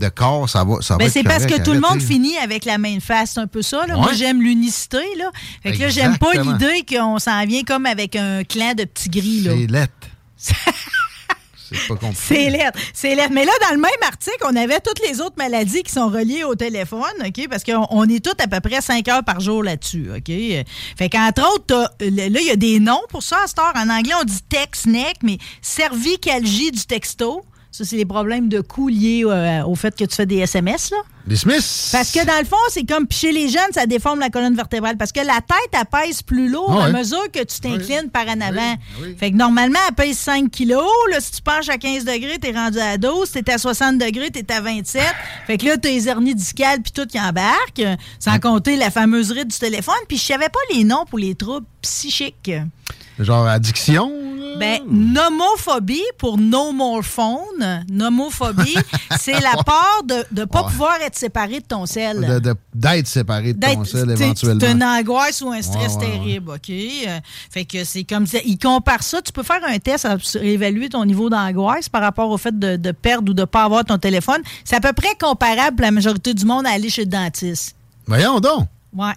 de 0.00 0.08
corps, 0.08 0.48
ça 0.48 0.64
va. 0.64 0.80
Ça 0.80 0.96
Ben, 0.96 1.08
c'est 1.08 1.22
parce 1.22 1.46
que 1.46 1.62
tout 1.62 1.72
le 1.72 1.80
monde 1.80 2.02
finit 2.02 2.36
avec 2.38 2.64
la 2.64 2.78
même 2.78 3.00
face, 3.00 3.38
un 3.38 3.46
peu 3.46 3.62
ça. 3.62 3.86
Là. 3.86 3.96
Moi, 3.96 4.12
j'aime 4.14 4.42
l'unicité. 4.42 5.02
Là. 5.16 5.30
Fait 5.62 5.72
que 5.72 5.78
là, 5.78 5.88
j'aime 5.90 6.18
pas 6.18 6.34
l'idée 6.34 6.84
qu'on 6.88 7.18
s'en 7.18 7.44
vient 7.46 7.62
comme 7.62 7.86
avec 7.86 8.16
un 8.16 8.42
clan 8.42 8.74
de 8.74 8.84
petits 8.84 9.10
gris. 9.10 9.40
Là. 9.40 9.52
C'est 9.56 9.66
lettre. 9.66 9.92
c'est 11.70 11.86
pas 11.86 11.96
compliqué. 11.96 12.16
C'est 12.16 12.50
lettre. 12.50 12.78
C'est 12.94 13.14
lettre. 13.14 13.32
Mais 13.32 13.44
là, 13.44 13.52
dans 13.68 13.74
le 13.74 13.80
même 13.80 13.90
article, 14.02 14.38
on 14.44 14.56
avait 14.56 14.80
toutes 14.80 15.00
les 15.06 15.20
autres 15.20 15.36
maladies 15.36 15.82
qui 15.82 15.92
sont 15.92 16.08
reliées 16.08 16.44
au 16.44 16.54
téléphone, 16.54 17.02
OK? 17.24 17.48
Parce 17.48 17.62
qu'on 17.62 17.86
on 17.90 18.08
est 18.08 18.24
tous 18.24 18.42
à 18.42 18.48
peu 18.48 18.60
près 18.60 18.80
5 18.80 19.06
heures 19.08 19.24
par 19.24 19.40
jour 19.40 19.62
là-dessus, 19.62 20.10
OK? 20.16 20.32
Fait 20.96 21.10
qu'entre 21.10 21.42
autres, 21.54 21.74
là, 22.00 22.40
il 22.40 22.46
y 22.46 22.50
a 22.50 22.56
des 22.56 22.80
noms 22.80 23.02
pour 23.10 23.22
ça 23.22 23.36
à 23.44 23.46
cette 23.46 23.58
heure. 23.58 23.72
En 23.76 23.88
anglais, 23.90 24.14
on 24.20 24.24
dit 24.24 24.42
text 24.48 24.86
neck, 24.86 25.16
mais 25.22 25.38
cervicalgie 25.60 26.70
du 26.70 26.86
texto. 26.86 27.44
Ça, 27.72 27.84
c'est 27.84 27.96
les 27.96 28.04
problèmes 28.04 28.48
de 28.48 28.60
cou 28.60 28.88
liés 28.88 29.22
euh, 29.24 29.62
au 29.64 29.76
fait 29.76 29.96
que 29.96 30.04
tu 30.04 30.14
fais 30.16 30.26
des 30.26 30.38
SMS, 30.38 30.90
là. 30.90 30.96
Les 31.26 31.36
Smiths. 31.36 31.90
Parce 31.92 32.10
que 32.10 32.24
dans 32.26 32.38
le 32.40 32.44
fond, 32.44 32.56
c'est 32.70 32.84
comme 32.84 33.06
chez 33.10 33.30
les 33.30 33.48
jeunes, 33.48 33.72
ça 33.72 33.86
déforme 33.86 34.18
la 34.18 34.30
colonne 34.30 34.56
vertébrale. 34.56 34.96
Parce 34.96 35.12
que 35.12 35.20
la 35.20 35.40
tête, 35.40 35.70
elle 35.72 35.84
pèse 35.84 36.22
plus 36.22 36.48
lourd 36.48 36.76
Ah 36.82 36.86
à 36.86 36.90
mesure 36.90 37.30
que 37.30 37.38
tu 37.40 37.60
t'inclines 37.60 38.10
par 38.10 38.26
en 38.26 38.40
avant. 38.40 38.74
Fait 39.18 39.30
que 39.30 39.36
normalement, 39.36 39.78
elle 39.88 39.94
pèse 39.94 40.18
5 40.18 40.50
kilos. 40.50 40.82
Là, 41.12 41.20
si 41.20 41.30
tu 41.32 41.42
penches 41.42 41.68
à 41.68 41.78
15 41.78 42.04
degrés, 42.04 42.38
t'es 42.40 42.50
rendu 42.52 42.78
à 42.78 42.98
12. 42.98 43.28
Si 43.28 43.42
t'es 43.44 43.52
à 43.52 43.58
60 43.58 43.98
degrés, 43.98 44.30
t'es 44.30 44.50
à 44.52 44.60
27. 44.60 45.02
Fait 45.46 45.58
que 45.58 45.66
là, 45.66 45.76
t'as 45.76 45.90
les 45.90 46.08
hernies 46.08 46.34
discales 46.34 46.80
puis 46.82 46.90
tout 46.90 47.06
qui 47.06 47.20
embarque. 47.20 47.82
Sans 48.18 48.38
compter 48.40 48.74
la 48.76 48.90
fameuse 48.90 49.30
ride 49.30 49.48
du 49.48 49.58
téléphone. 49.58 49.94
Puis 50.08 50.16
je 50.16 50.24
savais 50.24 50.48
pas 50.48 50.74
les 50.74 50.82
noms 50.82 51.04
pour 51.08 51.18
les 51.18 51.34
troubles 51.36 51.66
psychiques. 51.82 52.50
Genre 53.20 53.46
addiction. 53.46 54.12
Ben, 54.58 54.80
nomophobie 54.90 56.02
pour 56.18 56.36
no 56.36 56.72
more 56.72 57.02
phone. 57.04 57.84
Nomophobie, 57.90 58.74
c'est 59.18 59.38
la 59.40 59.62
peur 59.64 60.02
de 60.04 60.14
ne 60.38 60.44
pas 60.44 60.62
Ouais. 60.64 60.70
pouvoir 60.70 60.96
être 61.02 61.16
séparé 61.16 61.60
de 61.60 61.64
ton 61.64 61.86
sel. 61.86 62.40
D'être 62.74 63.06
séparé 63.06 63.54
de 63.54 63.60
ton 63.74 63.84
sel 63.84 64.10
éventuellement. 64.10 64.60
C'est 64.60 64.72
une 64.72 64.82
angoisse 64.84 65.40
ou 65.40 65.50
un 65.50 65.62
stress 65.62 65.94
Ouais, 65.94 66.00
ouais, 66.00 66.10
terrible, 66.18 66.50
OK? 66.50 66.68
Euh, 66.70 67.20
fait 67.50 67.64
que 67.64 67.84
c'est 67.84 68.04
comme 68.04 68.26
ça. 68.26 68.38
Il 68.44 68.58
compare 68.58 69.02
ça. 69.02 69.22
Tu 69.22 69.32
peux 69.32 69.42
faire 69.44 69.60
un 69.66 69.78
test 69.78 70.04
à 70.04 70.16
évaluer 70.42 70.88
ton 70.88 71.04
niveau 71.04 71.30
d'angoisse 71.30 71.88
par 71.88 72.02
rapport 72.02 72.28
au 72.28 72.36
fait 72.36 72.58
de, 72.58 72.76
de 72.76 72.90
perdre 72.92 73.30
ou 73.30 73.34
de 73.34 73.42
ne 73.42 73.46
pas 73.46 73.64
avoir 73.64 73.84
ton 73.84 73.98
téléphone. 73.98 74.42
C'est 74.64 74.76
à 74.76 74.80
peu 74.80 74.92
près 74.92 75.14
comparable 75.18 75.76
pour 75.76 75.84
la 75.84 75.90
majorité 75.92 76.34
du 76.34 76.44
monde 76.44 76.66
à 76.66 76.70
aller 76.70 76.90
chez 76.90 77.04
le 77.04 77.10
dentiste. 77.10 77.76
Voyons 78.06 78.40
donc. 78.40 78.66
Ouais. 78.94 79.12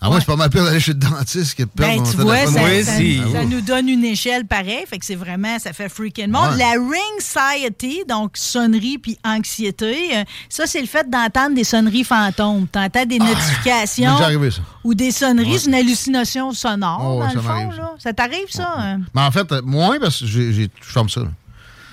Ah, 0.00 0.08
moi, 0.08 0.20
c'est 0.20 0.26
pas 0.26 0.36
mal 0.36 0.48
pire 0.48 0.62
d'aller 0.64 0.78
chez 0.78 0.92
le 0.92 0.98
dentiste 0.98 1.56
que 1.56 1.64
de 1.64 1.68
perdre 1.68 1.94
Ben, 1.94 2.00
mon 2.04 2.10
tu 2.10 2.16
vois, 2.18 2.46
ça, 2.46 2.62
Ouais, 2.62 2.84
ça- 2.84 2.96
si. 2.96 3.20
ça 3.32 3.44
nous 3.44 3.60
donne 3.60 3.88
une 3.88 4.04
échelle 4.04 4.46
pareille. 4.46 4.84
Fait 4.88 4.98
que 4.98 5.04
c'est 5.04 5.16
vraiment, 5.16 5.58
ça 5.58 5.72
fait 5.72 5.88
freaking 5.88 6.26
le 6.26 6.32
monde. 6.32 6.52
Ouais. 6.52 6.58
La 6.58 6.70
ring 6.72 8.06
donc 8.08 8.36
sonnerie 8.36 8.98
puis 8.98 9.18
anxiété, 9.24 10.16
euh, 10.16 10.24
ça, 10.48 10.66
c'est 10.66 10.80
le 10.80 10.86
fait 10.86 11.08
d'entendre 11.10 11.54
des 11.56 11.64
sonneries 11.64 12.04
fantômes. 12.04 12.66
T'entends 12.68 13.06
des 13.06 13.18
notifications. 13.18 14.04
m'est 14.06 14.12
déjà 14.12 14.24
arrivé, 14.24 14.50
ça. 14.50 14.60
Ou 14.84 14.94
des 14.94 15.10
sonneries, 15.10 15.52
Ouais. 15.52 15.58
c'est 15.58 15.68
une 15.68 15.74
hallucination 15.74 16.52
sonore, 16.52 17.00
Oh, 17.02 17.14
ouais, 17.20 17.26
dans 17.26 17.28
ça 17.30 17.34
le 17.34 17.42
fond. 17.42 17.70
là. 17.76 17.94
Ça 17.98 18.12
t'arrive, 18.12 18.46
ça? 18.50 18.74
hein? 18.78 19.00
Mais 19.14 19.22
en 19.22 19.30
fait, 19.30 19.50
euh, 19.52 19.62
moins 19.64 19.98
parce 20.00 20.20
que 20.20 20.26
je 20.26 20.68
ferme 20.80 21.08
ça. 21.08 21.20
là. 21.20 21.28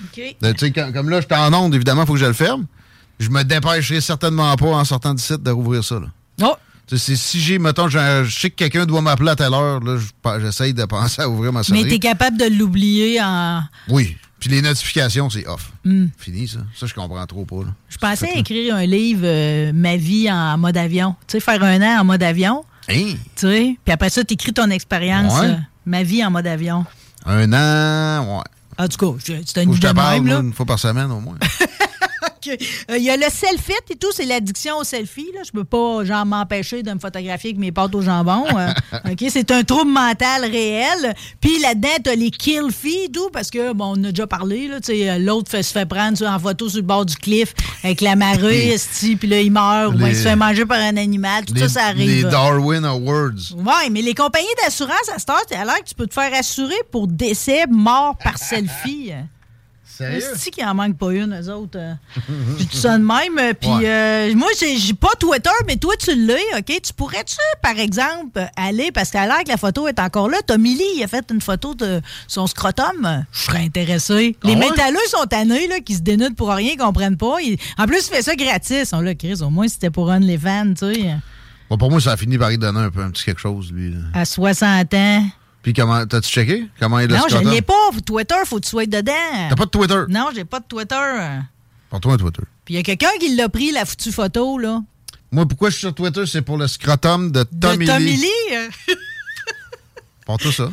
OK. 0.03 0.21
Euh, 0.43 0.53
tu 0.53 0.59
sais, 0.59 0.71
quand- 0.71 0.91
comme 0.93 1.09
là, 1.09 1.21
j'étais 1.21 1.35
en 1.35 1.51
onde, 1.53 1.73
évidemment, 1.73 2.03
il 2.03 2.07
faut 2.07 2.13
que 2.13 2.19
je 2.19 2.25
le 2.25 2.33
ferme. 2.33 2.65
Je 3.19 3.29
me 3.29 3.43
dépêcherai 3.43 4.01
certainement 4.01 4.55
pas 4.57 4.67
en 4.67 4.83
sortant 4.85 5.13
du 5.13 5.23
site 5.23 5.41
de 5.41 5.49
rouvrir 5.51 5.83
ça. 5.83 5.95
Là. 5.95 6.07
Oh! 6.43 6.55
Tu 6.87 6.97
sais, 6.97 7.05
c'est- 7.05 7.15
si 7.15 7.39
j'ai, 7.41 7.57
mettons, 7.59 7.87
je, 7.89 8.23
je 8.25 8.39
sais 8.39 8.49
que 8.49 8.55
quelqu'un 8.55 8.85
doit 8.85 9.01
m'appeler 9.01 9.31
à 9.31 9.35
telle 9.35 9.53
heure, 9.53 9.79
j'essaye 10.39 10.73
de 10.73 10.85
penser 10.85 11.21
à 11.21 11.29
ouvrir 11.29 11.51
ma 11.51 11.59
Mais 11.59 11.63
sonnerie. 11.63 11.87
t'es 11.87 11.99
capable 11.99 12.37
de 12.37 12.45
l'oublier 12.45 13.19
en. 13.21 13.61
Oui. 13.89 14.15
Puis 14.39 14.49
les 14.49 14.61
notifications, 14.61 15.29
c'est 15.29 15.47
off. 15.47 15.71
Hmm. 15.83 16.07
Fini, 16.17 16.47
ça. 16.47 16.59
Ça, 16.75 16.85
je 16.85 16.93
comprends 16.93 17.25
trop 17.25 17.45
pas. 17.45 17.63
là. 17.63 17.73
Je 17.89 17.97
pensais 17.97 18.29
écrire 18.35 18.75
un 18.75 18.85
livre, 18.85 19.21
euh, 19.23 19.71
Ma 19.73 19.97
vie 19.97 20.29
en 20.31 20.57
mode 20.59 20.77
avion. 20.77 21.15
Tu 21.27 21.33
sais, 21.33 21.39
faire 21.39 21.63
un 21.63 21.81
an 21.81 22.01
en 22.01 22.05
mode 22.05 22.21
avion. 22.21 22.63
Hein? 22.89 23.13
Tu 23.35 23.47
sais, 23.47 23.77
puis 23.83 23.91
après 23.93 24.09
ça, 24.09 24.23
t'écris 24.23 24.53
ton 24.53 24.69
expérience. 24.69 25.33
Ouais. 25.39 25.47
euh, 25.47 25.55
Ma 25.87 26.03
vie 26.03 26.23
en 26.23 26.29
mode 26.29 26.45
avion. 26.45 26.85
Un 27.25 27.51
an, 27.53 28.37
ouais. 28.37 28.43
En 28.77 28.87
tout 28.87 28.97
cas, 28.97 29.19
Faut 29.19 29.61
une 29.61 29.73
idée 29.73 29.87
de 29.87 29.93
même, 29.93 30.27
là, 30.27 30.39
une 30.41 30.53
fois 30.53 30.65
par 30.65 30.77
semaine 30.77 31.09
au 31.11 31.19
moins. 31.21 31.37
Euh, 32.49 32.97
Il 32.97 33.03
y 33.03 33.09
a 33.09 33.17
le 33.17 33.25
selfie 33.31 33.73
et 33.89 33.95
tout, 33.95 34.11
c'est 34.13 34.25
l'addiction 34.25 34.77
au 34.77 34.83
selfie. 34.83 35.27
Là. 35.33 35.41
Je 35.45 35.51
peux 35.51 35.63
pas 35.63 36.03
genre 36.03 36.25
m'empêcher 36.25 36.83
de 36.83 36.91
me 36.91 36.99
photographier 36.99 37.51
avec 37.51 37.59
mes 37.59 37.71
pâtes 37.71 37.93
au 37.95 38.01
jambon. 38.01 38.45
euh. 38.57 38.69
OK, 39.11 39.25
c'est 39.29 39.51
un 39.51 39.63
trouble 39.63 39.91
mental 39.91 40.43
réel. 40.45 41.13
Puis 41.41 41.59
là-dedans, 41.59 41.89
t'as 42.03 42.15
les 42.15 42.31
kill 42.31 42.71
feeds, 42.71 43.11
tout, 43.13 43.29
parce 43.31 43.49
que 43.49 43.73
bon, 43.73 43.85
on 43.95 44.01
en 44.01 44.03
a 44.05 44.09
déjà 44.11 44.27
parlé. 44.27 44.69
euh, 44.89 45.17
L'autre 45.19 45.51
se 45.61 45.71
fait 45.71 45.85
prendre 45.85 46.21
en 46.27 46.39
photo 46.39 46.69
sur 46.69 46.77
le 46.77 46.83
bord 46.83 47.05
du 47.05 47.15
cliff 47.15 47.53
avec 47.83 48.01
la 48.01 48.15
marée, 48.15 48.75
puis 49.19 49.27
là, 49.27 49.41
il 49.41 49.51
meurt, 49.51 49.93
ou 49.95 50.05
il 50.05 50.15
se 50.15 50.23
fait 50.23 50.35
manger 50.35 50.65
par 50.65 50.79
un 50.79 50.97
animal. 50.97 51.45
Tout 51.45 51.53
les, 51.53 51.61
ça, 51.61 51.69
ça 51.69 51.83
arrive. 51.85 52.07
les 52.09 52.23
Darwin 52.23 52.83
Awards. 52.85 53.53
Oui, 53.55 53.89
mais 53.91 54.01
les 54.01 54.13
compagnies 54.13 54.45
d'assurance, 54.63 55.09
à 55.13 55.19
cette 55.19 55.29
heure, 55.29 55.45
que 55.47 55.83
tu 55.89 55.95
peux 55.95 56.07
te 56.07 56.13
faire 56.13 56.33
assurer 56.33 56.75
pour 56.91 57.07
décès, 57.07 57.65
mort 57.69 58.15
par 58.23 58.37
selfie. 58.37 59.11
Sérieux? 59.97 60.21
C'est 60.35 60.51
qui 60.51 60.63
en 60.65 60.73
manque 60.73 60.97
pas 60.97 61.11
une, 61.13 61.33
eux 61.41 61.49
autres. 61.53 61.77
euh? 61.79 61.93
J'ai 62.59 62.65
tout 62.65 62.77
ça 62.77 62.97
de 62.97 63.03
même. 63.03 63.37
euh, 63.39 63.53
Puis 63.59 63.69
euh, 63.85 64.33
moi, 64.35 64.49
j'ai 64.59 64.93
pas 64.93 65.11
Twitter, 65.19 65.49
mais 65.67 65.77
toi, 65.77 65.93
tu 65.99 66.13
l'as, 66.15 66.35
OK? 66.57 66.65
Tu 66.81 66.93
pourrais-tu, 66.93 67.37
par 67.61 67.77
exemple, 67.79 68.45
aller, 68.57 68.91
parce 68.91 69.09
qu'à 69.11 69.25
l'air 69.25 69.43
que 69.43 69.49
la 69.49 69.57
photo 69.57 69.87
est 69.87 69.99
encore 69.99 70.29
là, 70.29 70.37
Tommy 70.45 70.75
Lee, 70.75 70.83
il 70.97 71.03
a 71.03 71.07
fait 71.07 71.25
une 71.31 71.41
photo 71.41 71.73
de 71.75 72.01
son 72.27 72.45
scrotum. 72.47 73.25
Je 73.31 73.39
serais 73.39 73.59
intéressé. 73.63 74.35
Les 74.43 74.53
Ah 74.53 74.57
ouais? 74.57 74.69
métalleux 74.69 74.97
sont 75.07 75.25
tannés, 75.25 75.67
là, 75.67 75.79
qui 75.79 75.95
se 75.95 76.01
dénudent 76.01 76.35
pour 76.35 76.49
rien, 76.49 76.71
ils 76.73 76.77
comprennent 76.77 77.17
pas. 77.17 77.37
Ils- 77.41 77.57
En 77.77 77.85
plus, 77.85 78.07
il 78.09 78.15
fait 78.15 78.21
ça 78.21 78.35
gratis. 78.35 78.91
On 78.93 79.01
là, 79.01 79.15
Chris, 79.15 79.39
au 79.41 79.49
moins, 79.49 79.67
c'était 79.67 79.89
pour 79.89 80.11
un 80.11 80.19
les 80.19 80.37
fans, 80.37 80.73
tu 80.77 80.93
sais. 80.93 81.15
Bon, 81.69 81.77
pour 81.77 81.89
moi, 81.89 81.99
ça 82.01 82.11
a 82.11 82.17
fini 82.17 82.37
par 82.37 82.51
y 82.51 82.57
donner 82.57 82.79
un 82.79 82.89
peu 82.91 83.01
un 83.01 83.09
petit 83.09 83.23
quelque 83.23 83.41
chose, 83.41 83.71
lui. 83.71 83.91
là. 83.91 83.97
À 84.13 84.25
60 84.25 84.93
ans. 84.93 85.25
Puis 85.65 85.73
comment, 85.73 86.05
t'as-tu 86.05 86.29
checké? 86.29 86.67
Comment 86.79 86.99
il 86.99 87.11
a 87.11 87.17
Non, 87.17 87.23
je 87.23 87.29
scrotum? 87.37 87.51
l'ai 87.51 87.63
pas. 87.63 87.73
Twitter, 88.05 88.35
faut 88.45 88.57
que 88.57 88.65
tu 88.65 88.69
sois 88.69 88.85
dedans. 88.85 89.11
T'as 89.49 89.55
pas 89.55 89.65
de 89.65 89.71
Twitter? 89.71 89.99
Non, 90.09 90.27
j'ai 90.35 90.45
pas 90.45 90.59
de 90.59 90.65
Twitter. 90.65 90.95
Porte-toi 91.89 92.13
un 92.13 92.17
Twitter. 92.17 92.43
Puis 92.63 92.75
il 92.75 92.77
y 92.77 92.79
a 92.79 92.83
quelqu'un 92.83 93.09
qui 93.19 93.35
l'a 93.35 93.49
pris, 93.49 93.71
la 93.71 93.83
foutue 93.83 94.11
photo, 94.11 94.59
là. 94.59 94.83
Moi, 95.31 95.47
pourquoi 95.47 95.71
je 95.71 95.73
suis 95.77 95.81
sur 95.87 95.95
Twitter? 95.95 96.23
C'est 96.27 96.43
pour 96.43 96.59
le 96.59 96.67
scrotum 96.67 97.31
de 97.31 97.41
Tommy, 97.41 97.87
de 97.87 97.91
Tommy 97.91 98.15
Lee. 98.15 98.27
Pas 100.25 100.37
tout 100.37 100.51
ça. 100.51 100.71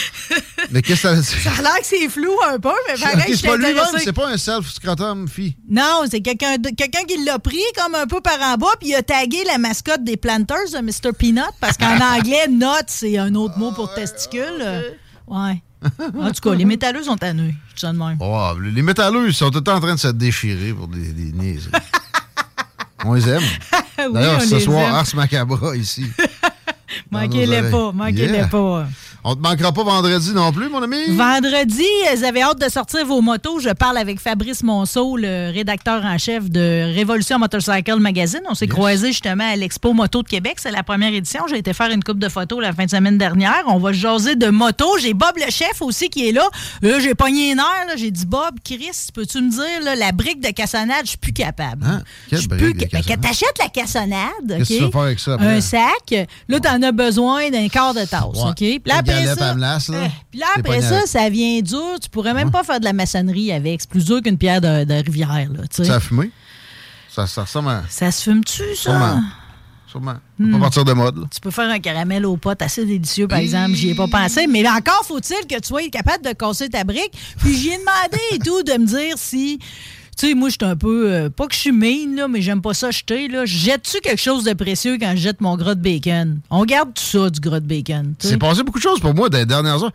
mais 0.70 0.82
qu'est-ce 0.82 1.02
que 1.02 1.08
ça 1.08 1.14
veut 1.14 1.22
dire? 1.22 1.38
Ça 1.42 1.50
a 1.58 1.62
l'air 1.62 1.78
que 1.80 1.86
c'est 1.86 2.08
flou 2.08 2.32
un 2.48 2.58
peu, 2.58 2.72
mais 2.88 3.00
pareil, 3.00 3.32
je 3.32 3.36
c'est 3.36 3.46
pas 3.46 3.56
lui-même, 3.56 3.84
c'est 3.98 4.12
pas 4.12 4.28
un 4.28 4.36
self-scrotum, 4.36 5.28
fille. 5.28 5.56
Non, 5.68 6.02
c'est 6.10 6.20
quelqu'un 6.20 6.56
qui 7.08 7.24
l'a 7.24 7.38
pris 7.38 7.62
comme 7.76 7.94
un 7.94 8.06
peu 8.06 8.20
par 8.20 8.40
en 8.40 8.56
bas, 8.56 8.74
puis 8.80 8.90
il 8.90 8.94
a 8.94 9.02
tagué 9.02 9.44
la 9.46 9.58
mascotte 9.58 10.02
des 10.02 10.16
Planters 10.16 10.70
de 10.72 10.78
Mr. 10.78 11.12
Peanut, 11.16 11.44
parce 11.60 11.76
qu'en 11.76 12.00
anglais, 12.16 12.48
nut, 12.48 12.66
c'est 12.88 13.16
un 13.18 13.34
autre 13.36 13.58
mot 13.58 13.72
pour 13.72 13.94
testicule. 13.94 14.58
Euh, 14.60 14.90
Ouais. 15.30 15.62
En 16.18 16.30
tout 16.32 16.40
cas, 16.42 16.54
les 16.54 16.64
métalleux 16.64 17.04
sont 17.04 17.22
à 17.22 17.32
nous. 17.32 17.52
Je 17.74 17.86
de 17.86 17.92
même. 17.92 18.18
Oh, 18.20 18.50
les 18.60 18.82
métalleux, 18.82 19.28
ils 19.28 19.34
sont 19.34 19.50
tout 19.50 19.58
le 19.58 19.64
temps 19.64 19.76
en 19.76 19.80
train 19.80 19.94
de 19.94 20.00
se 20.00 20.08
déchirer 20.08 20.74
pour 20.74 20.88
des, 20.88 21.12
des 21.12 21.32
on 23.04 23.14
les 23.14 23.28
aime. 23.28 23.42
Oui, 23.98 24.12
D'ailleurs, 24.12 24.42
ce 24.42 24.58
soir. 24.58 24.94
Ars 24.94 25.06
Macabra 25.14 25.76
ici. 25.76 26.04
Manquez-les 27.10 27.70
pas, 27.70 27.92
manquez-les 27.92 28.38
Yeah. 28.38 28.48
pas. 28.48 28.86
On 29.22 29.34
te 29.34 29.40
manquera 29.40 29.70
pas 29.72 29.84
vendredi 29.84 30.32
non 30.32 30.50
plus, 30.50 30.68
mon 30.70 30.82
ami. 30.82 30.96
Vendredi, 31.14 31.84
vous 32.16 32.24
avez 32.24 32.42
hâte 32.42 32.58
de 32.58 32.70
sortir 32.70 33.04
vos 33.04 33.20
motos. 33.20 33.60
Je 33.60 33.68
parle 33.68 33.98
avec 33.98 34.18
Fabrice 34.18 34.62
Monceau, 34.62 35.16
le 35.18 35.52
rédacteur 35.52 36.02
en 36.04 36.16
chef 36.16 36.48
de 36.50 36.94
Révolution 36.94 37.38
Motorcycle 37.38 37.96
Magazine. 37.98 38.40
On 38.48 38.54
s'est 38.54 38.66
croisés 38.66 39.08
justement 39.08 39.44
à 39.46 39.56
l'Expo 39.56 39.92
Moto 39.92 40.22
de 40.22 40.28
Québec. 40.28 40.54
C'est 40.56 40.70
la 40.70 40.82
première 40.82 41.12
édition. 41.12 41.42
J'ai 41.50 41.58
été 41.58 41.74
faire 41.74 41.90
une 41.90 42.02
coupe 42.02 42.18
de 42.18 42.28
photos 42.30 42.62
la 42.62 42.72
fin 42.72 42.86
de 42.86 42.90
semaine 42.90 43.18
dernière. 43.18 43.62
On 43.66 43.78
va 43.78 43.92
jaser 43.92 44.36
de 44.36 44.48
moto. 44.48 44.86
J'ai 44.98 45.12
Bob 45.12 45.32
le 45.36 45.50
chef 45.50 45.82
aussi 45.82 46.08
qui 46.08 46.28
est 46.28 46.32
là. 46.32 46.48
Là, 46.80 46.98
j'ai 46.98 47.14
pogné 47.14 47.52
une 47.52 47.60
heure. 47.60 47.66
J'ai 47.96 48.10
dit, 48.10 48.24
Bob, 48.24 48.56
Chris, 48.64 49.08
peux-tu 49.12 49.42
me 49.42 49.50
dire, 49.50 49.84
là, 49.84 49.96
la 49.96 50.12
brique 50.12 50.40
de 50.40 50.48
cassonade, 50.50 51.02
je 51.04 51.10
suis 51.10 51.18
plus 51.18 51.32
capable. 51.34 51.84
Hein? 51.84 52.02
Je 52.32 52.36
suis 52.38 52.48
plus 52.48 52.72
de 52.72 52.80
ca- 52.90 53.00
ben, 53.02 53.20
t'achètes 53.20 53.58
la 53.58 53.68
cassonade, 53.68 54.18
Qu'est-ce 54.48 54.68
que 54.70 54.78
tu 54.78 54.84
vas 54.84 54.90
faire 54.90 55.00
avec 55.02 55.20
ça 55.20 55.34
après? 55.34 55.46
Un 55.56 55.60
sac. 55.60 56.28
Là, 56.48 56.58
t'en 56.60 56.80
as 56.82 56.92
besoin 56.92 57.50
d'un 57.50 57.68
quart 57.68 57.92
de 57.92 58.00
tasse, 58.04 58.22
Ouais. 58.34 58.50
OK? 58.50 58.54
Puis 58.56 58.80
là, 58.86 59.02
Ça- 59.36 59.50
à 59.50 59.54
là. 59.54 59.78
Eh, 59.90 60.10
Puis 60.30 60.40
là, 60.40 60.46
après 60.56 60.80
ça, 60.82 61.06
ça 61.06 61.28
vient 61.28 61.60
dur. 61.60 61.98
Tu 62.02 62.08
pourrais 62.08 62.34
même 62.34 62.50
pas 62.50 62.62
faire 62.64 62.80
de 62.80 62.84
la 62.84 62.92
maçonnerie 62.92 63.52
avec. 63.52 63.80
C'est 63.80 63.90
plus 63.90 64.04
dur 64.04 64.22
qu'une 64.22 64.38
pierre 64.38 64.60
de, 64.60 64.84
de 64.84 64.94
rivière, 64.94 65.48
là. 65.52 65.62
Ça 65.70 65.96
a 65.96 66.00
fumé? 66.00 66.30
Ça, 67.08 67.26
ça 67.26 67.42
ressemble 67.42 67.70
à... 67.70 67.82
Ça 67.88 68.10
se 68.12 68.22
fume-tu, 68.22 68.62
ça? 68.76 68.90
Sûrement. 68.90 69.20
Sûrement. 69.90 70.14
Hmm. 70.38 70.52
pas 70.52 70.58
partir 70.60 70.84
de 70.84 70.92
mode, 70.92 71.18
là. 71.18 71.24
Tu 71.34 71.40
peux 71.40 71.50
faire 71.50 71.68
un 71.68 71.80
caramel 71.80 72.24
aux 72.24 72.36
potes 72.36 72.62
assez 72.62 72.86
délicieux, 72.86 73.26
par 73.26 73.38
exemple. 73.38 73.74
J'y 73.74 73.90
ai 73.90 73.94
pas 73.96 74.06
pensé. 74.06 74.46
Mais 74.46 74.68
encore 74.68 75.04
faut-il 75.04 75.46
que 75.48 75.56
tu 75.60 75.66
sois 75.66 75.88
capable 75.88 76.24
de 76.24 76.32
casser 76.32 76.68
ta 76.68 76.84
brique. 76.84 77.10
Puis 77.40 77.56
j'y 77.56 77.68
ai 77.70 77.78
demandé 77.78 78.20
et 78.32 78.38
tout 78.38 78.62
de 78.62 78.72
me 78.78 78.86
dire 78.86 79.14
si. 79.16 79.58
Tu 80.18 80.28
sais, 80.28 80.34
moi, 80.34 80.48
je 80.48 80.56
suis 80.60 80.70
un 80.70 80.76
peu. 80.76 81.10
euh, 81.12 81.30
pas 81.30 81.46
que 81.46 81.54
je 81.54 81.60
suis 81.60 81.72
mean, 81.72 82.14
là, 82.16 82.28
mais 82.28 82.42
j'aime 82.42 82.60
pas 82.62 82.74
ça 82.74 82.90
jeter. 82.90 83.28
Là. 83.28 83.44
Jette-tu 83.46 84.00
quelque 84.00 84.20
chose 84.20 84.44
de 84.44 84.52
précieux 84.52 84.98
quand 85.00 85.12
je 85.12 85.20
jette 85.22 85.40
mon 85.40 85.56
gras 85.56 85.74
de 85.74 85.80
bacon? 85.82 86.40
On 86.50 86.64
garde 86.64 86.92
tout 86.94 87.02
ça, 87.02 87.30
du 87.30 87.40
gras 87.40 87.60
de 87.60 87.66
bacon. 87.66 88.14
C'est 88.18 88.36
passé 88.38 88.62
beaucoup 88.62 88.78
de 88.78 88.82
choses 88.84 89.00
pour 89.00 89.14
moi 89.14 89.28
dans 89.28 89.38
les 89.38 89.46
dernières 89.46 89.82
heures. 89.82 89.92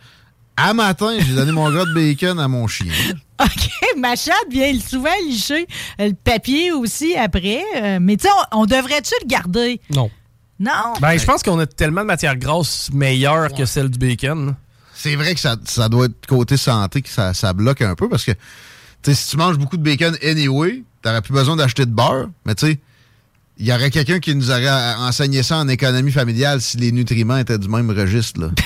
À 0.56 0.72
matin, 0.72 1.14
j'ai 1.20 1.34
donné 1.34 1.52
mon 1.52 1.70
gras 1.70 1.84
de 1.84 1.92
bacon 1.94 2.38
à 2.40 2.48
mon 2.48 2.66
chien. 2.66 2.90
OK, 3.40 3.68
ma 3.98 4.16
chatte 4.16 4.46
vient 4.50 4.72
souvent 4.80 5.10
licher 5.28 5.66
le 5.98 6.12
papier 6.12 6.72
aussi 6.72 7.14
après. 7.14 7.62
euh, 7.76 7.98
mais 8.00 8.16
tu 8.16 8.22
sais, 8.26 8.32
on, 8.52 8.60
on 8.62 8.66
devrait-tu 8.66 9.12
le 9.22 9.26
garder? 9.28 9.80
Non. 9.90 10.10
Non? 10.58 10.94
Ben, 11.02 11.18
je 11.18 11.26
pense 11.26 11.42
qu'on 11.42 11.58
a 11.58 11.66
tellement 11.66 12.00
de 12.00 12.06
matière 12.06 12.34
grasse 12.36 12.88
meilleure 12.90 13.52
que 13.52 13.66
celle 13.66 13.90
du 13.90 13.98
bacon. 13.98 14.54
C'est 14.94 15.14
vrai 15.14 15.34
que 15.34 15.40
ça, 15.40 15.56
ça 15.66 15.90
doit 15.90 16.06
être 16.06 16.26
côté 16.26 16.56
santé 16.56 17.02
que 17.02 17.10
ça, 17.10 17.34
ça 17.34 17.52
bloque 17.52 17.82
un 17.82 17.94
peu 17.94 18.08
parce 18.08 18.24
que 18.24 18.32
sais, 19.02 19.14
si 19.14 19.30
tu 19.30 19.36
manges 19.36 19.58
beaucoup 19.58 19.76
de 19.76 19.82
bacon 19.82 20.16
anyway, 20.22 20.82
t'aurais 21.02 21.22
plus 21.22 21.32
besoin 21.32 21.56
d'acheter 21.56 21.86
de 21.86 21.90
beurre, 21.90 22.28
mais 22.44 22.54
tu 22.54 22.66
sais, 22.66 22.80
il 23.58 23.66
y 23.66 23.72
aurait 23.72 23.90
quelqu'un 23.90 24.18
qui 24.18 24.34
nous 24.34 24.50
aurait 24.50 24.94
enseigné 24.98 25.42
ça 25.42 25.56
en 25.56 25.68
économie 25.68 26.12
familiale 26.12 26.60
si 26.60 26.76
les 26.76 26.92
nutriments 26.92 27.38
étaient 27.38 27.58
du 27.58 27.68
même 27.68 27.90
registre. 27.90 28.40
Là. 28.40 28.48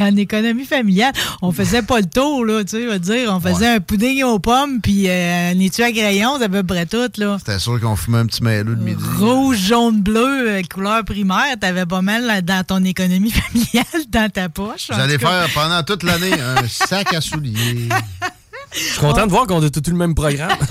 En 0.00 0.16
économie 0.16 0.66
familiale, 0.66 1.12
on 1.40 1.52
faisait 1.52 1.80
pas 1.80 2.00
le 2.00 2.06
tour, 2.06 2.44
là, 2.44 2.62
tu 2.64 2.86
sais, 2.88 2.98
dire. 2.98 3.34
On 3.34 3.40
faisait 3.40 3.66
un 3.66 3.80
pudding 3.80 4.22
aux 4.24 4.38
pommes, 4.38 4.80
puis 4.82 5.08
euh, 5.08 5.52
un 5.52 5.58
étui 5.58 5.82
à 5.82 5.90
crayon, 5.90 6.36
c'est 6.38 6.44
à 6.44 6.48
peu 6.50 6.62
près 6.62 6.84
tout, 6.84 7.10
là. 7.16 7.36
C'était 7.38 7.58
sûr 7.58 7.80
qu'on 7.80 7.96
fumait 7.96 8.18
un 8.18 8.26
petit 8.26 8.42
mêleux 8.42 8.76
de 8.76 8.82
midi. 8.82 9.02
Rouge, 9.18 9.56
jaune, 9.56 10.02
bleu, 10.02 10.50
euh, 10.50 10.62
couleur 10.72 11.02
primaire, 11.04 11.56
t'avais 11.58 11.86
pas 11.86 12.02
mal 12.02 12.26
là, 12.26 12.42
dans 12.42 12.62
ton 12.62 12.84
économie 12.84 13.30
familiale, 13.30 14.04
dans 14.10 14.30
ta 14.30 14.48
poche. 14.50 14.90
Vous 14.90 15.00
allez 15.00 15.18
faire 15.18 15.48
pendant 15.54 15.82
toute 15.82 16.02
l'année 16.02 16.32
un 16.32 16.66
sac 16.68 17.14
à 17.14 17.20
souliers. 17.22 17.88
Je 18.72 18.78
suis 18.78 19.00
content 19.00 19.26
de 19.26 19.30
voir 19.30 19.46
qu'on 19.46 19.62
a 19.62 19.68
tout 19.70 19.82
le 19.88 19.96
même 19.96 20.14
programme. 20.14 20.50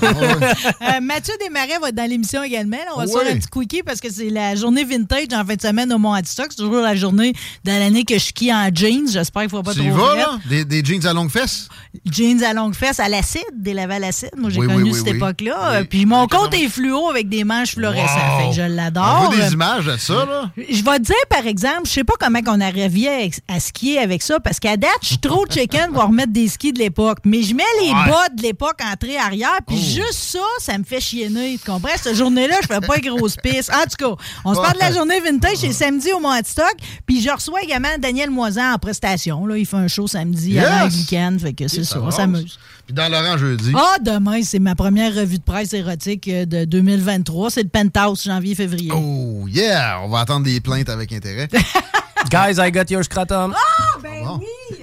Euh, 0.82 1.00
Mathieu 1.02 1.34
Desmarais 1.40 1.78
va 1.80 1.88
être 1.90 1.94
dans 1.94 2.08
l'émission 2.08 2.42
également. 2.42 2.76
là. 2.76 2.92
on 2.96 3.00
va 3.00 3.06
se 3.06 3.12
Ouais. 3.12 3.24
faire 3.24 3.34
un 3.34 3.38
petit 3.38 3.48
quickie 3.48 3.82
parce 3.82 4.00
que 4.00 4.10
c'est 4.10 4.30
la 4.30 4.54
journée 4.54 4.84
vintage 4.84 5.26
en 5.34 5.44
fin 5.44 5.54
de 5.54 5.60
semaine 5.60 5.92
au 5.92 5.98
Mont 5.98 6.12
Adistock. 6.14 6.46
C'est 6.50 6.56
toujours 6.62 6.80
la 6.80 6.94
journée 6.96 7.32
dans 7.64 7.78
l'année 7.78 8.04
que 8.04 8.14
je 8.14 8.24
skie 8.24 8.52
en 8.52 8.68
jeans. 8.74 9.08
J'espère 9.10 9.42
qu'il 9.42 9.52
ne 9.52 9.56
faut 9.58 9.62
pas 9.62 9.72
Tu 9.74 9.80
trop 9.80 9.88
y 9.88 9.90
vas, 9.90 10.16
là? 10.16 10.38
Des, 10.48 10.64
des 10.64 10.82
jeans 10.84 11.06
à 11.06 11.12
longue 11.12 11.30
fesse? 11.30 11.68
Jeans 12.10 12.42
à 12.42 12.52
longue 12.54 12.74
fesse, 12.74 12.98
à 13.00 13.08
l'acide, 13.08 13.42
des 13.54 13.74
lavés 13.74 13.94
à 13.94 13.98
l'acide. 13.98 14.30
Moi, 14.36 14.50
j'ai 14.50 14.60
Oui, 14.60 14.66
connu 14.68 14.82
oui, 14.84 14.94
cette 14.94 15.04
oui. 15.10 15.16
époque-là. 15.16 15.70
Euh, 15.72 15.84
Puis 15.84 16.06
mon 16.06 16.26
compte 16.26 16.54
est 16.54 16.68
fluo 16.68 17.08
avec 17.10 17.28
des 17.28 17.44
manches 17.44 17.72
fluorescentes. 17.74 18.08
Wow. 18.08 18.40
Fait 18.40 18.48
que 18.62 18.68
je 18.68 18.74
l'adore. 18.74 19.26
On 19.26 19.30
veut 19.30 19.42
des 19.42 19.52
images 19.52 19.84
de 19.86 19.96
ça, 19.96 20.14
là? 20.24 20.50
Je 20.56 20.82
vais 20.82 20.98
te 20.98 21.02
dire, 21.02 21.14
par 21.28 21.46
exemple, 21.46 21.82
je 21.84 21.90
sais 21.90 22.04
pas 22.04 22.14
comment 22.18 22.40
on 22.46 22.60
arrivait 22.60 23.30
à, 23.48 23.54
à 23.54 23.60
skier 23.60 23.98
avec 23.98 24.22
ça, 24.22 24.40
parce 24.40 24.58
qu'à 24.58 24.76
date, 24.76 24.90
je 25.02 25.08
suis 25.08 25.18
trop 25.18 25.44
chicken 25.48 25.92
pour 25.92 26.04
remettre 26.04 26.32
des 26.32 26.48
skis 26.48 26.72
de 26.72 26.78
l'époque. 26.78 27.18
Mais 27.24 27.42
je 27.42 27.54
mets 27.54 27.62
les 27.82 27.89
Ouais. 27.94 28.06
bottes 28.08 28.36
de 28.36 28.42
l'époque 28.42 28.78
entrée-arrière, 28.84 29.58
puis 29.66 29.76
juste 29.80 30.14
ça, 30.14 30.38
ça 30.58 30.76
me 30.78 30.84
fait 30.84 31.00
chienner. 31.00 31.58
Tu 31.62 31.70
comprends? 31.70 31.88
Cette 32.00 32.16
journée-là, 32.16 32.56
je 32.62 32.66
fais 32.66 32.80
pas 32.80 32.96
une 32.98 33.14
grosse 33.16 33.36
piste. 33.36 33.70
En 33.72 33.82
tout 33.84 34.16
cas, 34.16 34.22
on 34.44 34.54
se 34.54 34.60
parle 34.60 34.74
de 34.74 34.80
la 34.80 34.92
journée 34.92 35.20
vintage, 35.20 35.56
c'est 35.56 35.72
samedi 35.72 36.12
au 36.12 36.20
Mont-Stock, 36.20 36.74
puis 37.06 37.20
je 37.22 37.30
reçois 37.30 37.62
également 37.62 37.88
Daniel 37.98 38.30
Moisan 38.30 38.72
en 38.74 38.78
prestation. 38.78 39.46
Là, 39.46 39.56
il 39.56 39.66
fait 39.66 39.76
un 39.76 39.88
show 39.88 40.06
samedi 40.06 40.52
Yes! 40.52 40.64
avant 40.64 40.84
le 40.86 40.90
week-end, 40.92 41.36
fait 41.40 41.52
que 41.52 41.68
c'est 41.68 41.84
ça, 41.84 42.00
on 42.00 42.10
s'amuse. 42.10 42.58
Puis 42.86 42.94
dans 42.94 43.08
Laurent 43.08 43.38
jeudi? 43.38 43.72
Ah, 43.76 43.96
demain, 44.00 44.42
c'est 44.42 44.58
ma 44.58 44.74
première 44.74 45.14
revue 45.14 45.38
de 45.38 45.42
presse 45.44 45.72
érotique 45.74 46.26
euh, 46.28 46.44
de 46.44 46.64
2023. 46.64 47.50
C'est 47.50 47.62
le 47.62 47.68
Penthouse, 47.68 48.24
janvier-février. 48.24 48.90
Oh, 48.92 49.46
yeah! 49.48 50.00
On 50.02 50.08
va 50.08 50.20
attendre 50.20 50.44
des 50.44 50.60
plaintes 50.60 50.88
avec 50.88 51.12
intérêt. 51.12 51.48
Guys, 52.30 52.56
I 52.58 52.70
got 52.72 52.84
your 52.90 53.04
scrotum. 53.04 53.54
Ah, 53.56 53.98
ben 54.02 54.38
oui! 54.40 54.76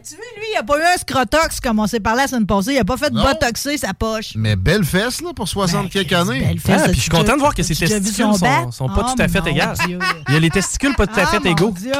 Euh, 0.00 0.02
Tu 0.08 0.14
vois, 0.16 0.24
lui, 0.36 0.46
il 0.54 0.56
a 0.58 0.62
pas 0.62 0.78
eu 0.78 0.82
un 0.82 0.96
scrotox 0.96 1.60
comme 1.60 1.78
on 1.78 1.86
s'est 1.86 2.00
parlé 2.00 2.22
la 2.22 2.28
semaine 2.28 2.46
passée. 2.46 2.72
Il 2.72 2.78
a 2.78 2.84
pas 2.84 2.96
fait 2.96 3.10
de 3.10 3.16
Non. 3.16 3.22
botoxer 3.24 3.76
sa 3.78 3.92
poche. 3.94 4.32
Mais 4.36 4.56
belle 4.56 4.84
fesse, 4.84 5.20
là, 5.20 5.32
pour 5.34 5.46
60 5.48 5.90
quelques 5.90 6.12
années. 6.12 6.40
belle 6.40 6.58
fesse. 6.60 6.82
Ah, 6.84 6.88
puis 6.88 6.96
je 6.96 7.00
suis 7.02 7.10
content 7.10 7.34
de 7.34 7.40
voir 7.40 7.54
que 7.54 7.62
ses 7.62 7.74
testicules 7.74 8.26
bat? 8.40 8.62
sont, 8.64 8.70
sont 8.72 8.88
pas 8.88 9.06
Oh, 9.08 9.14
tout 9.14 9.22
à 9.22 9.28
fait 9.28 9.40
mon 9.40 9.46
égales. 9.46 9.76
Dieu. 9.86 9.98
Il 10.28 10.34
y 10.34 10.36
a 10.36 10.40
les 10.40 10.50
testicules 10.50 10.94
pas 10.94 11.06
tout 11.06 11.18
à 11.20 11.24
Ah, 11.24 11.26
fait 11.26 11.40
mon 11.40 11.50
égaux. 11.50 11.70
Dieu! 11.72 11.92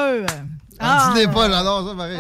Ah, 0.83 1.13
Ah. 1.13 1.15
dis 1.15 1.27
pas, 1.27 1.51
j'adore 1.51 1.87
ça, 1.91 1.95
pareil. 1.95 2.17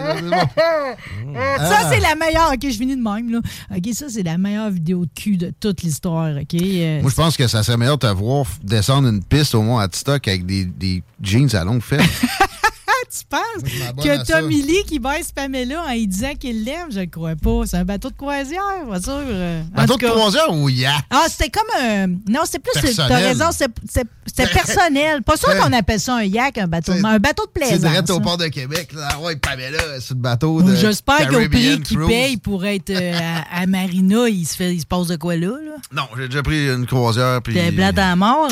Ça, 1.59 1.90
c'est 1.90 2.01
la 2.01 2.15
meilleure. 2.15 2.51
OK, 2.52 2.61
je 2.62 2.77
finis 2.77 2.97
de 2.97 3.02
même. 3.02 3.31
Là. 3.32 3.39
OK, 3.74 3.94
ça, 3.94 4.07
c'est 4.11 4.23
la 4.23 4.36
meilleure 4.36 4.70
vidéo 4.70 5.07
de 5.07 5.11
cul 5.15 5.39
de 5.39 5.51
toute 5.59 5.82
l'histoire. 5.82 6.36
OK? 6.36 6.55
Euh, 6.61 7.01
Moi, 7.01 7.11
je 7.11 7.16
pense 7.16 7.36
que 7.39 7.47
ça 7.48 7.62
serait 7.62 7.78
meilleur 7.78 7.97
de 7.97 8.07
te 8.07 8.12
voir 8.12 8.44
descendre 8.62 9.09
une 9.09 9.24
piste 9.24 9.55
au 9.55 9.62
mont 9.62 9.78
Atistock 9.78 10.28
avec 10.28 10.44
des, 10.44 10.66
des 10.66 11.02
jeans 11.23 11.48
à 11.57 11.65
longue 11.65 11.81
fesse. 11.82 12.02
tu 13.10 13.24
penses 13.28 14.04
que. 14.04 14.32
Tommy 14.32 14.62
Lee 14.62 14.84
qui 14.86 14.98
baisse 14.98 15.32
Pamela 15.32 15.82
en 15.82 15.92
lui 15.92 16.06
disant 16.06 16.34
qu'il 16.38 16.64
l'aime? 16.64 16.88
Je 16.90 17.00
le 17.00 17.06
crois 17.06 17.34
pas. 17.34 17.62
C'est 17.66 17.76
un 17.78 17.84
bateau 17.84 18.10
de 18.10 18.14
croisière, 18.16 18.60
bien 18.88 19.00
sûr. 19.02 19.12
euh. 19.16 19.62
En 19.74 19.80
Bateau 19.82 19.96
de 19.96 20.06
croisière 20.06 20.52
ou 20.52 20.68
yacht? 20.68 21.04
Ah, 21.10 21.26
c'était 21.28 21.50
comme 21.50 21.66
un. 21.82 22.06
Non, 22.28 22.40
c'était 22.44 22.60
plus. 22.60 22.96
T'as 22.96 23.06
raison, 23.08 23.46
c'est- 23.52 23.68
c'est- 23.90 24.06
c'était 24.26 24.48
personnel. 24.52 25.22
Pas 25.22 25.36
sûr 25.36 25.50
C'est- 25.50 25.58
qu'on 25.58 25.72
appelle 25.72 26.00
ça 26.00 26.16
un 26.16 26.22
yak, 26.22 26.56
un 26.58 26.66
bateau 26.68 26.92
de 26.94 27.04
Un 27.04 27.18
bateau 27.18 27.44
de 27.46 27.50
C'est 27.56 27.66
plaisance. 27.68 27.80
direct 27.90 28.10
au 28.10 28.16
hein. 28.16 28.20
port 28.20 28.36
de 28.36 28.46
Québec. 28.46 28.92
Là. 28.94 29.08
Ah 29.12 29.20
Ouais, 29.20 29.36
Pamela, 29.36 30.00
sur 30.00 30.14
le 30.14 30.20
bateau 30.20 30.62
de 30.62 30.74
J'espère 30.76 31.28
qu'au 31.28 31.48
prix 31.48 31.80
qu'il 31.82 31.98
paye 32.06 32.36
pour 32.36 32.64
être 32.64 32.90
euh, 32.90 33.12
à, 33.52 33.66
Marina, 33.66 34.28
il 34.28 34.46
se, 34.46 34.56
fait, 34.56 34.72
il 34.74 34.80
se 34.80 34.86
passe 34.86 35.08
de 35.08 35.16
quoi 35.16 35.36
là? 35.36 35.48
là? 35.48 35.72
Non, 35.92 36.04
j'ai 36.16 36.28
déjà 36.28 36.42
pris 36.42 36.68
une 36.72 36.86
croisière. 36.86 37.40
puis 37.42 37.54
T'es 37.54 37.70
blade 37.72 37.98
à 37.98 38.14
mort. 38.16 38.48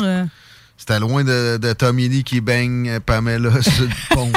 C'était 0.79 0.99
loin 1.01 1.25
de, 1.25 1.57
de 1.57 1.73
Tommy 1.73 2.07
Lee 2.07 2.23
qui 2.23 2.39
baigne 2.39 2.89
euh, 2.89 2.99
Pamela 3.01 3.51
sur 3.61 3.83
le 3.83 4.15
pont. 4.15 4.31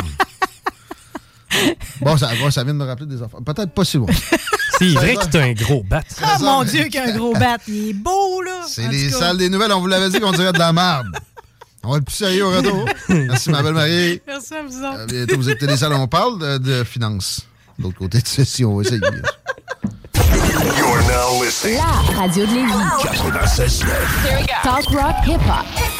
bon, 2.01 2.17
ça, 2.17 2.31
bon, 2.41 2.51
ça 2.51 2.65
vient 2.65 2.75
de 2.75 2.79
me 2.81 2.85
rappeler 2.85 3.07
des 3.07 3.23
affaires. 3.23 3.41
Peut-être 3.47 3.71
pas 3.71 3.85
si 3.85 3.97
loin. 3.97 4.09
C'est 4.79 4.89
vrai 4.89 5.15
que 5.15 5.27
t'as 5.27 5.45
un 5.45 5.53
gros 5.53 5.85
bat. 5.85 6.03
Ah 6.21 6.39
mon 6.41 6.65
Dieu, 6.65 6.89
qu'un 6.91 7.17
gros 7.17 7.33
bat. 7.35 7.59
Il 7.69 7.91
est 7.91 7.93
beau, 7.93 8.43
là. 8.43 8.63
C'est 8.67 8.89
les 8.89 9.09
cas. 9.11 9.19
salles 9.19 9.39
des 9.39 9.49
nouvelles. 9.49 9.73
On 9.73 9.81
vous 9.81 9.87
l'avait 9.87 10.11
dit 10.11 10.19
qu'on 10.19 10.33
dirait 10.33 10.53
de 10.53 10.59
la 10.59 10.73
merde. 10.73 11.07
On 11.85 11.93
va 11.93 11.99
être 11.99 12.05
plus 12.05 12.17
sérieux 12.17 12.45
au 12.45 12.51
retour. 12.51 12.87
Merci, 13.09 13.51
ma 13.51 13.63
belle 13.63 13.75
Marie. 13.75 14.21
Merci 14.27 14.55
à 14.55 14.63
vous 14.65 14.85
À 14.85 15.07
bientôt, 15.07 15.37
vous 15.37 15.49
écoutez 15.49 15.67
les 15.69 15.77
salles. 15.77 15.93
On 15.93 16.09
parle 16.09 16.39
de, 16.41 16.59
de 16.59 16.85
finances. 16.85 17.43
De 17.79 17.85
l'autre 17.85 17.99
côté 17.99 18.21
de 18.21 18.27
ceci, 18.27 18.65
on 18.65 18.77
va 18.77 18.83
essayer. 18.83 19.01
You're 20.77 21.03
now 21.09 21.43
listening. 21.43 21.77
La 21.77 22.21
radio 22.21 22.47
de 22.47 22.53
Lévis. 22.53 22.73
96.9. 23.05 23.85
Talk 24.65 24.87
rock 24.91 25.15
hip 25.27 25.41
hop. 25.47 25.92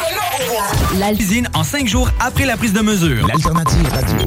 La 0.97 1.13
Cuisine 1.13 1.47
en 1.53 1.63
cinq 1.63 1.87
jours 1.87 2.09
après 2.19 2.45
la 2.45 2.57
prise 2.57 2.73
de 2.73 2.81
mesure. 2.81 3.27
L'alternative 3.27 3.87
radio. 3.87 4.17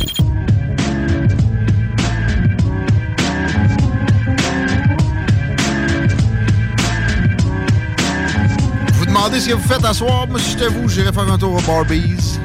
Vous 8.92 9.06
demandez 9.06 9.40
ce 9.40 9.48
que 9.48 9.54
vous 9.54 9.66
faites 9.66 9.84
à 9.84 9.92
soir. 9.92 10.28
Moi, 10.28 10.38
si 10.38 10.50
j'étais 10.50 10.68
vous, 10.68 10.88
j'irais 10.88 11.12
faire 11.12 11.32
un 11.32 11.38
tour 11.38 11.56
au 11.56 11.60
Barbies. 11.62 12.38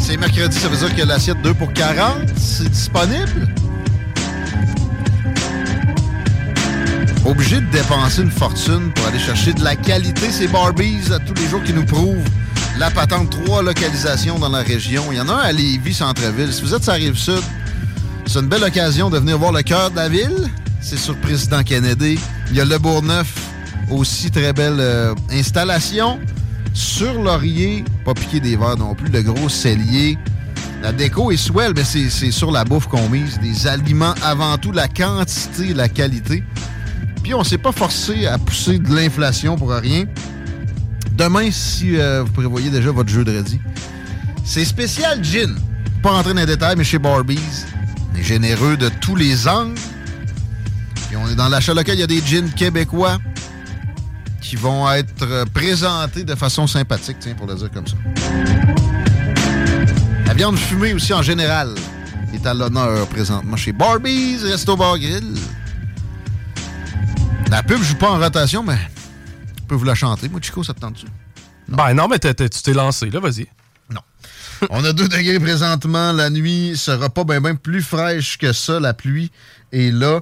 C'est 0.00 0.16
mercredi, 0.16 0.58
ça 0.58 0.68
veut 0.68 0.76
dire 0.76 0.96
que 0.96 1.02
l'assiette 1.02 1.42
2 1.42 1.52
pour 1.52 1.70
40. 1.74 2.30
c'est 2.36 2.70
disponible? 2.70 3.46
Obligé 7.26 7.56
de 7.56 7.66
dépenser 7.70 8.22
une 8.22 8.30
fortune 8.30 8.90
pour 8.94 9.06
aller 9.06 9.18
chercher 9.18 9.52
de 9.52 9.62
la 9.62 9.76
qualité. 9.76 10.30
C'est 10.30 10.48
Barbies 10.48 11.12
à 11.12 11.18
tous 11.18 11.34
les 11.34 11.46
jours 11.48 11.62
qui 11.62 11.74
nous 11.74 11.84
prouvent 11.84 12.24
la 12.78 12.90
patente. 12.90 13.30
Trois 13.30 13.62
localisations 13.62 14.38
dans 14.38 14.48
la 14.48 14.62
région. 14.62 15.04
Il 15.10 15.18
y 15.18 15.20
en 15.20 15.28
a 15.28 15.32
un 15.32 15.38
à 15.38 15.52
Lévis, 15.52 15.94
Centre-Ville. 15.94 16.52
Si 16.52 16.62
vous 16.62 16.74
êtes 16.74 16.82
sur 16.82 16.92
la 16.92 16.98
Rive-Sud, 16.98 17.42
c'est 18.26 18.40
une 18.40 18.48
belle 18.48 18.64
occasion 18.64 19.10
de 19.10 19.18
venir 19.18 19.38
voir 19.38 19.52
le 19.52 19.62
cœur 19.62 19.90
de 19.90 19.96
la 19.96 20.08
ville. 20.08 20.50
C'est 20.80 20.98
sur 20.98 21.16
Président 21.18 21.62
Kennedy. 21.62 22.18
Il 22.50 22.56
y 22.56 22.60
a 22.60 22.64
le 22.64 22.78
Bourgneuf, 22.78 23.34
aussi 23.90 24.30
très 24.30 24.52
belle 24.52 24.76
euh, 24.78 25.14
installation. 25.30 26.18
Sur 26.72 27.22
Laurier, 27.22 27.84
pas 28.04 28.14
piqué 28.14 28.40
des 28.40 28.56
verres 28.56 28.76
non 28.76 28.94
plus, 28.94 29.08
le 29.08 29.22
gros 29.22 29.48
cellier. 29.48 30.18
La 30.82 30.92
déco 30.92 31.30
est 31.30 31.36
swell, 31.36 31.72
mais 31.74 31.84
c'est 31.84 32.10
c'est 32.10 32.30
sur 32.30 32.50
la 32.50 32.64
bouffe 32.64 32.88
qu'on 32.88 33.08
mise. 33.08 33.38
Des 33.38 33.66
aliments 33.66 34.14
avant 34.22 34.58
tout, 34.58 34.72
la 34.72 34.88
quantité, 34.88 35.72
la 35.72 35.88
qualité. 35.88 36.42
Puis 37.22 37.32
on 37.32 37.44
s'est 37.44 37.58
pas 37.58 37.72
forcé 37.72 38.26
à 38.26 38.36
pousser 38.36 38.78
de 38.78 38.94
l'inflation 38.94 39.56
pour 39.56 39.70
rien. 39.70 40.04
Demain, 41.14 41.50
si 41.52 41.96
euh, 41.96 42.24
vous 42.24 42.32
prévoyez 42.32 42.70
déjà 42.70 42.90
votre 42.90 43.08
jeu 43.08 43.24
de 43.24 43.36
radis, 43.36 43.60
c'est 44.44 44.64
spécial 44.64 45.22
gin. 45.24 45.54
Pas 46.02 46.10
rentrer 46.10 46.34
dans 46.34 46.40
les 46.40 46.46
détails, 46.46 46.74
mais 46.76 46.84
chez 46.84 46.98
Barbies, 46.98 47.38
on 48.12 48.18
est 48.18 48.22
généreux 48.22 48.76
de 48.76 48.88
tous 49.00 49.14
les 49.14 49.46
angles. 49.46 49.78
Et 51.12 51.16
on 51.16 51.28
est 51.28 51.36
dans 51.36 51.48
l'achat 51.48 51.72
local, 51.72 51.94
il 51.96 52.00
y 52.00 52.02
a 52.02 52.08
des 52.08 52.20
gins 52.20 52.48
québécois 52.48 53.18
qui 54.40 54.56
vont 54.56 54.90
être 54.90 55.44
présentés 55.54 56.24
de 56.24 56.34
façon 56.34 56.66
sympathique, 56.66 57.18
tiens, 57.20 57.34
pour 57.34 57.46
le 57.46 57.54
dire 57.54 57.70
comme 57.70 57.86
ça. 57.86 57.96
La 60.26 60.34
viande 60.34 60.58
fumée 60.58 60.94
aussi 60.94 61.14
en 61.14 61.22
général 61.22 61.74
est 62.34 62.44
à 62.44 62.54
l'honneur 62.54 63.06
présentement 63.06 63.56
chez 63.56 63.72
Barbies, 63.72 64.38
Resto 64.42 64.76
Bar 64.76 64.98
Grill. 64.98 65.34
La 67.50 67.62
pub 67.62 67.80
joue 67.82 67.94
pas 67.94 68.10
en 68.10 68.18
rotation, 68.18 68.64
mais 68.64 68.78
peux 69.74 69.78
vous 69.78 69.84
la 69.84 69.96
chanter. 69.96 70.28
Moi, 70.28 70.40
Chico, 70.40 70.62
ça 70.62 70.72
te 70.72 70.78
tente-tu? 70.78 71.06
Ben 71.66 71.94
non, 71.94 72.06
mais 72.06 72.20
tu 72.20 72.32
t'es 72.32 72.72
lancé, 72.72 73.10
là, 73.10 73.18
vas-y. 73.18 73.48
On 74.70 74.84
a 74.84 74.92
2 74.92 75.08
degrés 75.08 75.40
présentement. 75.40 76.12
La 76.12 76.30
nuit 76.30 76.76
sera 76.76 77.10
pas 77.10 77.24
bien 77.24 77.56
plus 77.56 77.82
fraîche 77.82 78.38
que 78.38 78.52
ça. 78.52 78.78
La 78.78 78.94
pluie 78.94 79.32
est 79.72 79.92
là. 79.92 80.20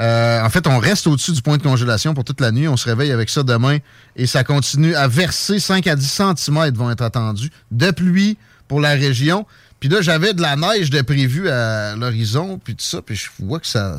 Euh, 0.00 0.42
en 0.42 0.48
fait, 0.48 0.66
on 0.66 0.78
reste 0.78 1.06
au-dessus 1.06 1.32
du 1.32 1.42
point 1.42 1.58
de 1.58 1.62
congélation 1.62 2.14
pour 2.14 2.24
toute 2.24 2.40
la 2.40 2.50
nuit. 2.50 2.66
On 2.66 2.78
se 2.78 2.88
réveille 2.88 3.12
avec 3.12 3.28
ça 3.28 3.42
demain 3.42 3.76
et 4.16 4.26
ça 4.26 4.42
continue 4.42 4.94
à 4.94 5.06
verser 5.06 5.60
5 5.60 5.86
à 5.86 5.96
10 5.96 6.22
cm 6.36 6.74
vont 6.74 6.90
être 6.90 7.02
attendus 7.02 7.50
de 7.70 7.90
pluie 7.90 8.38
pour 8.66 8.80
la 8.80 8.92
région. 8.92 9.46
Puis 9.80 9.90
là, 9.90 10.00
j'avais 10.00 10.32
de 10.32 10.40
la 10.40 10.56
neige 10.56 10.88
de 10.88 11.02
prévu 11.02 11.50
à 11.50 11.94
l'horizon, 11.94 12.58
puis 12.58 12.74
tout 12.74 12.86
ça, 12.86 13.02
puis 13.02 13.16
je 13.16 13.28
vois 13.38 13.60
que 13.60 13.66
ça 13.66 13.96
a 13.96 13.98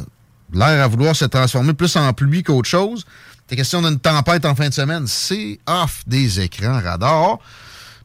l'air 0.52 0.84
à 0.84 0.88
vouloir 0.88 1.15
se 1.15 1.26
transformer 1.26 1.73
plus 1.73 1.95
en 1.95 2.11
pluie 2.11 2.41
qu'autre 2.41 2.68
chose. 2.68 3.06
C'est 3.47 3.55
question 3.55 3.81
d'une 3.81 3.99
tempête 3.99 4.43
en 4.45 4.55
fin 4.55 4.69
de 4.69 4.73
semaine. 4.73 5.05
C'est 5.05 5.59
off 5.67 6.01
des 6.07 6.41
écrans 6.41 6.81
radar. 6.81 7.38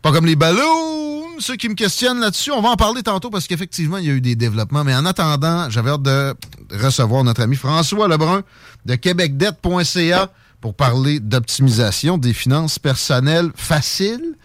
Pas 0.02 0.12
comme 0.12 0.26
les 0.26 0.36
ballons, 0.36 1.40
ceux 1.40 1.56
qui 1.56 1.68
me 1.68 1.74
questionnent 1.74 2.20
là-dessus. 2.20 2.52
On 2.52 2.60
va 2.60 2.70
en 2.70 2.76
parler 2.76 3.02
tantôt 3.02 3.30
parce 3.30 3.46
qu'effectivement, 3.46 3.96
il 3.98 4.06
y 4.06 4.10
a 4.10 4.12
eu 4.12 4.20
des 4.20 4.36
développements. 4.36 4.84
Mais 4.84 4.94
en 4.94 5.06
attendant, 5.06 5.70
j'avais 5.70 5.90
hâte 5.90 6.02
de 6.02 6.34
recevoir 6.72 7.24
notre 7.24 7.42
ami 7.42 7.56
François 7.56 8.06
Lebrun 8.08 8.42
de 8.84 8.94
québecdebt.ca 8.94 10.30
pour 10.60 10.74
parler 10.74 11.20
d'optimisation 11.20 12.18
des 12.18 12.34
finances 12.34 12.78
personnelles 12.78 13.50
faciles. 13.54 14.36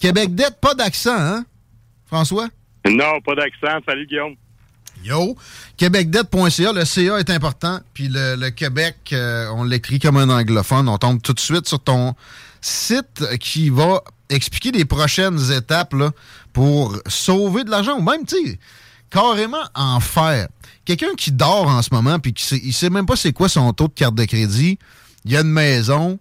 Québec 0.00 0.34
Dette, 0.34 0.58
pas 0.60 0.74
d'accent, 0.74 1.18
hein, 1.18 1.44
François? 2.06 2.48
Non, 2.88 3.20
pas 3.24 3.34
d'accent. 3.34 3.78
Salut, 3.86 4.06
Guillaume. 4.06 4.34
Yo! 5.04 5.36
Québecdebt.ca, 5.76 6.72
le 6.72 6.84
CA 6.84 7.18
est 7.18 7.30
important. 7.30 7.80
Puis 7.94 8.08
le, 8.10 8.50
Québec, 8.50 8.96
euh, 9.12 9.48
on 9.54 9.64
l'écrit 9.64 9.98
comme 9.98 10.16
un 10.16 10.28
anglophone. 10.28 10.88
On 10.88 10.98
tombe 10.98 11.22
tout 11.22 11.32
de 11.32 11.40
suite 11.40 11.66
sur 11.68 11.80
ton 11.80 12.14
site 12.60 13.24
qui 13.40 13.70
va 13.70 14.02
expliquer 14.30 14.72
les 14.72 14.84
prochaines 14.84 15.52
étapes 15.52 15.94
pour 16.52 16.96
sauver 17.06 17.64
de 17.64 17.70
l'argent 17.70 17.98
ou 17.98 18.02
même, 18.02 18.26
tu 18.26 18.36
sais, 18.36 18.58
carrément 19.10 19.62
en 19.74 20.00
faire. 20.00 20.48
Quelqu'un 20.84 21.14
qui 21.16 21.32
dort 21.32 21.68
en 21.68 21.82
ce 21.82 21.92
moment 21.92 22.18
puis 22.18 22.32
qui 22.32 22.44
sait, 22.44 22.60
il 22.62 22.72
sait 22.72 22.90
même 22.90 23.06
pas 23.06 23.16
c'est 23.16 23.32
quoi 23.32 23.48
son 23.48 23.72
taux 23.72 23.88
de 23.88 23.92
carte 23.94 24.14
de 24.14 24.24
crédit, 24.24 24.78
il 25.24 25.36
a 25.36 25.40
une 25.40 25.52
maison, 25.52 26.18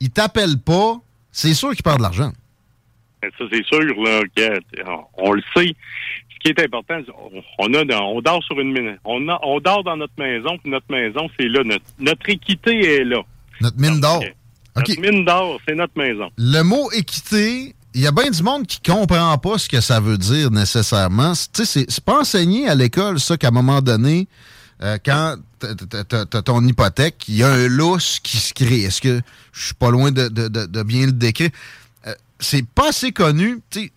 il 0.00 0.10
t'appelle 0.10 0.58
pas, 0.58 0.96
c'est 1.30 1.54
sûr 1.54 1.70
qu'il 1.72 1.82
perd 1.82 1.98
de 1.98 2.02
l'argent. 2.02 2.32
Ben, 3.22 3.30
Ça, 3.38 3.44
c'est 3.52 3.64
sûr, 3.64 3.80
là, 3.80 4.20
on 5.14 5.32
le 5.32 5.42
sait. 5.56 5.74
Ce 6.44 6.50
qui 6.50 6.60
est 6.60 6.64
important, 6.64 6.98
on, 7.58 7.72
a, 7.74 7.84
dort 8.20 8.42
sur 8.42 8.58
une. 8.58 8.96
On, 9.04 9.28
a- 9.28 9.38
on 9.44 9.60
dort 9.60 9.84
dans 9.84 9.96
notre 9.96 10.14
maison, 10.18 10.58
puis 10.58 10.70
notre 10.72 10.90
maison, 10.90 11.28
c'est 11.38 11.46
là. 11.48 11.62
Notre, 11.64 11.84
notre 12.00 12.28
équité 12.28 12.96
est 12.96 13.04
là. 13.04 13.22
Notre 13.60 13.78
mine 13.78 14.00
d'or. 14.00 14.22
Notre 14.74 15.00
mine 15.00 15.24
d'or, 15.24 15.60
c'est 15.68 15.74
notre 15.76 15.96
maison. 15.96 16.30
Le 16.38 16.62
mot 16.62 16.90
équité, 16.92 17.74
il 17.94 18.00
y 18.00 18.06
a 18.06 18.10
bien 18.10 18.30
du 18.30 18.42
monde 18.42 18.66
qui 18.66 18.80
comprend 18.80 19.36
pas 19.38 19.58
ce 19.58 19.68
que 19.68 19.80
ça 19.80 20.00
veut 20.00 20.18
dire 20.18 20.50
nécessairement. 20.50 21.32
Tu 21.52 21.64
sais, 21.64 21.84
c'est 21.88 22.04
pas 22.04 22.20
enseigné 22.20 22.68
à 22.68 22.74
l'école, 22.74 23.20
ça, 23.20 23.36
qu'à 23.36 23.48
un 23.48 23.52
moment 23.52 23.80
donné, 23.80 24.26
euh, 24.82 24.98
quand 25.04 25.36
t'as- 25.60 26.42
ton 26.42 26.66
hypothèque, 26.66 27.24
il 27.28 27.36
y 27.36 27.42
a 27.44 27.50
un 27.52 27.68
lousse 27.68 28.18
qui 28.20 28.38
se 28.38 28.52
crée. 28.52 28.80
Est-ce 28.80 29.00
que 29.00 29.20
je 29.52 29.64
suis 29.66 29.74
pas 29.74 29.90
loin 29.90 30.10
de, 30.10 30.26
de- 30.28 30.48
de- 30.48 30.66
de 30.66 30.82
bien 30.82 31.06
le 31.06 31.12
décrire? 31.12 31.50
Euh, 32.08 32.14
c'est 32.40 32.66
pas 32.66 32.88
assez 32.88 33.12
connu. 33.12 33.60
Tu 33.70 33.80
sais, 33.82 33.92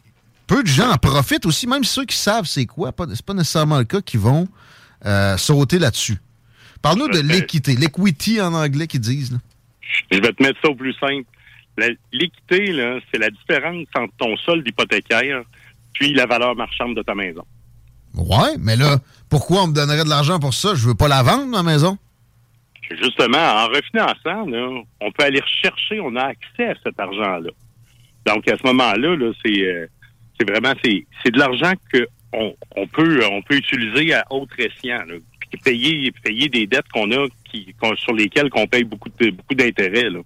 peu 0.48 0.64
de 0.64 0.68
gens 0.68 0.90
en 0.92 0.98
profitent 0.98 1.46
aussi, 1.46 1.68
même 1.68 1.84
ceux 1.84 2.06
qui 2.06 2.18
savent 2.18 2.46
c'est 2.46 2.66
quoi. 2.66 2.92
C'est 3.14 3.26
pas 3.26 3.34
nécessairement 3.34 3.80
le 3.80 3.86
cas 3.86 4.02
qui 4.02 4.18
vont 4.18 4.48
euh, 5.06 5.38
sauter 5.38 5.80
là-dessus. 5.80 6.18
Parle-nous 6.82 7.10
de 7.10 7.20
l'équité, 7.20 7.76
l'equity 7.76 8.42
en 8.42 8.54
anglais 8.54 8.88
qu'ils 8.88 9.00
disent. 9.02 9.32
là. 9.32 9.38
Je 10.12 10.20
vais 10.20 10.34
te 10.34 10.44
mettre 10.44 10.60
ça 10.62 10.70
au 10.70 10.76
plus 10.76 10.94
simple. 10.94 11.26
L'équité, 12.12 13.02
c'est 13.12 13.18
la 13.20 13.30
différence 13.30 13.88
entre 13.96 14.14
ton 14.18 14.38
solde 14.38 14.68
hypothécaire 14.68 15.44
puis 15.94 16.14
la 16.14 16.26
valeur 16.26 16.56
marchande 16.56 16.96
de 16.96 17.02
ta 17.02 17.16
maison. 17.16 17.44
Ouais, 18.14 18.56
mais 18.60 18.76
là, 18.76 18.98
pourquoi 19.30 19.64
on 19.64 19.68
me 19.68 19.74
donnerait 19.74 20.04
de 20.04 20.10
l'argent 20.10 20.40
pour 20.40 20.54
ça? 20.54 20.76
Je 20.76 20.88
veux 20.88 20.96
pas 20.96 21.08
la 21.08 21.24
vendre, 21.24 21.48
ma 21.48 21.64
maison. 21.64 21.98
Justement, 22.90 23.38
en 23.38 23.68
refinançant, 23.68 24.46
là, 24.46 24.84
on 25.02 25.12
peut 25.12 25.24
aller 25.24 25.42
rechercher, 25.42 26.00
on 26.00 26.16
a 26.16 26.26
accès 26.26 26.70
à 26.70 26.76
cet 26.84 27.00
argent-là. 27.00 27.50
Donc, 28.26 28.48
à 28.48 28.58
ce 28.58 28.68
moment-là, 28.68 29.16
là, 29.16 29.32
c'est 29.44 29.62
euh, 29.62 29.88
c'est 30.40 30.50
vraiment 30.50 30.74
c'est 30.84 31.32
de 31.32 31.40
l'argent 31.40 31.74
que 31.92 32.08
on, 32.34 32.88
peut 32.88 33.22
on 33.32 33.42
peut 33.44 33.56
utiliser 33.56 34.14
à 34.14 34.26
autre 34.30 34.54
escient. 34.60 35.06
là. 35.06 35.16
Puis 35.40 35.60
payer 35.64 36.12
payer 36.24 36.50
des 36.50 36.68
dettes 36.68 36.88
qu'on 36.94 37.12
a 37.12 37.28
qui 37.50 37.74
sur 37.98 38.14
lesquelles 38.14 38.50
qu'on 38.50 38.68
paye 38.68 38.84
beaucoup 38.84 39.10
de 39.20 39.34
d'intérêts. 39.52 40.10
là. 40.10 40.20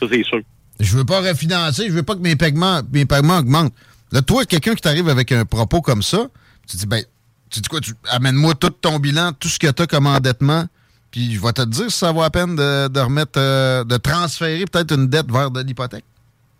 Ça, 0.00 0.06
c'est 0.10 0.22
sûr. 0.24 0.40
Je 0.80 0.96
veux 0.96 1.04
pas 1.04 1.20
refinancer, 1.20 1.86
je 1.88 1.92
veux 1.92 2.02
pas 2.02 2.14
que 2.14 2.20
mes 2.20 2.36
paiements, 2.36 2.80
mes 2.92 3.06
paiements 3.06 3.38
augmentent. 3.38 3.74
Là, 4.12 4.22
toi, 4.22 4.44
quelqu'un 4.44 4.74
qui 4.74 4.82
t'arrive 4.82 5.08
avec 5.08 5.32
un 5.32 5.44
propos 5.44 5.80
comme 5.80 6.02
ça, 6.02 6.28
tu 6.68 6.76
dis, 6.76 6.86
ben, 6.86 7.02
tu 7.50 7.60
dis 7.60 7.68
quoi? 7.68 7.80
Tu 7.80 7.92
amène-moi 8.10 8.54
tout 8.54 8.70
ton 8.70 8.98
bilan, 8.98 9.32
tout 9.32 9.48
ce 9.48 9.58
que 9.58 9.70
tu 9.70 9.82
as 9.82 9.86
comme 9.86 10.06
endettement, 10.06 10.66
puis 11.10 11.32
je 11.32 11.40
vais 11.40 11.52
te 11.52 11.62
dire 11.62 11.90
si 11.90 11.98
ça 11.98 12.10
vaut 12.10 12.22
la 12.22 12.30
peine 12.30 12.56
de, 12.56 12.88
de 12.88 13.00
remettre, 13.00 13.38
euh, 13.38 13.84
de 13.84 13.96
transférer 13.96 14.64
peut-être 14.64 14.92
une 14.92 15.06
dette 15.06 15.30
vers 15.30 15.50
de 15.50 15.60
l'hypothèque. 15.62 16.04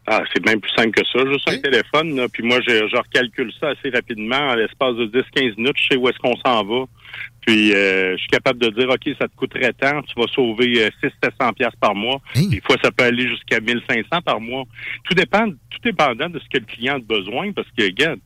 Ah, 0.06 0.22
c'est 0.32 0.42
bien 0.42 0.58
plus 0.58 0.70
simple 0.72 0.90
que 0.90 1.06
ça. 1.06 1.24
Juste 1.30 1.48
un 1.48 1.58
téléphone, 1.58 2.14
là, 2.14 2.28
puis 2.28 2.42
moi, 2.42 2.58
je, 2.60 2.88
je 2.88 2.96
recalcule 2.96 3.50
ça 3.58 3.68
assez 3.68 3.88
rapidement. 3.88 4.36
En 4.36 4.54
l'espace 4.54 4.96
de 4.96 5.06
10-15 5.06 5.56
minutes, 5.56 5.76
je 5.78 5.86
sais 5.90 5.96
où 5.96 6.06
est-ce 6.08 6.18
qu'on 6.18 6.36
s'en 6.44 6.62
va. 6.62 6.84
Puis, 7.46 7.72
euh, 7.74 8.12
je 8.12 8.18
suis 8.18 8.28
capable 8.28 8.58
de 8.58 8.68
dire, 8.68 8.90
OK, 8.90 9.08
ça 9.18 9.28
te 9.28 9.34
coûterait 9.34 9.72
tant, 9.72 10.02
tu 10.02 10.14
vas 10.18 10.26
sauver 10.34 10.84
euh, 10.84 11.08
600-700 11.22 11.54
pièces 11.54 11.76
par 11.80 11.94
mois. 11.94 12.20
Des 12.34 12.60
fois, 12.60 12.76
ça 12.82 12.90
peut 12.90 13.04
aller 13.04 13.26
jusqu'à 13.28 13.60
1500 13.60 14.20
par 14.22 14.40
mois. 14.40 14.64
Tout 15.04 15.14
dépend, 15.14 15.46
tout 15.48 15.78
dépendant 15.82 16.28
de 16.28 16.38
ce 16.38 16.44
que 16.52 16.58
le 16.58 16.66
client 16.66 16.96
a 16.96 16.98
besoin, 16.98 17.52
parce 17.52 17.68
que, 17.76 17.84
regarde, 17.84 18.20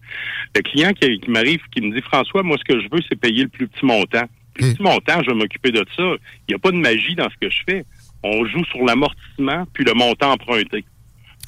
le 0.57 0.63
client 0.63 0.93
qui, 0.93 1.21
qui 1.21 1.31
m'arrive, 1.31 1.61
qui 1.71 1.81
me 1.81 1.95
dit, 1.95 2.03
François, 2.03 2.43
moi, 2.43 2.57
ce 2.59 2.65
que 2.65 2.81
je 2.81 2.89
veux, 2.91 3.01
c'est 3.09 3.19
payer 3.19 3.45
le 3.45 3.51
plus 3.51 3.69
petit 3.69 3.87
montant. 3.87 4.23
Le 4.57 4.63
plus 4.63 4.75
petit 4.75 4.83
montant, 4.83 5.23
je 5.23 5.31
vais 5.31 5.37
m'occuper 5.37 5.71
de 5.71 5.85
ça. 5.97 6.03
Il 6.03 6.51
n'y 6.51 6.55
a 6.55 6.59
pas 6.59 6.73
de 6.73 6.77
magie 6.77 7.15
dans 7.15 7.29
ce 7.31 7.37
que 7.41 7.51
je 7.51 7.63
fais. 7.69 7.85
On 8.25 8.45
joue 8.47 8.65
sur 8.65 8.85
l'amortissement 8.85 9.65
puis 9.73 9.85
le 9.85 9.95
montant 9.95 10.33
emprunté. 10.33 10.85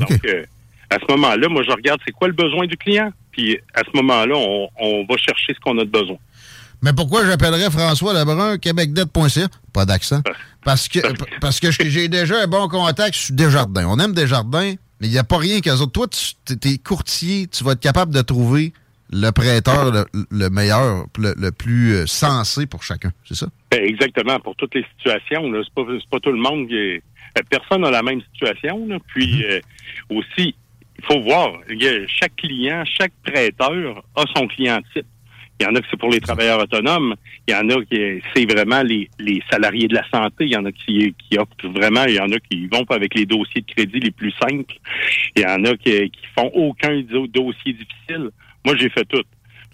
Donc, 0.00 0.24
euh, 0.24 0.44
à 0.90 0.96
ce 0.96 1.12
moment-là, 1.12 1.48
moi, 1.48 1.62
je 1.62 1.70
regarde 1.70 2.00
c'est 2.04 2.12
quoi 2.12 2.28
le 2.28 2.34
besoin 2.34 2.66
du 2.66 2.76
client. 2.76 3.12
Puis, 3.32 3.58
à 3.74 3.80
ce 3.84 3.96
moment-là, 3.96 4.34
on, 4.36 4.68
on 4.80 5.04
va 5.08 5.16
chercher 5.16 5.54
ce 5.54 5.60
qu'on 5.60 5.78
a 5.78 5.84
de 5.84 5.90
besoin. 5.90 6.16
Mais 6.82 6.92
pourquoi 6.94 7.24
j'appellerais 7.26 7.70
François 7.70 8.14
Lebrun, 8.14 8.56
québecdebt.ca? 8.58 9.48
Pas 9.72 9.84
d'accent. 9.84 10.22
Parce 10.64 10.88
que, 10.88 10.98
parce 11.40 11.60
que 11.60 11.70
j'ai 11.70 12.08
déjà 12.08 12.42
un 12.42 12.46
bon 12.46 12.68
contact 12.68 13.14
sur 13.14 13.34
Desjardins. 13.34 13.86
On 13.86 13.98
aime 13.98 14.14
Desjardins, 14.14 14.74
mais 15.00 15.06
il 15.06 15.10
n'y 15.10 15.18
a 15.18 15.24
pas 15.24 15.36
rien 15.38 15.60
qu'eux 15.60 15.78
autres. 15.78 15.92
Toi, 15.92 16.06
tu 16.08 16.68
es 16.68 16.78
courtier, 16.78 17.46
tu 17.48 17.64
vas 17.64 17.72
être 17.72 17.80
capable 17.80 18.14
de 18.14 18.22
trouver 18.22 18.72
le 19.12 19.30
prêteur 19.30 19.90
le, 19.92 20.06
le 20.30 20.48
meilleur, 20.50 21.04
le, 21.18 21.34
le 21.36 21.50
plus 21.52 21.94
euh, 21.94 22.06
sensé 22.06 22.66
pour 22.66 22.82
chacun. 22.82 23.10
C'est 23.28 23.34
ça? 23.34 23.46
Ben, 23.70 23.82
exactement, 23.84 24.38
pour 24.40 24.54
toutes 24.56 24.74
les 24.74 24.86
situations. 24.96 25.50
là. 25.50 25.60
C'est 25.64 25.74
pas, 25.74 25.82
pas 26.10 26.20
tout 26.20 26.30
le 26.32 26.40
monde 26.40 26.68
qui 26.68 26.76
est... 26.76 27.02
euh, 27.38 27.42
Personne 27.48 27.82
n'a 27.82 27.90
la 27.90 28.02
même 28.02 28.20
situation. 28.32 28.86
là. 28.86 28.98
Puis 29.08 29.44
euh, 29.44 29.60
aussi, 30.10 30.54
il 30.98 31.04
faut 31.04 31.20
voir, 31.20 31.52
chaque 32.08 32.36
client, 32.36 32.84
chaque 32.84 33.12
prêteur 33.24 34.02
a 34.16 34.24
son 34.36 34.46
client 34.46 34.80
type. 34.94 35.06
Il 35.58 35.64
y 35.64 35.66
en 35.66 35.74
a 35.74 35.80
que 35.82 35.86
c'est 35.90 35.98
pour 35.98 36.08
les 36.10 36.20
travailleurs 36.20 36.58
autonomes. 36.60 37.14
Il 37.46 37.52
y 37.52 37.54
en 37.54 37.68
a 37.68 37.84
qui 37.84 38.22
c'est 38.34 38.50
vraiment 38.50 38.82
les, 38.82 39.10
les 39.18 39.42
salariés 39.50 39.88
de 39.88 39.94
la 39.94 40.08
santé. 40.10 40.44
Il 40.46 40.52
y 40.52 40.56
en 40.56 40.64
a 40.64 40.72
qui, 40.72 41.14
qui 41.18 41.36
optent 41.38 41.64
vraiment. 41.66 42.04
Il 42.04 42.14
y 42.14 42.20
en 42.20 42.32
a 42.32 42.38
qui 42.38 42.66
vont 42.68 42.84
pas 42.86 42.94
avec 42.94 43.14
les 43.14 43.26
dossiers 43.26 43.60
de 43.60 43.70
crédit 43.70 44.00
les 44.00 44.10
plus 44.10 44.32
simples. 44.40 44.74
Il 45.36 45.42
y 45.42 45.46
en 45.46 45.62
a 45.66 45.76
qui, 45.76 46.10
qui 46.10 46.26
font 46.34 46.50
aucun 46.54 47.02
do- 47.02 47.26
dossier 47.26 47.74
difficile. 47.74 48.30
Moi, 48.64 48.74
j'ai 48.78 48.88
fait 48.88 49.04
tout. 49.04 49.22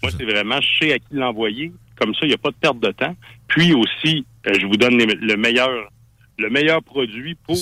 Moi, 0.03 0.11
c'est 0.17 0.25
vraiment, 0.25 0.59
je 0.59 0.67
sais 0.85 0.93
à 0.93 0.99
qui 0.99 1.05
l'envoyer. 1.13 1.71
Comme 1.99 2.13
ça, 2.15 2.19
il 2.23 2.27
n'y 2.29 2.33
a 2.33 2.37
pas 2.37 2.51
de 2.51 2.55
perte 2.55 2.79
de 2.81 2.91
temps. 2.91 3.15
Puis 3.47 3.73
aussi, 3.73 4.25
euh, 4.47 4.53
je 4.59 4.65
vous 4.67 4.75
donne 4.75 4.97
les- 4.97 5.05
le 5.15 5.37
meilleur, 5.37 5.89
le 6.37 6.49
meilleur 6.49 6.83
produit 6.83 7.35
pour 7.35 7.55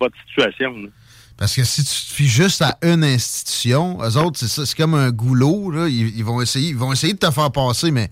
votre 0.00 0.16
situation. 0.28 0.76
là. 0.76 0.88
Parce 1.36 1.56
que 1.56 1.64
si 1.64 1.82
tu 1.82 1.90
te 1.90 2.14
fies 2.14 2.28
juste 2.28 2.62
à 2.62 2.78
une 2.82 3.02
institution, 3.02 3.98
eux 4.02 4.16
autres, 4.16 4.38
c'est 4.38 4.76
comme 4.76 4.94
un 4.94 5.10
goulot, 5.10 5.70
là. 5.70 5.88
Ils, 5.88 6.16
ils 6.16 6.24
vont 6.24 6.40
essayer, 6.40 6.70
ils 6.70 6.76
vont 6.76 6.92
essayer 6.92 7.14
de 7.14 7.18
te 7.18 7.30
faire 7.30 7.50
passer, 7.50 7.90
mais 7.90 8.10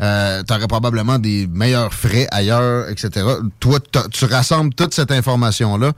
euh, 0.00 0.42
tu 0.42 0.52
aurais 0.52 0.68
probablement 0.68 1.18
des 1.18 1.46
meilleurs 1.46 1.92
frais 1.92 2.26
ailleurs, 2.30 2.88
etc. 2.88 3.26
Toi, 3.60 3.78
tu 4.12 4.24
rassembles 4.24 4.74
toute 4.74 4.94
cette 4.94 5.10
information-là, 5.10 5.92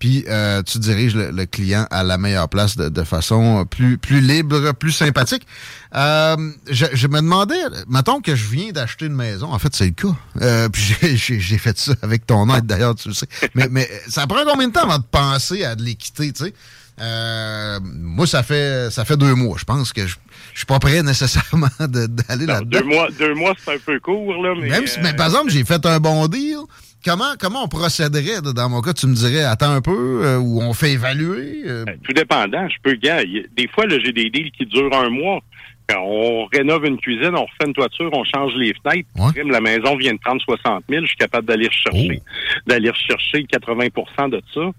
puis 0.00 0.24
euh, 0.28 0.62
tu 0.64 0.78
diriges 0.80 1.14
le, 1.14 1.30
le 1.30 1.46
client 1.46 1.86
à 1.92 2.02
la 2.02 2.18
meilleure 2.18 2.48
place 2.48 2.76
de, 2.76 2.88
de 2.88 3.02
façon 3.04 3.64
plus, 3.66 3.98
plus 3.98 4.20
libre, 4.20 4.72
plus 4.72 4.90
sympathique. 4.92 5.46
Euh, 5.94 6.36
je, 6.68 6.86
je 6.92 7.06
me 7.06 7.18
demandais, 7.20 7.54
mettons 7.86 8.20
que 8.20 8.34
je 8.34 8.46
viens 8.48 8.72
d'acheter 8.72 9.06
une 9.06 9.14
maison, 9.14 9.52
en 9.52 9.58
fait, 9.60 9.74
c'est 9.76 9.84
le 9.84 9.90
cas. 9.92 10.16
Euh, 10.40 10.68
puis 10.68 10.96
j'ai- 11.16 11.58
fait 11.58 11.78
ça 11.78 11.92
avec 12.02 12.26
ton 12.26 12.52
aide, 12.52 12.66
d'ailleurs, 12.66 12.94
tu 12.96 13.08
le 13.08 13.14
sais. 13.14 13.26
Mais, 13.54 13.68
mais 13.70 13.88
ça 14.08 14.26
prend 14.26 14.40
combien 14.44 14.66
de 14.68 14.72
temps 14.72 14.82
avant 14.84 14.98
de 14.98 15.04
penser 15.04 15.62
à 15.64 15.76
de 15.76 15.82
les 15.84 15.94
quitter, 15.94 16.32
tu 16.32 16.44
sais? 16.46 16.54
Euh, 17.02 17.80
moi, 17.82 18.26
ça 18.26 18.42
fait 18.42 18.90
ça 18.90 19.04
fait 19.06 19.16
deux 19.16 19.34
mois. 19.34 19.56
Je 19.58 19.64
pense 19.64 19.92
que 19.92 20.06
je, 20.06 20.16
je 20.52 20.58
suis 20.58 20.66
pas 20.66 20.78
prêt 20.78 21.02
nécessairement 21.02 21.68
d'aller 21.80 22.46
là-dedans. 22.46 22.80
Deux 22.80 22.84
mois, 22.84 23.08
deux 23.18 23.34
mois, 23.34 23.54
c'est 23.64 23.74
un 23.74 23.78
peu 23.78 23.98
court, 24.00 24.42
là, 24.42 24.54
mais. 24.60 24.68
Même 24.68 24.86
si, 24.86 24.98
euh, 24.98 25.02
mais 25.04 25.14
par 25.14 25.26
exemple, 25.26 25.50
j'ai 25.50 25.64
fait 25.64 25.84
un 25.86 25.98
bon 25.98 26.26
deal. 26.28 26.58
Comment, 27.04 27.34
comment 27.38 27.64
on 27.64 27.68
procéderait? 27.68 28.42
Dans 28.54 28.68
mon 28.68 28.82
cas, 28.82 28.92
tu 28.92 29.06
me 29.06 29.14
dirais, 29.14 29.44
attends 29.44 29.70
un 29.72 29.80
peu, 29.80 30.22
euh, 30.24 30.38
ou 30.38 30.60
on 30.60 30.74
fait 30.74 30.92
évaluer? 30.92 31.62
euh, 31.66 31.84
tout 32.04 32.12
dépendant. 32.12 32.68
Je 32.68 32.76
peux, 32.82 32.94
gars, 32.94 33.22
il 33.22 33.32
y 33.32 33.38
a- 33.38 33.42
des 33.56 33.68
fois, 33.68 33.86
là, 33.86 33.96
j'ai 34.04 34.12
des 34.12 34.28
deals 34.30 34.50
qui 34.52 34.66
durent 34.66 34.94
un 34.94 35.08
mois. 35.08 35.40
Quand 35.88 36.02
on 36.04 36.44
rénove 36.52 36.84
une 36.84 36.98
cuisine, 36.98 37.32
on 37.34 37.42
refait 37.42 37.66
une 37.66 37.72
toiture, 37.72 38.10
on 38.12 38.22
change 38.22 38.52
les 38.54 38.72
fenêtres. 38.74 39.08
Crime, 39.32 39.50
La 39.50 39.60
maison 39.60 39.96
vient 39.96 40.12
de 40.12 40.18
prendre 40.18 40.40
60 40.42 40.84
000. 40.88 41.02
Je 41.02 41.08
suis 41.08 41.16
capable 41.16 41.48
d'aller 41.48 41.66
rechercher, 41.66 42.22
d'aller 42.66 42.90
rechercher 42.90 43.44
80% 43.44 44.28
de 44.28 44.40
ça. 44.54 44.60
Euh, 44.60 44.70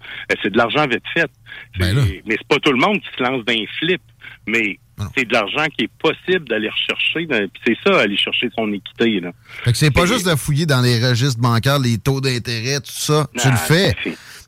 C'est 0.41 0.51
de 0.51 0.57
l'argent 0.57 0.87
vite 0.87 1.03
fait. 1.13 1.29
C'est- 1.77 2.21
mais 2.25 2.35
c'est 2.37 2.47
pas 2.47 2.59
tout 2.59 2.71
le 2.71 2.77
monde 2.79 3.01
qui 3.01 3.07
se 3.17 3.23
lance 3.23 3.43
dans 3.43 3.51
un 3.53 3.65
flip. 3.79 4.01
Mais 4.47 4.79
c'est 5.15 5.25
de 5.25 5.33
l'argent 5.33 5.65
qui 5.77 5.85
est 5.85 5.91
possible 5.99 6.47
d'aller 6.47 6.69
rechercher. 6.69 7.27
C'est 7.65 7.77
ça, 7.83 7.99
aller 7.99 8.17
chercher 8.17 8.49
son 8.55 8.71
équité. 8.71 9.19
Là. 9.19 9.31
Fait 9.63 9.71
que 9.71 9.77
c'est 9.77 9.91
pas 9.91 10.05
juste 10.05 10.27
de 10.27 10.35
fouiller 10.35 10.65
dans 10.65 10.81
les 10.81 11.05
registres 11.05 11.39
bancaires, 11.39 11.79
les 11.79 11.97
taux 11.97 12.21
d'intérêt, 12.21 12.79
tout 12.79 12.91
ça. 12.91 13.27
tu 13.37 13.49
le 13.49 13.57
fais. 13.57 13.95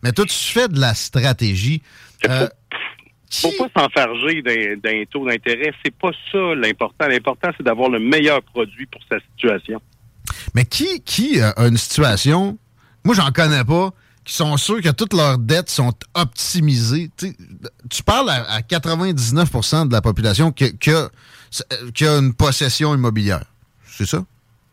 Mais 0.03 0.11
toi, 0.11 0.26
tu 0.26 0.36
fais 0.36 0.68
de 0.68 0.80
la 0.80 0.94
stratégie. 0.94 1.82
Euh, 2.30 2.48
faut 3.32 3.52
pas 3.57 3.82
s'enfarger 3.82 4.41
d'un, 4.41 5.03
taux 5.10 5.28
d'intérêt. 5.28 5.74
C'est 5.84 5.95
pas 5.95 6.11
ça 6.32 6.56
l'important. 6.56 7.07
L'important, 7.07 7.49
c'est 7.57 7.64
d'avoir 7.64 7.90
le 7.90 7.99
meilleur 7.99 8.41
produit 8.44 8.86
pour 8.86 9.02
sa 9.10 9.20
situation. 9.20 9.82
mais 10.53 10.65
qui, 10.65 11.02
qui 11.02 11.41
a 11.41 11.53
une 11.57 11.78
situation, 11.78 12.57
moi, 13.03 13.15
j'en 13.15 13.32
connais 13.32 13.64
pas, 13.64 13.91
qui 14.25 14.33
sont 14.33 14.55
sûrs 14.57 14.81
que 14.81 14.91
toutes 14.91 15.13
leurs 15.13 15.37
dettes 15.37 15.69
sont 15.69 15.93
optimisées. 16.13 17.09
Tu 17.89 18.03
parles 18.03 18.29
à, 18.29 18.43
à 18.51 18.61
99% 18.61 19.87
de 19.87 19.93
la 19.93 20.01
population 20.01 20.51
qui, 20.51 20.77
qui 20.77 20.91
a, 20.91 21.09
qui 21.93 22.05
a 22.05 22.17
une 22.17 22.33
possession 22.33 22.95
immobilière. 22.95 23.45
C'est 23.85 24.05
ça? 24.05 24.25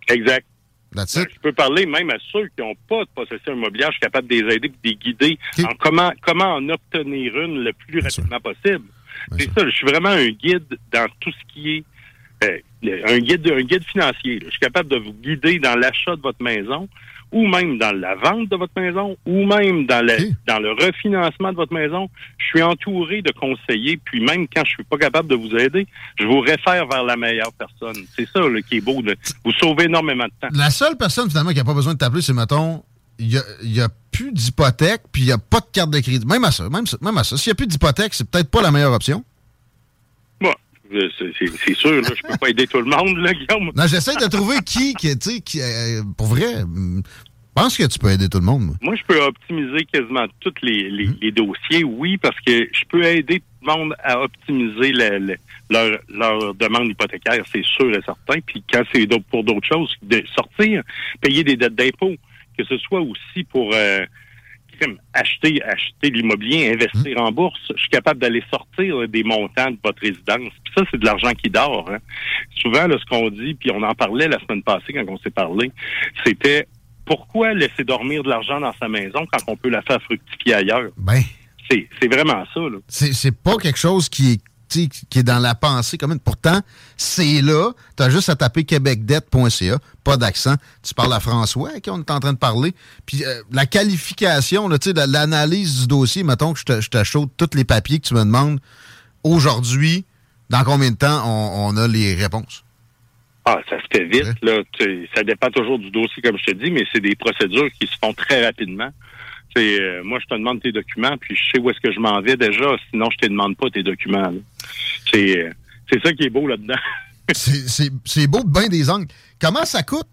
Exact. 0.09 0.47
That's 0.95 1.15
Ben, 1.15 1.27
je 1.33 1.41
peux 1.41 1.53
parler 1.53 1.87
même 1.87 2.11
à 2.11 2.17
ceux 2.33 2.47
qui 2.49 2.63
n'ont 2.63 2.75
pas 2.89 3.05
de 3.05 3.11
possession 3.15 3.55
immobilière. 3.55 3.89
Je 3.91 3.95
suis 3.95 4.01
capable 4.01 4.27
de 4.29 4.35
les 4.35 4.55
aider 4.57 4.67
et 4.67 4.71
de 4.71 4.77
les 4.85 4.97
guider 4.97 5.39
en 5.63 5.75
comment, 5.79 6.13
comment 6.23 6.57
en 6.57 6.69
obtenir 6.69 7.39
une 7.39 7.63
le 7.63 7.73
plus 7.73 8.01
rapidement 8.01 8.41
possible. 8.41 8.87
C'est 9.39 9.51
ça. 9.53 9.65
je 9.67 9.71
suis 9.71 9.87
vraiment 9.87 10.09
un 10.09 10.31
guide 10.31 10.79
dans 10.93 11.07
tout 11.21 11.31
ce 11.31 11.53
qui 11.53 11.77
est 11.77 11.85
euh, 12.43 12.59
un 13.07 13.19
guide 13.19 13.47
un 13.53 13.63
guide 13.63 13.85
financier. 13.85 14.39
là. 14.41 14.47
Je 14.47 14.51
suis 14.51 14.61
capable 14.61 14.89
de 14.89 14.97
vous 14.97 15.13
guider 15.13 15.59
dans 15.59 15.77
l'achat 15.77 16.17
de 16.17 16.23
votre 16.23 16.43
maison 16.43 16.89
ou 17.33 17.47
même 17.47 17.79
dans 17.79 17.93
la 17.93 18.15
vente 18.17 18.49
de 18.49 18.57
votre 18.57 18.73
maison 18.81 19.17
ou 19.27 19.45
même 19.47 19.87
dans 19.87 20.05
le, 20.05 20.17
dans 20.47 20.59
le 20.59 20.73
refinancement 20.73 21.51
de 21.53 21.57
votre 21.57 21.73
maison. 21.73 22.09
Je 22.39 22.47
suis 22.47 22.63
entouré 22.63 23.23
de 23.23 23.31
conseillers, 23.33 23.99
puis 24.05 24.21
même 24.25 24.47
quand 24.49 24.63
je 24.65 24.71
suis 24.71 24.85
pas 24.85 24.97
capable 24.99 25.29
de 25.29 25.35
vous 25.37 25.55
aider, 25.57 25.87
je 26.19 26.27
vous 26.27 26.41
réfère 26.41 26.87
vers 26.89 27.05
la 27.05 27.17
meilleure 27.17 27.53
personne. 27.53 28.03
C'est 28.17 28.29
ça 28.29 28.41
là, 28.41 28.61
qui 28.63 28.79
est 28.79 28.81
beau. 28.81 29.01
de- 29.03 29.17
vous 29.45 29.53
sauvez 29.53 29.85
énormément 29.85 30.25
de 30.25 30.33
temps. 30.41 30.55
La 30.57 30.71
seule 30.71 30.97
personne, 30.97 31.29
finalement, 31.29 31.51
qui 31.51 31.57
n'a 31.57 31.65
pas 31.65 31.75
besoin 31.75 31.95
de 31.95 31.99
t'appeler, 31.99 32.23
c'est, 32.23 32.33
mettons, 32.33 32.83
il 33.19 33.29
n'y 33.29 33.37
a, 33.37 33.43
y 33.63 33.81
a 33.81 33.89
plus 34.11 34.33
d'hypothèque, 34.33 35.03
puis 35.13 35.23
il 35.23 35.27
n'y 35.27 35.33
a 35.33 35.39
pas 35.39 35.61
de 35.61 35.67
carte 35.73 35.91
de 35.91 36.01
crédit. 36.01 36.27
Même 36.27 36.45
à 36.45 36.51
ça, 36.51 36.69
même, 36.69 36.87
ça- 36.87 36.99
même 37.01 37.17
à 37.17 37.25
ça. 37.25 37.37
S'il 37.37 37.51
n'y 37.51 37.53
a 37.53 37.55
plus 37.55 37.67
d'hypothèque, 37.67 38.13
c'est 38.15 38.29
peut-être 38.29 38.51
pas 38.51 38.61
la 38.63 38.71
meilleure 38.71 38.93
option. 38.93 39.25
Euh, 40.93 41.09
c'est- 41.19 41.75
sûr, 41.75 42.01
là, 42.03 42.09
je 42.17 42.23
peux 42.27 42.37
pas 42.39 42.49
aider 42.49 42.67
tout 42.67 42.79
le 42.81 42.85
monde, 42.91 43.17
là, 43.19 43.33
Guillaume. 43.33 43.71
Non, 43.77 43.87
j'essaie 43.87 44.17
de 44.17 44.27
trouver 44.29 44.57
qui, 44.67 44.95
qui, 44.95 45.17
tu 45.19 45.31
sais, 45.31 45.41
qui, 45.41 45.61
euh, 45.61 46.03
pour 46.17 46.27
vrai, 46.27 46.47
je 46.61 47.01
pense 47.55 47.77
que 47.77 47.87
tu 47.87 47.99
peux 47.99 48.11
aider 48.11 48.29
tout 48.29 48.39
le 48.39 48.45
monde. 48.45 48.75
moi. 48.81 48.95
Je 48.97 49.03
peux 49.07 49.21
optimiser 49.23 49.85
quasiment 49.93 50.27
tous 50.41 50.53
les, 50.63 50.91
les, 50.91 51.09
les 51.21 51.31
dossiers, 51.33 51.85
oui, 51.85 52.17
parce 52.17 52.39
que 52.41 52.69
je 52.73 52.85
peux 52.89 53.05
aider 53.05 53.41
tout 53.41 53.67
le 53.67 53.73
monde 53.73 53.95
à 54.03 54.21
optimiser 54.21 54.93
le- 54.93 55.19
le- 55.19 55.37
leur, 55.71 55.99
leur 56.09 56.55
demande 56.55 56.89
hypothécaire, 56.89 57.45
c'est 57.53 57.65
sûr 57.65 57.91
et 57.91 58.01
certain. 58.05 58.41
Puis 58.47 58.63
quand 58.73 58.83
c'est 58.93 59.07
pour 59.31 59.45
d'autres 59.45 59.67
choses, 59.67 59.95
de 60.03 60.23
sortir, 60.35 60.83
payer 61.21 61.45
des 61.45 61.57
dettes 61.57 61.75
d'impôt, 61.75 62.15
que 62.59 62.65
ce 62.65 62.77
soit 62.79 63.01
aussi 63.01 63.45
pour 63.45 63.71
euh, 63.75 64.05
crime, 64.81 64.99
acheter, 65.13 65.63
acheter 65.63 66.11
l'immobilier, 66.11 66.73
investir 66.73 67.21
en 67.21 67.31
bourse, 67.31 67.61
je 67.75 67.81
suis 67.81 67.91
capable 67.91 68.21
d'aller 68.21 68.43
sortir 68.51 69.09
des 69.09 69.23
montants 69.23 69.71
de 69.71 69.79
votre 69.85 70.01
résidence. 70.01 70.53
Puis 70.65 70.73
ça, 70.77 70.85
c'est 70.91 70.99
de 70.99 71.05
l'argent 71.05 71.33
qui 71.33 71.51
dort. 71.51 71.89
hein. 71.91 71.99
Souvent, 72.61 72.87
là, 72.87 72.97
ce 72.99 73.05
qu'on 73.05 73.31
dit, 73.31 73.55
puis 73.55 73.71
on 73.73 73.83
en 73.83 73.95
parlait 73.95 74.29
la 74.29 74.39
semaine 74.41 74.63
passée 74.63 74.93
quand 74.93 75.05
on 75.09 75.19
s'est 75.19 75.31
parlé, 75.31 75.71
c'était 76.25 76.67
pourquoi 77.05 77.55
laisser 77.55 77.85
dormir 77.85 78.23
de 78.23 78.29
l'argent 78.29 78.61
dans 78.61 78.75
sa 78.81 78.89
maison 78.89 79.27
quand 79.33 79.43
on 79.49 79.57
peut 79.57 79.69
la 79.69 79.83
faire 79.83 80.01
fructifier 80.03 80.55
ailleurs? 80.55 80.91
Ben. 80.97 81.23
C'est 82.01 82.13
vraiment 82.13 82.45
ça. 82.53 82.61
C'est, 82.89 83.37
pas 83.37 83.57
quelque 83.57 83.79
chose 83.79 84.09
qui 84.09 84.33
est, 84.33 84.41
qui 84.71 85.19
est 85.19 85.23
dans 85.23 85.39
la 85.39 85.55
pensée 85.55 85.99
commune. 85.99 86.21
Pourtant, 86.21 86.61
c'est 86.97 87.43
là. 87.43 87.73
Tu 87.97 88.03
as 88.03 88.11
juste 88.11 88.29
à 88.29 88.37
taper 88.37 88.65
québecdebt.ca, 88.65 89.79
pas 90.05 90.17
d'accent. 90.17 90.55
Tu 90.83 90.95
parles 90.95 91.13
à 91.13 91.21
François, 91.21 91.71
à 91.77 91.81
qui 91.81 91.91
on 91.91 91.99
est 91.99 92.11
en 92.11 92.21
train 92.21 92.33
de 92.33 92.39
parler. 92.39 92.75
Puis 93.07 93.25
euh, 93.25 93.43
la 93.53 93.67
qualification, 93.67 94.69
l'analyse 94.69 95.81
du 95.83 95.87
dossier, 95.89 96.23
mettons 96.23 96.53
que 96.53 96.61
je 96.61 96.65
te- 96.65 96.81
je 96.81 96.89
t'achète 96.91 97.23
tous 97.37 97.51
les 97.55 97.65
papiers 97.65 97.99
que 97.99 98.07
tu 98.07 98.15
me 98.15 98.21
demandes 98.21 98.61
aujourd'hui, 99.25 100.05
dans 100.49 100.65
combien 100.65 100.91
de 100.91 100.97
temps 100.97 101.23
on, 101.27 101.69
on 101.69 101.77
a 101.77 101.87
les 101.89 102.15
réponses? 102.15 102.65
Ah, 103.45 103.59
ça 103.69 103.77
se 103.81 103.87
fait 103.91 104.05
vite, 104.05 104.35
là. 104.43 104.59
Ça 105.15 105.23
dépend 105.25 105.49
toujours 105.51 105.79
du 105.79 105.91
dossier, 105.91 106.23
comme 106.23 106.37
je 106.39 106.53
te 106.53 106.57
dis, 106.63 106.71
mais 106.71 106.85
c'est 106.93 107.01
des 107.01 107.17
procédures 107.17 107.69
qui 107.81 107.87
se 107.87 107.97
font 108.03 108.13
très 108.13 108.45
rapidement. 108.45 108.91
C'est, 109.57 109.81
euh, 109.81 110.03
moi, 110.05 110.19
je 110.21 110.27
te 110.27 110.35
demande 110.35 110.61
tes 110.63 110.71
documents, 110.73 111.17
puis 111.19 111.37
je 111.37 111.51
sais 111.53 111.59
où 111.61 111.69
est-ce 111.71 111.81
que 111.81 111.93
je 111.93 111.99
m'en 111.99 112.21
vais 112.21 112.37
déjà, 112.37 112.77
sinon 112.91 113.09
je 113.11 113.17
te 113.17 113.27
demande 113.27 113.57
pas 113.57 113.69
tes 113.71 113.83
documents. 113.83 114.33
C'est, 115.13 115.39
euh, 115.45 115.51
c'est 115.93 116.01
ça 116.05 116.13
qui 116.13 116.25
est 116.25 116.31
beau 116.31 116.47
là-dedans. 116.47 116.79
c'est, 117.35 118.27
beau 118.29 118.43
de 118.45 118.49
bien 118.51 118.69
des 118.69 118.89
angles. 118.91 119.09
Comment 119.41 119.65
ça 119.65 119.83
coûte? 119.83 120.07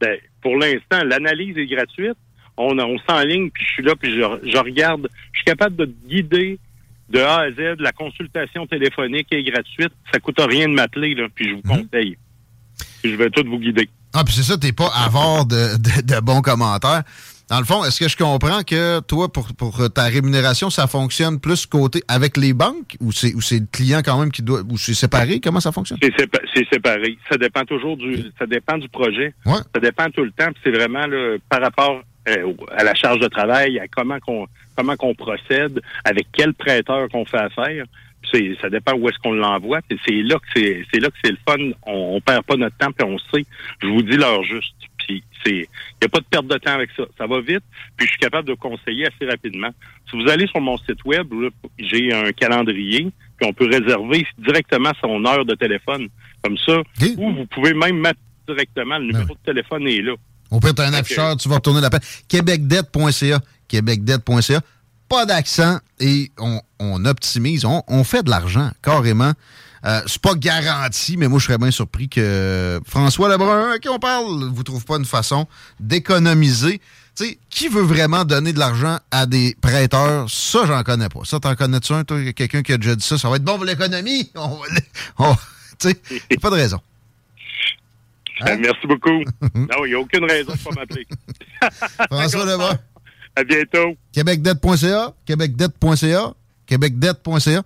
Ben, 0.00 0.18
pour 0.42 0.56
l'instant, 0.56 1.02
l'analyse 1.04 1.56
est 1.56 1.66
gratuite. 1.66 2.16
On, 2.56 2.78
on 2.78 2.98
s'enligne, 3.08 3.50
puis 3.50 3.64
je 3.66 3.72
suis 3.72 3.82
là, 3.82 3.94
puis 3.98 4.10
je, 4.10 4.50
je 4.50 4.58
regarde. 4.58 5.08
Je 5.32 5.38
suis 5.38 5.44
capable 5.44 5.76
de 5.76 5.84
te 5.86 6.06
guider 6.08 6.58
de 7.08 7.18
A 7.20 7.40
à 7.42 7.50
Z. 7.50 7.76
La 7.78 7.92
consultation 7.92 8.66
téléphonique 8.66 9.28
est 9.30 9.42
gratuite. 9.42 9.92
Ça 10.12 10.20
coûte 10.20 10.38
rien 10.38 10.68
de 10.68 10.74
m'appeler, 10.74 11.14
là, 11.14 11.28
puis 11.34 11.48
je 11.48 11.54
vous 11.54 11.62
conseille. 11.62 12.16
Puis 13.02 13.12
je 13.12 13.16
vais 13.16 13.30
tout 13.30 13.44
vous 13.46 13.58
guider. 13.58 13.88
Ah, 14.12 14.22
puis 14.24 14.34
c'est 14.34 14.42
ça, 14.42 14.58
t'es 14.58 14.72
pas 14.72 14.90
avare 14.94 15.46
de, 15.46 15.76
de- 15.78 16.02
de 16.14 16.20
bons 16.20 16.42
commentaires. 16.42 17.02
Dans 17.52 17.58
le 17.58 17.66
fond, 17.66 17.84
est-ce 17.84 18.00
que 18.00 18.08
je 18.08 18.16
comprends 18.16 18.62
que 18.62 19.00
toi, 19.00 19.30
pour, 19.30 19.48
pour 19.54 19.92
ta 19.92 20.04
rémunération, 20.04 20.70
ça 20.70 20.86
fonctionne 20.86 21.38
plus 21.38 21.66
côté 21.66 22.02
avec 22.08 22.38
les 22.38 22.54
banques 22.54 22.96
ou 22.98 23.12
c'est, 23.12 23.34
ou 23.34 23.42
c'est 23.42 23.58
le 23.58 23.66
client 23.70 24.00
quand 24.02 24.18
même 24.18 24.30
qui 24.32 24.40
doit. 24.40 24.62
ou 24.62 24.78
c'est 24.78 24.94
séparé? 24.94 25.38
Comment 25.38 25.60
ça 25.60 25.70
fonctionne? 25.70 25.98
C'est 26.02 26.16
sépa- 26.16 26.40
c'est 26.54 26.66
séparé. 26.72 27.18
Ça 27.30 27.36
dépend 27.36 27.62
toujours 27.66 27.98
du, 27.98 28.24
ça 28.38 28.46
dépend 28.46 28.78
du 28.78 28.88
projet. 28.88 29.34
Ça 29.74 29.80
dépend 29.82 30.08
tout 30.08 30.24
le 30.24 30.30
temps. 30.30 30.46
puis 30.46 30.62
C'est 30.64 30.70
vraiment 30.70 31.06
là, 31.06 31.36
par 31.50 31.60
rapport 31.60 32.00
euh, 32.30 32.54
à 32.74 32.84
la 32.84 32.94
charge 32.94 33.18
de 33.20 33.28
travail, 33.28 33.78
à 33.78 33.86
comment 33.86 34.18
qu'on 34.20 34.46
comment 34.74 34.96
qu'on 34.96 35.14
procède, 35.14 35.78
avec 36.04 36.28
quel 36.32 36.54
prêteur 36.54 37.10
qu'on 37.10 37.26
fait 37.26 37.36
affaire. 37.36 37.84
Puis 38.22 38.30
C'est, 38.56 38.62
ça 38.62 38.70
dépend 38.70 38.94
où 38.94 39.10
est-ce 39.10 39.18
qu'on 39.18 39.32
l'envoie. 39.32 39.80
Puis 39.86 40.00
C'est 40.06 40.22
là 40.22 40.36
que 40.36 40.46
c'est, 40.56 40.86
c'est 40.90 41.00
là 41.00 41.08
que 41.08 41.16
c'est 41.22 41.32
le 41.32 41.38
fun. 41.46 41.58
On, 41.86 42.16
on 42.16 42.20
perd 42.22 42.44
pas 42.46 42.56
notre 42.56 42.78
temps 42.78 42.92
puis 42.92 43.06
on 43.06 43.18
sait. 43.30 43.44
Je 43.82 43.88
vous 43.88 44.00
dis 44.02 44.16
l'heure 44.16 44.42
juste. 44.44 44.72
Puis 45.20 45.24
c'est, 45.44 45.50
il 45.50 46.02
y 46.02 46.06
a 46.06 46.08
pas 46.08 46.20
de 46.20 46.24
perte 46.30 46.46
de 46.46 46.56
temps 46.58 46.72
avec 46.72 46.90
ça. 46.96 47.04
Ça 47.18 47.26
va 47.26 47.40
vite. 47.40 47.62
Puis 47.96 48.06
je 48.06 48.12
suis 48.12 48.18
capable 48.18 48.48
de 48.48 48.54
conseiller 48.54 49.06
assez 49.06 49.28
rapidement. 49.28 49.70
Si 50.10 50.16
vous 50.20 50.28
allez 50.28 50.46
sur 50.46 50.60
mon 50.60 50.76
site 50.78 51.04
web, 51.04 51.26
j'ai 51.78 52.12
un 52.12 52.32
calendrier. 52.32 53.10
Puis 53.36 53.48
on 53.48 53.52
peut 53.52 53.66
réserver 53.66 54.26
directement 54.38 54.92
son 55.00 55.24
heure 55.24 55.44
de 55.44 55.54
téléphone. 55.54 56.08
comme 56.42 56.56
ça. 56.58 56.78
Ou 57.18 57.32
vous 57.32 57.46
pouvez 57.46 57.74
même 57.74 57.98
mettre 57.98 58.18
directement, 58.46 58.98
le 58.98 59.06
numéro 59.06 59.34
de 59.34 59.40
téléphone 59.44 59.86
est 59.86 60.02
là. 60.02 60.14
Au 60.50 60.60
pire, 60.60 60.74
t'as 60.74 60.88
un 60.88 60.94
afficheur, 60.94 61.36
tu 61.36 61.48
vas 61.48 61.56
retourner 61.56 61.80
l'appel. 61.80 62.00
Québecdebt.ca. 62.28 63.40
Québecdebt.ca. 63.68 64.60
Pas 65.08 65.26
d'accent 65.26 65.78
et 66.00 66.30
on, 66.38 66.60
on 66.78 67.04
optimise. 67.04 67.64
On, 67.64 67.82
on 67.88 68.04
fait 68.04 68.22
de 68.22 68.30
l'argent, 68.30 68.70
carrément. 68.82 69.32
Euh, 69.84 70.00
c'est 70.06 70.22
pas 70.22 70.34
garanti, 70.34 71.16
mais 71.16 71.26
moi, 71.28 71.38
je 71.40 71.46
serais 71.46 71.58
bien 71.58 71.70
surpris 71.70 72.08
que 72.08 72.80
François 72.86 73.28
Lebrun, 73.28 73.72
à 73.72 73.78
qui 73.78 73.88
on 73.88 73.98
parle, 73.98 74.48
vous 74.52 74.62
trouve 74.62 74.84
pas 74.84 74.96
une 74.96 75.04
façon 75.04 75.46
d'économiser. 75.80 76.80
Tu 77.14 77.26
sais, 77.26 77.38
qui 77.50 77.68
veut 77.68 77.82
vraiment 77.82 78.24
donner 78.24 78.52
de 78.52 78.58
l'argent 78.58 78.98
à 79.10 79.26
des 79.26 79.56
prêteurs? 79.60 80.30
Ça, 80.30 80.60
j'en 80.66 80.82
connais 80.82 81.08
pas. 81.08 81.20
Ça, 81.24 81.40
t'en 81.40 81.54
connais-tu 81.54 81.92
un, 81.92 82.04
toi, 82.04 82.32
quelqu'un 82.32 82.62
qui 82.62 82.72
a 82.72 82.78
déjà 82.78 82.94
dit 82.94 83.04
ça? 83.04 83.18
Ça 83.18 83.28
va 83.28 83.36
être 83.36 83.44
bon 83.44 83.56
pour 83.56 83.64
l'économie? 83.64 84.30
On 84.36 84.48
va 85.18 85.36
Tu 85.78 85.88
sais, 85.88 86.36
pas 86.40 86.50
de 86.50 86.56
raison. 86.56 86.80
Euh, 88.48 88.56
Merci 88.58 88.86
beaucoup. 88.88 89.22
non, 89.54 89.84
il 89.84 89.90
n'y 89.90 89.94
a 89.94 90.00
aucune 90.00 90.24
raison 90.24 90.52
de 90.52 90.58
pas 90.58 90.70
m'appeler. 90.74 91.06
François 92.10 92.44
Lebrun. 92.44 92.76
À 93.36 93.44
bientôt. 93.44 93.96
Québecdebt.ca, 94.12 95.12
québecdebt.ca, 95.24 96.32
québecdebt.ca. 96.66 97.62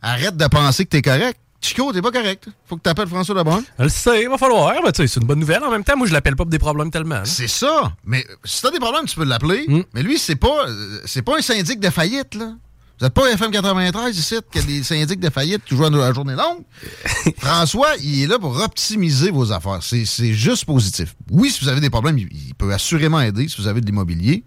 Arrête 0.00 0.36
de 0.36 0.46
penser 0.46 0.84
que 0.84 0.90
t'es 0.90 1.02
correct. 1.02 1.40
Chico, 1.62 1.92
t'es 1.92 2.02
pas 2.02 2.10
correct. 2.10 2.48
Faut 2.66 2.76
que 2.76 2.82
t'appelles 2.82 3.06
François 3.08 3.34
Lebrun. 3.36 3.62
Je 3.78 3.84
le 3.84 3.88
sais, 3.88 4.22
il 4.24 4.28
va 4.28 4.36
falloir. 4.36 4.74
Tu 4.86 4.90
sais, 4.96 5.06
c'est 5.06 5.20
une 5.20 5.26
bonne 5.26 5.38
nouvelle. 5.38 5.62
En 5.62 5.70
même 5.70 5.84
temps, 5.84 5.96
moi, 5.96 6.06
je 6.08 6.12
l'appelle 6.12 6.34
pas 6.34 6.42
pour 6.44 6.50
des 6.50 6.58
problèmes 6.58 6.90
tellement. 6.90 7.14
hein. 7.16 7.24
C'est 7.24 7.48
ça. 7.48 7.92
Mais 8.04 8.26
si 8.44 8.60
t'as 8.62 8.70
des 8.72 8.80
problèmes, 8.80 9.04
tu 9.06 9.14
peux 9.16 9.24
l'appeler. 9.24 9.66
Mais 9.94 10.02
lui, 10.02 10.18
c'est 10.18 10.34
pas, 10.36 10.66
euh, 10.68 11.00
c'est 11.06 11.22
pas 11.22 11.38
un 11.38 11.42
syndic 11.42 11.78
de 11.80 11.88
faillite, 11.90 12.34
là. 12.34 12.54
Vous 12.98 13.06
n'êtes 13.06 13.14
pas 13.14 13.28
FM 13.32 13.50
93 13.50 14.16
ici, 14.16 14.36
qu'il 14.52 14.60
y 14.60 14.64
a 14.64 14.66
des 14.78 14.82
syndics 14.84 15.18
de 15.18 15.30
faillite 15.30 15.62
jouent 15.68 15.84
à 15.84 15.90
la 15.90 16.12
journée 16.12 16.34
longue. 16.34 16.62
François, 17.38 17.90
il 18.00 18.22
est 18.22 18.26
là 18.28 18.38
pour 18.38 18.56
optimiser 18.60 19.30
vos 19.32 19.50
affaires. 19.50 19.78
C'est 19.82 20.04
c'est 20.04 20.32
juste 20.34 20.64
positif. 20.66 21.14
Oui, 21.30 21.50
si 21.50 21.64
vous 21.64 21.68
avez 21.68 21.80
des 21.80 21.90
problèmes, 21.90 22.18
il, 22.18 22.28
il 22.30 22.54
peut 22.54 22.72
assurément 22.72 23.20
aider 23.20 23.48
si 23.48 23.60
vous 23.60 23.66
avez 23.66 23.80
de 23.80 23.86
l'immobilier. 23.86 24.44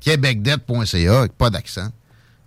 Québecdebt.ca, 0.00 1.18
avec 1.20 1.32
pas 1.32 1.50
d'accent. 1.50 1.88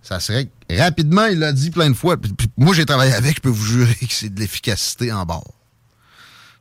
Ça 0.06 0.20
serait 0.20 0.48
rapidement, 0.70 1.24
il 1.26 1.38
l'a 1.38 1.52
dit 1.52 1.70
plein 1.70 1.88
de 1.88 1.94
fois. 1.94 2.16
Puis- 2.18 2.32
puis 2.34 2.48
moi, 2.58 2.74
j'ai 2.74 2.84
travaillé 2.84 3.12
avec, 3.14 3.36
je 3.36 3.40
peux 3.40 3.48
vous 3.48 3.64
jurer 3.64 3.94
que 3.94 4.12
c'est 4.12 4.28
de 4.32 4.38
l'efficacité 4.38 5.10
en 5.10 5.24
bord. 5.24 5.50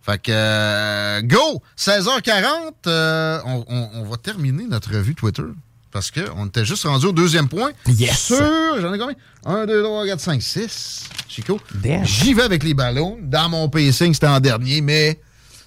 Fait 0.02 0.18
que, 0.22 0.32
euh, 0.34 1.22
go! 1.22 1.62
16h40, 1.78 2.88
euh, 2.88 3.40
on, 3.46 3.66
on- 3.68 3.90
on 3.96 4.04
va 4.06 4.18
terminer 4.18 4.66
notre 4.68 4.92
revue 4.94 5.14
Twitter. 5.16 5.44
Parce 5.92 6.10
qu'on 6.10 6.48
était 6.48 6.66
juste 6.66 6.86
rendu 6.86 7.06
au 7.06 7.12
deuxième 7.12 7.48
point. 7.48 7.72
Yes! 7.88 8.18
Sur, 8.28 8.82
j'en 8.82 8.94
ai 8.94 8.98
combien? 8.98 9.16
1, 9.46 9.66
2, 9.68 9.84
3, 9.84 10.06
4, 10.08 10.20
5, 10.20 10.42
6. 10.42 11.04
Chico. 11.28 11.60
J'y 12.06 12.34
vais 12.34 12.42
avec 12.44 12.64
les 12.64 12.74
ballons. 12.74 13.18
Dans 13.22 13.48
mon 13.50 13.70
pacing, 13.70 14.14
c'était 14.14 14.28
en 14.28 14.40
dernier, 14.40 14.82
mais 14.82 15.20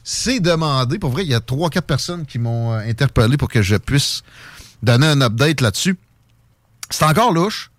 c'est 0.02 0.40
demandé. 0.40 0.98
Pour 0.98 1.10
vrai, 1.10 1.24
il 1.24 1.30
y 1.30 1.34
a 1.34 1.40
3-4 1.40 1.82
personnes 1.82 2.26
qui 2.26 2.38
m'ont 2.38 2.72
euh, 2.72 2.78
interpellé 2.78 3.36
pour 3.36 3.48
que 3.48 3.62
je 3.62 3.76
puisse 3.76 4.22
donner 4.82 5.06
un 5.06 5.20
update 5.20 5.60
là-dessus. 5.60 5.96
C'est 6.90 7.04
encore 7.04 7.32
louche. 7.32 7.70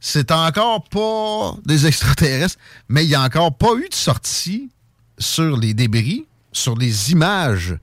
C'est 0.00 0.30
encore 0.32 0.84
pas 0.84 1.56
des 1.64 1.86
extraterrestres, 1.86 2.56
mais 2.88 3.04
il 3.04 3.08
n'y 3.08 3.14
a 3.14 3.22
encore 3.22 3.56
pas 3.56 3.74
eu 3.76 3.88
de 3.88 3.94
sortie 3.94 4.70
sur 5.18 5.56
les 5.56 5.74
débris, 5.74 6.26
sur 6.52 6.76
les 6.76 7.12
images, 7.12 7.76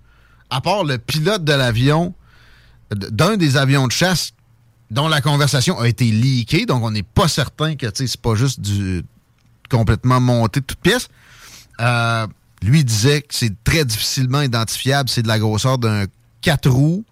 à 0.49 0.61
part 0.61 0.83
le 0.83 0.97
pilote 0.97 1.43
de 1.43 1.53
l'avion, 1.53 2.13
d'un 2.91 3.37
des 3.37 3.57
avions 3.57 3.87
de 3.87 3.91
chasse 3.91 4.33
dont 4.91 5.07
la 5.07 5.21
conversation 5.21 5.79
a 5.79 5.87
été 5.87 6.05
leakée, 6.05 6.65
donc 6.65 6.83
on 6.83 6.91
n'est 6.91 7.01
pas 7.01 7.29
certain 7.29 7.75
que 7.75 7.87
c'est 7.93 8.17
pas 8.17 8.35
juste 8.35 8.59
du 8.59 9.03
complètement 9.69 10.19
monté 10.19 10.59
de 10.59 10.65
toutes 10.65 10.81
pièces. 10.81 11.07
Euh, 11.79 12.27
lui 12.61 12.83
disait 12.83 13.21
que 13.21 13.33
c'est 13.33 13.63
très 13.63 13.85
difficilement 13.85 14.41
identifiable, 14.41 15.09
c'est 15.09 15.23
de 15.23 15.29
la 15.29 15.39
grosseur 15.39 15.77
d'un 15.77 16.05
4 16.41 16.69
roues. 16.69 17.05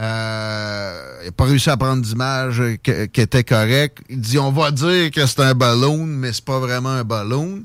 Euh, 0.00 1.18
il 1.22 1.26
n'a 1.26 1.32
pas 1.32 1.44
réussi 1.44 1.70
à 1.70 1.76
prendre 1.76 2.02
d'image 2.02 2.62
qui 2.82 3.20
était 3.20 3.44
correcte. 3.44 3.98
Il 4.08 4.20
dit 4.20 4.38
on 4.38 4.50
va 4.50 4.70
dire 4.70 5.10
que 5.10 5.24
c'est 5.26 5.40
un 5.40 5.54
ballon, 5.54 6.04
mais 6.04 6.32
c'est 6.32 6.44
pas 6.44 6.58
vraiment 6.58 6.90
un 6.90 7.04
ballon. 7.04 7.62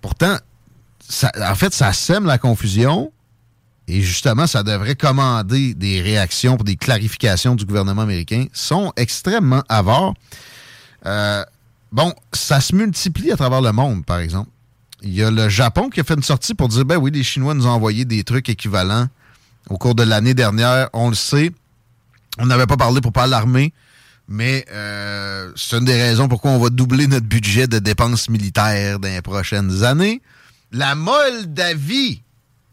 Pourtant, 0.00 0.36
en 1.40 1.54
fait, 1.54 1.72
ça 1.72 1.92
sème 1.92 2.26
la 2.26 2.38
confusion. 2.38 3.12
Et 3.88 4.00
justement, 4.00 4.46
ça 4.46 4.62
devrait 4.62 4.94
commander 4.94 5.74
des 5.74 6.00
réactions 6.00 6.56
pour 6.56 6.64
des 6.64 6.76
clarifications 6.76 7.54
du 7.54 7.64
gouvernement 7.64 8.02
américain. 8.02 8.46
Ils 8.46 8.50
sont 8.52 8.92
extrêmement 8.96 9.62
avares. 9.68 10.14
Euh, 11.04 11.44
bon, 11.90 12.14
ça 12.32 12.60
se 12.60 12.74
multiplie 12.74 13.32
à 13.32 13.36
travers 13.36 13.60
le 13.60 13.72
monde, 13.72 14.04
par 14.04 14.20
exemple. 14.20 14.50
Il 15.02 15.12
y 15.12 15.22
a 15.22 15.30
le 15.32 15.48
Japon 15.48 15.90
qui 15.90 16.00
a 16.00 16.04
fait 16.04 16.14
une 16.14 16.22
sortie 16.22 16.54
pour 16.54 16.68
dire, 16.68 16.84
ben 16.84 16.96
oui, 16.96 17.10
les 17.10 17.24
Chinois 17.24 17.54
nous 17.54 17.66
ont 17.66 17.70
envoyé 17.70 18.04
des 18.04 18.22
trucs 18.22 18.48
équivalents 18.48 19.08
au 19.68 19.78
cours 19.78 19.94
de 19.94 20.02
l'année 20.02 20.34
dernière. 20.34 20.88
On 20.92 21.08
le 21.08 21.14
sait. 21.14 21.50
On 22.38 22.46
n'avait 22.46 22.66
pas 22.66 22.76
parlé 22.76 23.00
pour 23.00 23.12
pas 23.12 23.24
alarmer, 23.24 23.74
mais 24.26 24.64
euh, 24.72 25.52
c'est 25.54 25.76
une 25.76 25.84
des 25.84 26.00
raisons 26.00 26.28
pourquoi 26.28 26.52
on 26.52 26.58
va 26.58 26.70
doubler 26.70 27.06
notre 27.06 27.26
budget 27.26 27.66
de 27.66 27.78
dépenses 27.78 28.30
militaires 28.30 28.98
dans 28.98 29.08
les 29.08 29.20
prochaines 29.20 29.84
années. 29.84 30.22
La 30.70 30.94
Moldavie. 30.94 32.22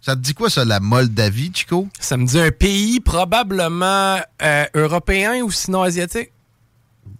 Ça 0.01 0.15
te 0.15 0.21
dit 0.21 0.33
quoi, 0.33 0.49
ça, 0.49 0.63
la 0.63 0.79
Moldavie, 0.79 1.51
Chico? 1.53 1.89
Ça 1.99 2.15
me 2.15 2.25
dit 2.25 2.39
un 2.39 2.51
pays 2.51 3.01
probablement 3.01 4.17
euh, 4.41 4.65
européen 4.73 5.41
ou 5.43 5.51
sinon 5.51 5.83
asiatique? 5.83 6.31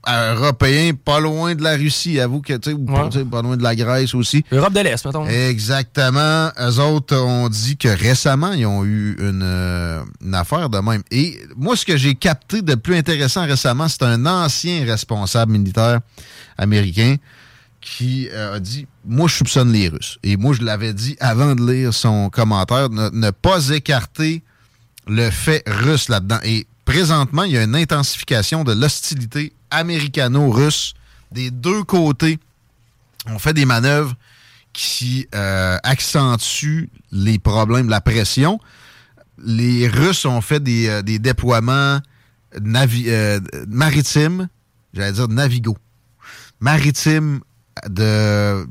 Européen, 0.08 0.94
pas 0.94 1.20
loin 1.20 1.56
de 1.56 1.64
la 1.64 1.76
Russie, 1.76 2.20
avoue 2.20 2.42
que, 2.42 2.54
tu 2.54 2.72
sais, 2.72 3.26
pas, 3.26 3.42
loin 3.42 3.58
de 3.58 3.64
la 3.64 3.76
Grèce 3.76 4.16
aussi. 4.16 4.44
Europe 4.52 4.74
de 4.74 4.80
l'Est, 4.80 5.06
mettons. 5.06 5.26
Exactement. 5.28 6.50
Eux 6.60 6.80
autres 6.80 7.18
ont 7.18 7.50
dit 7.50 7.78
que 7.78 7.90
récemment, 7.90 8.54
ils 8.54 8.66
ont 8.66 8.86
eu 8.86 9.16
une, 9.20 9.42
euh, 9.44 10.02
une 10.24 10.36
affaire 10.36 10.70
de 10.70 10.80
même. 10.80 11.04
Et 11.12 11.40
moi, 11.58 11.76
ce 11.76 11.86
que 11.86 11.98
j'ai 11.98 12.16
capté 12.16 12.62
de 12.62 12.76
plus 12.76 12.96
intéressant 12.96 13.46
récemment, 13.46 13.88
c'est 13.88 14.04
un 14.04 14.26
ancien 14.26 14.86
responsable 14.86 15.52
militaire 15.52 16.00
américain 16.58 17.16
qui 17.82 18.30
euh, 18.32 18.56
a 18.56 18.60
dit 18.60 18.88
Moi, 19.06 19.28
je 19.28 19.36
soupçonne 19.36 19.72
les 19.72 19.90
Russes. 19.90 20.18
Et 20.24 20.38
moi, 20.38 20.54
je 20.54 20.64
l'avais 20.64 20.94
dit 20.94 21.16
avant 21.20 21.56
de 21.56 21.72
lire 21.72 21.94
son 21.94 22.30
commentaire, 22.30 22.90
ne, 22.90 23.10
ne 23.10 23.32
pas 23.32 23.70
écarter 23.70 24.44
le 25.08 25.30
fait 25.30 25.64
russe 25.68 26.10
là-dedans. 26.10 26.40
Et 26.44 26.68
présentement, 26.90 27.44
il 27.44 27.52
y 27.52 27.58
a 27.58 27.64
une 27.64 27.76
intensification 27.76 28.64
de 28.64 28.74
l'hostilité 28.74 29.54
américano-russe 29.70 30.96
des 31.32 31.52
deux 31.52 31.84
côtés. 31.84 32.40
On 33.28 33.38
fait 33.38 33.54
des 33.54 33.66
manœuvres 33.66 34.16
qui 34.74 35.28
euh, 35.36 35.78
accentuent 35.84 36.90
les 37.12 37.38
problèmes, 37.38 37.90
la 37.90 38.02
pression. 38.02 38.60
Les 39.38 39.88
Russes 39.88 40.26
ont 40.26 40.42
fait 40.42 40.64
des, 40.64 40.88
euh, 40.88 41.02
des 41.04 41.20
déploiements 41.20 42.00
euh, 42.56 43.40
maritimes, 43.68 44.50
j'allais 44.92 45.12
dire 45.12 45.28
navigaux, 45.28 45.78
maritimes 46.60 47.42
de 47.88 48.66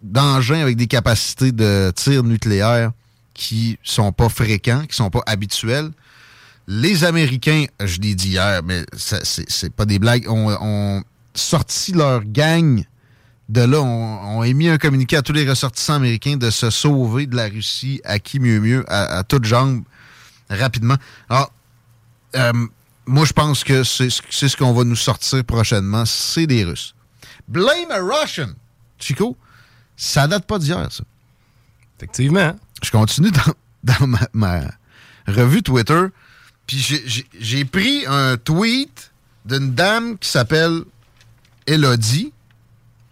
d'engins 0.00 0.60
avec 0.60 0.76
des 0.76 0.86
capacités 0.86 1.52
de 1.52 1.92
tir 1.94 2.22
nucléaire 2.22 2.92
qui 3.34 3.78
sont 3.82 4.12
pas 4.12 4.30
fréquents, 4.30 4.86
qui 4.88 4.96
sont 4.96 5.10
pas 5.10 5.22
habituels. 5.26 5.90
Les 6.68 7.04
Américains, 7.04 7.66
je 7.84 8.00
l'ai 8.00 8.14
dit 8.14 8.30
hier, 8.30 8.62
mais 8.64 8.84
c'est 8.96 9.72
pas 9.72 9.84
des 9.84 9.98
blagues, 9.98 10.28
ont, 10.28 10.50
ont 10.60 11.02
sorti 11.34 11.92
leur 11.92 12.24
gang 12.24 12.84
de 13.48 13.60
là, 13.60 13.80
on, 13.80 14.38
on 14.38 14.40
a 14.40 14.48
émis 14.48 14.68
un 14.68 14.76
communiqué 14.78 15.16
à 15.16 15.22
tous 15.22 15.32
les 15.32 15.48
ressortissants 15.48 15.94
américains 15.94 16.36
de 16.36 16.50
se 16.50 16.68
sauver 16.70 17.26
de 17.26 17.36
la 17.36 17.44
Russie 17.46 18.00
à 18.04 18.18
qui 18.18 18.40
mieux 18.40 18.58
mieux, 18.58 18.84
à, 18.88 19.18
à 19.18 19.22
toutes 19.22 19.44
jambes, 19.44 19.84
rapidement. 20.50 20.96
Alors, 21.28 21.52
euh, 22.34 22.52
moi, 23.06 23.24
je 23.24 23.32
pense 23.32 23.62
que 23.62 23.84
c'est 23.84 24.10
ce- 24.10 24.22
c'est 24.30 24.48
ce 24.48 24.56
qu'on 24.56 24.72
va 24.72 24.82
nous 24.82 24.96
sortir 24.96 25.44
prochainement, 25.44 26.04
c'est 26.04 26.48
des 26.48 26.64
Russes. 26.64 26.96
Blame 27.46 27.92
a 27.92 28.00
Russian! 28.00 28.48
Chico, 28.98 29.36
ça 29.96 30.26
date 30.26 30.46
pas 30.46 30.58
d'hier, 30.58 30.88
ça. 30.90 31.04
Effectivement. 31.98 32.56
Je 32.82 32.90
continue 32.90 33.30
dans, 33.30 33.54
dans 34.00 34.06
ma, 34.08 34.18
ma 34.32 34.60
revue 35.28 35.62
Twitter, 35.62 36.06
puis 36.66 36.78
j'ai- 37.38 37.64
pris 37.64 38.04
un 38.06 38.36
tweet 38.36 39.12
d'une 39.44 39.74
dame 39.74 40.18
qui 40.18 40.28
s'appelle 40.28 40.82
Elodie. 41.66 42.32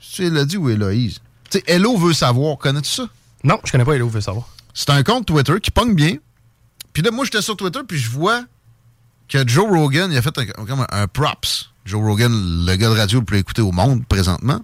C'est 0.00 0.24
Elodie 0.24 0.56
ou 0.56 0.68
Héloïse? 0.70 1.20
Tu 1.50 1.58
sais, 1.58 1.64
Hello 1.66 1.96
veut 1.96 2.12
savoir, 2.12 2.58
connais-tu 2.58 2.90
ça? 2.90 3.08
Non, 3.44 3.58
je 3.64 3.72
connais 3.72 3.84
pas 3.84 3.94
Hello 3.94 4.08
veut 4.08 4.20
savoir. 4.20 4.48
C'est 4.72 4.90
un 4.90 5.02
compte 5.02 5.26
Twitter 5.26 5.60
qui 5.60 5.70
pogne 5.70 5.94
bien. 5.94 6.16
Puis 6.92 7.02
là, 7.02 7.10
moi, 7.10 7.24
j'étais 7.24 7.42
sur 7.42 7.56
Twitter, 7.56 7.80
puis 7.86 7.98
je 7.98 8.10
vois 8.10 8.44
que 9.28 9.46
Joe 9.46 9.68
Rogan, 9.68 10.10
il 10.12 10.16
a 10.16 10.22
fait 10.22 10.36
un, 10.38 10.46
comme 10.46 10.80
un, 10.80 10.86
un 10.90 11.06
props. 11.06 11.70
Joe 11.84 12.02
Rogan, 12.02 12.32
le 12.32 12.76
gars 12.76 12.88
de 12.88 12.94
radio 12.96 13.18
le 13.20 13.24
plus 13.24 13.38
écouté 13.38 13.62
au 13.62 13.72
monde 13.72 14.04
présentement. 14.06 14.60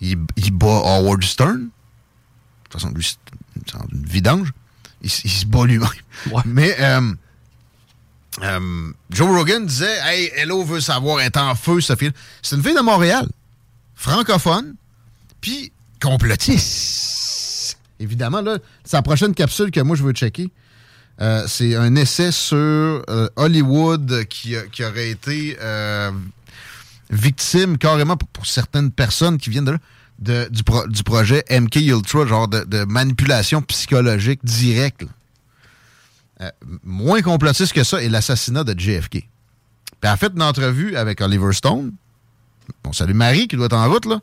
Il, 0.00 0.18
il 0.36 0.50
bat 0.52 0.66
Howard 0.84 1.22
Stern. 1.24 1.58
De 1.58 1.68
toute 2.64 2.72
façon, 2.72 2.90
lui, 2.94 3.04
c'est 3.04 3.74
une 3.92 4.04
vidange. 4.06 4.52
Il, 5.02 5.10
il 5.24 5.30
se 5.30 5.46
bat 5.46 5.64
lui-même. 5.64 5.88
Mais 6.44 6.76
euh, 6.80 7.12
euh, 8.42 8.90
Joe 9.10 9.28
Rogan 9.28 9.64
disait 9.66 9.98
Hey, 10.04 10.30
Hello 10.36 10.64
veut 10.64 10.80
savoir, 10.80 11.20
est 11.20 11.36
en 11.36 11.54
feu, 11.54 11.80
cette 11.80 11.98
fille. 11.98 12.10
C'est 12.42 12.56
une 12.56 12.62
fille 12.62 12.74
de 12.74 12.80
Montréal, 12.80 13.26
francophone. 13.94 14.74
Puis, 15.40 15.72
complotiste. 16.02 17.78
Évidemment, 18.00 18.40
là, 18.40 18.58
sa 18.84 19.02
prochaine 19.02 19.34
capsule 19.34 19.70
que 19.70 19.80
moi 19.80 19.96
je 19.96 20.02
veux 20.02 20.12
checker, 20.12 20.50
euh, 21.20 21.44
c'est 21.46 21.76
un 21.76 21.94
essai 21.94 22.32
sur 22.32 22.56
euh, 22.56 23.28
Hollywood 23.36 24.24
qui, 24.28 24.56
aurait 24.82 25.10
été 25.10 25.56
victime 27.10 27.78
carrément 27.78 28.16
pour, 28.16 28.46
certaines 28.46 28.90
personnes 28.90 29.38
qui 29.38 29.50
viennent 29.50 29.64
de 29.64 29.78
là, 30.32 30.48
du, 30.48 30.64
pro- 30.64 30.86
du 30.88 31.02
projet 31.02 31.44
MK 31.50 31.76
Ultra, 31.76 32.26
genre 32.26 32.48
de 32.48 32.84
manipulation 32.84 33.62
psychologique 33.62 34.40
directe. 34.44 35.04
Euh, 36.44 36.50
moins 36.82 37.22
complotiste 37.22 37.72
que 37.72 37.84
ça 37.84 38.02
est 38.02 38.08
l'assassinat 38.08 38.64
de 38.64 38.78
JFK. 38.78 39.10
Puis 39.10 40.10
a 40.10 40.16
fait 40.16 40.32
une 40.34 40.42
entrevue 40.42 40.96
avec 40.96 41.20
Oliver 41.20 41.52
Stone. 41.52 41.92
On 42.84 42.92
salue 42.92 43.14
Marie 43.14 43.48
qui 43.48 43.56
doit 43.56 43.66
être 43.66 43.76
en 43.76 43.88
route, 43.88 44.06
là, 44.06 44.20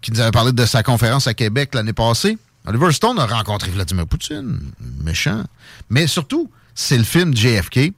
qui 0.00 0.12
nous 0.12 0.20
avait 0.20 0.30
parlé 0.30 0.52
de 0.52 0.66
sa 0.66 0.82
conférence 0.82 1.26
à 1.26 1.34
Québec 1.34 1.74
l'année 1.74 1.92
passée. 1.92 2.38
Oliver 2.66 2.92
Stone 2.92 3.18
a 3.18 3.26
rencontré 3.26 3.70
Vladimir 3.70 4.06
Poutine, 4.06 4.60
méchant. 5.02 5.42
Mais 5.90 6.06
surtout, 6.06 6.50
c'est 6.74 6.98
le 6.98 7.04
film 7.04 7.34
JFK 7.36 7.92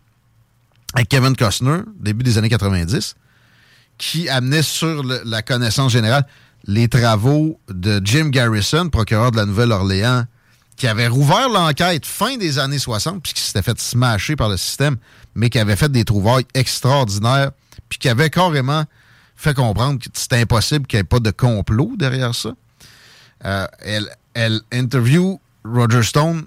avec 0.95 1.09
Kevin 1.09 1.37
Costner, 1.37 1.81
début 1.99 2.23
des 2.23 2.39
années 2.39 2.49
90, 2.49 3.17
qui 3.99 4.29
amenait 4.29 4.63
sur 4.63 5.03
la 5.03 5.43
connaissance 5.43 5.93
générale 5.93 6.27
les 6.67 6.89
travaux 6.89 7.61
de 7.69 8.01
Jim 8.03 8.29
Garrison, 8.29 8.89
procureur 8.89 9.33
de 9.33 9.37
la 9.37 9.45
Nouvelle-Orléans, 9.45 10.25
qui 10.77 10.87
avait 10.89 11.07
rouvert 11.07 11.49
l'enquête 11.49 12.05
fin 12.05 12.37
des 12.37 12.59
années 12.59 12.79
60, 12.79 13.23
puis 13.23 13.33
qui 13.33 13.43
s'était 13.43 13.63
fait 13.63 13.81
smasher 13.81 14.37
par 14.37 14.49
le 14.49 14.57
système, 14.57 14.97
mais 15.35 15.51
qui 15.51 15.59
avait 15.59 15.77
fait 15.77 15.91
des 15.91 16.05
trouvailles 16.05 16.47
extraordinaires, 16.55 17.53
puis 17.89 17.99
qui 17.99 18.09
avait 18.09 18.31
carrément 18.31 18.85
fait 19.37 19.55
comprendre 19.55 19.99
que 19.99 20.07
c'était 20.15 20.41
impossible 20.41 20.87
qu'il 20.87 20.99
n'y 20.99 21.03
ait 21.03 21.05
pas 21.05 21.21
de 21.21 21.31
complot 21.31 21.93
derrière 21.97 22.35
ça. 22.35 22.53
Euh, 23.45 23.67
elle, 24.35 24.61
interview 24.73 25.41
Roger 25.65 26.03
Stone 26.03 26.47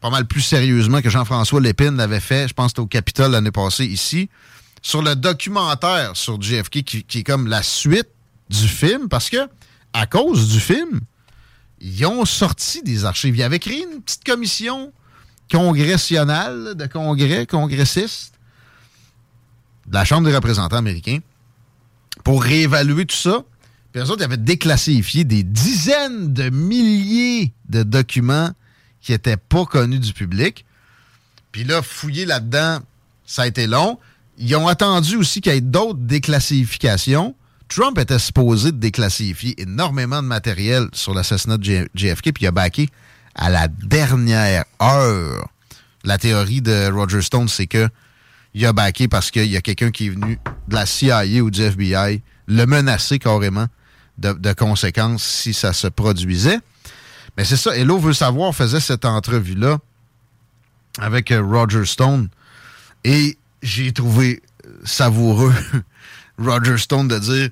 pas 0.00 0.10
mal 0.10 0.26
plus 0.26 0.40
sérieusement 0.40 1.00
que 1.00 1.10
Jean-François 1.10 1.60
Lépine 1.60 1.96
l'avait 1.96 2.20
fait, 2.20 2.48
je 2.48 2.54
pense 2.54 2.72
que 2.72 2.80
au 2.80 2.86
Capitole 2.86 3.32
l'année 3.32 3.50
passée 3.50 3.86
ici, 3.86 4.28
sur 4.82 5.02
le 5.02 5.16
documentaire 5.16 6.16
sur 6.16 6.40
JFK 6.40 6.82
qui, 6.84 7.02
qui 7.02 7.18
est 7.18 7.24
comme 7.24 7.48
la 7.48 7.62
suite 7.62 8.08
du 8.50 8.68
film, 8.68 9.08
parce 9.08 9.30
que 9.30 9.48
à 9.92 10.06
cause 10.06 10.48
du 10.48 10.60
film, 10.60 11.00
ils 11.80 12.06
ont 12.06 12.24
sorti 12.24 12.82
des 12.82 13.04
archives. 13.04 13.36
Ils 13.36 13.42
avaient 13.42 13.58
créé 13.58 13.82
une 13.82 14.02
petite 14.02 14.24
commission 14.24 14.92
congressionnelle 15.50 16.74
de 16.74 16.86
congrès, 16.86 17.46
congressistes 17.46 18.34
de 19.86 19.94
la 19.94 20.04
Chambre 20.04 20.28
des 20.28 20.34
représentants 20.34 20.76
américains 20.76 21.20
pour 22.24 22.42
réévaluer 22.42 23.06
tout 23.06 23.16
ça. 23.16 23.44
Puis 23.92 24.02
eux 24.02 24.10
autres, 24.10 24.22
ils 24.22 24.24
avaient 24.24 24.36
déclassifié 24.36 25.24
des 25.24 25.42
dizaines 25.42 26.32
de 26.32 26.50
milliers 26.50 27.52
de 27.68 27.82
documents 27.82 28.50
qui 29.00 29.12
n'étaient 29.12 29.36
pas 29.36 29.64
connus 29.64 30.00
du 30.00 30.12
public. 30.12 30.64
Puis 31.52 31.64
là, 31.64 31.82
fouiller 31.82 32.24
là-dedans, 32.24 32.80
ça 33.24 33.42
a 33.42 33.46
été 33.46 33.66
long. 33.66 33.98
Ils 34.38 34.54
ont 34.56 34.68
attendu 34.68 35.16
aussi 35.16 35.40
qu'il 35.40 35.52
y 35.52 35.56
ait 35.56 35.60
d'autres 35.60 36.00
déclassifications. 36.00 37.34
Trump 37.68 37.98
était 37.98 38.18
supposé 38.18 38.72
de 38.72 38.78
déclassifier 38.78 39.60
énormément 39.60 40.22
de 40.22 40.28
matériel 40.28 40.88
sur 40.92 41.14
l'assassinat 41.14 41.58
de 41.58 41.88
JFK, 41.94 42.32
puis 42.32 42.44
il 42.44 42.46
a 42.46 42.52
baqué 42.52 42.88
à 43.34 43.50
la 43.50 43.68
dernière 43.68 44.64
heure. 44.80 45.48
La 46.04 46.18
théorie 46.18 46.62
de 46.62 46.90
Roger 46.90 47.22
Stone, 47.22 47.48
c'est 47.48 47.66
que 47.66 47.88
il 48.54 48.64
a 48.64 48.72
baqué 48.72 49.08
parce 49.08 49.30
qu'il 49.30 49.46
y 49.46 49.56
a 49.56 49.60
quelqu'un 49.60 49.90
qui 49.90 50.06
est 50.06 50.10
venu 50.10 50.38
de 50.68 50.74
la 50.74 50.86
CIA 50.86 51.42
ou 51.42 51.50
du 51.50 51.60
FBI 51.60 52.22
le 52.46 52.64
menacer 52.64 53.18
carrément 53.18 53.66
de, 54.18 54.32
de 54.32 54.52
conséquences 54.52 55.24
si 55.24 55.52
ça 55.52 55.72
se 55.72 55.88
produisait. 55.88 56.58
Mais 57.36 57.44
c'est 57.44 57.56
ça. 57.56 57.76
Hello 57.76 57.98
veut 57.98 58.14
savoir 58.14 58.54
faisait 58.54 58.80
cette 58.80 59.04
entrevue-là 59.04 59.78
avec 60.98 61.32
euh, 61.32 61.42
Roger 61.42 61.84
Stone. 61.84 62.28
Et 63.04 63.36
j'ai 63.62 63.92
trouvé 63.92 64.42
savoureux 64.84 65.52
Roger 66.38 66.78
Stone 66.78 67.08
de 67.08 67.18
dire 67.18 67.50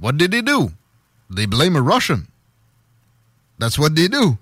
What 0.00 0.12
did 0.12 0.30
they 0.32 0.42
do? 0.42 0.70
They 1.30 1.46
blame 1.46 1.76
a 1.76 1.80
Russian. 1.80 2.26
That's 3.58 3.78
what 3.78 3.94
they 3.94 4.08
do. 4.08 4.38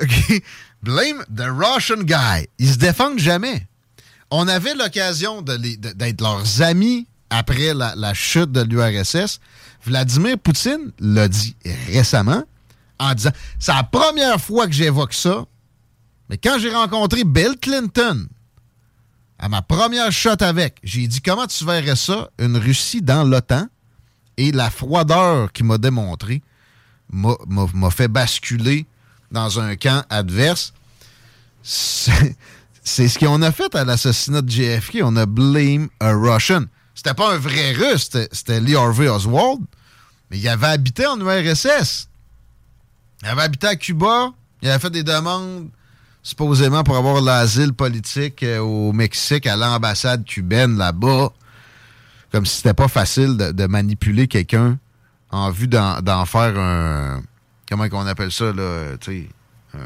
OK? 0.00 0.42
Blame 0.82 1.22
the 1.28 1.52
Russian 1.52 2.04
guy. 2.04 2.48
Ils 2.58 2.72
se 2.72 2.78
défendent 2.78 3.20
jamais. 3.20 3.68
On 4.30 4.48
avait 4.48 4.74
l'occasion 4.74 5.40
d'être 5.42 6.20
leurs 6.20 6.60
amis 6.60 7.06
après 7.30 7.72
la, 7.72 7.94
la 7.94 8.14
chute 8.14 8.50
de 8.50 8.62
l'URSS. 8.62 9.38
Vladimir 9.84 10.38
Poutine 10.38 10.90
l'a 10.98 11.28
dit 11.28 11.54
récemment 11.88 12.42
en 12.98 13.14
disant 13.14 13.30
C'est 13.58 13.72
la 13.72 13.84
première 13.84 14.40
fois 14.40 14.66
que 14.66 14.72
j'évoque 14.72 15.14
ça. 15.14 15.44
Mais 16.28 16.38
quand 16.38 16.58
j'ai 16.58 16.74
rencontré 16.74 17.24
Bill 17.24 17.56
Clinton, 17.60 18.26
à 19.42 19.48
ma 19.48 19.60
première 19.60 20.10
shot 20.12 20.36
avec, 20.40 20.78
j'ai 20.84 21.06
dit 21.08 21.20
comment 21.20 21.46
tu 21.48 21.64
verrais 21.66 21.96
ça, 21.96 22.30
une 22.38 22.56
Russie 22.56 23.02
dans 23.02 23.24
l'OTAN, 23.24 23.66
et 24.36 24.52
la 24.52 24.70
froideur 24.70 25.52
qu'il 25.52 25.66
m'a 25.66 25.76
démontré 25.78 26.42
m'a- 27.10 27.90
fait 27.90 28.08
basculer 28.08 28.86
dans 29.32 29.58
un 29.60 29.74
camp 29.76 30.04
adverse. 30.08 30.72
C'est 31.62 33.08
ce 33.08 33.18
qu'on 33.18 33.42
a 33.42 33.52
fait 33.52 33.74
à 33.74 33.84
l'assassinat 33.84 34.42
de 34.42 34.50
JFK. 34.50 34.98
On 35.02 35.16
a 35.16 35.26
blame 35.26 35.88
a 36.00 36.12
Russian. 36.12 36.64
C'était 36.94 37.14
pas 37.14 37.34
un 37.34 37.38
vrai 37.38 37.72
russe, 37.72 38.10
c'était 38.32 38.60
Lee 38.60 38.76
Harvey 38.76 39.08
Oswald, 39.08 39.60
mais 40.30 40.38
il 40.38 40.48
avait 40.48 40.66
habité 40.68 41.06
en 41.06 41.18
URSS. 41.20 42.08
Il 43.22 43.28
avait 43.28 43.42
habité 43.42 43.66
à 43.66 43.76
Cuba, 43.76 44.32
il 44.62 44.68
avait 44.68 44.78
fait 44.78 44.90
des 44.90 45.02
demandes 45.02 45.68
supposément 46.22 46.82
pour 46.84 46.96
avoir 46.96 47.20
l'asile 47.20 47.72
politique 47.72 48.42
euh, 48.42 48.58
au 48.60 48.92
Mexique 48.92 49.46
à 49.46 49.56
l'ambassade 49.56 50.24
cubaine 50.24 50.76
là-bas. 50.78 51.30
Comme 52.30 52.46
si 52.46 52.56
c'était 52.58 52.74
pas 52.74 52.88
facile 52.88 53.36
de, 53.36 53.52
de 53.52 53.66
manipuler 53.66 54.26
quelqu'un 54.28 54.78
en 55.30 55.50
vue 55.50 55.68
d'en 55.68 56.24
faire 56.26 56.58
un. 56.58 57.22
Comment 57.68 57.88
qu'on 57.88 58.06
appelle 58.06 58.30
ça, 58.32 58.52
là? 58.52 58.96
Tu 59.00 59.28
sais. 59.74 59.78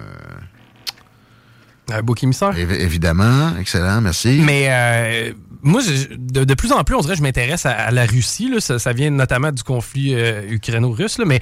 Un 1.89 2.03
bouc 2.03 2.23
émissaire. 2.25 2.57
évidemment, 2.59 3.57
excellent, 3.61 4.01
merci. 4.01 4.41
Mais 4.45 4.67
euh, 4.69 5.33
moi, 5.63 5.81
je- 5.81 6.15
de, 6.17 6.43
de 6.43 6.55
plus 6.55 6.73
en 6.73 6.83
plus, 6.83 6.97
on 6.97 7.01
dirait 7.01 7.13
que 7.15 7.19
je 7.19 7.23
m'intéresse 7.23 7.65
à, 7.65 7.71
à 7.73 7.91
la 7.93 8.05
Russie. 8.07 8.51
là. 8.51 8.61
Ça, 8.61 8.81
ça 8.81 8.93
vient 8.93 9.11
notamment 9.11 9.53
du 9.53 9.63
conflit 9.63 10.15
euh, 10.15 10.43
ukraino-russe. 10.51 11.19
là, 11.19 11.25
Mais 11.27 11.41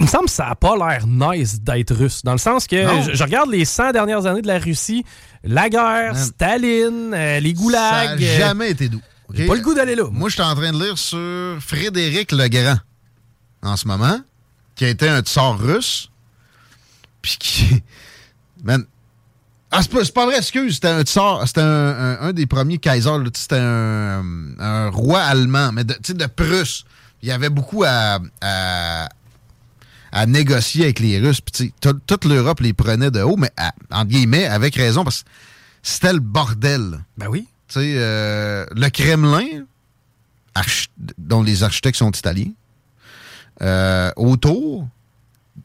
il 0.00 0.04
me 0.06 0.08
semble 0.08 0.24
que 0.26 0.30
ça 0.32 0.46
n'a 0.46 0.54
pas 0.54 0.74
l'air 0.76 1.06
nice 1.06 1.60
d'être 1.60 1.94
russe. 1.94 2.22
Dans 2.24 2.32
le 2.32 2.38
sens 2.38 2.66
que 2.66 2.76
je, 3.02 3.14
je 3.14 3.22
regarde 3.22 3.50
les 3.50 3.64
100 3.64 3.92
dernières 3.92 4.26
années 4.26 4.42
de 4.42 4.46
la 4.48 4.58
Russie, 4.58 5.04
la 5.44 5.68
guerre, 5.68 6.16
Staline, 6.16 7.12
euh, 7.14 7.38
les 7.40 7.54
Ça 7.54 7.60
goulags. 7.62 8.20
n'a 8.20 8.26
euh, 8.26 8.38
jamais 8.38 8.70
été 8.70 8.88
doux. 8.88 9.00
J'ai 9.32 9.46
pas 9.46 9.54
le 9.54 9.60
goût 9.60 9.74
d'aller 9.74 9.94
là. 9.94 10.04
Moi, 10.10 10.28
je 10.28 10.34
suis 10.34 10.42
en 10.42 10.54
train 10.56 10.72
de 10.72 10.82
lire 10.82 10.98
sur 10.98 11.58
Frédéric 11.60 12.32
le 12.32 12.48
Grand 12.48 12.78
en 13.62 13.76
ce 13.76 13.86
moment, 13.86 14.18
qui 14.74 14.84
a 14.86 14.88
été 14.88 15.08
un 15.08 15.20
tsar 15.20 15.56
russe, 15.58 16.10
puis 17.22 17.36
qui. 17.38 17.82
Man. 18.64 18.84
Ah, 19.70 19.82
c'est 19.82 19.92
pas, 19.92 20.00
pas 20.12 20.26
vrai, 20.26 20.38
excuse, 20.38 20.74
c'était 20.74 20.88
un 20.88 21.02
tsar, 21.02 21.46
c'était 21.46 21.60
un, 21.60 21.66
un- 21.66 22.20
un 22.22 22.32
des 22.32 22.46
premiers 22.46 22.78
kaisers, 22.78 23.18
c'était 23.34 23.58
un, 23.60 24.24
un 24.58 24.88
roi 24.90 25.20
allemand, 25.20 25.70
mais 25.72 25.84
de, 25.84 25.94
de 26.12 26.26
Prusse. 26.26 26.84
Il 27.22 27.28
y 27.28 27.32
avait 27.32 27.50
beaucoup 27.50 27.84
à, 27.86 28.18
à, 28.40 29.08
à 30.12 30.26
négocier 30.26 30.84
avec 30.84 30.98
les 31.00 31.18
Russes, 31.18 31.40
puis 31.40 31.72
toute 31.80 32.24
l'Europe 32.24 32.60
les 32.60 32.72
prenait 32.72 33.10
de 33.10 33.20
haut, 33.22 33.36
mais 33.36 33.50
à- 33.56 33.72
entre 33.90 34.10
guillemets, 34.10 34.46
avec 34.46 34.74
raison, 34.76 35.04
parce 35.04 35.22
que 35.22 35.28
c'était 35.82 36.12
le 36.12 36.20
bordel. 36.20 37.00
Ben 37.16 37.28
oui. 37.28 37.46
Tu 37.68 37.74
sais, 37.80 37.94
euh, 37.96 38.66
le 38.74 38.88
Kremlin, 38.90 39.46
dont 41.18 41.42
les 41.42 41.62
architectes 41.62 41.98
sont 41.98 42.10
italiens, 42.10 42.50
euh, 43.62 44.10
autour, 44.16 44.88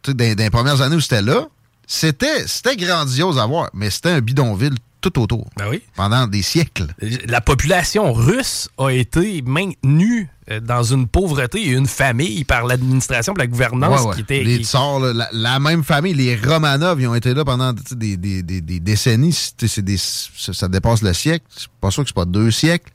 tu 0.03 0.11
sais, 0.11 0.13
dans, 0.15 0.35
dans 0.35 0.43
les 0.43 0.49
premières 0.49 0.81
années 0.81 0.95
où 0.95 1.01
c'était 1.01 1.21
là, 1.21 1.47
c'était 1.87 2.75
grandiose 2.77 3.37
à 3.39 3.45
voir, 3.45 3.69
mais 3.73 3.89
c'était 3.89 4.09
un 4.09 4.21
bidonville 4.21 4.75
tout 5.11 5.21
autour. 5.21 5.47
Ben 5.57 5.67
oui. 5.69 5.81
Pendant 5.95 6.27
des 6.27 6.41
siècles. 6.41 6.87
La 7.27 7.41
population 7.41 8.11
russe 8.13 8.69
a 8.77 8.89
été 8.89 9.41
maintenue 9.41 10.29
euh, 10.49 10.59
dans 10.59 10.83
une 10.83 11.07
pauvreté 11.07 11.59
et 11.61 11.71
une 11.71 11.87
famille 11.87 12.43
par 12.43 12.65
l'administration, 12.65 13.33
par 13.33 13.43
la 13.43 13.47
gouvernance 13.47 14.01
Ouais, 14.01 14.07
ouais. 14.09 14.15
qui 14.15 14.21
était. 14.21 14.43
les 14.43 14.57
qui- 14.59 14.65
tsars, 14.65 14.99
là, 14.99 15.13
la, 15.13 15.29
la 15.31 15.59
même 15.59 15.83
famille, 15.83 16.13
les 16.13 16.35
Romanov, 16.35 16.99
ils 17.01 17.07
ont 17.07 17.15
été 17.15 17.33
là 17.33 17.43
pendant 17.45 17.73
des, 17.73 18.17
des- 18.17 18.43
des- 18.43 18.61
des 18.61 18.79
décennies. 18.79 19.35
Des- 19.59 19.97
ça, 19.97 20.67
dépasse 20.67 21.01
le 21.01 21.13
siècle. 21.13 21.45
Je 21.55 21.59
suis 21.61 21.69
pas 21.81 21.91
sûr 21.91 22.03
que 22.03 22.09
c'est 22.09 22.15
pas 22.15 22.25
deux 22.25 22.51
siècles. 22.51 22.91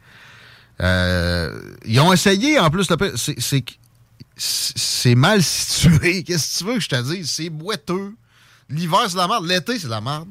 Euh, 0.80 1.60
ils 1.84 2.00
ont 2.00 2.12
essayé, 2.12 2.58
en 2.58 2.70
plus, 2.70 2.86
c'est 4.36 5.14
mal 5.14 5.42
situé. 5.42 6.22
Qu'est-ce 6.22 6.54
que 6.54 6.58
tu 6.58 6.64
veux 6.70 6.74
que 6.74 6.80
je 6.80 6.88
te 6.88 7.02
dise? 7.14 7.30
C'est 7.30 7.50
boiteux. 7.50 8.14
L'hiver, 8.68 9.00
c'est 9.08 9.16
la 9.16 9.26
merde. 9.28 9.46
L'été, 9.46 9.78
c'est 9.78 9.88
la 9.88 10.00
merde. 10.00 10.28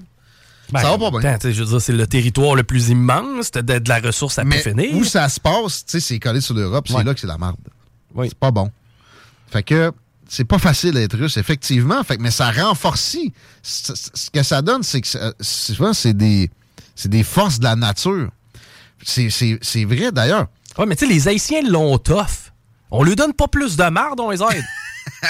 Ben, 0.72 0.82
ça 0.82 0.91
va 0.91 0.98
pas 0.98 1.06
en 1.06 1.12
même 1.12 1.22
bien. 1.22 1.38
temps, 1.38 1.50
je 1.52 1.64
veux 1.64 1.70
dire, 1.70 1.82
c'est 1.82 1.94
le 1.94 2.06
territoire 2.08 2.56
le 2.56 2.64
plus 2.64 2.90
immense, 2.90 3.52
de, 3.52 3.62
de 3.62 3.90
la 3.90 4.00
ressource 4.00 4.38
à 4.38 4.44
Mais 4.44 4.60
finir. 4.60 4.94
où 4.96 5.04
ça 5.04 5.28
se 5.30 5.40
passe, 5.40 5.86
tu 5.86 5.94
sais, 5.94 6.00
c'est 6.00 6.20
collé 6.20 6.41
sur 6.41 6.54
l'Europe, 6.54 6.88
c'est 6.88 7.04
là 7.04 7.14
que 7.14 7.20
c'est 7.20 7.28
la 7.28 7.38
merde. 7.38 7.56
Oui. 8.14 8.28
C'est 8.30 8.38
pas 8.38 8.52
bon. 8.52 8.72
Fait 9.52 9.64
que 9.64 9.91
c'est 10.28 10.46
pas 10.46 10.60
facile 10.60 10.94
d'être 10.94 11.18
russe, 11.18 11.38
effectivement. 11.38 12.04
Fait, 12.04 12.20
mais 12.20 12.30
ça 12.32 12.52
renforce. 12.52 13.18
Ce 13.64 14.30
que 14.32 14.44
ça 14.44 14.62
donne, 14.62 14.84
c'est 14.84 15.02
que 15.02 15.08
souvent, 15.41 15.94
c'est 15.94 16.14
des, 16.14 16.52
c'est 16.96 17.10
des 17.10 17.24
forces 17.24 17.58
de 17.60 17.64
la 17.64 17.76
nature. 17.76 18.30
C'est- 19.04 19.86
vrai, 19.86 20.12
d'ailleurs. 20.12 20.48
Ouais, 20.78 20.86
mais 20.86 20.96
tu 20.96 21.08
sais, 21.08 21.12
les 21.12 21.28
Haïtiens 21.28 21.62
l'ont 21.68 21.98
tough. 21.98 22.52
On 22.91 23.04
lui 23.04 23.16
donne 23.16 23.34
pas 23.34 23.48
plus 23.48 23.76
de 23.76 23.90
marde, 23.90 24.20
on 24.20 24.30
les 24.30 24.41
aide. 24.41 24.64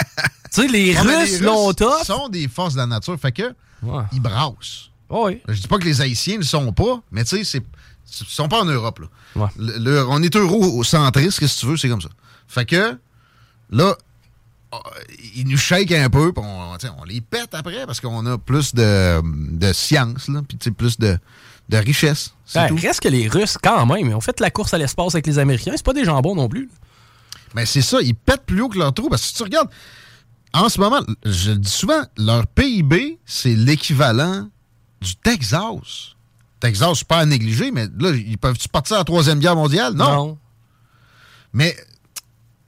tu 0.54 0.62
sais, 0.62 0.68
les 0.68 0.98
Russes 1.00 1.40
l'ont 1.42 1.72
tough. 1.74 2.04
sont 2.06 2.28
des 2.30 2.48
forces 2.48 2.74
de 2.74 2.80
la 2.80 2.88
nature. 2.88 3.18
Fait 3.20 3.32
que, 3.32 3.54
ils 4.12 4.20
brassent. 4.20 4.89
Oui. 5.10 5.42
Je 5.48 5.60
dis 5.62 5.68
pas 5.68 5.78
que 5.78 5.86
les 5.86 6.02
Haïtiens 6.02 6.36
ne 6.36 6.40
le 6.40 6.46
sont 6.46 6.72
pas, 6.74 7.02
mais 7.12 7.24
tu 7.24 7.44
sais, 7.44 7.62
ils 7.62 8.26
sont 8.28 8.48
pas 8.48 8.62
en 8.62 8.66
Europe. 8.66 9.00
Là. 9.00 9.08
Le- 9.58 9.78
le- 9.78 10.08
on 10.08 10.22
est 10.22 10.36
eurocentriste, 10.36 11.40
qu'est-ce 11.40 11.56
que 11.56 11.60
tu 11.62 11.66
veux, 11.68 11.78
c'est 11.78 11.90
comme 11.90 12.02
ça. 12.02 12.10
Fait 12.48 12.66
que, 12.66 12.98
là, 13.72 13.96
euh, 14.74 14.78
ils 15.36 15.48
nous 15.48 15.58
shake 15.58 15.92
un 15.92 16.10
peu, 16.10 16.32
puis 16.32 16.44
on, 16.44 17.04
les 17.06 17.22
pète 17.22 17.54
après 17.54 17.86
parce 17.86 18.00
qu'on 18.00 18.26
a 18.28 18.38
plus 18.38 18.74
de, 18.76 19.22
de 19.58 19.74
science, 19.74 20.28
là, 20.28 20.42
puis 20.48 20.72
plus 20.72 20.98
de, 21.00 21.18
de 21.70 21.78
richesse. 21.78 22.34
Ben, 22.56 22.68
reste 22.80 23.00
que 23.02 23.10
les 23.10 23.28
Russes, 23.28 23.58
quand 23.62 23.86
même, 23.86 24.08
ils 24.10 24.14
ont 24.16 24.22
fait 24.22 24.40
la 24.40 24.52
course 24.52 24.74
à 24.74 24.78
l'espace 24.78 25.16
avec 25.16 25.26
les 25.28 25.40
Américains. 25.40 25.74
C'est 25.76 25.86
pas 25.86 25.94
des 25.94 26.06
jambons 26.06 26.36
non 26.36 26.48
plus. 26.50 26.70
Mais 27.56 27.66
c'est 27.66 27.82
ça, 27.82 28.00
ils 28.02 28.14
pètent 28.16 28.46
plus 28.46 28.62
haut 28.62 28.70
que 28.70 28.78
leur 28.78 28.94
trou. 28.94 29.10
Parce 29.10 29.24
que 29.24 29.28
si 29.30 29.34
tu 29.34 29.42
regardes, 29.44 29.70
en 30.54 30.70
ce 30.70 30.80
moment, 30.80 31.02
je 31.26 31.52
le 31.52 31.58
dis 31.58 31.70
souvent, 31.70 32.02
leur 32.18 32.46
PIB, 32.48 33.20
c'est 33.26 33.56
l'équivalent 33.56 34.50
du 35.02 35.16
Texas. 35.16 36.16
Texas, 36.60 37.00
c'est 37.00 37.08
pas 37.08 37.20
à 37.20 37.26
négliger, 37.26 37.72
mais 37.72 37.88
là, 38.00 38.12
ils 38.12 38.38
peuvent-tu 38.38 38.68
partir 38.68 38.98
à 38.98 39.00
la 39.00 39.06
Troisième 39.06 39.40
Guerre 39.40 39.56
mondiale? 39.56 39.94
Non. 39.94 40.38
Mais 41.54 41.76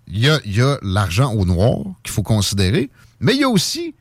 il 0.07 0.19
y 0.19 0.29
a, 0.29 0.39
il 0.45 0.55
y 0.55 0.61
a 0.61 0.77
l'argent 0.81 1.33
au 1.33 1.45
noir 1.45 1.79
qu'il 2.03 2.13
faut 2.13 2.23
considérer, 2.23 2.89
mais 3.19 3.33
il 3.35 3.41
y 3.41 3.43
a 3.43 3.49
aussi. 3.49 3.95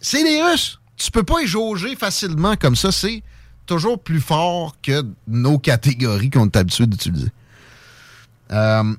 C'est 0.00 0.22
les 0.22 0.42
Russes. 0.42 0.80
Tu 0.96 1.10
peux 1.10 1.22
pas 1.22 1.40
y 1.42 1.46
jauger 1.46 1.96
facilement 1.96 2.56
comme 2.56 2.76
ça. 2.76 2.92
C'est 2.92 3.22
toujours 3.66 3.98
plus 3.98 4.20
fort 4.20 4.76
que 4.82 5.04
nos 5.26 5.58
catégories 5.58 6.30
qu'on 6.30 6.46
est 6.46 6.56
habitué 6.56 6.86
d'utiliser. 6.86 7.30
Euh, 8.50 8.94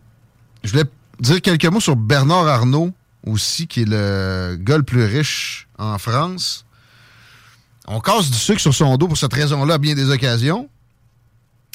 je 0.63 0.71
voulais 0.71 0.85
dire 1.19 1.41
quelques 1.41 1.65
mots 1.65 1.79
sur 1.79 1.95
Bernard 1.95 2.47
Arnault 2.47 2.91
aussi, 3.25 3.67
qui 3.67 3.81
est 3.81 3.87
le 3.87 4.57
gars 4.59 4.77
le 4.77 4.83
plus 4.83 5.05
riche 5.05 5.67
en 5.77 5.97
France. 5.97 6.64
On 7.87 7.99
casse 7.99 8.29
du 8.31 8.37
sucre 8.37 8.59
sur 8.61 8.73
son 8.73 8.97
dos 8.97 9.07
pour 9.07 9.17
cette 9.17 9.33
raison-là 9.33 9.75
à 9.75 9.77
bien 9.77 9.93
des 9.95 10.09
occasions. 10.09 10.69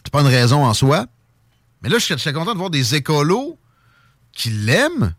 C'est 0.05 0.13
pas 0.13 0.21
une 0.23 0.27
raison 0.27 0.65
en 0.65 0.75
soi. 0.75 1.07
Mais 1.83 1.89
là, 1.89 1.99
je 1.99 2.05
serais 2.17 2.33
content 2.33 2.53
de 2.53 2.59
voir 2.59 2.71
des 2.71 2.95
écolos 2.95 3.59
qui 4.33 4.51
l'aiment 4.51 5.15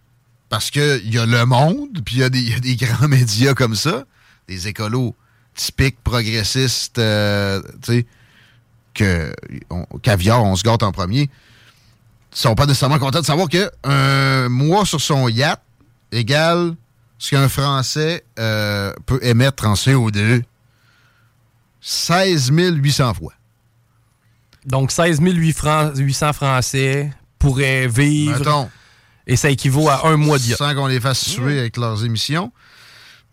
parce 0.49 0.69
qu'il 0.69 1.13
y 1.13 1.17
a 1.17 1.25
Le 1.25 1.45
Monde, 1.45 2.01
puis 2.03 2.15
il 2.15 2.19
y, 2.19 2.23
a 2.23 2.29
des- 2.29 2.75
grands 2.75 3.07
médias 3.07 3.53
comme 3.53 3.75
ça, 3.75 4.03
des 4.47 4.67
écolos 4.67 5.15
typiques, 5.55 5.97
progressistes, 6.03 6.99
euh, 6.99 7.61
tu 7.81 7.93
sais, 7.93 8.05
que 8.93 9.33
on- 9.69 9.85
caviar, 10.01 10.43
on 10.43 10.55
se 10.57 10.63
gâte 10.63 10.83
en 10.83 10.91
premier, 10.91 11.29
sont 12.31 12.55
pas 12.55 12.65
nécessairement 12.65 12.99
contents 12.99 13.21
de 13.21 13.25
savoir 13.25 13.47
que 13.47 13.71
un 13.85 14.49
mois 14.49 14.85
sur 14.85 14.99
son 14.99 15.29
yacht 15.29 15.61
égale 16.11 16.75
ce 17.17 17.29
qu'un 17.31 17.47
Français 17.47 18.25
euh, 18.39 18.93
peut 19.05 19.19
émettre 19.21 19.65
en 19.67 19.73
CO2 19.75 20.41
16 21.81 22.51
800 22.51 23.13
fois. 23.15 23.33
Donc, 24.65 24.91
16 24.91 25.19
800 25.19 26.33
Français 26.33 27.11
pourraient 27.39 27.87
vivre. 27.87 28.37
Mettons. 28.37 28.69
Et 29.27 29.35
ça 29.35 29.49
équivaut 29.49 29.89
à 29.89 30.07
un 30.07 30.17
mois 30.17 30.37
de 30.37 30.43
yacht. 30.43 30.57
Sans 30.57 30.73
qu'on 30.75 30.87
les 30.87 30.99
fasse 30.99 31.19
suer 31.19 31.59
avec 31.59 31.77
leurs 31.77 32.05
émissions. 32.05 32.51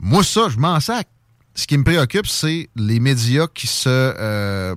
Moi, 0.01 0.23
ça, 0.25 0.49
je 0.49 0.59
m'en 0.59 0.81
sac. 0.81 1.09
Ce 1.55 1.67
qui 1.67 1.77
me 1.77 1.85
préoccupe, 1.85 2.27
c'est 2.27 2.71
les 2.77 3.01
médias 3.01 3.49
qui 3.53 3.67
se 3.67 3.89
euh, 3.89 4.75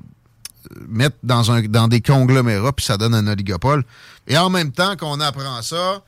mettent 0.88 1.20
dans, 1.22 1.52
un, 1.52 1.62
dans 1.62 1.88
des 1.88 2.02
conglomérats, 2.02 2.74
puis 2.74 2.86
ça 2.86 2.98
donne 2.98 3.14
un 3.14 3.28
oligopole. 3.28 3.84
Et 4.28 4.38
en 4.38 4.50
même 4.50 4.72
temps 4.72 4.96
qu'on 4.96 5.20
apprend 5.20 5.62
ça, 5.62 6.04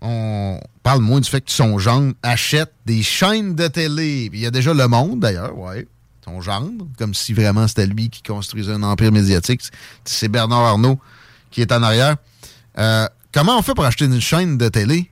on 0.00 0.60
parle 0.82 1.00
moins 1.00 1.20
du 1.20 1.30
fait 1.30 1.40
que 1.42 1.52
son 1.52 1.78
gendre 1.78 2.14
achète 2.22 2.72
des 2.86 3.02
chaînes 3.02 3.54
de 3.54 3.68
télé. 3.68 4.28
Il 4.32 4.40
y 4.40 4.46
a 4.46 4.50
déjà 4.50 4.74
Le 4.74 4.88
Monde, 4.88 5.20
d'ailleurs, 5.20 5.56
ouais. 5.56 5.86
Son 6.26 6.40
gendre, 6.40 6.86
comme 6.98 7.14
si 7.14 7.32
vraiment 7.32 7.68
c'était 7.68 7.86
lui 7.86 8.10
qui 8.10 8.22
construisait 8.22 8.72
un 8.72 8.82
empire 8.82 9.12
médiatique. 9.12 9.62
C'est 10.04 10.28
Bernard 10.28 10.64
Arnault 10.64 10.98
qui 11.52 11.60
est 11.60 11.70
en 11.70 11.82
arrière. 11.82 12.16
Euh, 12.78 13.06
comment 13.32 13.58
on 13.58 13.62
fait 13.62 13.74
pour 13.74 13.84
acheter 13.84 14.06
une 14.06 14.20
chaîne 14.20 14.58
de 14.58 14.68
télé, 14.68 15.10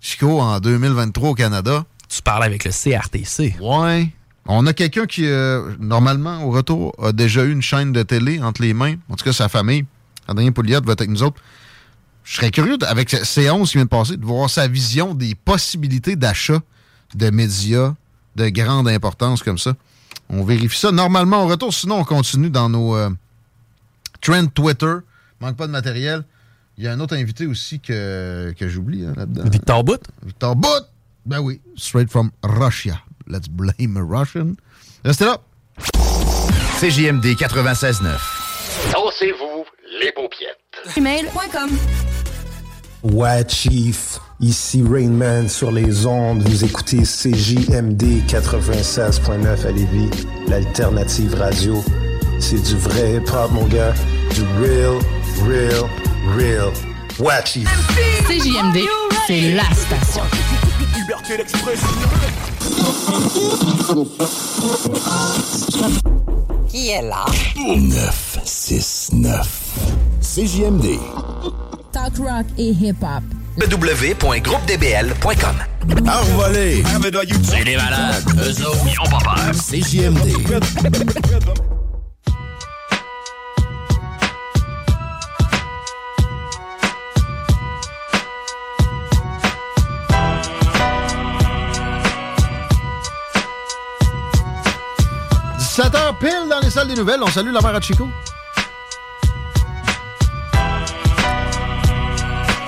Chico, 0.00 0.40
en 0.40 0.58
2023 0.58 1.30
au 1.30 1.34
Canada? 1.34 1.84
Tu 2.08 2.20
parles 2.22 2.42
avec 2.42 2.64
le 2.64 2.72
CRTC. 2.72 3.56
Ouais. 3.60 4.10
On 4.46 4.66
a 4.66 4.72
quelqu'un 4.72 5.06
qui, 5.06 5.24
euh, 5.26 5.76
normalement, 5.78 6.42
au 6.44 6.50
retour, 6.50 6.94
a 7.00 7.12
déjà 7.12 7.44
eu 7.44 7.52
une 7.52 7.62
chaîne 7.62 7.92
de 7.92 8.02
télé 8.02 8.42
entre 8.42 8.62
les 8.62 8.74
mains. 8.74 8.96
En 9.08 9.14
tout 9.14 9.24
cas, 9.24 9.32
sa 9.32 9.48
famille. 9.48 9.84
Adrien 10.26 10.50
Pouliot 10.50 10.80
va 10.82 10.94
être 10.94 11.02
avec 11.02 11.10
nous 11.10 11.22
autres. 11.22 11.40
Je 12.24 12.36
serais 12.36 12.50
curieux, 12.50 12.76
avec 12.86 13.10
C11 13.10 13.68
qui 13.68 13.74
vient 13.74 13.84
de 13.84 13.88
passer, 13.88 14.16
de 14.16 14.24
voir 14.24 14.50
sa 14.50 14.66
vision 14.66 15.14
des 15.14 15.36
possibilités 15.36 16.16
d'achat 16.16 16.60
de 17.14 17.30
médias 17.30 17.94
de 18.36 18.48
grande 18.48 18.88
importance 18.88 19.42
comme 19.42 19.58
ça. 19.58 19.74
On 20.32 20.44
vérifie 20.44 20.78
ça 20.78 20.92
normalement 20.92 21.44
au 21.44 21.48
retour. 21.48 21.74
Sinon, 21.74 21.96
on 22.00 22.04
continue 22.04 22.50
dans 22.50 22.68
nos 22.68 22.96
euh, 22.96 23.10
trends 24.20 24.46
Twitter. 24.46 24.94
Manque 25.40 25.56
pas 25.56 25.66
de 25.66 25.72
matériel. 25.72 26.24
Il 26.78 26.84
y 26.84 26.88
a 26.88 26.92
un 26.92 27.00
autre 27.00 27.16
invité 27.16 27.46
aussi 27.46 27.80
que, 27.80 28.54
que 28.58 28.68
j'oublie 28.68 29.04
hein, 29.04 29.12
là-dedans. 29.16 29.42
Victor 29.50 29.84
Bout? 29.84 30.00
Victor 30.24 30.56
Bout! 30.56 30.86
Ben 31.26 31.40
oui, 31.40 31.60
straight 31.76 32.10
from 32.10 32.30
Russia. 32.42 33.02
Let's 33.26 33.48
blame 33.48 33.96
a 33.96 34.02
Russian. 34.02 34.54
Restez 35.04 35.26
là. 35.26 35.38
CJMD 36.80 37.36
96.9. 37.36 38.18
Dansez-vous 38.92 39.64
les 40.00 40.12
paupiètes. 40.12 40.96
Email.com. 40.96 41.70
Ouais, 43.02 43.46
Chief. 43.48 44.18
Ici 44.40 44.82
Rainman 44.82 45.48
sur 45.50 45.70
les 45.70 46.06
ondes. 46.06 46.42
Vous 46.48 46.64
écoutez 46.64 47.02
CJMD 47.02 48.24
96.9 48.26 49.66
à 49.66 49.70
Lévis, 49.70 50.08
l'alternative 50.48 51.34
radio. 51.34 51.84
C'est 52.38 52.62
du 52.62 52.76
vrai 52.76 53.16
hip-hop, 53.16 53.50
mon 53.52 53.66
gars. 53.66 53.92
Du 54.34 54.40
real, 54.58 54.98
real, 55.46 55.84
real. 56.38 56.72
Chief. 57.44 57.68
CJMD, 58.26 58.78
c'est 59.26 59.52
la 59.52 59.70
station. 59.74 60.22
Liberté 60.96 61.36
d'expression. 61.36 61.86
Qui 66.68 66.88
est 66.88 67.02
là? 67.02 67.26
969. 67.58 69.60
CJMD. 70.22 70.98
Talk 71.92 72.16
rock 72.16 72.46
et 72.56 72.70
hip-hop. 72.70 73.22
www.groupedbl.com 73.56 75.56
Envolé. 76.06 76.84
C'est 77.42 77.64
des 77.64 77.76
malades, 77.76 78.22
eux 78.38 78.66
autres, 78.66 78.86
ils 78.86 79.00
ont 79.00 79.10
pas 79.10 79.18
peur. 79.18 79.50
CJMD.– 79.52 80.36
17h 95.80 96.18
pile 96.18 96.46
dans 96.50 96.60
les 96.60 96.68
salles 96.68 96.88
des 96.88 96.94
nouvelles. 96.94 97.22
On 97.22 97.28
salue 97.28 97.52
la 97.52 97.60
mère 97.62 97.74
à 97.74 97.80
Chico. 97.80 98.06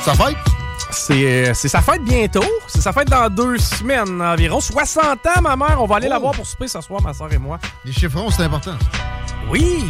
Ça 0.00 0.14
fête? 0.14 0.51
C'est 0.92 1.48
euh, 1.48 1.54
c'est 1.54 1.68
sa 1.68 1.80
fête 1.80 2.02
bientôt. 2.04 2.44
C'est 2.66 2.80
sa 2.82 2.92
fête 2.92 3.08
dans 3.08 3.28
deux 3.28 3.56
semaines 3.58 4.20
environ. 4.20 4.60
60 4.60 5.04
ans, 5.26 5.40
ma 5.40 5.56
mère. 5.56 5.78
On 5.80 5.86
va 5.86 5.96
aller 5.96 6.08
la 6.08 6.18
voir 6.18 6.34
pour 6.34 6.46
souper 6.46 6.68
ce 6.68 6.80
soir, 6.80 7.00
ma 7.02 7.14
soeur 7.14 7.32
et 7.32 7.38
moi. 7.38 7.58
Les 7.84 7.92
chiffrons, 7.92 8.30
c'est 8.30 8.42
important. 8.42 8.76
Oui! 9.50 9.84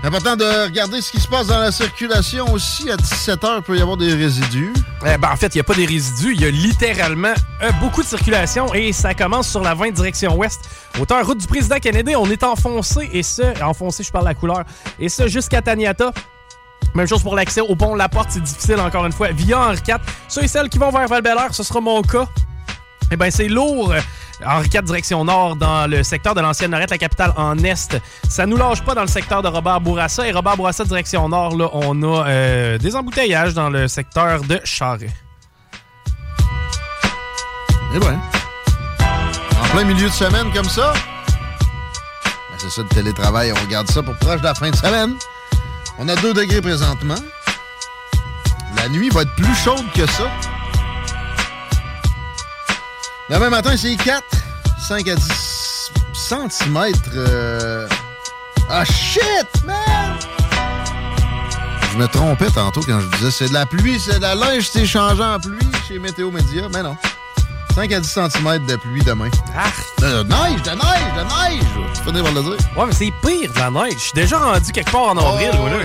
C'est 0.00 0.06
important 0.06 0.36
de 0.36 0.66
regarder 0.66 1.00
ce 1.00 1.10
qui 1.10 1.20
se 1.20 1.26
passe 1.26 1.48
dans 1.48 1.58
la 1.58 1.72
circulation 1.72 2.52
aussi. 2.52 2.88
À 2.88 2.96
17h, 2.96 3.56
il 3.56 3.62
peut 3.62 3.76
y 3.76 3.82
avoir 3.82 3.96
des 3.96 4.14
résidus. 4.14 4.72
Eh 5.04 5.16
ben, 5.18 5.30
en 5.32 5.36
fait, 5.36 5.54
il 5.54 5.56
n'y 5.56 5.60
a 5.60 5.64
pas 5.64 5.74
des 5.74 5.86
résidus. 5.86 6.34
Il 6.34 6.40
y 6.40 6.44
a 6.44 6.50
littéralement 6.50 7.34
euh, 7.62 7.72
beaucoup 7.80 8.02
de 8.02 8.06
circulation 8.06 8.72
et 8.74 8.92
ça 8.92 9.14
commence 9.14 9.48
sur 9.48 9.62
la 9.62 9.74
20 9.74 9.90
direction 9.90 10.36
ouest. 10.36 10.60
Hauteur 11.00 11.26
route 11.26 11.38
du 11.38 11.46
président 11.48 11.78
Kennedy, 11.78 12.14
on 12.14 12.30
est 12.30 12.44
enfoncé 12.44 13.08
et 13.12 13.24
ce, 13.24 13.60
enfoncé, 13.62 14.04
je 14.04 14.12
parle 14.12 14.24
de 14.24 14.28
la 14.28 14.34
couleur, 14.34 14.64
et 15.00 15.08
ce 15.08 15.26
jusqu'à 15.26 15.62
Taniata. 15.62 16.12
Même 16.94 17.06
chose 17.06 17.22
pour 17.22 17.36
l'accès 17.36 17.60
au 17.60 17.76
pont 17.76 17.94
La 17.94 18.08
Porte, 18.08 18.28
c'est 18.30 18.42
difficile 18.42 18.80
encore 18.80 19.06
une 19.06 19.12
fois. 19.12 19.28
Via 19.30 19.60
Henri 19.60 19.78
IV, 19.86 19.96
ceux 20.28 20.44
et 20.44 20.48
celles 20.48 20.68
qui 20.68 20.78
vont 20.78 20.90
vers 20.90 21.06
val 21.06 21.22
ce 21.52 21.62
sera 21.62 21.80
mon 21.80 22.02
cas. 22.02 22.26
Eh 23.10 23.16
bien, 23.16 23.30
c'est 23.30 23.48
lourd. 23.48 23.92
euh, 23.92 24.00
Henri 24.44 24.68
IV, 24.72 24.82
direction 24.82 25.24
nord, 25.24 25.56
dans 25.56 25.88
le 25.88 26.02
secteur 26.02 26.34
de 26.34 26.40
l'ancienne 26.40 26.70
Norette, 26.70 26.90
la 26.90 26.98
capitale 26.98 27.32
en 27.36 27.56
est. 27.58 28.00
Ça 28.28 28.46
nous 28.46 28.56
lâche 28.56 28.82
pas 28.84 28.94
dans 28.94 29.02
le 29.02 29.08
secteur 29.08 29.42
de 29.42 29.48
Robert 29.48 29.80
Bourassa. 29.80 30.26
Et 30.26 30.32
Robert 30.32 30.56
Bourassa, 30.56 30.84
direction 30.84 31.28
nord, 31.28 31.56
là, 31.56 31.68
on 31.72 32.02
a 32.02 32.26
euh, 32.26 32.78
des 32.78 32.94
embouteillages 32.96 33.54
dans 33.54 33.70
le 33.70 33.88
secteur 33.88 34.42
de 34.42 34.60
Charret. 34.64 35.10
Eh 37.94 37.98
bien. 37.98 38.20
En 39.62 39.68
plein 39.68 39.84
milieu 39.84 40.08
de 40.08 40.12
semaine 40.12 40.52
comme 40.52 40.68
ça. 40.68 40.92
Ben, 42.24 42.56
c'est 42.58 42.70
ça 42.70 42.82
le 42.82 42.88
télétravail. 42.88 43.52
On 43.52 43.66
regarde 43.66 43.90
ça 43.90 44.02
pour 44.02 44.14
proche 44.16 44.40
de 44.40 44.44
la 44.44 44.54
fin 44.54 44.70
de 44.70 44.76
semaine. 44.76 45.14
On 46.00 46.08
a 46.08 46.14
2 46.14 46.32
degrés 46.32 46.60
présentement. 46.60 47.16
La 48.76 48.88
nuit 48.88 49.08
va 49.10 49.22
être 49.22 49.34
plus 49.34 49.54
chaude 49.56 49.84
que 49.94 50.06
ça. 50.06 50.30
Demain 53.28 53.50
matin, 53.50 53.76
c'est 53.76 53.96
4, 53.96 54.22
5 54.86 55.08
à 55.08 55.16
10 55.16 55.90
cm. 56.14 56.92
Ah 58.70 58.84
shit, 58.84 59.64
man! 59.64 60.16
Je 61.92 61.98
me 61.98 62.06
trompais 62.06 62.50
tantôt 62.50 62.80
quand 62.82 63.00
je 63.00 63.16
disais 63.16 63.30
c'est 63.30 63.48
de 63.48 63.54
la 63.54 63.66
pluie, 63.66 63.98
c'est 63.98 64.18
de 64.18 64.22
la 64.22 64.36
linge, 64.36 64.68
c'est 64.70 64.86
changeant 64.86 65.34
en 65.34 65.40
pluie 65.40 65.58
chez 65.88 65.98
Météo 65.98 66.30
Média. 66.30 66.68
Mais 66.72 66.82
non. 66.82 66.96
5 67.78 67.92
à 67.92 68.00
10 68.00 68.08
cm 68.08 68.66
de 68.66 68.74
pluie 68.74 69.02
demain. 69.04 69.30
Ah! 69.56 69.70
De 70.00 70.24
neige, 70.24 70.62
de 70.64 70.70
neige, 70.70 71.14
de 71.16 71.22
neige! 71.22 71.64
Tu 71.94 72.02
finis 72.02 72.22
par 72.24 72.32
le 72.32 72.42
dire. 72.42 72.56
Ouais, 72.76 72.86
mais 72.86 72.92
c'est 72.92 73.12
pire 73.22 73.52
de 73.52 73.58
la 73.60 73.70
neige. 73.70 73.92
Je 73.94 73.98
suis 74.00 74.12
déjà 74.14 74.36
rendu 74.40 74.72
quelque 74.72 74.90
part 74.90 75.02
en 75.10 75.16
avril, 75.16 75.50
Oh, 75.52 75.56
moi, 75.58 75.70
là. 75.70 75.76
ouais. 75.78 75.84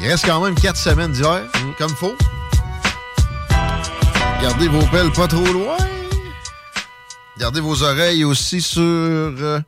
Il 0.00 0.06
reste 0.08 0.24
quand 0.26 0.40
même 0.44 0.54
4 0.54 0.76
semaines 0.76 1.10
d'hiver, 1.10 1.42
Mm. 1.56 1.72
comme 1.76 1.90
faut. 1.96 2.14
Gardez 4.40 4.68
vos 4.68 4.86
pelles 4.92 5.10
pas 5.10 5.26
trop 5.26 5.44
loin. 5.44 5.76
Gardez 7.40 7.58
vos 7.60 7.82
oreilles 7.82 8.22
aussi 8.22 8.60
sur 8.62 8.80
euh, 8.80 9.58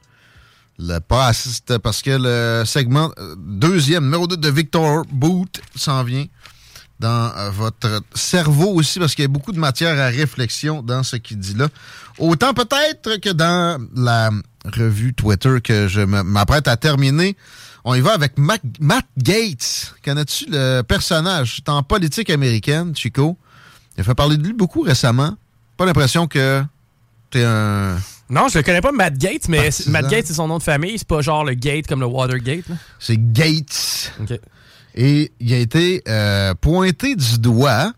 le 0.78 0.98
passe, 1.00 1.62
parce 1.82 2.00
que 2.00 2.10
le 2.16 2.64
segment 2.64 3.10
euh, 3.18 3.34
deuxième, 3.36 4.04
numéro 4.04 4.28
2 4.28 4.36
de 4.36 4.50
Victor 4.50 5.02
Boot 5.10 5.60
s'en 5.74 6.04
vient 6.04 6.26
dans 7.00 7.30
euh, 7.36 7.50
votre 7.50 8.02
cerveau 8.14 8.68
aussi, 8.74 8.98
parce 8.98 9.14
qu'il 9.14 9.22
y 9.22 9.26
a 9.26 9.28
beaucoup 9.28 9.52
de 9.52 9.58
matière 9.58 9.98
à 10.00 10.06
réflexion 10.06 10.82
dans 10.82 11.02
ce 11.02 11.16
qu'il 11.16 11.38
dit 11.38 11.54
là. 11.54 11.68
Autant 12.18 12.54
peut-être 12.54 13.16
que 13.20 13.30
dans 13.30 13.78
la 13.94 14.30
revue 14.64 15.12
Twitter 15.14 15.60
que 15.62 15.88
je 15.88 16.00
m'apprête 16.00 16.68
à 16.68 16.76
terminer. 16.76 17.36
On 17.84 17.94
y 17.94 18.00
va 18.00 18.14
avec 18.14 18.36
Mac- 18.36 18.62
Matt 18.80 19.06
Gates. 19.16 19.94
Connais-tu 20.04 20.46
le 20.48 20.82
personnage? 20.82 21.56
C'est 21.56 21.68
en 21.68 21.84
politique 21.84 22.30
américaine, 22.30 22.96
Chico. 22.96 23.38
Il 23.96 24.00
a 24.00 24.04
fait 24.04 24.14
parler 24.14 24.36
de 24.36 24.42
lui 24.44 24.52
beaucoup 24.54 24.80
récemment. 24.80 25.36
Pas 25.76 25.86
l'impression 25.86 26.26
que 26.26 26.64
t'es 27.30 27.44
un... 27.44 27.96
Non, 28.28 28.48
je 28.48 28.58
le 28.58 28.64
connais 28.64 28.80
pas, 28.80 28.90
Matt 28.90 29.16
Gates, 29.16 29.48
mais. 29.48 29.70
Matt 29.86 30.08
Gates, 30.08 30.26
c'est 30.26 30.34
son 30.34 30.48
nom 30.48 30.58
de 30.58 30.62
famille. 30.64 30.98
C'est 30.98 31.06
pas 31.06 31.20
genre 31.20 31.44
le 31.44 31.54
Gate 31.54 31.86
comme 31.86 32.00
le 32.00 32.06
Watergate. 32.06 32.64
C'est 32.98 33.18
Gates. 33.32 34.12
Et 34.96 35.30
il 35.40 35.52
a 35.52 35.58
été 35.58 36.02
euh, 36.08 36.54
pointé 36.54 37.16
du 37.16 37.38
doigt 37.38 37.92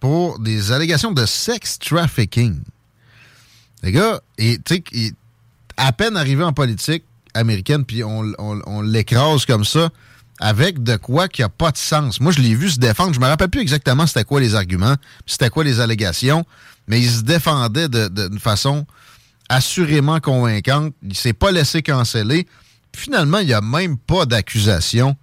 pour 0.00 0.38
des 0.38 0.70
allégations 0.72 1.12
de 1.12 1.26
sex 1.26 1.78
trafficking. 1.78 2.60
Les 3.82 3.92
gars, 3.92 4.20
et, 4.38 4.58
tu 4.64 4.76
sais, 4.76 4.84
il- 4.92 5.12
à 5.76 5.92
peine 5.92 6.16
arrivé 6.16 6.44
en 6.44 6.52
politique 6.52 7.04
américaine, 7.34 7.84
puis 7.84 8.04
on, 8.04 8.80
l'écrase 8.82 9.44
comme 9.44 9.64
ça, 9.64 9.90
avec 10.38 10.82
de 10.82 10.96
quoi 10.96 11.26
qui 11.28 11.42
a 11.42 11.48
pas 11.48 11.72
de 11.72 11.76
sens. 11.76 12.20
Moi, 12.20 12.30
je 12.32 12.40
l'ai 12.40 12.54
vu 12.54 12.70
se 12.70 12.78
défendre. 12.78 13.12
Je 13.12 13.20
me 13.20 13.26
rappelle 13.26 13.48
plus 13.50 13.60
exactement 13.60 14.06
c'était 14.06 14.24
quoi 14.24 14.40
les 14.40 14.54
arguments, 14.54 14.94
c'était 15.26 15.50
quoi 15.50 15.64
les 15.64 15.80
allégations, 15.80 16.44
mais 16.86 17.00
il 17.00 17.10
se 17.10 17.22
défendait 17.22 17.88
d'une 17.88 18.38
façon 18.38 18.86
assurément 19.48 20.20
convaincante. 20.20 20.94
Il 21.02 21.16
s'est 21.16 21.32
pas 21.32 21.50
laissé 21.50 21.82
canceller. 21.82 22.46
Finalement, 22.94 23.38
il 23.38 23.46
n'y 23.46 23.52
a 23.52 23.60
même 23.60 23.96
pas 23.98 24.26
d'accusation 24.26 25.16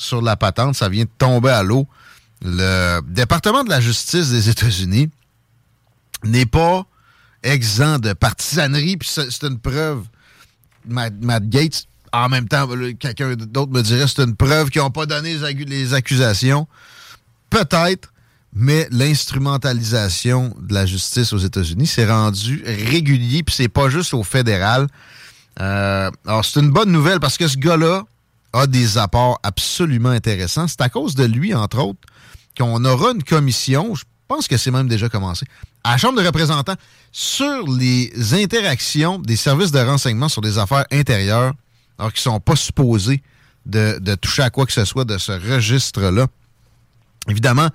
sur 0.00 0.22
la 0.22 0.36
patente. 0.36 0.74
Ça 0.74 0.88
vient 0.88 1.04
de 1.04 1.10
tomber 1.18 1.50
à 1.50 1.62
l'eau. 1.62 1.86
Le 2.42 3.00
département 3.02 3.64
de 3.64 3.68
la 3.68 3.80
justice 3.80 4.30
des 4.30 4.48
États-Unis 4.48 5.10
n'est 6.24 6.46
pas 6.46 6.86
exempt 7.42 7.98
de 7.98 8.12
partisanerie, 8.12 8.96
puis 8.96 9.08
c'est 9.08 9.42
une 9.44 9.58
preuve. 9.58 10.04
Matt, 10.86 11.48
Gates, 11.48 11.86
en 12.12 12.28
même 12.30 12.48
temps, 12.48 12.66
quelqu'un 12.98 13.34
d'autre 13.36 13.70
me 13.70 13.82
dirait 13.82 14.06
c'est 14.08 14.22
une 14.22 14.34
preuve 14.34 14.70
qu'ils 14.70 14.80
n'ont 14.80 14.90
pas 14.90 15.06
donné 15.06 15.36
les, 15.66 15.94
accusations. 15.94 16.66
Peut-être, 17.50 18.12
mais 18.54 18.88
l'instrumentalisation 18.90 20.56
de 20.60 20.72
la 20.72 20.86
justice 20.86 21.32
aux 21.34 21.38
États-Unis 21.38 21.86
s'est 21.86 22.10
rendu 22.10 22.62
régulier, 22.64 23.42
puis 23.42 23.54
c'est 23.54 23.68
pas 23.68 23.90
juste 23.90 24.14
au 24.14 24.22
fédéral. 24.22 24.86
Euh, 25.60 26.10
alors, 26.26 26.44
c'est 26.44 26.60
une 26.60 26.70
bonne 26.70 26.90
nouvelle 26.90 27.20
parce 27.20 27.36
que 27.36 27.46
ce 27.46 27.58
gars-là 27.58 28.04
a 28.52 28.66
des 28.66 28.98
apports 28.98 29.38
absolument 29.42 30.10
intéressants. 30.10 30.68
C'est 30.68 30.80
à 30.80 30.88
cause 30.88 31.14
de 31.14 31.24
lui, 31.24 31.54
entre 31.54 31.78
autres, 31.78 32.00
qu'on 32.56 32.84
aura 32.84 33.12
une 33.12 33.22
commission, 33.22 33.94
je 33.94 34.04
pense 34.28 34.48
que 34.48 34.56
c'est 34.56 34.70
même 34.70 34.88
déjà 34.88 35.08
commencé, 35.08 35.46
à 35.84 35.92
la 35.92 35.96
Chambre 35.98 36.20
des 36.20 36.26
représentants 36.26 36.74
sur 37.12 37.66
les 37.68 38.12
interactions 38.34 39.18
des 39.18 39.36
services 39.36 39.72
de 39.72 39.80
renseignement 39.80 40.28
sur 40.28 40.42
des 40.42 40.58
affaires 40.58 40.84
intérieures, 40.92 41.52
alors 41.98 42.12
qu'ils 42.12 42.28
ne 42.28 42.34
sont 42.34 42.40
pas 42.40 42.56
supposés 42.56 43.22
de, 43.66 44.14
toucher 44.16 44.42
à 44.42 44.50
quoi 44.50 44.66
que 44.66 44.72
ce 44.72 44.84
soit 44.84 45.04
de 45.04 45.18
ce 45.18 45.32
registre-là. 45.32 46.26
Évidemment, 47.28 47.68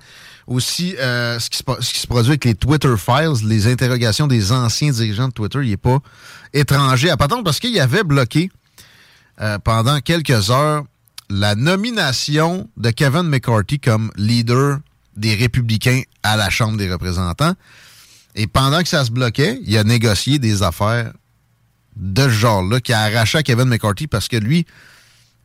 aussi, 0.46 0.94
euh, 0.98 1.38
ce, 1.38 1.50
qui 1.50 1.58
se, 1.58 2.06
produit 2.06 2.30
avec 2.30 2.44
les 2.44 2.54
Twitter 2.54 2.94
Files, 2.96 3.46
les 3.48 3.66
interrogations 3.66 4.26
des 4.26 4.52
anciens 4.52 4.90
dirigeants 4.90 5.28
de 5.28 5.32
Twitter, 5.32 5.58
il 5.62 5.70
n'est 5.70 5.76
pas 5.76 5.98
étranger 6.52 7.10
à 7.10 7.16
patente 7.16 7.44
parce 7.44 7.58
qu'il 7.58 7.78
avait 7.80 8.04
bloqué 8.04 8.50
euh, 9.40 9.58
pendant 9.58 10.00
quelques 10.00 10.50
heures 10.50 10.84
la 11.28 11.54
nomination 11.54 12.68
de 12.76 12.90
Kevin 12.90 13.24
McCarthy 13.24 13.80
comme 13.80 14.10
leader 14.16 14.78
des 15.16 15.34
républicains 15.34 16.02
à 16.22 16.36
la 16.36 16.50
Chambre 16.50 16.76
des 16.76 16.90
représentants. 16.90 17.54
Et 18.34 18.46
pendant 18.46 18.82
que 18.82 18.88
ça 18.88 19.04
se 19.04 19.10
bloquait, 19.10 19.60
il 19.64 19.76
a 19.76 19.84
négocié 19.84 20.38
des 20.38 20.62
affaires 20.62 21.12
de 21.96 22.22
ce 22.22 22.28
genre-là 22.28 22.80
qui 22.80 22.92
a 22.92 23.00
arraché 23.00 23.42
Kevin 23.42 23.64
McCarthy 23.64 24.06
parce 24.06 24.28
que 24.28 24.36
lui 24.36 24.66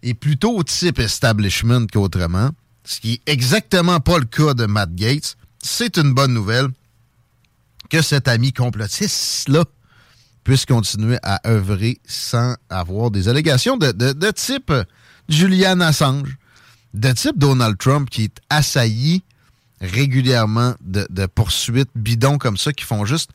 est 0.03 0.13
plutôt 0.13 0.57
au 0.57 0.63
type 0.63 0.99
establishment 0.99 1.87
qu'autrement. 1.91 2.49
Ce 2.83 2.99
qui 2.99 3.13
est 3.13 3.31
exactement 3.31 3.99
pas 3.99 4.19
le 4.19 4.25
cas 4.25 4.53
de 4.53 4.65
Matt 4.65 4.93
Gates. 4.93 5.37
C'est 5.63 5.97
une 5.97 6.13
bonne 6.13 6.33
nouvelle 6.33 6.67
que 7.89 8.01
cet 8.01 8.27
ami 8.27 8.51
complotiste-là 8.51 9.63
puisse 10.43 10.65
continuer 10.65 11.17
à 11.23 11.41
œuvrer 11.47 11.99
sans 12.05 12.55
avoir 12.69 13.11
des 13.11 13.27
allégations 13.27 13.77
de, 13.77 14.31
type 14.31 14.73
Julian 15.29 15.79
Assange, 15.81 16.37
de 16.93 17.11
type 17.11 17.37
Donald 17.37 17.77
Trump 17.77 18.09
qui 18.09 18.25
est 18.25 18.37
assailli 18.49 19.23
régulièrement 19.79 20.75
de, 20.81 21.25
poursuites 21.27 21.89
bidons 21.95 22.37
comme 22.37 22.57
ça 22.57 22.73
qui 22.73 22.85
font 22.85 23.05
juste 23.05 23.31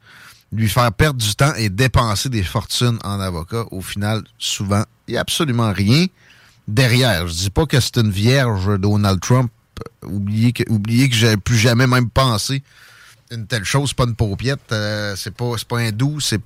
lui 0.52 0.68
faire 0.68 0.92
perdre 0.92 1.20
du 1.20 1.34
temps 1.34 1.54
et 1.54 1.68
dépenser 1.68 2.28
des 2.28 2.44
fortunes 2.44 2.98
en 3.02 3.18
avocat. 3.18 3.64
Au 3.72 3.80
final, 3.80 4.22
souvent, 4.38 4.84
il 5.08 5.12
n'y 5.12 5.18
a 5.18 5.20
absolument 5.20 5.72
rien 5.72 6.06
derrière. 6.68 7.26
Je 7.26 7.34
dis 7.34 7.50
pas 7.50 7.66
que 7.66 7.80
c'est 7.80 7.98
une 7.98 8.10
vierge 8.10 8.78
Donald 8.78 9.20
Trump. 9.20 9.50
Oubliez 10.02 10.52
que, 10.52 10.62
oubliez 10.70 11.08
que 11.08 11.36
plus 11.36 11.58
jamais 11.58 11.86
même 11.86 12.08
pensé 12.08 12.62
une 13.30 13.46
telle 13.46 13.64
chose, 13.64 13.90
c'est 13.90 13.96
pas 13.96 14.04
une 14.04 14.14
paupiette, 14.14 14.72
euh, 14.72 15.14
c'est 15.16 15.34
pas, 15.34 15.52
c'est 15.56 15.66
pas 15.66 15.78
un 15.78 15.90
doux, 15.90 16.20
c'est, 16.20 16.40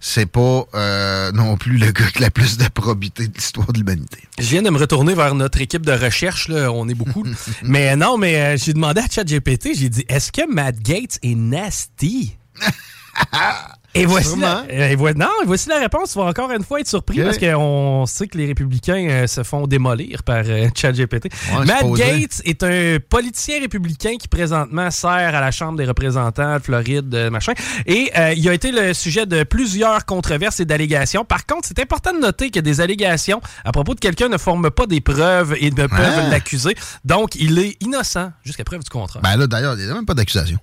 c'est 0.00 0.26
pas 0.26 0.64
euh, 0.74 1.32
non 1.32 1.56
plus 1.56 1.76
le 1.78 1.90
gars 1.90 2.06
qui 2.10 2.18
a 2.18 2.20
la 2.22 2.30
plus 2.30 2.56
de 2.56 2.68
probité 2.68 3.28
de 3.28 3.34
l'histoire 3.34 3.72
de 3.72 3.78
l'humanité. 3.78 4.18
Je 4.38 4.44
viens 4.44 4.62
de 4.62 4.70
me 4.70 4.78
retourner 4.78 5.14
vers 5.14 5.34
notre 5.34 5.60
équipe 5.60 5.84
de 5.84 5.92
recherche, 5.92 6.48
là. 6.48 6.72
on 6.72 6.88
est 6.88 6.94
beaucoup. 6.94 7.24
mais 7.62 7.96
non, 7.96 8.18
mais 8.18 8.36
euh, 8.40 8.56
j'ai 8.56 8.72
demandé 8.72 9.00
à 9.00 9.06
ChatGPT, 9.10 9.70
j'ai 9.74 9.88
dit, 9.88 10.04
est-ce 10.08 10.32
que 10.32 10.50
Matt 10.50 10.78
Gates 10.80 11.18
est 11.22 11.34
nasty? 11.34 12.36
Et 13.94 14.06
voici, 14.06 14.38
la, 14.40 14.64
et 14.70 14.96
vo- 14.96 15.12
non, 15.12 15.28
et 15.42 15.46
voici 15.46 15.68
la 15.68 15.78
réponse. 15.78 16.12
Tu 16.12 16.18
vas 16.18 16.24
encore 16.24 16.50
une 16.50 16.64
fois 16.64 16.80
être 16.80 16.88
surpris 16.88 17.20
Ok. 17.20 17.26
parce 17.26 17.38
qu'on 17.38 18.06
sait 18.06 18.26
que 18.26 18.38
les 18.38 18.46
républicains 18.46 19.06
euh, 19.10 19.26
se 19.26 19.42
font 19.42 19.66
démolir 19.66 20.22
par 20.22 20.42
euh, 20.46 20.68
ChatGPT. 20.74 21.24
Ouais, 21.58 21.64
Matt. 21.66 21.84
Gates 21.92 22.40
est 22.46 22.62
un 22.62 22.96
politicien 23.06 23.60
républicain 23.60 24.16
qui 24.18 24.28
présentement 24.28 24.90
sert 24.90 25.10
à 25.34 25.40
la 25.40 25.50
Chambre 25.50 25.76
des 25.76 25.84
représentants 25.84 26.56
de 26.56 26.62
Floride, 26.62 27.14
euh, 27.14 27.28
machin. 27.30 27.52
Et 27.84 28.10
euh, 28.16 28.32
il 28.34 28.48
a 28.48 28.54
été 28.54 28.72
le 28.72 28.94
sujet 28.94 29.26
de 29.26 29.42
plusieurs 29.44 30.06
controverses 30.06 30.60
et 30.60 30.64
d'allégations. 30.64 31.24
Par 31.26 31.44
contre, 31.44 31.68
c'est 31.68 31.78
important 31.80 32.14
de 32.14 32.18
noter 32.20 32.50
que 32.50 32.60
des 32.60 32.80
allégations 32.80 33.42
à 33.64 33.72
propos 33.72 33.94
de 33.94 34.00
quelqu'un 34.00 34.28
ne 34.30 34.38
forment 34.38 34.70
pas 34.70 34.86
des 34.86 35.02
preuves 35.02 35.54
et 35.60 35.70
ne 35.70 35.86
peuvent 35.86 35.90
Ah. 36.18 36.28
l'accuser. 36.30 36.74
Donc, 37.04 37.34
il 37.34 37.58
est 37.58 37.76
innocent 37.82 38.32
jusqu'à 38.42 38.64
preuve 38.64 38.82
du 38.82 38.88
contraire. 38.90 39.22
Ben 39.22 39.36
là, 39.36 39.46
d'ailleurs, 39.46 39.74
il 39.78 39.84
n'y 39.84 39.90
a 39.90 39.94
même 39.94 40.06
pas 40.06 40.14
d'accusation. 40.14 40.56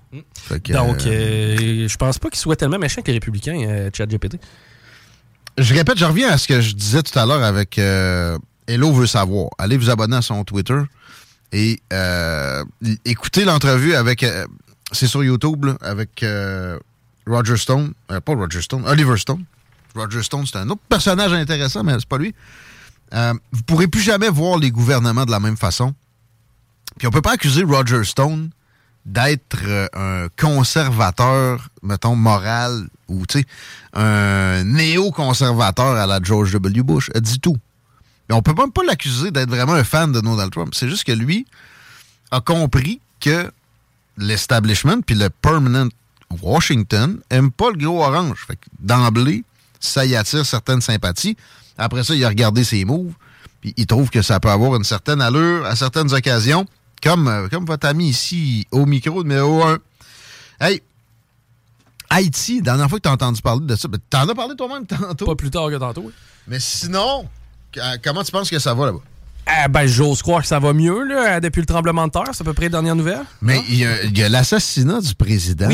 Que, 0.48 0.72
Donc, 0.72 0.98
je 1.04 1.96
pense 1.96 2.18
pas 2.18 2.28
qu'il 2.28 2.38
soit 2.40 2.56
tellement 2.56 2.78
méchant 2.78 3.02
que 3.02 3.12
les 3.12 3.19
républicains, 3.20 3.60
euh, 3.68 3.90
ChatGPT. 3.92 4.38
Je 5.58 5.74
répète, 5.74 5.98
je 5.98 6.06
reviens 6.06 6.30
à 6.30 6.38
ce 6.38 6.48
que 6.48 6.60
je 6.60 6.74
disais 6.74 7.02
tout 7.02 7.18
à 7.18 7.26
l'heure 7.26 7.42
avec 7.42 7.78
euh, 7.78 8.38
Hello 8.66 8.92
veut 8.92 9.06
savoir. 9.06 9.50
Allez 9.58 9.76
vous 9.76 9.90
abonner 9.90 10.16
à 10.16 10.22
son 10.22 10.42
Twitter 10.44 10.78
et 11.52 11.80
euh, 11.92 12.64
écoutez 13.04 13.44
l'entrevue 13.44 13.94
avec. 13.94 14.22
euh, 14.22 14.46
c'est 14.92 15.06
sur 15.06 15.22
YouTube, 15.22 15.66
là, 15.66 15.76
avec 15.82 16.22
euh, 16.22 16.78
Roger 17.26 17.56
Stone. 17.56 17.92
Pas 18.08 18.34
Roger 18.34 18.62
Stone, 18.62 18.84
Oliver 18.86 19.16
Stone. 19.16 19.44
Roger 19.94 20.22
Stone, 20.22 20.46
c'est 20.46 20.58
un 20.58 20.68
autre 20.70 20.82
personnage 20.88 21.32
intéressant, 21.32 21.84
mais 21.84 21.94
c'est 21.94 22.08
pas 22.08 22.18
lui. 22.18 22.34
Vous 23.12 23.62
pourrez 23.66 23.88
plus 23.88 24.00
jamais 24.00 24.28
voir 24.28 24.58
les 24.58 24.70
gouvernements 24.70 25.26
de 25.26 25.30
la 25.30 25.40
même 25.40 25.56
façon. 25.56 25.94
Puis 26.98 27.06
on 27.08 27.10
peut 27.10 27.22
pas 27.22 27.32
accuser 27.32 27.64
Roger 27.64 28.04
Stone 28.04 28.50
d'être 29.04 29.58
un 29.94 30.28
conservateur, 30.38 31.68
mettons, 31.82 32.14
moral, 32.14 32.88
ou, 33.10 33.24
un 33.92 34.64
néo-conservateur 34.64 35.96
à 35.96 36.06
la 36.06 36.20
George 36.22 36.52
W. 36.52 36.82
Bush. 36.82 37.10
Elle 37.14 37.22
dit 37.22 37.40
tout. 37.40 37.56
Mais 38.28 38.34
on 38.34 38.42
peut 38.42 38.54
même 38.56 38.72
pas 38.72 38.84
l'accuser 38.84 39.30
d'être 39.30 39.50
vraiment 39.50 39.74
un 39.74 39.84
fan 39.84 40.12
de 40.12 40.20
Donald 40.20 40.52
Trump. 40.52 40.72
C'est 40.74 40.88
juste 40.88 41.04
que 41.04 41.12
lui 41.12 41.46
a 42.30 42.40
compris 42.40 43.00
que 43.18 43.50
l'establishment 44.16 45.00
puis 45.02 45.16
le 45.16 45.30
permanent 45.30 45.88
Washington 46.42 47.18
aime 47.30 47.50
pas 47.50 47.70
le 47.70 47.76
gros 47.76 48.04
orange. 48.04 48.44
Fait 48.46 48.58
d'emblée, 48.78 49.44
ça 49.80 50.06
y 50.06 50.14
attire 50.14 50.46
certaines 50.46 50.80
sympathies. 50.80 51.36
Après 51.76 52.04
ça, 52.04 52.14
il 52.14 52.24
a 52.24 52.28
regardé 52.28 52.62
ses 52.62 52.84
moves, 52.84 53.12
il 53.64 53.86
trouve 53.86 54.10
que 54.10 54.22
ça 54.22 54.38
peut 54.38 54.50
avoir 54.50 54.76
une 54.76 54.84
certaine 54.84 55.20
allure 55.20 55.64
à 55.66 55.76
certaines 55.76 56.12
occasions, 56.12 56.66
comme, 57.02 57.28
euh, 57.28 57.48
comme 57.48 57.64
votre 57.64 57.86
ami 57.86 58.10
ici 58.10 58.66
au 58.70 58.86
micro 58.86 59.22
numéro 59.22 59.64
1. 59.64 59.78
Hey, 60.60 60.82
Haïti, 62.10 62.56
la 62.56 62.62
dernière 62.62 62.88
fois 62.88 62.98
que 62.98 63.04
tu 63.04 63.08
as 63.08 63.12
entendu 63.12 63.40
parler 63.40 63.64
de 63.64 63.76
ça, 63.76 63.88
ben, 63.88 63.98
t'en 64.10 64.28
as 64.28 64.34
parlé 64.34 64.56
toi-même 64.56 64.86
tantôt. 64.86 65.26
Pas 65.26 65.36
plus 65.36 65.50
tard 65.50 65.70
que 65.70 65.76
tantôt, 65.76 66.02
oui. 66.06 66.12
Mais 66.46 66.60
sinon, 66.60 67.26
euh, 67.78 67.96
comment 68.02 68.22
tu 68.22 68.32
penses 68.32 68.50
que 68.50 68.58
ça 68.58 68.74
va 68.74 68.86
là-bas? 68.86 69.00
Ah, 69.46 69.68
ben, 69.68 69.86
j'ose 69.86 70.20
croire 70.22 70.42
que 70.42 70.48
ça 70.48 70.58
va 70.58 70.72
mieux 70.72 71.04
là, 71.04 71.40
depuis 71.40 71.60
le 71.60 71.66
tremblement 71.66 72.06
de 72.06 72.12
terre. 72.12 72.30
C'est 72.32 72.42
à 72.42 72.44
peu 72.44 72.52
près 72.52 72.66
les 72.66 72.70
dernières 72.70 72.96
nouvelles. 72.96 73.24
Mais 73.40 73.62
il 73.68 73.76
y 73.76 73.86
a, 73.86 74.02
il 74.02 74.16
y 74.16 74.22
a 74.22 74.28
l'assassinat 74.28 75.00
du 75.00 75.14
président 75.14 75.70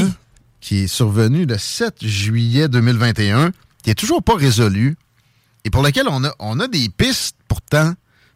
qui 0.61 0.85
est 0.85 0.87
survenu 0.87 1.47
le 1.47 1.59
7 1.59 2.05
juillet 2.05 2.69
2021, 2.69 3.51
qui 3.83 3.91
est 3.91 3.95
toujours 3.95 4.23
pas 4.23 4.37
résolu 4.37 4.97
et 5.67 5.71
pour 5.71 5.83
lequel 5.83 6.07
on 6.09 6.23
a, 6.25 6.33
on 6.39 6.61
a 6.61 6.69
des 6.69 6.89
pistes 6.89 7.37
pourtant 7.49 7.93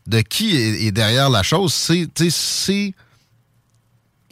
de 0.08 0.20
qui 0.20 0.56
est, 0.56 0.86
est 0.86 0.90
derrière 0.90 1.30
la 1.30 1.44
chose. 1.44 1.72
Tu 2.14 2.30
c'est 2.30 2.92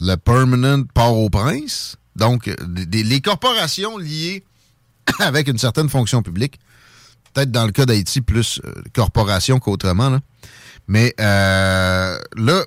le 0.01 0.15
Permanent 0.15 0.83
Port-au-Prince, 0.93 1.95
donc 2.15 2.47
euh, 2.47 2.55
les 2.91 3.21
corporations 3.21 3.97
liées 3.97 4.43
avec 5.19 5.47
une 5.47 5.57
certaine 5.57 5.89
fonction 5.89 6.21
publique. 6.21 6.59
Peut-être 7.33 7.51
dans 7.51 7.65
le 7.65 7.71
cas 7.71 7.85
d'Haïti, 7.85 8.21
plus 8.21 8.59
euh, 8.65 8.73
corporation 8.93 9.59
qu'autrement. 9.59 10.19
Mais 10.87 11.13
euh, 11.19 12.17
là, 12.35 12.65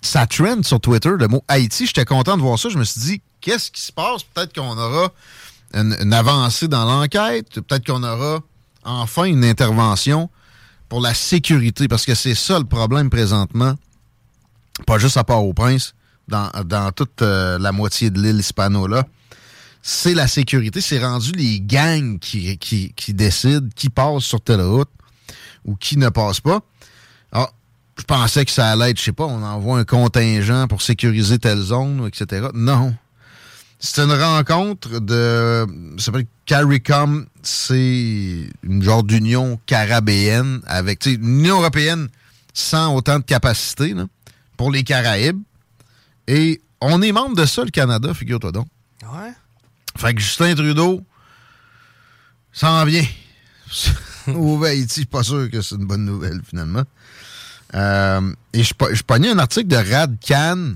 ça 0.00 0.26
trend 0.26 0.62
sur 0.62 0.80
Twitter, 0.80 1.10
le 1.18 1.28
mot 1.28 1.42
Haïti. 1.48 1.86
J'étais 1.86 2.04
content 2.04 2.36
de 2.36 2.42
voir 2.42 2.58
ça. 2.58 2.68
Je 2.68 2.78
me 2.78 2.84
suis 2.84 3.00
dit, 3.00 3.22
qu'est-ce 3.40 3.70
qui 3.70 3.82
se 3.82 3.92
passe? 3.92 4.22
Peut-être 4.22 4.54
qu'on 4.54 4.78
aura 4.78 5.12
une, 5.72 5.96
une 6.00 6.12
avancée 6.12 6.68
dans 6.68 6.84
l'enquête. 6.84 7.60
Peut-être 7.60 7.84
qu'on 7.86 8.04
aura 8.04 8.40
enfin 8.84 9.24
une 9.24 9.44
intervention 9.44 10.30
pour 10.88 11.00
la 11.00 11.14
sécurité. 11.14 11.88
Parce 11.88 12.06
que 12.06 12.14
c'est 12.14 12.36
ça 12.36 12.58
le 12.58 12.64
problème 12.64 13.10
présentement. 13.10 13.74
Pas 14.86 14.98
juste 14.98 15.16
à 15.16 15.24
Port-au-Prince, 15.24 15.94
dans, 16.28 16.92
toute 16.92 17.22
euh, 17.22 17.58
la 17.58 17.72
moitié 17.72 18.10
de 18.10 18.20
l'île 18.20 18.38
hispano-là. 18.38 19.06
C'est 19.82 20.14
la 20.14 20.26
sécurité. 20.26 20.80
C'est 20.80 21.04
rendu 21.04 21.32
les 21.32 21.60
gangs 21.60 22.18
qui, 22.18 22.56
qui, 22.58 23.14
décident 23.14 23.68
qui 23.74 23.90
passe 23.90 24.22
sur 24.22 24.40
telle 24.40 24.62
route 24.62 24.88
ou 25.64 25.76
qui 25.76 25.98
ne 25.98 26.08
passe 26.08 26.40
pas. 26.40 26.60
Ah, 27.32 27.50
je 27.98 28.04
pensais 28.04 28.44
que 28.44 28.50
ça 28.50 28.70
allait 28.70 28.90
être, 28.90 28.98
je 28.98 29.04
sais 29.04 29.12
pas, 29.12 29.24
on 29.24 29.42
envoie 29.42 29.78
un 29.78 29.84
contingent 29.84 30.66
pour 30.68 30.80
sécuriser 30.80 31.38
telle 31.38 31.60
zone, 31.60 32.06
etc. 32.06 32.48
Non. 32.54 32.94
C'est 33.78 34.00
une 34.00 34.12
rencontre 34.12 35.00
de. 35.00 35.66
Ça 35.98 36.06
s'appelle 36.06 36.26
CARICOM. 36.46 37.26
C'est 37.42 38.48
une 38.62 38.82
genre 38.82 39.02
d'union 39.02 39.60
carabéenne 39.66 40.62
avec. 40.66 41.04
Une 41.04 41.40
Union 41.40 41.60
européenne 41.60 42.08
sans 42.54 42.94
autant 42.94 43.18
de 43.18 43.24
capacité 43.24 43.92
là, 43.92 44.06
pour 44.56 44.70
les 44.70 44.84
Caraïbes. 44.84 45.42
Et 46.26 46.60
on 46.80 47.02
est 47.02 47.12
membre 47.12 47.36
de 47.36 47.44
ça, 47.46 47.64
le 47.64 47.70
Canada, 47.70 48.12
figure-toi 48.14 48.52
donc. 48.52 48.66
Ouais. 49.02 49.32
Fait 49.96 50.14
que 50.14 50.20
Justin 50.20 50.54
Trudeau 50.54 51.02
s'en 52.52 52.84
vient. 52.84 53.04
Au 54.34 54.62
Haïti, 54.64 55.04
pas 55.04 55.22
sûr 55.22 55.50
que 55.50 55.60
c'est 55.60 55.74
une 55.74 55.86
bonne 55.86 56.04
nouvelle, 56.04 56.40
finalement. 56.48 56.84
Euh, 57.74 58.32
et 58.52 58.62
je, 58.62 58.72
je 58.92 59.02
pognais 59.02 59.30
un 59.30 59.38
article 59.38 59.66
de 59.68 59.76
Rad 59.76 60.16
Khan 60.26 60.74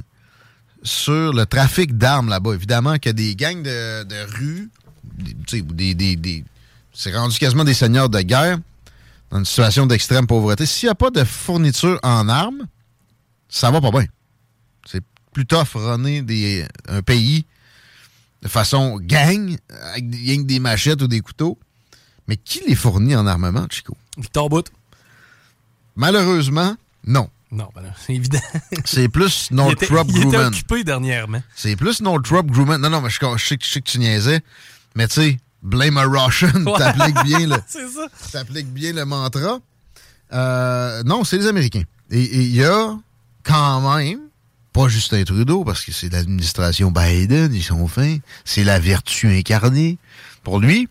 sur 0.82 1.32
le 1.32 1.46
trafic 1.46 1.96
d'armes 1.96 2.28
là-bas. 2.28 2.54
Évidemment 2.54 2.98
qu'il 2.98 3.08
y 3.08 3.10
a 3.10 3.12
des 3.14 3.36
gangs 3.36 3.62
de, 3.62 4.04
de 4.04 4.36
rue, 4.36 4.70
des, 5.04 5.94
des- 5.94 6.16
des- 6.16 6.44
c'est 6.92 7.16
rendu 7.16 7.38
quasiment 7.38 7.64
des 7.64 7.74
seigneurs 7.74 8.08
de 8.08 8.20
guerre 8.20 8.58
dans 9.30 9.38
une 9.38 9.44
situation 9.44 9.86
d'extrême 9.86 10.26
pauvreté. 10.26 10.66
S'il 10.66 10.86
n'y 10.88 10.90
a 10.90 10.94
pas 10.94 11.10
de 11.10 11.22
fourniture 11.24 11.98
en 12.02 12.28
armes, 12.28 12.66
ça 13.48 13.70
va 13.70 13.80
pas 13.80 13.90
bien. 13.90 14.06
Plus 15.32 15.46
tough 15.46 15.74
runner 15.74 16.22
des, 16.22 16.66
un 16.88 17.02
pays 17.02 17.44
de 18.42 18.48
façon 18.48 18.98
gang, 19.00 19.56
avec 19.92 20.08
des, 20.10 20.16
rien 20.18 20.36
que 20.38 20.42
des 20.46 20.58
machettes 20.60 21.02
ou 21.02 21.08
des 21.08 21.20
couteaux. 21.20 21.58
Mais 22.28 22.36
qui 22.36 22.60
les 22.66 22.74
fournit 22.74 23.16
en 23.16 23.26
armement, 23.26 23.66
Chico? 23.70 23.96
Victor 24.16 24.48
Bout. 24.48 24.64
Malheureusement, 25.96 26.76
non. 27.06 27.28
Non, 27.50 27.68
ben 27.74 27.82
c'est 28.04 28.14
évident. 28.14 28.38
C'est 28.84 29.08
plus 29.08 29.50
Northrop 29.50 30.04
il 30.08 30.16
était 30.18 30.26
Grumman. 30.26 30.48
occupé 30.48 30.84
dernièrement. 30.84 31.42
C'est 31.56 31.76
plus 31.76 32.02
Northrop 32.02 32.42
Grumman. 32.44 32.78
Non, 32.78 32.90
non, 32.90 33.00
mais 33.00 33.08
je, 33.08 33.18
je 33.36 33.44
sais, 33.46 33.56
que- 33.56 33.64
je 33.64 33.70
sais 33.72 33.80
que 33.80 33.88
tu 33.90 33.98
niaisais. 33.98 34.42
Mais 34.94 35.08
tu 35.08 35.14
sais, 35.14 35.38
blame 35.62 35.96
a 35.96 36.04
Russian, 36.04 36.50
Ouais. 36.66 36.78
t'appliques 36.78 37.22
bien 37.24 37.46
le, 37.46 37.56
t'appliques 38.32 38.68
bien 38.72 38.92
le 38.92 39.04
mantra. 39.06 39.60
Euh, 40.34 41.02
non, 41.04 41.24
c'est 41.24 41.38
les 41.38 41.46
Américains. 41.46 41.84
Et 42.10 42.22
il 42.22 42.54
y 42.54 42.62
a 42.64 42.94
quand 43.44 43.96
même, 43.96 44.20
pas 44.78 44.86
Justin 44.86 45.24
Trudeau, 45.24 45.64
parce 45.64 45.84
que 45.84 45.90
c'est 45.90 46.08
l'administration 46.08 46.92
Biden, 46.92 47.52
ils 47.52 47.64
sont 47.64 47.88
fins. 47.88 48.18
C'est 48.44 48.62
la 48.62 48.78
vertu 48.78 49.26
incarnée 49.26 49.98
pour 50.44 50.60
lui. 50.60 50.88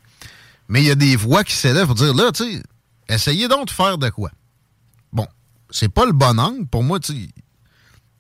Mais 0.68 0.82
il 0.82 0.88
y 0.88 0.92
a 0.92 0.96
des 0.96 1.16
voix 1.16 1.46
qui 1.46 1.54
s'élèvent 1.54 1.86
pour 1.86 1.96
dire, 1.96 2.14
là, 2.14 2.34
tu 2.34 2.44
sais, 2.44 2.64
essayez 3.08 3.48
donc 3.48 3.68
de 3.68 3.72
faire 3.72 3.98
de 3.98 4.10
quoi. 4.10 4.30
Bon, 5.14 5.26
c'est 5.70 5.88
pas 5.88 6.06
le 6.06 6.12
bon 6.12 6.38
angle. 6.38 6.66
Pour 6.66 6.84
moi, 6.84 7.00
tu 7.00 7.14
sais, 7.14 7.30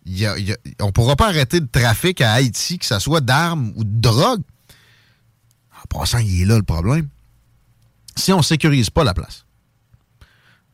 y 0.06 0.56
on 0.80 0.94
pourra 0.94 1.18
pas 1.18 1.28
arrêter 1.28 1.60
le 1.60 1.68
trafic 1.68 2.22
à 2.22 2.32
Haïti, 2.32 2.80
que 2.80 2.86
ce 2.86 2.98
soit 3.00 3.20
d'armes 3.20 3.74
ou 3.76 3.84
de 3.84 4.00
drogue. 4.00 4.44
En 5.84 6.00
passant, 6.00 6.20
il 6.20 6.44
est 6.44 6.46
là 6.46 6.56
le 6.56 6.64
problème. 6.64 7.10
Si 8.16 8.32
on 8.32 8.42
sécurise 8.42 8.90
pas 8.90 9.04
la 9.04 9.14
place. 9.14 9.44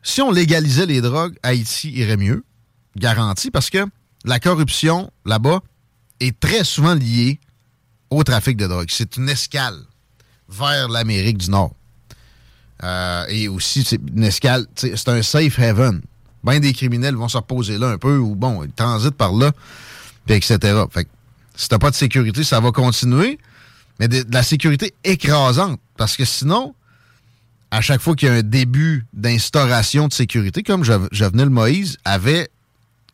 Si 0.04 0.22
on 0.22 0.30
légalisait 0.30 0.86
les 0.86 1.00
drogues, 1.00 1.36
Haïti 1.42 1.90
irait 1.90 2.16
mieux, 2.16 2.44
garanti, 2.94 3.50
parce 3.50 3.70
que 3.70 3.84
la 4.24 4.40
corruption 4.40 5.10
là-bas 5.24 5.60
est 6.20 6.38
très 6.38 6.64
souvent 6.64 6.94
liée 6.94 7.38
au 8.10 8.24
trafic 8.24 8.56
de 8.56 8.66
drogue. 8.66 8.88
C'est 8.90 9.16
une 9.16 9.28
escale 9.28 9.78
vers 10.48 10.88
l'Amérique 10.88 11.38
du 11.38 11.50
Nord. 11.50 11.74
Euh, 12.82 13.26
et 13.28 13.48
aussi, 13.48 13.84
c'est 13.84 14.00
une 14.14 14.24
escale, 14.24 14.66
c'est 14.74 15.08
un 15.08 15.22
safe 15.22 15.58
haven. 15.58 16.02
Bien 16.42 16.60
des 16.60 16.72
criminels 16.72 17.14
vont 17.14 17.28
se 17.28 17.36
reposer 17.36 17.78
là 17.78 17.90
un 17.90 17.98
peu, 17.98 18.18
ou 18.18 18.34
bon, 18.34 18.64
ils 18.64 18.72
transitent 18.72 19.16
par 19.16 19.32
là, 19.32 19.52
puis 20.26 20.36
etc. 20.36 20.58
Fait 20.90 21.04
que 21.04 21.10
si 21.56 21.68
t'as 21.68 21.78
pas 21.78 21.90
de 21.90 21.94
sécurité, 21.94 22.44
ça 22.44 22.60
va 22.60 22.70
continuer, 22.72 23.38
mais 23.98 24.08
de, 24.08 24.24
la 24.30 24.42
sécurité 24.42 24.94
écrasante. 25.04 25.80
Parce 25.96 26.16
que 26.16 26.24
sinon, 26.24 26.74
à 27.70 27.80
chaque 27.80 28.00
fois 28.00 28.14
qu'il 28.14 28.28
y 28.28 28.30
a 28.30 28.34
un 28.34 28.42
début 28.42 29.06
d'instauration 29.14 30.08
de 30.08 30.12
sécurité, 30.12 30.62
comme 30.62 30.84
Jovenel 30.84 31.50
Moïse 31.50 31.96
avait 32.04 32.50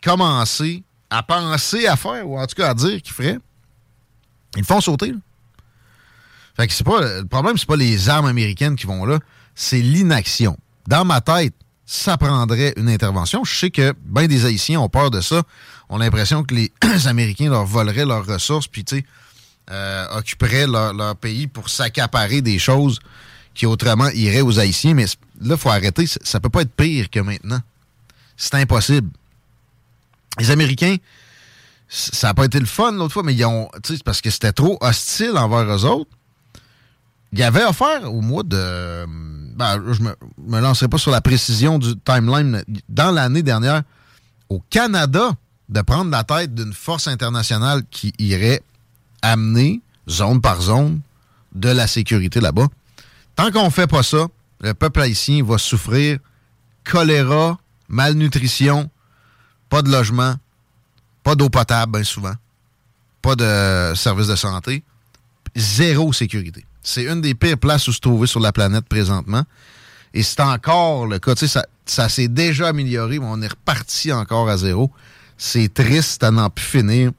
commencé 0.03 0.83
à 1.11 1.23
penser 1.23 1.87
à 1.87 1.97
faire, 1.97 2.29
ou 2.29 2.39
en 2.39 2.47
tout 2.47 2.55
cas 2.55 2.71
à 2.71 2.75
dire 2.75 3.03
qu'il 3.03 3.13
ferait, 3.13 3.39
ils 4.57 4.61
le 4.61 4.65
font 4.65 4.81
sauter. 4.81 5.13
là. 5.13 5.19
Fait 6.57 6.67
que 6.67 6.73
c'est 6.73 6.85
pas. 6.85 7.01
Le 7.01 7.25
problème, 7.25 7.57
c'est 7.57 7.67
pas 7.67 7.77
les 7.77 8.09
armes 8.09 8.27
américaines 8.27 8.77
qui 8.77 8.87
vont 8.87 9.05
là, 9.05 9.19
c'est 9.55 9.81
l'inaction. 9.81 10.59
Dans 10.87 11.05
ma 11.05 11.21
tête, 11.21 11.55
ça 11.87 12.17
prendrait 12.17 12.73
une 12.77 12.89
intervention. 12.89 13.45
Je 13.45 13.55
sais 13.55 13.71
que 13.71 13.95
bien 14.05 14.27
des 14.27 14.45
Haïtiens 14.45 14.81
ont 14.81 14.89
peur 14.89 15.11
de 15.11 15.21
ça. 15.21 15.43
ont 15.89 15.99
l'impression 15.99 16.45
que 16.45 16.55
les 16.55 16.73
Américains 17.07 17.51
leur 17.51 17.65
voleraient 17.65 18.07
leurs 18.07 18.27
ressources, 18.27 18.69
puis 18.69 18.85
tu 18.85 18.99
sais, 18.99 19.05
euh, 19.71 20.07
occuperaient 20.17 20.67
leur, 20.67 21.17
pays 21.17 21.47
pour 21.47 21.69
s'accaparer 21.69 22.43
des 22.43 22.59
choses 22.59 23.01
qui 23.55 23.67
autrement 23.67 24.09
iraient 24.11 24.41
aux 24.41 24.59
Haïtiens. 24.59 24.95
Mais 24.95 25.07
là, 25.41 25.55
il 25.55 25.57
faut 25.57 25.71
arrêter. 25.71 26.07
Ça, 26.07 26.21
ça 26.23 26.41
peut 26.41 26.49
pas 26.49 26.63
être 26.63 26.75
pire 26.75 27.11
que 27.11 27.21
maintenant. 27.21 27.61
C'est 28.37 28.55
impossible. 28.55 29.11
Les 30.39 30.51
Américains, 30.51 30.97
ça 31.89 32.29
n'a 32.29 32.35
pas 32.35 32.45
été 32.45 32.61
le 32.61 32.67
fun 32.67 32.93
l'autre 32.93 33.13
fois, 33.13 33.23
mais 33.23 33.35
ils 33.35 33.45
ont. 33.45 33.69
parce 34.05 34.21
que 34.21 34.31
c'était 34.31 34.53
trop 34.53 34.79
hostile 34.81 35.37
envers 35.37 35.65
eux 35.65 35.85
autres. 35.85 36.11
Il 37.33 37.43
avait 37.43 37.65
offert 37.65 38.13
au 38.13 38.21
mois 38.21 38.43
de. 38.43 39.05
Ben, 39.57 39.83
je 39.93 40.03
me, 40.03 40.17
me 40.39 40.61
lancerai 40.61 40.89
pas 40.89 40.99
sur 40.99 41.11
la 41.11 41.21
précision 41.21 41.79
du 41.79 41.97
timeline. 41.99 42.65
Dans 42.89 43.11
l'année 43.11 43.43
dernière, 43.43 43.83
au 44.49 44.61
Canada, 44.71 45.33
de 45.69 45.81
prendre 45.83 46.11
la 46.11 46.25
tête 46.25 46.55
d'une 46.55 46.73
force 46.73 47.07
internationale 47.07 47.83
qui 47.91 48.13
irait 48.19 48.63
amener, 49.23 49.81
zone 50.09 50.41
par 50.41 50.61
zone, 50.61 51.01
de 51.55 51.69
la 51.69 51.87
sécurité 51.87 52.41
là-bas. 52.41 52.67
Tant 53.37 53.51
qu'on 53.51 53.71
fait 53.71 53.87
pas 53.87 54.03
ça, 54.03 54.27
le 54.61 54.75
peuple 54.75 55.01
haïtien 55.01 55.43
va 55.45 55.59
souffrir 55.59 56.19
choléra, 56.85 57.59
malnutrition, 57.89 58.91
pas 59.71 59.81
de 59.83 59.91
logement, 59.91 60.35
pas 61.23 61.35
d'eau 61.35 61.49
potable, 61.49 61.93
bien 61.93 62.05
souvent. 62.05 62.35
pas 63.23 63.37
de 63.37 63.95
service 63.95 64.27
de 64.27 64.37
santé, 64.37 64.83
zéro 65.57 66.13
sécurité. 66.13 66.65
C'est 66.83 67.05
une 67.05 67.21
des 67.21 67.35
pires 67.35 67.59
places 67.59 67.87
où 67.89 67.93
se 67.93 68.01
trouver 68.01 68.27
sur 68.27 68.41
la 68.41 68.53
planète 68.53 68.87
présentement. 68.87 69.45
Et 70.13 70.23
c'est 70.23 70.41
encore 70.41 71.07
le 71.07 71.19
cas. 71.19 71.35
Tu 71.35 71.41
sais, 71.41 71.49
ça, 71.49 71.67
ça 71.85 72.09
s'est 72.09 72.29
déjà 72.29 72.69
amélioré, 72.69 73.19
mais 73.19 73.27
on 73.29 73.41
est 73.43 73.49
reparti 73.49 74.13
encore 74.13 74.49
à 74.49 74.57
zéro. 74.57 74.91
C'est 75.37 75.73
triste 75.73 76.25
à 76.25 76.31
n'en 76.31 76.51
plus 76.51 76.65
finir. 76.65 77.13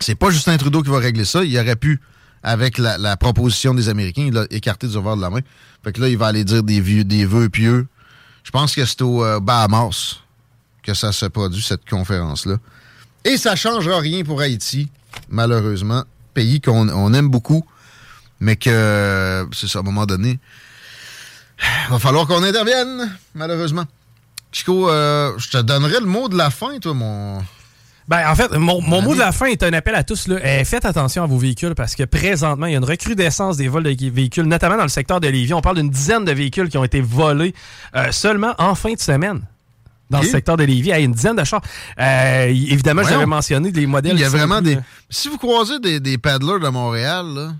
C'est 0.00 0.14
pas 0.14 0.30
Justin 0.30 0.56
Trudeau 0.58 0.82
qui 0.82 0.90
va 0.90 0.98
régler 0.98 1.24
ça. 1.24 1.44
Il 1.44 1.56
aurait 1.58 1.76
pu, 1.76 2.00
avec 2.42 2.78
la, 2.78 3.16
proposition 3.16 3.74
des 3.74 3.88
Américains, 3.88 4.24
il 4.26 4.34
l'a 4.34 4.46
écarté 4.50 4.86
du 4.86 4.96
revers 4.96 5.16
de 5.16 5.22
la 5.22 5.30
main. 5.30 5.40
Fait 5.82 5.92
que 5.92 6.00
là, 6.00 6.08
il 6.08 6.18
va 6.18 6.26
aller 6.26 6.44
dire 6.44 6.62
des, 6.62 6.80
vieux, 6.80 7.04
des 7.04 7.24
vœux 7.24 7.48
pieux. 7.48 7.86
Je 8.44 8.50
pense 8.50 8.74
que 8.74 8.84
c'est 8.84 9.02
au 9.02 9.24
euh, 9.24 9.40
Bahamas 9.40 10.20
que 10.82 10.94
ça 10.94 11.12
se 11.12 11.26
produit, 11.26 11.62
cette 11.62 11.88
conférence-là. 11.88 12.56
Et 13.24 13.36
ça 13.36 13.56
changera 13.56 13.98
rien 13.98 14.24
pour 14.24 14.40
Haïti, 14.40 14.90
malheureusement. 15.28 16.04
Pays 16.34 16.60
qu'on 16.60 16.88
on 16.88 17.12
aime 17.14 17.28
beaucoup, 17.28 17.64
mais 18.40 18.56
que, 18.56 19.46
c'est 19.52 19.68
ça, 19.68 19.80
à 19.80 19.82
un 19.82 19.84
moment 19.84 20.06
donné, 20.06 20.38
il 21.60 21.90
va 21.90 21.98
falloir 21.98 22.26
qu'on 22.26 22.42
intervienne, 22.42 23.10
malheureusement. 23.34 23.84
Chico, 24.52 24.88
euh, 24.88 25.32
je 25.36 25.50
te 25.50 25.58
donnerai 25.58 26.00
le 26.00 26.06
mot 26.06 26.28
de 26.28 26.36
la 26.36 26.50
fin, 26.50 26.78
toi, 26.78 26.94
mon... 26.94 27.42
Ben, 28.06 28.26
en 28.26 28.34
fait, 28.34 28.50
mon, 28.56 28.80
mon 28.80 29.02
mot 29.02 29.12
de 29.12 29.18
la 29.18 29.32
fin 29.32 29.46
est 29.46 29.62
un 29.62 29.72
appel 29.74 29.94
à 29.94 30.02
tous. 30.02 30.28
Là. 30.28 30.38
Eh, 30.42 30.64
faites 30.64 30.86
attention 30.86 31.24
à 31.24 31.26
vos 31.26 31.36
véhicules 31.36 31.74
parce 31.74 31.94
que 31.94 32.04
présentement, 32.04 32.64
il 32.64 32.72
y 32.72 32.74
a 32.74 32.78
une 32.78 32.84
recrudescence 32.84 33.58
des 33.58 33.68
vols 33.68 33.82
de 33.82 34.10
véhicules, 34.10 34.44
notamment 34.44 34.78
dans 34.78 34.84
le 34.84 34.88
secteur 34.88 35.20
de 35.20 35.28
Lévis. 35.28 35.52
On 35.52 35.60
parle 35.60 35.76
d'une 35.76 35.90
dizaine 35.90 36.24
de 36.24 36.32
véhicules 36.32 36.70
qui 36.70 36.78
ont 36.78 36.84
été 36.84 37.02
volés 37.02 37.54
euh, 37.94 38.10
seulement 38.10 38.54
en 38.56 38.74
fin 38.74 38.94
de 38.94 38.98
semaine. 38.98 39.42
Dans 40.10 40.20
le 40.20 40.26
secteur 40.26 40.56
de 40.56 40.64
Lévis, 40.64 40.80
il 40.80 40.86
y 40.86 40.92
a 40.92 40.98
une 40.98 41.12
dizaine 41.12 41.36
de 41.36 41.44
chars. 41.44 41.60
Euh, 42.00 42.46
évidemment, 42.46 43.02
j'avais 43.02 43.26
mentionné 43.26 43.70
des 43.70 43.86
modèles. 43.86 44.14
Il 44.14 44.20
y 44.20 44.24
a 44.24 44.28
vraiment 44.30 44.58
plus, 44.62 44.70
des. 44.70 44.76
euh, 44.76 44.80
Si 45.10 45.28
vous 45.28 45.36
croisez 45.38 45.78
des, 45.80 46.00
des 46.00 46.16
paddlers 46.18 46.60
de 46.60 46.68
Montréal, 46.68 47.26
là, 47.34 47.52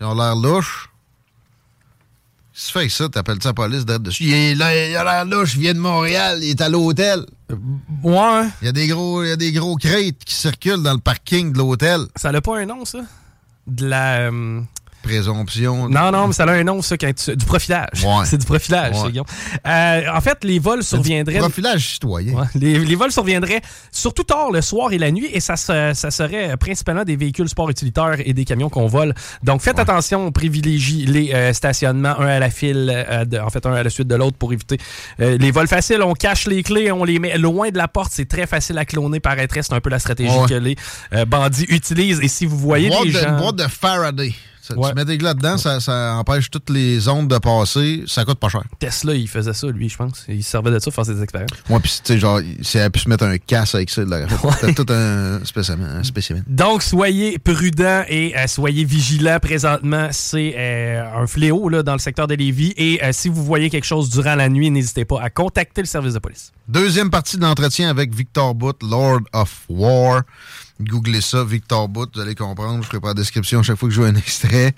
ils 0.00 0.06
ont 0.06 0.14
l'air 0.14 0.34
louches. 0.36 0.88
Si 2.52 2.72
tu 2.72 2.78
fais 2.78 2.88
ça, 2.88 3.08
t'appelles 3.08 3.40
ça 3.42 3.50
la 3.50 3.54
police 3.54 3.84
d'être 3.84 4.02
dessus. 4.02 4.24
Il, 4.24 4.32
est 4.32 4.54
là, 4.56 4.74
il 4.88 4.96
a 4.96 5.04
l'air 5.04 5.24
louche, 5.24 5.54
il 5.54 5.60
vient 5.60 5.74
de 5.74 5.78
Montréal, 5.78 6.38
il 6.42 6.50
est 6.50 6.60
à 6.60 6.68
l'hôtel. 6.68 7.24
Ouais. 8.02 8.48
Il 8.62 8.64
y 8.64 8.68
a 8.68 8.72
des 8.72 8.88
gros, 8.88 9.22
il 9.22 9.28
y 9.28 9.32
a 9.32 9.36
des 9.36 9.52
gros 9.52 9.76
crêtes 9.76 10.24
qui 10.24 10.34
circulent 10.34 10.82
dans 10.82 10.94
le 10.94 10.98
parking 10.98 11.52
de 11.52 11.58
l'hôtel. 11.58 12.00
Ça 12.16 12.32
n'a 12.32 12.40
pas 12.40 12.58
un 12.58 12.66
nom, 12.66 12.84
ça? 12.84 12.98
De 13.68 13.86
la. 13.86 14.20
euh, 14.30 14.60
Présomption. 15.08 15.88
Non, 15.88 16.10
non, 16.12 16.26
mais 16.28 16.32
ça 16.32 16.44
a 16.44 16.50
un 16.52 16.64
nom, 16.64 16.82
ça, 16.82 16.96
quand 16.98 17.12
tu- 17.14 17.34
du 17.36 17.44
profilage. 17.46 18.04
Ouais. 18.04 18.10
C'est 18.26 18.36
du 18.38 18.44
profilage, 18.46 18.94
Ouais. 18.94 19.00
c'est 19.04 19.10
Guillaume. 19.10 19.26
Euh, 19.66 20.02
en 20.14 20.20
fait, 20.20 20.44
les 20.44 20.58
vols 20.58 20.82
surviendraient. 20.84 21.38
Profilage 21.38 21.88
citoyen. 21.94 22.34
Ouais, 22.34 22.46
les, 22.54 22.78
les 22.78 22.94
vols 22.94 23.10
surviendraient 23.12 23.60
surtout 23.90 24.22
tard 24.24 24.50
le 24.52 24.60
soir 24.60 24.92
et 24.92 24.98
la 24.98 25.10
nuit 25.10 25.28
et 25.32 25.40
ça, 25.40 25.56
se- 25.56 25.92
ça 25.94 26.10
serait 26.10 26.56
principalement 26.58 27.04
des 27.04 27.16
véhicules 27.16 27.48
sport 27.48 27.70
utilitaires 27.70 28.16
et 28.24 28.32
des 28.34 28.44
camions 28.44 28.68
qu'on 28.68 28.86
vole. 28.86 29.14
Donc 29.42 29.62
faites 29.62 29.78
attention, 29.78 30.26
on 30.26 30.32
privilégie 30.32 31.06
les 31.06 31.32
euh, 31.32 31.52
stationnements, 31.52 32.18
un 32.18 32.26
à 32.26 32.38
la 32.38 32.50
file, 32.50 32.92
euh, 32.94 33.24
de- 33.24 33.38
en 33.38 33.48
fait 33.50 33.64
un 33.66 33.72
à 33.72 33.82
la 33.82 33.90
suite 33.90 34.08
de 34.08 34.14
l'autre 34.14 34.36
pour 34.36 34.52
éviter 34.52 34.78
euh, 35.20 35.38
les 35.38 35.50
vols 35.50 35.68
faciles. 35.68 36.02
On 36.02 36.12
cache 36.14 36.46
les 36.46 36.62
clés, 36.62 36.92
on 36.92 37.04
les 37.04 37.18
met 37.18 37.38
loin 37.38 37.70
de 37.70 37.78
la 37.78 37.88
porte, 37.88 38.12
c'est 38.14 38.28
très 38.28 38.46
facile 38.46 38.76
à 38.78 38.84
cloner, 38.84 39.20
paraîtrait. 39.20 39.62
C'est 39.62 39.72
un 39.74 39.80
peu 39.80 39.90
la 39.90 39.98
stratégie 39.98 40.30
que 40.48 40.54
les 40.54 40.76
bandits 41.26 41.66
utilisent. 41.68 42.20
Et 42.22 42.28
si 42.28 42.44
vous 42.46 42.58
voyez 42.58 42.88
de, 42.90 43.10
gens... 43.10 43.28
Une 43.30 43.36
boîte 43.38 43.56
de 43.56 43.66
Faraday. 43.68 44.34
Ça, 44.68 44.78
Ouais. 44.78 44.90
Tu 44.90 44.94
mets 44.94 45.04
des 45.04 45.18
glas 45.18 45.34
dedans, 45.34 45.56
ça, 45.56 45.80
ça 45.80 46.14
empêche 46.16 46.50
toutes 46.50 46.70
les 46.70 47.08
ondes 47.08 47.28
de 47.28 47.38
passer. 47.38 48.04
Ça 48.06 48.24
coûte 48.24 48.38
pas 48.38 48.48
cher. 48.48 48.62
Tesla, 48.78 49.14
il 49.14 49.26
faisait 49.28 49.54
ça, 49.54 49.66
lui, 49.68 49.88
je 49.88 49.96
pense. 49.96 50.24
Il 50.28 50.44
se 50.44 50.50
servait 50.50 50.70
de 50.70 50.78
ça 50.78 50.84
pour 50.90 50.94
faire 50.94 51.06
ses 51.06 51.22
expériences. 51.22 51.50
Ouais, 51.70 51.80
puis 51.80 51.90
tu 52.04 52.12
sais, 52.12 52.18
genre, 52.18 52.40
s'il 52.60 52.80
avait 52.80 52.90
pu 52.90 52.98
se 53.00 53.08
mettre 53.08 53.24
un 53.24 53.38
casse 53.38 53.74
avec 53.74 53.90
ça, 53.90 54.02
il. 54.02 54.26
C'était 54.60 54.74
tout 54.74 54.92
un 54.92 55.44
spécimen. 55.44 55.88
Un 55.98 56.02
spécimen. 56.02 56.44
Donc, 56.46 56.82
soyez 56.82 57.38
prudents 57.38 58.04
et 58.08 58.36
euh, 58.36 58.46
soyez 58.46 58.84
vigilants. 58.84 59.38
Présentement, 59.40 60.08
c'est 60.12 60.54
euh, 60.56 61.22
un 61.22 61.26
fléau 61.26 61.68
là, 61.68 61.82
dans 61.82 61.94
le 61.94 61.98
secteur 61.98 62.26
de 62.26 62.34
Lévis. 62.34 62.74
Et 62.76 63.02
euh, 63.02 63.10
si 63.12 63.28
vous 63.28 63.44
voyez 63.44 63.70
quelque 63.70 63.86
chose 63.86 64.10
durant 64.10 64.34
la 64.34 64.48
nuit, 64.48 64.70
n'hésitez 64.70 65.04
pas 65.04 65.20
à 65.22 65.30
contacter 65.30 65.80
le 65.80 65.86
service 65.86 66.14
de 66.14 66.18
police. 66.18 66.52
Deuxième 66.68 67.10
partie 67.10 67.36
de 67.36 67.42
l'entretien 67.42 67.88
avec 67.88 68.14
Victor 68.14 68.54
Bout, 68.54 68.76
Lord 68.82 69.20
of 69.32 69.64
War. 69.68 70.22
Googlez 70.80 71.20
ça, 71.20 71.42
Victor 71.44 71.88
Bout, 71.88 72.08
vous 72.14 72.20
allez 72.20 72.36
comprendre. 72.36 72.82
Je 72.82 72.86
ferai 72.88 73.00
pas 73.00 73.08
la 73.08 73.14
description 73.14 73.62
chaque 73.64 73.76
fois 73.78 73.88
que 73.88 73.94
je 73.94 74.00
joue 74.00 74.06
un 74.06 74.14
extrait. 74.14 74.74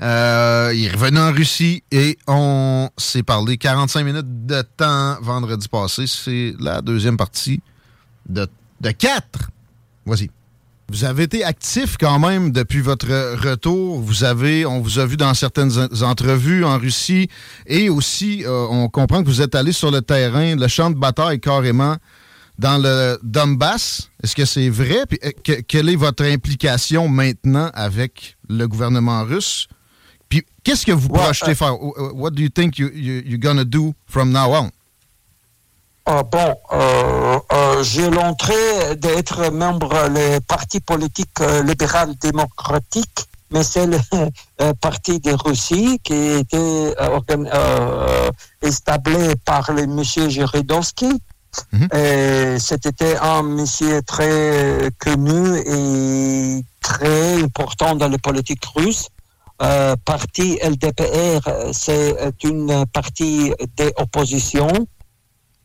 Euh, 0.00 0.72
il 0.74 0.84
est 0.86 0.90
revenu 0.90 1.18
en 1.20 1.32
Russie 1.32 1.84
et 1.92 2.18
on 2.26 2.90
s'est 2.98 3.22
parlé 3.22 3.56
45 3.56 4.02
minutes 4.04 4.46
de 4.46 4.62
temps 4.76 5.16
vendredi 5.22 5.68
passé. 5.68 6.06
C'est 6.08 6.54
la 6.58 6.82
deuxième 6.82 7.16
partie 7.16 7.60
de, 8.28 8.48
de 8.80 8.90
quatre. 8.90 9.50
Voici. 10.04 10.30
Vous 10.88 11.04
avez 11.04 11.24
été 11.24 11.42
actif 11.44 11.96
quand 11.98 12.18
même 12.20 12.52
depuis 12.52 12.80
votre 12.80 13.06
retour. 13.44 14.00
Vous 14.00 14.22
avez, 14.24 14.64
on 14.66 14.80
vous 14.80 14.98
a 15.00 15.06
vu 15.06 15.16
dans 15.16 15.34
certaines 15.34 15.72
en- 15.78 16.02
entrevues 16.02 16.64
en 16.64 16.78
Russie 16.78 17.28
et 17.66 17.88
aussi, 17.88 18.44
euh, 18.44 18.66
on 18.70 18.88
comprend 18.88 19.22
que 19.22 19.28
vous 19.28 19.42
êtes 19.42 19.56
allé 19.56 19.72
sur 19.72 19.90
le 19.90 20.00
terrain, 20.02 20.54
le 20.54 20.68
champ 20.68 20.90
de 20.90 20.96
bataille 20.96 21.40
carrément 21.40 21.96
dans 22.58 22.78
le 22.78 23.18
Donbass? 23.22 24.10
Est-ce 24.22 24.34
que 24.36 24.44
c'est 24.44 24.68
vrai? 24.68 25.04
Puis, 25.08 25.18
euh, 25.24 25.30
que- 25.44 25.60
quelle 25.62 25.88
est 25.88 25.96
votre 25.96 26.24
implication 26.24 27.08
maintenant 27.08 27.70
avec 27.74 28.36
le 28.48 28.66
gouvernement 28.66 29.22
russe? 29.24 29.68
Puis, 30.28 30.44
qu'est-ce 30.64 30.84
que 30.86 30.92
vous 30.92 31.08
projetez 31.08 31.54
faire? 31.54 31.74
Uh, 31.74 32.12
What 32.14 32.30
do 32.30 32.42
you 32.42 32.48
think 32.48 32.78
you, 32.78 32.88
you, 32.92 33.22
you're 33.24 33.38
gonna 33.40 33.64
do 33.64 33.94
from 34.06 34.30
now 34.32 34.52
on? 34.54 34.70
Ah, 36.08 36.22
bon, 36.22 36.54
euh, 36.72 37.38
euh, 37.52 37.82
j'ai 37.82 38.08
l'entrée 38.10 38.94
d'être 38.96 39.50
membre 39.50 40.08
des 40.10 40.38
partis 40.46 40.80
politiques 40.80 41.40
euh, 41.40 41.64
libéral 41.64 42.14
démocratique, 42.22 43.24
mais 43.50 43.64
c'est 43.64 43.86
le 43.86 43.98
euh, 44.60 44.72
parti 44.80 45.18
de 45.18 45.32
Russie 45.32 45.98
qui 46.04 46.12
a 46.12 46.36
été 46.38 46.56
euh, 46.56 46.92
organ- 47.08 47.48
euh, 47.52 48.30
établi 48.62 49.34
par 49.44 49.72
le 49.72 49.86
monsieur 49.86 50.28
Et 51.94 52.58
C'était 52.58 53.16
un 53.16 53.42
monsieur 53.42 54.02
très 54.02 54.90
connu 54.98 55.58
et 55.58 56.64
très 56.80 57.42
important 57.42 57.94
dans 57.94 58.08
la 58.08 58.18
politique 58.18 58.64
russe. 58.74 59.08
Euh, 59.62 59.96
parti 60.04 60.58
LDPR, 60.62 61.48
euh, 61.48 61.70
c'est 61.72 62.14
une 62.44 62.84
partie 62.92 63.54
d'opposition. 63.78 64.68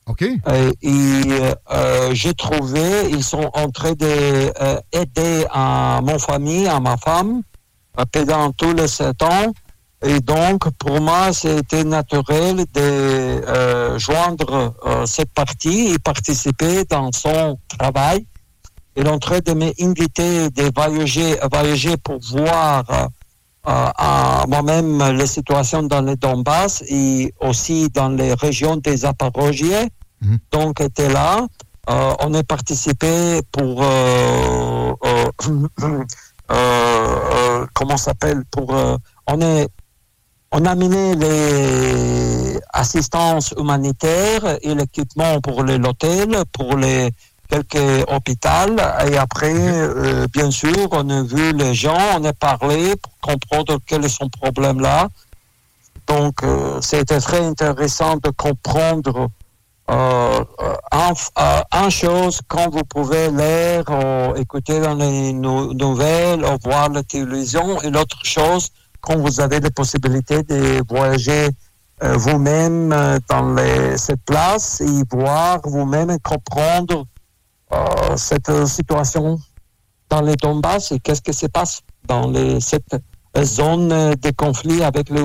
OK. 0.07 0.23
Euh, 0.47 0.71
et 0.81 1.21
euh, 1.71 2.13
j'ai 2.13 2.33
trouvé, 2.33 3.09
ils 3.09 3.23
sont 3.23 3.49
en 3.53 3.69
train 3.69 3.91
d'aider 3.93 5.45
à 5.51 5.99
mon 6.03 6.17
famille, 6.19 6.67
à 6.67 6.79
ma 6.79 6.97
femme, 6.97 7.41
euh, 7.99 8.05
pendant 8.11 8.51
tous 8.51 8.73
les 8.73 8.87
sept 8.87 9.21
ans. 9.23 9.53
Et 10.03 10.19
donc, 10.19 10.69
pour 10.79 10.99
moi, 10.99 11.31
c'était 11.31 11.83
naturel 11.83 12.65
de 12.73 12.79
euh, 12.81 13.99
joindre 13.99 14.73
euh, 14.85 15.05
cette 15.05 15.31
partie 15.33 15.89
et 15.93 15.99
participer 15.99 16.85
dans 16.85 17.11
son 17.11 17.59
travail. 17.77 18.25
Il 18.95 19.05
est 19.05 19.09
en 19.09 19.19
train 19.19 19.39
de 19.39 19.53
m'inviter 19.53 20.49
de 20.49 20.71
voyager, 20.75 21.37
voyager 21.51 21.97
pour 21.97 22.19
voir 22.19 22.83
euh, 22.89 23.07
à 23.63 24.43
moi-même 24.47 25.17
les 25.17 25.27
situations 25.27 25.83
dans 25.83 26.01
le 26.01 26.15
Donbass 26.15 26.83
et 26.87 27.33
aussi 27.39 27.89
dans 27.89 28.09
les 28.09 28.33
régions 28.33 28.77
des 28.77 28.97
Zaporogies. 28.97 29.87
Donc, 30.51 30.81
était 30.81 31.09
là. 31.09 31.45
Euh, 31.89 32.13
on 32.19 32.33
a 32.33 32.43
participé 32.43 33.41
pour 33.51 33.83
euh, 33.83 34.93
euh, 35.03 35.25
euh, 35.81 36.03
euh, 36.51 37.65
comment 37.73 37.97
s'appelle? 37.97 38.43
Pour 38.51 38.75
euh, 38.75 38.97
on 39.27 39.41
est 39.41 39.67
on 40.51 40.65
a 40.65 40.71
amené 40.71 41.15
les 41.15 42.59
assistances 42.73 43.53
humanitaires 43.57 44.57
et 44.61 44.75
l'équipement 44.75 45.39
pour 45.41 45.63
les 45.63 45.77
l'hôtel, 45.77 46.43
pour 46.51 46.75
les 46.77 47.11
quelques 47.49 48.05
hôpitaux. 48.09 48.75
Et 49.09 49.17
après, 49.17 49.53
euh, 49.53 50.27
bien 50.33 50.51
sûr, 50.51 50.87
on 50.91 51.09
a 51.09 51.23
vu 51.23 51.53
les 51.53 51.73
gens, 51.73 51.97
on 52.17 52.23
a 52.25 52.33
parlé 52.33 52.95
pour 52.95 53.11
comprendre 53.21 53.79
quel 53.85 54.05
est 54.05 54.09
son 54.09 54.29
problème 54.29 54.79
là. 54.79 55.07
Donc, 56.07 56.43
euh, 56.43 56.79
c'était 56.81 57.19
très 57.19 57.39
intéressant 57.45 58.17
de 58.17 58.29
comprendre 58.31 59.29
euh, 59.89 60.43
euh, 60.61 60.75
un, 60.91 61.13
euh, 61.39 61.61
un 61.71 61.89
chose 61.89 62.41
quand 62.47 62.69
vous 62.69 62.83
pouvez 62.83 63.29
lire 63.31 63.83
ou 63.89 64.35
écouter 64.37 64.79
dans 64.79 64.95
les 64.95 65.33
nou- 65.33 65.73
nouvelles 65.73 66.43
ou 66.43 66.57
voir 66.63 66.89
la 66.89 67.03
télévision 67.03 67.81
et 67.81 67.89
l'autre 67.89 68.19
chose 68.23 68.69
quand 69.01 69.17
vous 69.17 69.39
avez 69.39 69.59
la 69.59 69.71
possibilité 69.71 70.43
de 70.43 70.81
voyager 70.87 71.49
euh, 72.03 72.13
vous-même 72.17 72.91
euh, 72.91 73.19
dans 73.29 73.55
cette 73.97 74.23
place 74.25 74.81
et 74.81 75.03
voir 75.11 75.59
vous-même 75.63 76.09
et 76.09 76.19
comprendre 76.19 77.05
euh, 77.73 78.17
cette 78.17 78.67
situation 78.67 79.39
dans 80.09 80.21
les 80.21 80.35
Donbass 80.35 80.91
et 80.91 80.99
qu'est-ce 80.99 81.21
qui 81.21 81.33
se 81.33 81.45
passe 81.47 81.81
dans 82.07 82.33
cette 82.59 82.95
zone 83.43 83.89
de 84.15 84.31
conflit 84.31 84.83
avec 84.83 85.09
les. 85.09 85.21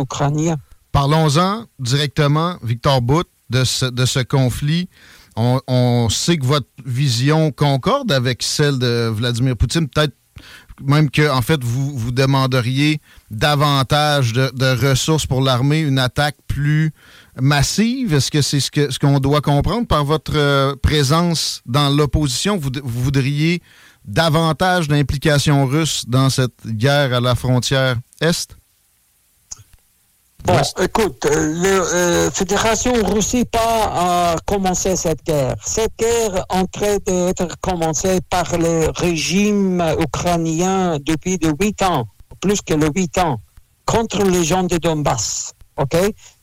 Parlons-en 0.93 1.65
directement, 1.79 2.57
Victor 2.63 3.01
Bout, 3.03 3.27
de 3.51 3.65
ce, 3.65 3.87
de 3.87 4.05
ce 4.05 4.21
conflit 4.21 4.89
on, 5.37 5.61
on 5.67 6.09
sait 6.09 6.39
que 6.39 6.47
votre 6.47 6.69
vision 6.85 7.53
concorde 7.53 8.11
avec 8.11 8.43
celle 8.43 8.79
de 8.79 9.09
Vladimir 9.09 9.57
Poutine. 9.57 9.89
Peut-être 9.89 10.15
même 10.83 11.11
que, 11.11 11.31
en 11.31 11.43
fait, 11.43 11.63
vous, 11.63 12.11
demanderiez 12.11 13.01
davantage 13.31 14.33
de, 14.33 14.89
ressources 14.89 15.27
pour 15.27 15.41
l'armée, 15.41 15.81
une 15.81 15.99
attaque 15.99 16.37
plus 16.47 16.93
massive? 17.41 18.15
Est-ce 18.15 18.31
que 18.31 18.43
c'est 18.43 18.61
ce 18.61 18.99
qu'on 18.99 19.19
doit 19.19 19.41
comprendre 19.41 19.87
par 19.87 20.05
votre 20.05 20.37
euh, 20.37 20.75
présence 20.77 21.63
dans 21.67 21.89
l'opposition? 21.89 22.57
Vous, 22.57 22.71
vous 22.83 23.03
voudriez 23.03 23.63
davantage 24.05 24.89
d'implication 24.89 25.67
russe 25.67 26.05
dans 26.07 26.31
cette 26.31 26.67
guerre 26.67 27.13
à 27.15 27.21
la 27.21 27.35
frontière 27.35 27.97
Est? 28.21 28.57
Bon, 30.47 30.61
écoute, 30.81 31.27
euh, 31.27 32.25
la 32.25 32.31
Fédération 32.31 32.93
Russie 33.05 33.45
pas 33.45 33.91
à 33.95 34.37
commencer 34.47 34.95
cette 34.95 35.25
guerre. 35.25 35.57
Cette 35.65 35.91
guerre 35.99 36.37
est 36.37 36.55
en 36.55 36.67
train 36.67 36.99
d'être 37.05 37.61
commencée 37.61 38.21
par 38.31 38.57
le 38.57 38.93
régime 38.95 39.83
ukrainien 39.99 40.99
depuis 41.05 41.37
de 41.39 41.53
8 41.61 41.83
ans, 41.83 42.07
plus 42.41 42.63
que 42.63 42.75
le 42.75 42.89
8 42.95 43.19
ans, 43.19 43.41
contre 43.87 44.23
les 44.23 44.45
gens 44.45 44.63
de 44.63 44.77
Donbass. 44.77 45.53
OK? 45.79 45.95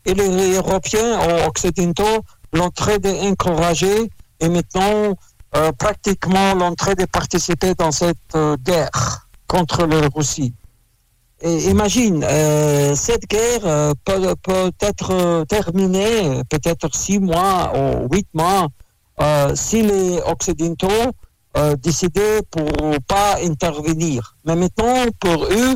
Et 0.05 0.13
les 0.13 0.55
Européens 0.57 1.47
occidentaux 1.47 2.25
l'ont 2.51 2.71
très 2.71 2.99
d'encourager 2.99 4.09
et 4.41 4.49
maintenant 4.49 5.15
euh, 5.55 5.71
pratiquement 5.71 6.53
l'ont 6.55 6.75
très 6.75 6.95
de 6.95 7.05
participer 7.05 7.73
dans 7.75 7.91
cette 7.91 8.17
euh, 8.35 8.57
guerre 8.57 9.29
contre 9.47 9.85
la 9.85 10.09
Russie. 10.13 10.53
Et 11.45 11.65
imagine, 11.65 12.23
euh, 12.23 12.95
cette 12.95 13.27
guerre 13.27 13.65
euh, 13.65 13.93
peut, 14.05 14.33
peut 14.41 14.71
être 14.79 15.11
euh, 15.11 15.43
terminée 15.43 16.41
peut-être 16.49 16.95
six 16.95 17.19
mois 17.19 17.73
ou 17.77 18.07
huit 18.13 18.27
mois 18.33 18.69
euh, 19.19 19.51
si 19.53 19.81
les 19.81 20.21
Occidentaux 20.25 21.11
euh, 21.57 21.75
décidaient 21.75 22.41
pour 22.49 22.71
pas 23.07 23.39
intervenir. 23.43 24.37
Mais 24.45 24.55
maintenant, 24.55 25.03
pour 25.19 25.43
eux, 25.43 25.75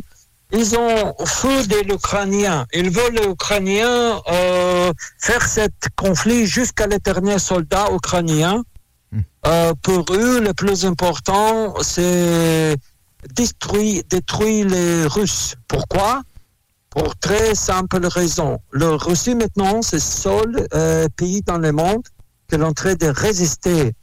ils 0.53 0.77
ont 0.77 1.13
feu 1.25 1.67
de 1.67 1.91
l'Ukrainien. 1.91 2.65
Ils 2.73 2.89
veulent 2.89 3.19
euh, 3.19 4.93
faire 5.19 5.47
ce 5.47 5.67
conflit 5.97 6.45
jusqu'à 6.45 6.87
l'éternel 6.87 7.41
soldat 7.41 7.87
ukrainien. 7.93 8.63
Euh, 9.45 9.73
pour 9.81 10.05
eux, 10.11 10.39
le 10.39 10.53
plus 10.53 10.85
important, 10.85 11.73
c'est 11.81 12.75
détruire 13.33 14.67
les 14.67 15.05
Russes. 15.07 15.55
Pourquoi? 15.67 16.21
Pour 16.89 17.15
très 17.17 17.53
simple 17.53 18.05
raison. 18.07 18.59
Le 18.71 18.89
Russie 18.95 19.35
maintenant, 19.35 19.81
c'est 19.81 19.97
le 19.97 20.01
seul 20.01 20.67
euh, 20.73 21.07
pays 21.15 21.41
dans 21.41 21.57
le 21.59 21.71
monde 21.71 22.03
qui 22.47 22.55
est 22.55 22.63
en 22.63 22.73
train 22.73 22.95
de 22.95 23.07
résister 23.07 23.93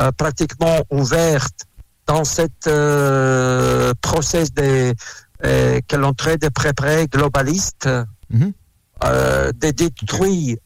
euh, 0.00 0.10
pratiquement 0.12 0.78
ouverte 0.90 1.66
dans 2.06 2.24
cette 2.24 2.66
euh, 2.66 3.92
process 4.00 4.52
de 4.54 4.94
euh, 5.44 5.80
train 6.12 6.36
de 6.36 6.48
préparer 6.48 7.06
globaliste, 7.06 7.88
euh, 9.04 9.52
de 9.52 9.70
détruire 9.70 10.56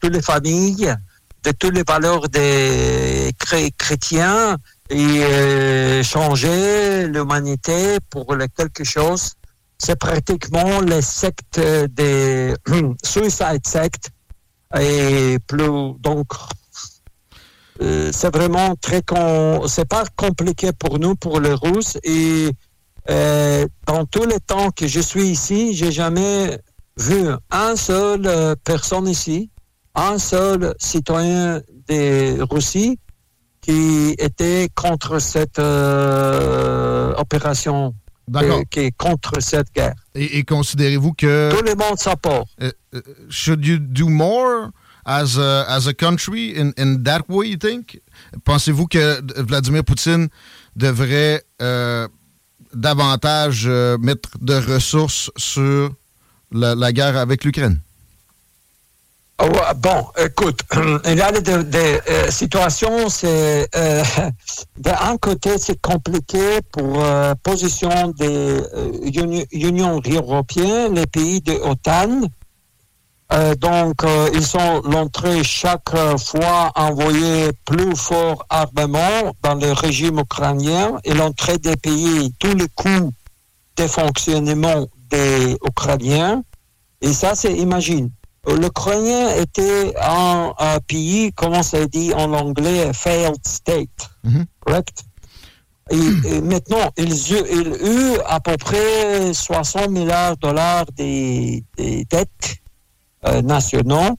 toutes 0.00 0.12
les 0.12 0.22
familles, 0.22 0.94
de 1.44 1.50
toutes 1.52 1.74
les 1.74 1.84
valeurs 1.86 2.28
des 2.28 3.32
chré- 3.38 3.72
chrétiens 3.78 4.58
et 4.90 5.22
euh, 5.22 6.02
changer 6.02 7.06
l'humanité 7.06 7.98
pour 8.10 8.26
quelque 8.56 8.84
chose. 8.84 9.32
C'est 9.78 9.96
pratiquement 9.96 10.80
les 10.80 11.00
sectes 11.00 11.60
des 11.60 12.54
suicide 13.02 13.66
sectes 13.66 14.10
et 14.78 15.38
plus 15.46 15.94
donc 16.00 16.32
euh, 17.80 18.10
c'est 18.12 18.34
vraiment 18.34 18.74
très 18.76 19.02
con... 19.02 19.66
c'est 19.66 19.88
pas 19.88 20.04
compliqué 20.16 20.72
pour 20.72 20.98
nous 20.98 21.14
pour 21.14 21.40
les 21.40 21.54
Russes. 21.54 21.96
Et 22.02 22.50
euh, 23.08 23.66
dans 23.86 24.04
tous 24.04 24.26
les 24.26 24.40
temps 24.40 24.70
que 24.70 24.86
je 24.86 25.00
suis 25.00 25.28
ici, 25.28 25.74
j'ai 25.74 25.92
jamais 25.92 26.58
vu 26.98 27.28
un 27.50 27.76
seul 27.76 28.56
personne 28.64 29.08
ici, 29.08 29.50
un 29.94 30.18
seul 30.18 30.74
citoyen 30.78 31.62
de 31.88 32.42
Russie 32.42 32.98
qui 33.60 34.14
était 34.18 34.68
contre 34.74 35.18
cette 35.18 35.58
euh, 35.58 37.14
opération, 37.16 37.94
euh, 38.34 38.62
qui 38.70 38.80
est 38.80 38.96
contre 38.96 39.40
cette 39.40 39.72
guerre. 39.74 39.94
Et, 40.14 40.38
et 40.38 40.44
considérez-vous 40.44 41.12
que. 41.12 41.50
Tout 41.54 41.64
le 41.64 41.74
monde 41.74 41.98
s'apporte. 41.98 42.48
Uh, 42.60 42.70
uh, 42.94 43.00
should 43.28 43.64
you 43.64 43.78
do 43.78 44.08
more 44.08 44.70
as 45.04 45.38
a, 45.38 45.64
as 45.68 45.86
a 45.86 45.92
country 45.92 46.54
in, 46.56 46.72
in 46.78 47.02
that 47.02 47.22
way, 47.28 47.48
you 47.48 47.56
think? 47.56 48.00
Pensez-vous 48.44 48.86
que 48.86 49.20
Vladimir 49.42 49.84
Poutine 49.84 50.28
devrait 50.76 51.42
euh, 51.60 52.08
davantage 52.74 53.64
euh, 53.66 53.98
mettre 53.98 54.30
de 54.40 54.54
ressources 54.54 55.30
sur 55.36 55.90
la, 56.52 56.74
la 56.74 56.92
guerre 56.92 57.16
avec 57.16 57.44
l'Ukraine? 57.44 57.80
Ah 59.42 59.72
bon, 59.74 60.06
écoute, 60.22 60.60
il 61.06 61.16
y 61.16 61.20
a 61.22 61.32
des, 61.32 61.64
des, 61.64 62.00
euh, 62.10 62.30
situations, 62.30 63.08
c'est 63.08 63.66
euh, 63.74 64.02
d'un 64.78 65.16
côté 65.16 65.56
c'est 65.56 65.80
compliqué 65.80 66.60
pour 66.70 67.02
euh, 67.02 67.34
position 67.42 68.08
des 68.18 68.26
euh, 68.28 68.90
Uni- 69.02 69.46
Union 69.52 69.98
européenne, 70.06 70.94
les 70.94 71.06
pays 71.06 71.40
de 71.40 71.52
OTAN. 71.52 72.22
Euh, 73.32 73.54
donc, 73.54 74.02
ils 74.34 74.44
sont 74.44 74.82
l'entrée 74.84 75.42
chaque 75.44 75.94
fois 76.18 76.72
envoyer 76.74 77.50
plus 77.64 77.94
fort 77.96 78.44
armement 78.50 79.32
dans 79.42 79.54
le 79.54 79.72
régime 79.72 80.18
ukrainien 80.18 80.98
et 81.04 81.14
l'entrée 81.14 81.56
des 81.58 81.76
pays 81.76 82.34
tous 82.40 82.54
les 82.54 82.66
coûts 82.74 83.10
de 83.76 83.86
fonctionnement 83.86 84.86
des 85.10 85.56
Ukrainiens. 85.66 86.42
Et 87.00 87.12
ça, 87.14 87.34
c'est, 87.36 87.52
imagine, 87.54 88.10
l'Ukrainien 88.46 89.34
était 89.36 89.94
un, 90.00 90.52
un 90.58 90.78
pays, 90.80 91.32
comment 91.34 91.62
ça 91.62 91.86
dit 91.86 92.12
en 92.14 92.32
anglais, 92.32 92.92
failed 92.92 93.36
state, 93.46 94.10
correct? 94.60 95.04
Et, 95.90 95.96
et 96.36 96.40
maintenant, 96.40 96.90
ils, 96.96 97.12
ils 97.12 97.68
eu 97.84 98.18
à 98.28 98.38
peu 98.40 98.56
près 98.56 99.34
60 99.34 99.90
milliards 99.90 100.36
de 100.36 100.40
dollars 100.40 100.84
des, 100.96 101.64
des 101.76 102.04
dettes 102.04 102.56
euh, 103.26 103.42
nationaux. 103.42 104.16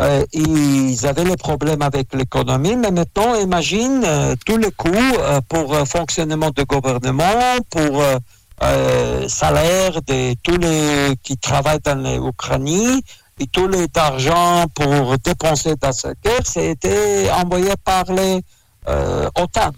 Euh, 0.00 0.24
ils 0.32 1.06
avaient 1.06 1.24
les 1.24 1.36
problèmes 1.36 1.82
avec 1.82 2.14
l'économie, 2.14 2.76
mais 2.76 2.90
maintenant, 2.90 3.34
imagine 3.34 4.02
euh, 4.04 4.34
tous 4.46 4.56
les 4.56 4.70
coûts 4.70 4.88
euh, 4.90 5.40
pour 5.48 5.76
fonctionnement 5.86 6.50
de 6.54 6.62
gouvernement, 6.62 7.58
pour 7.70 8.02
salaire 9.28 10.00
de 10.02 10.34
tous 10.42 10.56
les 10.56 11.16
qui 11.22 11.36
travaillent 11.36 11.80
dans 11.84 11.98
l'Ukraine 11.98 13.00
et 13.40 13.46
tous 13.46 13.66
les 13.68 13.86
argent 13.96 14.66
pour 14.74 15.16
dépenser 15.18 15.74
dans 15.80 15.92
cette 15.92 16.20
guerre, 16.22 16.46
c'était 16.46 17.30
envoyé 17.30 17.72
par 17.84 18.04
les 18.12 18.40
euh, 18.88 19.28
OTAN. 19.38 19.70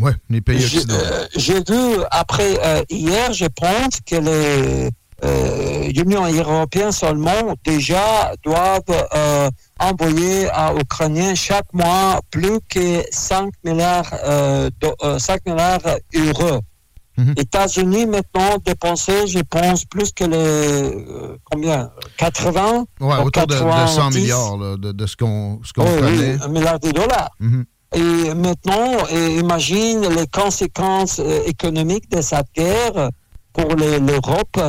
Oui, 0.00 0.12
les 0.30 0.40
pays 0.40 0.60
J'ai 0.60 0.78
occidentaux. 0.78 1.04
euh, 1.04 1.26
j'ai 1.36 1.54
vu 1.68 2.02
après 2.10 2.58
euh, 2.64 2.82
hier, 2.88 3.32
je 3.32 3.46
pense 3.46 3.98
que 4.06 4.16
les 4.16 4.90
euh, 5.24 5.90
Union 5.96 6.24
européenne 6.32 6.92
seulement 6.92 7.54
déjà 7.64 8.32
doivent 8.44 8.82
euh, 9.16 9.50
envoyer 9.80 10.48
à 10.50 10.72
Ukrainiens 10.78 11.34
chaque 11.34 11.72
mois 11.72 12.20
plus 12.30 12.60
que 12.68 13.02
5 13.10 13.50
milliards, 13.64 14.12
euh, 14.24 14.70
de- 14.80 14.94
euh, 15.02 15.18
5 15.18 15.44
milliards 15.46 15.80
d'euros. 16.12 16.60
États-Unis 17.36 18.06
maintenant 18.06 18.58
dépensé, 18.64 19.26
je 19.26 19.40
pense, 19.40 19.84
plus 19.84 20.12
que 20.12 20.24
les 20.24 20.36
euh, 20.36 21.36
combien? 21.50 21.90
80 22.16 22.84
Ouais, 23.00 23.16
ou 23.18 23.26
autour 23.26 23.46
de, 23.46 23.54
de 23.54 23.58
100 23.58 23.66
90? 23.66 24.18
milliards 24.20 24.56
là, 24.56 24.76
de, 24.76 24.92
de 24.92 25.06
ce 25.06 25.16
qu'on 25.16 25.60
ce 25.64 25.72
qu'on 25.72 25.84
Oui, 25.84 25.90
oui, 25.94 26.00
connaît. 26.00 26.42
un 26.42 26.48
milliard 26.48 26.78
de 26.80 26.90
dollars. 26.90 27.30
Mhm. 27.40 27.64
Et 27.94 28.34
maintenant, 28.34 28.92
euh, 29.12 29.28
imagine 29.40 30.02
les 30.08 30.26
conséquences 30.26 31.18
euh, 31.20 31.40
économiques 31.46 32.10
de 32.10 32.20
cette 32.20 32.46
guerre 32.54 33.10
pour 33.52 33.74
l'Europe. 33.76 34.60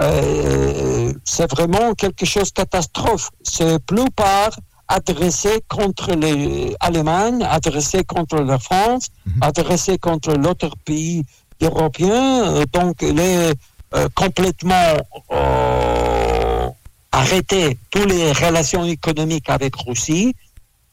Euh, 0.00 1.12
c'est 1.24 1.50
vraiment 1.50 1.94
quelque 1.94 2.24
chose 2.26 2.48
de 2.52 2.62
catastrophe. 2.62 3.30
C'est 3.42 3.78
plus 3.84 4.10
par 4.10 4.50
adressé 4.88 5.60
contre 5.68 6.12
les 6.14 6.76
Allemagne, 6.80 7.42
adressé 7.42 8.04
contre 8.04 8.36
la 8.36 8.58
France, 8.58 9.08
adressé 9.40 9.98
contre 9.98 10.34
l'autre 10.34 10.70
pays 10.84 11.24
européen. 11.64 12.54
Euh, 12.54 12.64
Donc, 12.72 13.02
il 13.02 13.18
est 13.18 13.52
euh, 13.94 14.08
complètement 14.14 14.94
euh, 15.32 16.68
arrêté 17.12 17.78
toutes 17.90 18.10
les 18.10 18.32
relations 18.32 18.84
économiques 18.84 19.48
avec 19.48 19.74
Russie. 19.76 20.34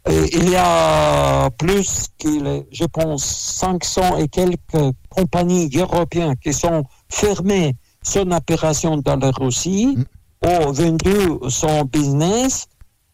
Et 0.09 0.35
il 0.35 0.49
y 0.49 0.55
a 0.55 1.49
plus 1.59 2.07
que, 2.17 2.63
je 2.71 2.85
pense, 2.85 3.23
500 3.23 4.17
et 4.17 4.27
quelques 4.27 4.95
compagnies 5.09 5.69
européennes 5.77 6.35
qui 6.43 6.53
sont 6.53 6.83
fermées 7.07 7.75
son 8.01 8.31
opération 8.31 8.97
dans 8.97 9.17
la 9.17 9.29
Russie, 9.29 9.95
ont 10.41 10.71
vendu 10.71 11.17
son 11.49 11.85
business 11.85 12.67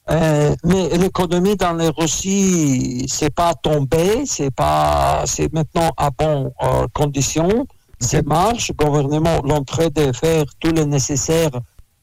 Euh, 0.09 0.55
mais 0.63 0.89
l'économie 0.97 1.55
dans 1.57 1.73
les 1.73 1.89
Russie, 1.89 3.05
c'est 3.09 3.33
pas 3.33 3.53
tombé, 3.55 4.25
c'est 4.25 4.51
pas, 4.51 5.23
c'est 5.25 5.51
maintenant 5.53 5.91
à 5.97 6.09
bonne 6.11 6.51
euh, 6.61 6.87
condition. 6.93 7.67
Ça 7.99 8.21
marche. 8.21 8.69
Le 8.69 8.85
gouvernement 8.85 9.41
l'entrain 9.43 9.87
de 9.87 10.11
faire 10.13 10.45
tout 10.59 10.71
le 10.71 10.83
nécessaire 10.83 11.49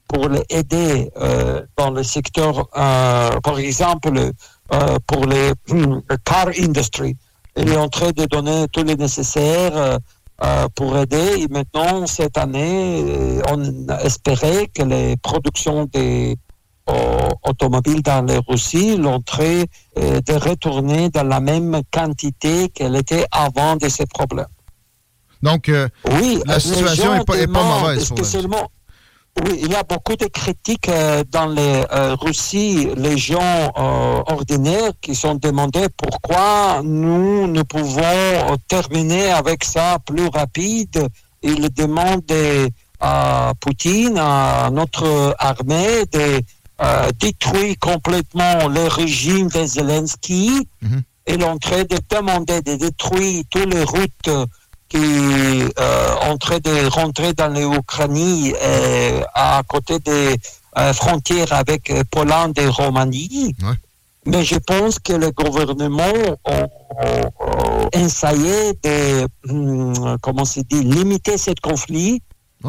pour 0.08 0.28
les 0.28 0.42
aider 0.50 1.10
euh, 1.16 1.62
dans 1.76 1.90
le 1.90 2.02
secteur, 2.02 2.68
euh, 2.76 3.40
par 3.42 3.58
exemple, 3.58 4.10
euh, 4.72 4.98
pour 5.06 5.26
les 5.26 5.52
car 6.24 6.48
industry. 6.58 7.16
Il 7.56 7.68
est 7.68 7.76
en 7.76 7.88
train 7.88 8.10
de 8.10 8.24
donner 8.26 8.66
tout 8.72 8.82
le 8.82 8.94
nécessaire 8.94 9.98
pour 10.74 10.98
aider. 10.98 11.42
Et 11.42 11.48
maintenant, 11.48 12.06
cette 12.06 12.36
année, 12.36 13.40
on 13.48 13.88
espérait 14.04 14.66
que 14.74 14.82
les 14.82 15.16
productions 15.16 15.84
des 15.84 16.36
euh, 16.90 17.28
automobiles 17.48 18.02
dans 18.02 18.22
les 18.24 18.38
Russie, 18.48 18.96
l'entrée 18.96 19.64
euh, 19.98 20.20
de 20.20 20.32
retourner 20.34 21.08
dans 21.10 21.24
la 21.24 21.40
même 21.40 21.80
quantité 21.92 22.68
qu'elle 22.68 22.96
était 22.96 23.24
avant 23.30 23.76
de 23.76 23.88
ces 23.88 24.06
problèmes. 24.06 24.46
Donc, 25.42 25.68
euh, 25.68 25.88
Oui, 26.10 26.40
la 26.46 26.60
situation 26.60 27.14
n'est 27.14 27.24
pas, 27.24 27.36
est 27.38 27.46
pas 27.46 27.62
mauvaise. 27.62 28.04
spécialement- 28.04 28.68
oui, 29.44 29.58
il 29.64 29.70
y 29.72 29.74
a 29.74 29.82
beaucoup 29.82 30.14
de 30.14 30.26
critiques 30.26 30.88
euh, 30.88 31.24
dans 31.28 31.46
les 31.46 31.84
euh, 31.92 32.14
Russie, 32.20 32.88
les 32.96 33.18
gens 33.18 33.40
euh, 33.76 34.22
ordinaires 34.26 34.92
qui 35.00 35.14
sont 35.16 35.34
demandés 35.34 35.88
pourquoi 35.96 36.80
nous 36.84 37.48
ne 37.48 37.62
pouvons 37.62 38.56
terminer 38.68 39.30
avec 39.30 39.64
ça 39.64 39.98
plus 40.06 40.28
rapide. 40.28 41.08
Ils 41.42 41.68
demandent 41.74 42.22
à 43.00 43.52
Poutine, 43.60 44.16
à 44.18 44.70
notre 44.70 45.34
armée, 45.38 46.04
de 46.12 46.40
euh, 46.82 47.10
détruire 47.18 47.76
complètement 47.80 48.68
le 48.68 48.88
régime 48.88 49.48
de 49.48 49.64
Zelensky. 49.64 50.68
Et 51.26 51.38
l'entrée 51.38 51.84
de 51.84 51.96
demander 52.10 52.60
de 52.60 52.76
détruire 52.76 53.44
toutes 53.48 53.72
les 53.72 53.82
routes 53.82 54.48
qui 54.88 54.98
euh, 54.98 56.36
train 56.38 56.58
de 56.58 56.88
rentrer 56.88 57.32
dans 57.32 57.48
l'Ukraine 57.48 58.52
euh, 58.62 59.22
à 59.34 59.62
côté 59.66 59.98
des 59.98 60.36
euh, 60.78 60.92
frontières 60.92 61.52
avec 61.52 61.90
euh, 61.90 62.02
Pologne 62.10 62.52
et 62.56 62.66
Roumanie. 62.66 63.54
Mais 64.26 64.44
je 64.44 64.56
pense 64.56 64.98
que 64.98 65.12
le 65.12 65.30
gouvernement 65.30 66.02
a, 66.44 66.66
essayé 67.92 68.72
de, 68.82 69.26
hum, 69.48 70.16
comment 70.20 70.44
se 70.44 70.60
dit, 70.60 70.82
limiter 70.82 71.38
ce 71.38 71.50
conflit. 71.62 72.22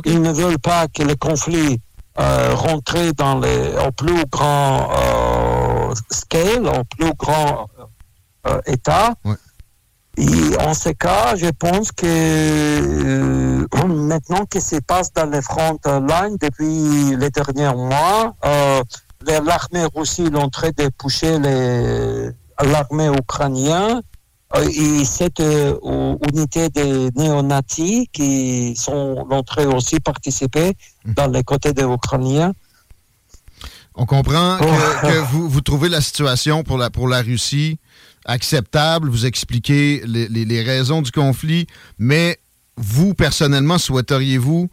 Ils 0.06 0.22
ne 0.22 0.32
veulent 0.32 0.60
pas 0.60 0.88
que 0.88 1.04
le 1.04 1.16
conflit 1.16 1.80
euh, 2.20 2.54
rentre 2.56 3.12
dans 3.16 3.40
les, 3.40 3.76
au 3.86 3.92
plus 3.92 4.24
grand 4.32 4.90
euh, 4.92 5.94
scale, 6.10 6.68
au 6.68 6.84
plus 6.84 7.14
grand 7.18 7.68
euh, 8.48 8.60
état. 8.66 9.14
Et 10.18 10.58
en 10.60 10.74
ce 10.74 10.90
cas, 10.90 11.36
je 11.36 11.48
pense 11.48 11.92
que 11.92 12.06
euh, 12.06 13.68
maintenant 13.88 14.46
que 14.46 14.60
se 14.62 14.78
passe 14.78 15.12
dans 15.14 15.30
les 15.30 15.42
front 15.42 15.78
lines 15.86 16.38
depuis 16.40 17.16
les 17.18 17.30
derniers 17.30 17.74
mois, 17.76 18.34
euh, 18.46 18.82
l'armée 19.28 19.86
russe 19.94 20.20
est 20.20 20.36
en 20.36 20.50
train 20.50 20.70
de 20.78 20.88
pousser 20.98 21.38
les- 21.40 22.30
l'armée 22.64 23.10
ukrainienne 23.10 24.02
et 24.72 25.04
cette 25.06 25.40
euh, 25.40 26.16
unité 26.32 26.70
des 26.70 27.10
néo-nazis 27.16 28.06
qui 28.14 28.76
sont 28.76 29.26
en 29.30 29.44
train 29.44 29.66
aussi 29.68 30.00
participer 30.00 30.74
dans 31.06 31.28
les 31.28 31.44
côtés 31.44 31.74
des 31.74 31.84
Ukrainiens. 31.84 32.54
On 33.96 34.06
comprend 34.06 34.58
que, 34.58 34.64
Oh. 34.66 35.08
que 35.08 35.18
vous, 35.32 35.50
vous 35.50 35.62
trouvez 35.62 35.90
la 35.90 36.02
situation 36.02 36.64
pour 36.64 36.78
la, 36.78 36.90
pour 36.90 37.08
la 37.08 37.22
Russie 37.22 37.80
acceptable, 38.26 39.10
vous 39.10 39.26
expliquez 39.26 40.02
les, 40.06 40.28
les- 40.28 40.46
les 40.46 40.62
raisons 40.64 41.02
du 41.02 41.12
conflit, 41.12 41.68
mais 41.98 42.38
vous, 42.76 43.14
personnellement, 43.14 43.78
souhaiteriez-vous 43.78 44.70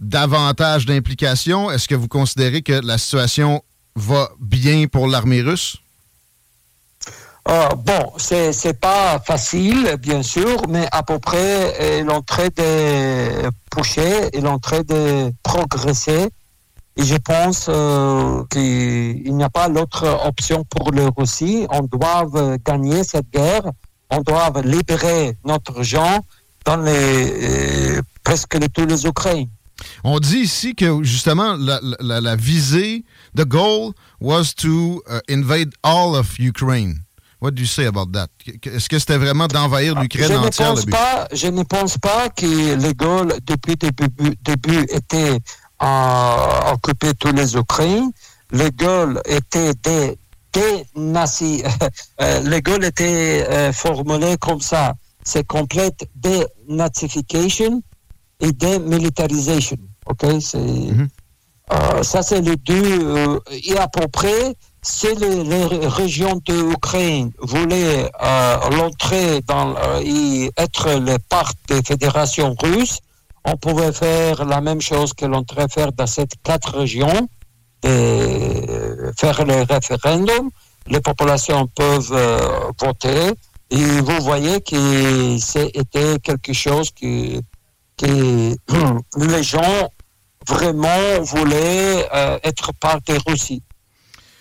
davantage 0.00 0.86
d'implication? 0.86 1.70
Est-ce 1.70 1.88
que 1.88 1.94
vous 1.94 2.08
considérez 2.08 2.62
que 2.62 2.72
la 2.84 2.98
situation 2.98 3.62
va 3.94 4.28
bien 4.40 4.86
pour 4.88 5.06
l'armée 5.08 5.40
russe? 5.40 5.76
Euh, 7.48 7.68
bon, 7.76 8.12
c'est 8.16 8.52
c'est 8.52 8.72
pas 8.80 9.20
facile, 9.20 9.96
bien 10.00 10.22
sûr, 10.22 10.62
mais 10.68 10.86
à 10.90 11.02
peu 11.04 11.18
près, 11.20 11.74
euh, 11.80 12.02
l'entrée 12.04 12.50
de 12.50 13.48
pousser 13.70 14.30
et 14.32 14.40
l'entrée 14.40 14.82
de 14.82 15.30
progresser. 15.44 16.28
Et 16.96 17.04
je 17.04 17.16
pense 17.16 17.66
euh, 17.68 18.42
qu'il 18.50 19.32
n'y 19.34 19.44
a 19.44 19.50
pas 19.50 19.68
l'autre 19.68 20.04
option 20.26 20.64
pour 20.64 20.90
le 20.90 21.08
Russie. 21.16 21.66
On 21.70 21.82
doit 21.82 22.26
gagner 22.64 23.04
cette 23.04 23.30
guerre. 23.30 23.62
On 24.10 24.22
doit 24.22 24.50
libérer 24.64 25.36
notre 25.44 25.82
gens 25.82 26.20
dans 26.64 26.78
les 26.78 27.96
euh, 27.96 28.02
presque 28.24 28.56
tous 28.72 28.86
les 28.86 29.06
Ukrainiens. 29.06 29.46
On 30.02 30.18
dit 30.18 30.38
ici 30.38 30.74
que 30.74 31.02
justement 31.04 31.54
la, 31.56 31.78
la- 32.00 32.20
la 32.20 32.34
visée, 32.34 33.04
the 33.36 33.44
goal 33.44 33.92
was 34.20 34.54
to 34.56 35.02
uh, 35.08 35.20
invade 35.28 35.72
all 35.82 36.16
of 36.16 36.38
Ukraine. 36.38 37.02
What 37.46 37.52
do 37.54 37.62
you 37.62 37.68
say 37.68 37.86
about 37.86 38.06
that? 38.12 38.26
Est-ce 38.64 38.88
que 38.88 38.98
c'était 38.98 39.18
vraiment 39.18 39.46
d'envahir 39.46 39.94
l'Ukraine 40.00 40.26
je 40.26 40.32
ne 40.32 40.38
entière 40.38 40.70
le 40.70 40.74
pense 40.74 40.84
but? 40.86 40.90
pas, 40.90 41.28
je 41.32 41.46
ne 41.46 41.62
pense 41.62 41.96
pas 41.96 42.28
que 42.30 42.74
les 42.74 42.92
Gaules 42.94 43.34
depuis 43.46 43.76
le 43.80 43.90
début, 43.92 44.36
début 44.42 44.82
étaient 44.90 45.38
à 45.78 46.72
occuper 46.74 47.14
tous 47.14 47.30
les 47.30 47.54
Ukraines. 47.54 48.10
Les 48.50 48.72
Gaules 48.72 49.20
étaient 49.26 49.74
des, 49.74 50.18
des 50.52 50.84
nazis. 50.96 51.62
Euh, 52.20 52.40
les 52.40 52.62
Gaules 52.62 52.84
étaient 52.84 53.46
euh, 53.48 53.72
formulés 53.72 54.36
comme 54.40 54.60
ça. 54.60 54.94
C'est 55.22 55.46
complète 55.46 56.08
dénazification 56.16 57.80
et 58.40 58.50
démilitarisation. 58.50 59.76
Ok, 60.06 60.24
c'est 60.40 60.58
euh, 61.72 62.02
ça 62.02 62.22
c'est 62.22 62.40
les 62.40 62.56
deux. 62.56 63.00
euh, 63.02 63.38
et 63.50 63.76
à 63.76 63.86
peu 63.86 64.08
près, 64.08 64.54
si 64.86 65.14
les, 65.16 65.42
les 65.42 65.66
régions 65.86 66.40
de 66.44 66.54
l'Ukraine 66.70 67.32
voulaient 67.40 68.10
euh, 68.22 69.40
dans 69.46 69.74
euh, 69.76 70.00
et 70.04 70.50
être 70.56 70.90
le 70.92 71.18
part 71.28 71.52
des 71.68 71.82
fédérations 71.82 72.54
russes, 72.62 73.00
on 73.44 73.56
pouvait 73.56 73.92
faire 73.92 74.44
la 74.44 74.60
même 74.60 74.80
chose 74.80 75.12
que 75.12 75.26
l'on 75.26 75.42
devrait 75.42 75.68
faire 75.68 75.92
dans 75.92 76.06
ces 76.06 76.26
quatre 76.42 76.78
régions, 76.78 77.28
faire 77.82 79.44
le 79.44 79.62
référendum. 79.62 80.50
Les 80.88 81.00
populations 81.00 81.66
peuvent 81.66 82.12
euh, 82.12 82.70
voter. 82.80 83.32
Et 83.70 84.00
vous 84.00 84.20
voyez 84.22 84.60
que 84.60 85.36
c'était 85.38 86.18
quelque 86.22 86.52
chose 86.52 86.90
que, 86.92 87.40
que 87.96 88.54
les 89.18 89.42
gens 89.42 89.90
vraiment 90.48 91.20
voulaient 91.22 92.06
euh, 92.14 92.38
être 92.44 92.72
part 92.80 93.00
de 93.02 93.18
Russie. 93.28 93.62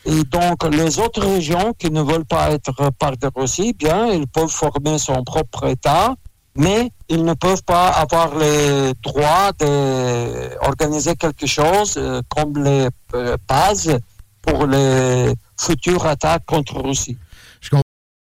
Et 0.06 0.24
donc, 0.24 0.64
les 0.72 1.00
autres 1.00 1.26
régions 1.26 1.74
qui 1.74 1.90
ne 1.90 2.02
veulent 2.02 2.26
pas 2.26 2.52
être 2.52 2.92
part 2.92 3.18
de 3.18 3.30
Russie, 3.36 3.74
bien, 3.74 4.08
ils 4.08 4.28
peuvent 4.28 4.50
former 4.50 5.00
son 5.00 5.24
propre 5.24 5.66
État, 5.68 6.14
mais 6.56 6.92
ils 7.10 7.24
ne 7.24 7.34
peuvent 7.34 7.64
pas 7.64 7.90
avoir 7.90 8.36
le 8.36 8.94
droit 9.02 9.52
d'organiser 9.60 11.16
quelque 11.16 11.48
chose 11.48 11.96
euh, 11.98 12.22
comme 12.30 12.64
les 12.64 12.88
euh, 13.16 13.36
bases 13.48 13.98
pour 14.44 14.68
les 14.68 15.34
futures 15.60 16.06
attaques 16.06 16.46
contre 16.46 16.82
Russie. 16.82 17.18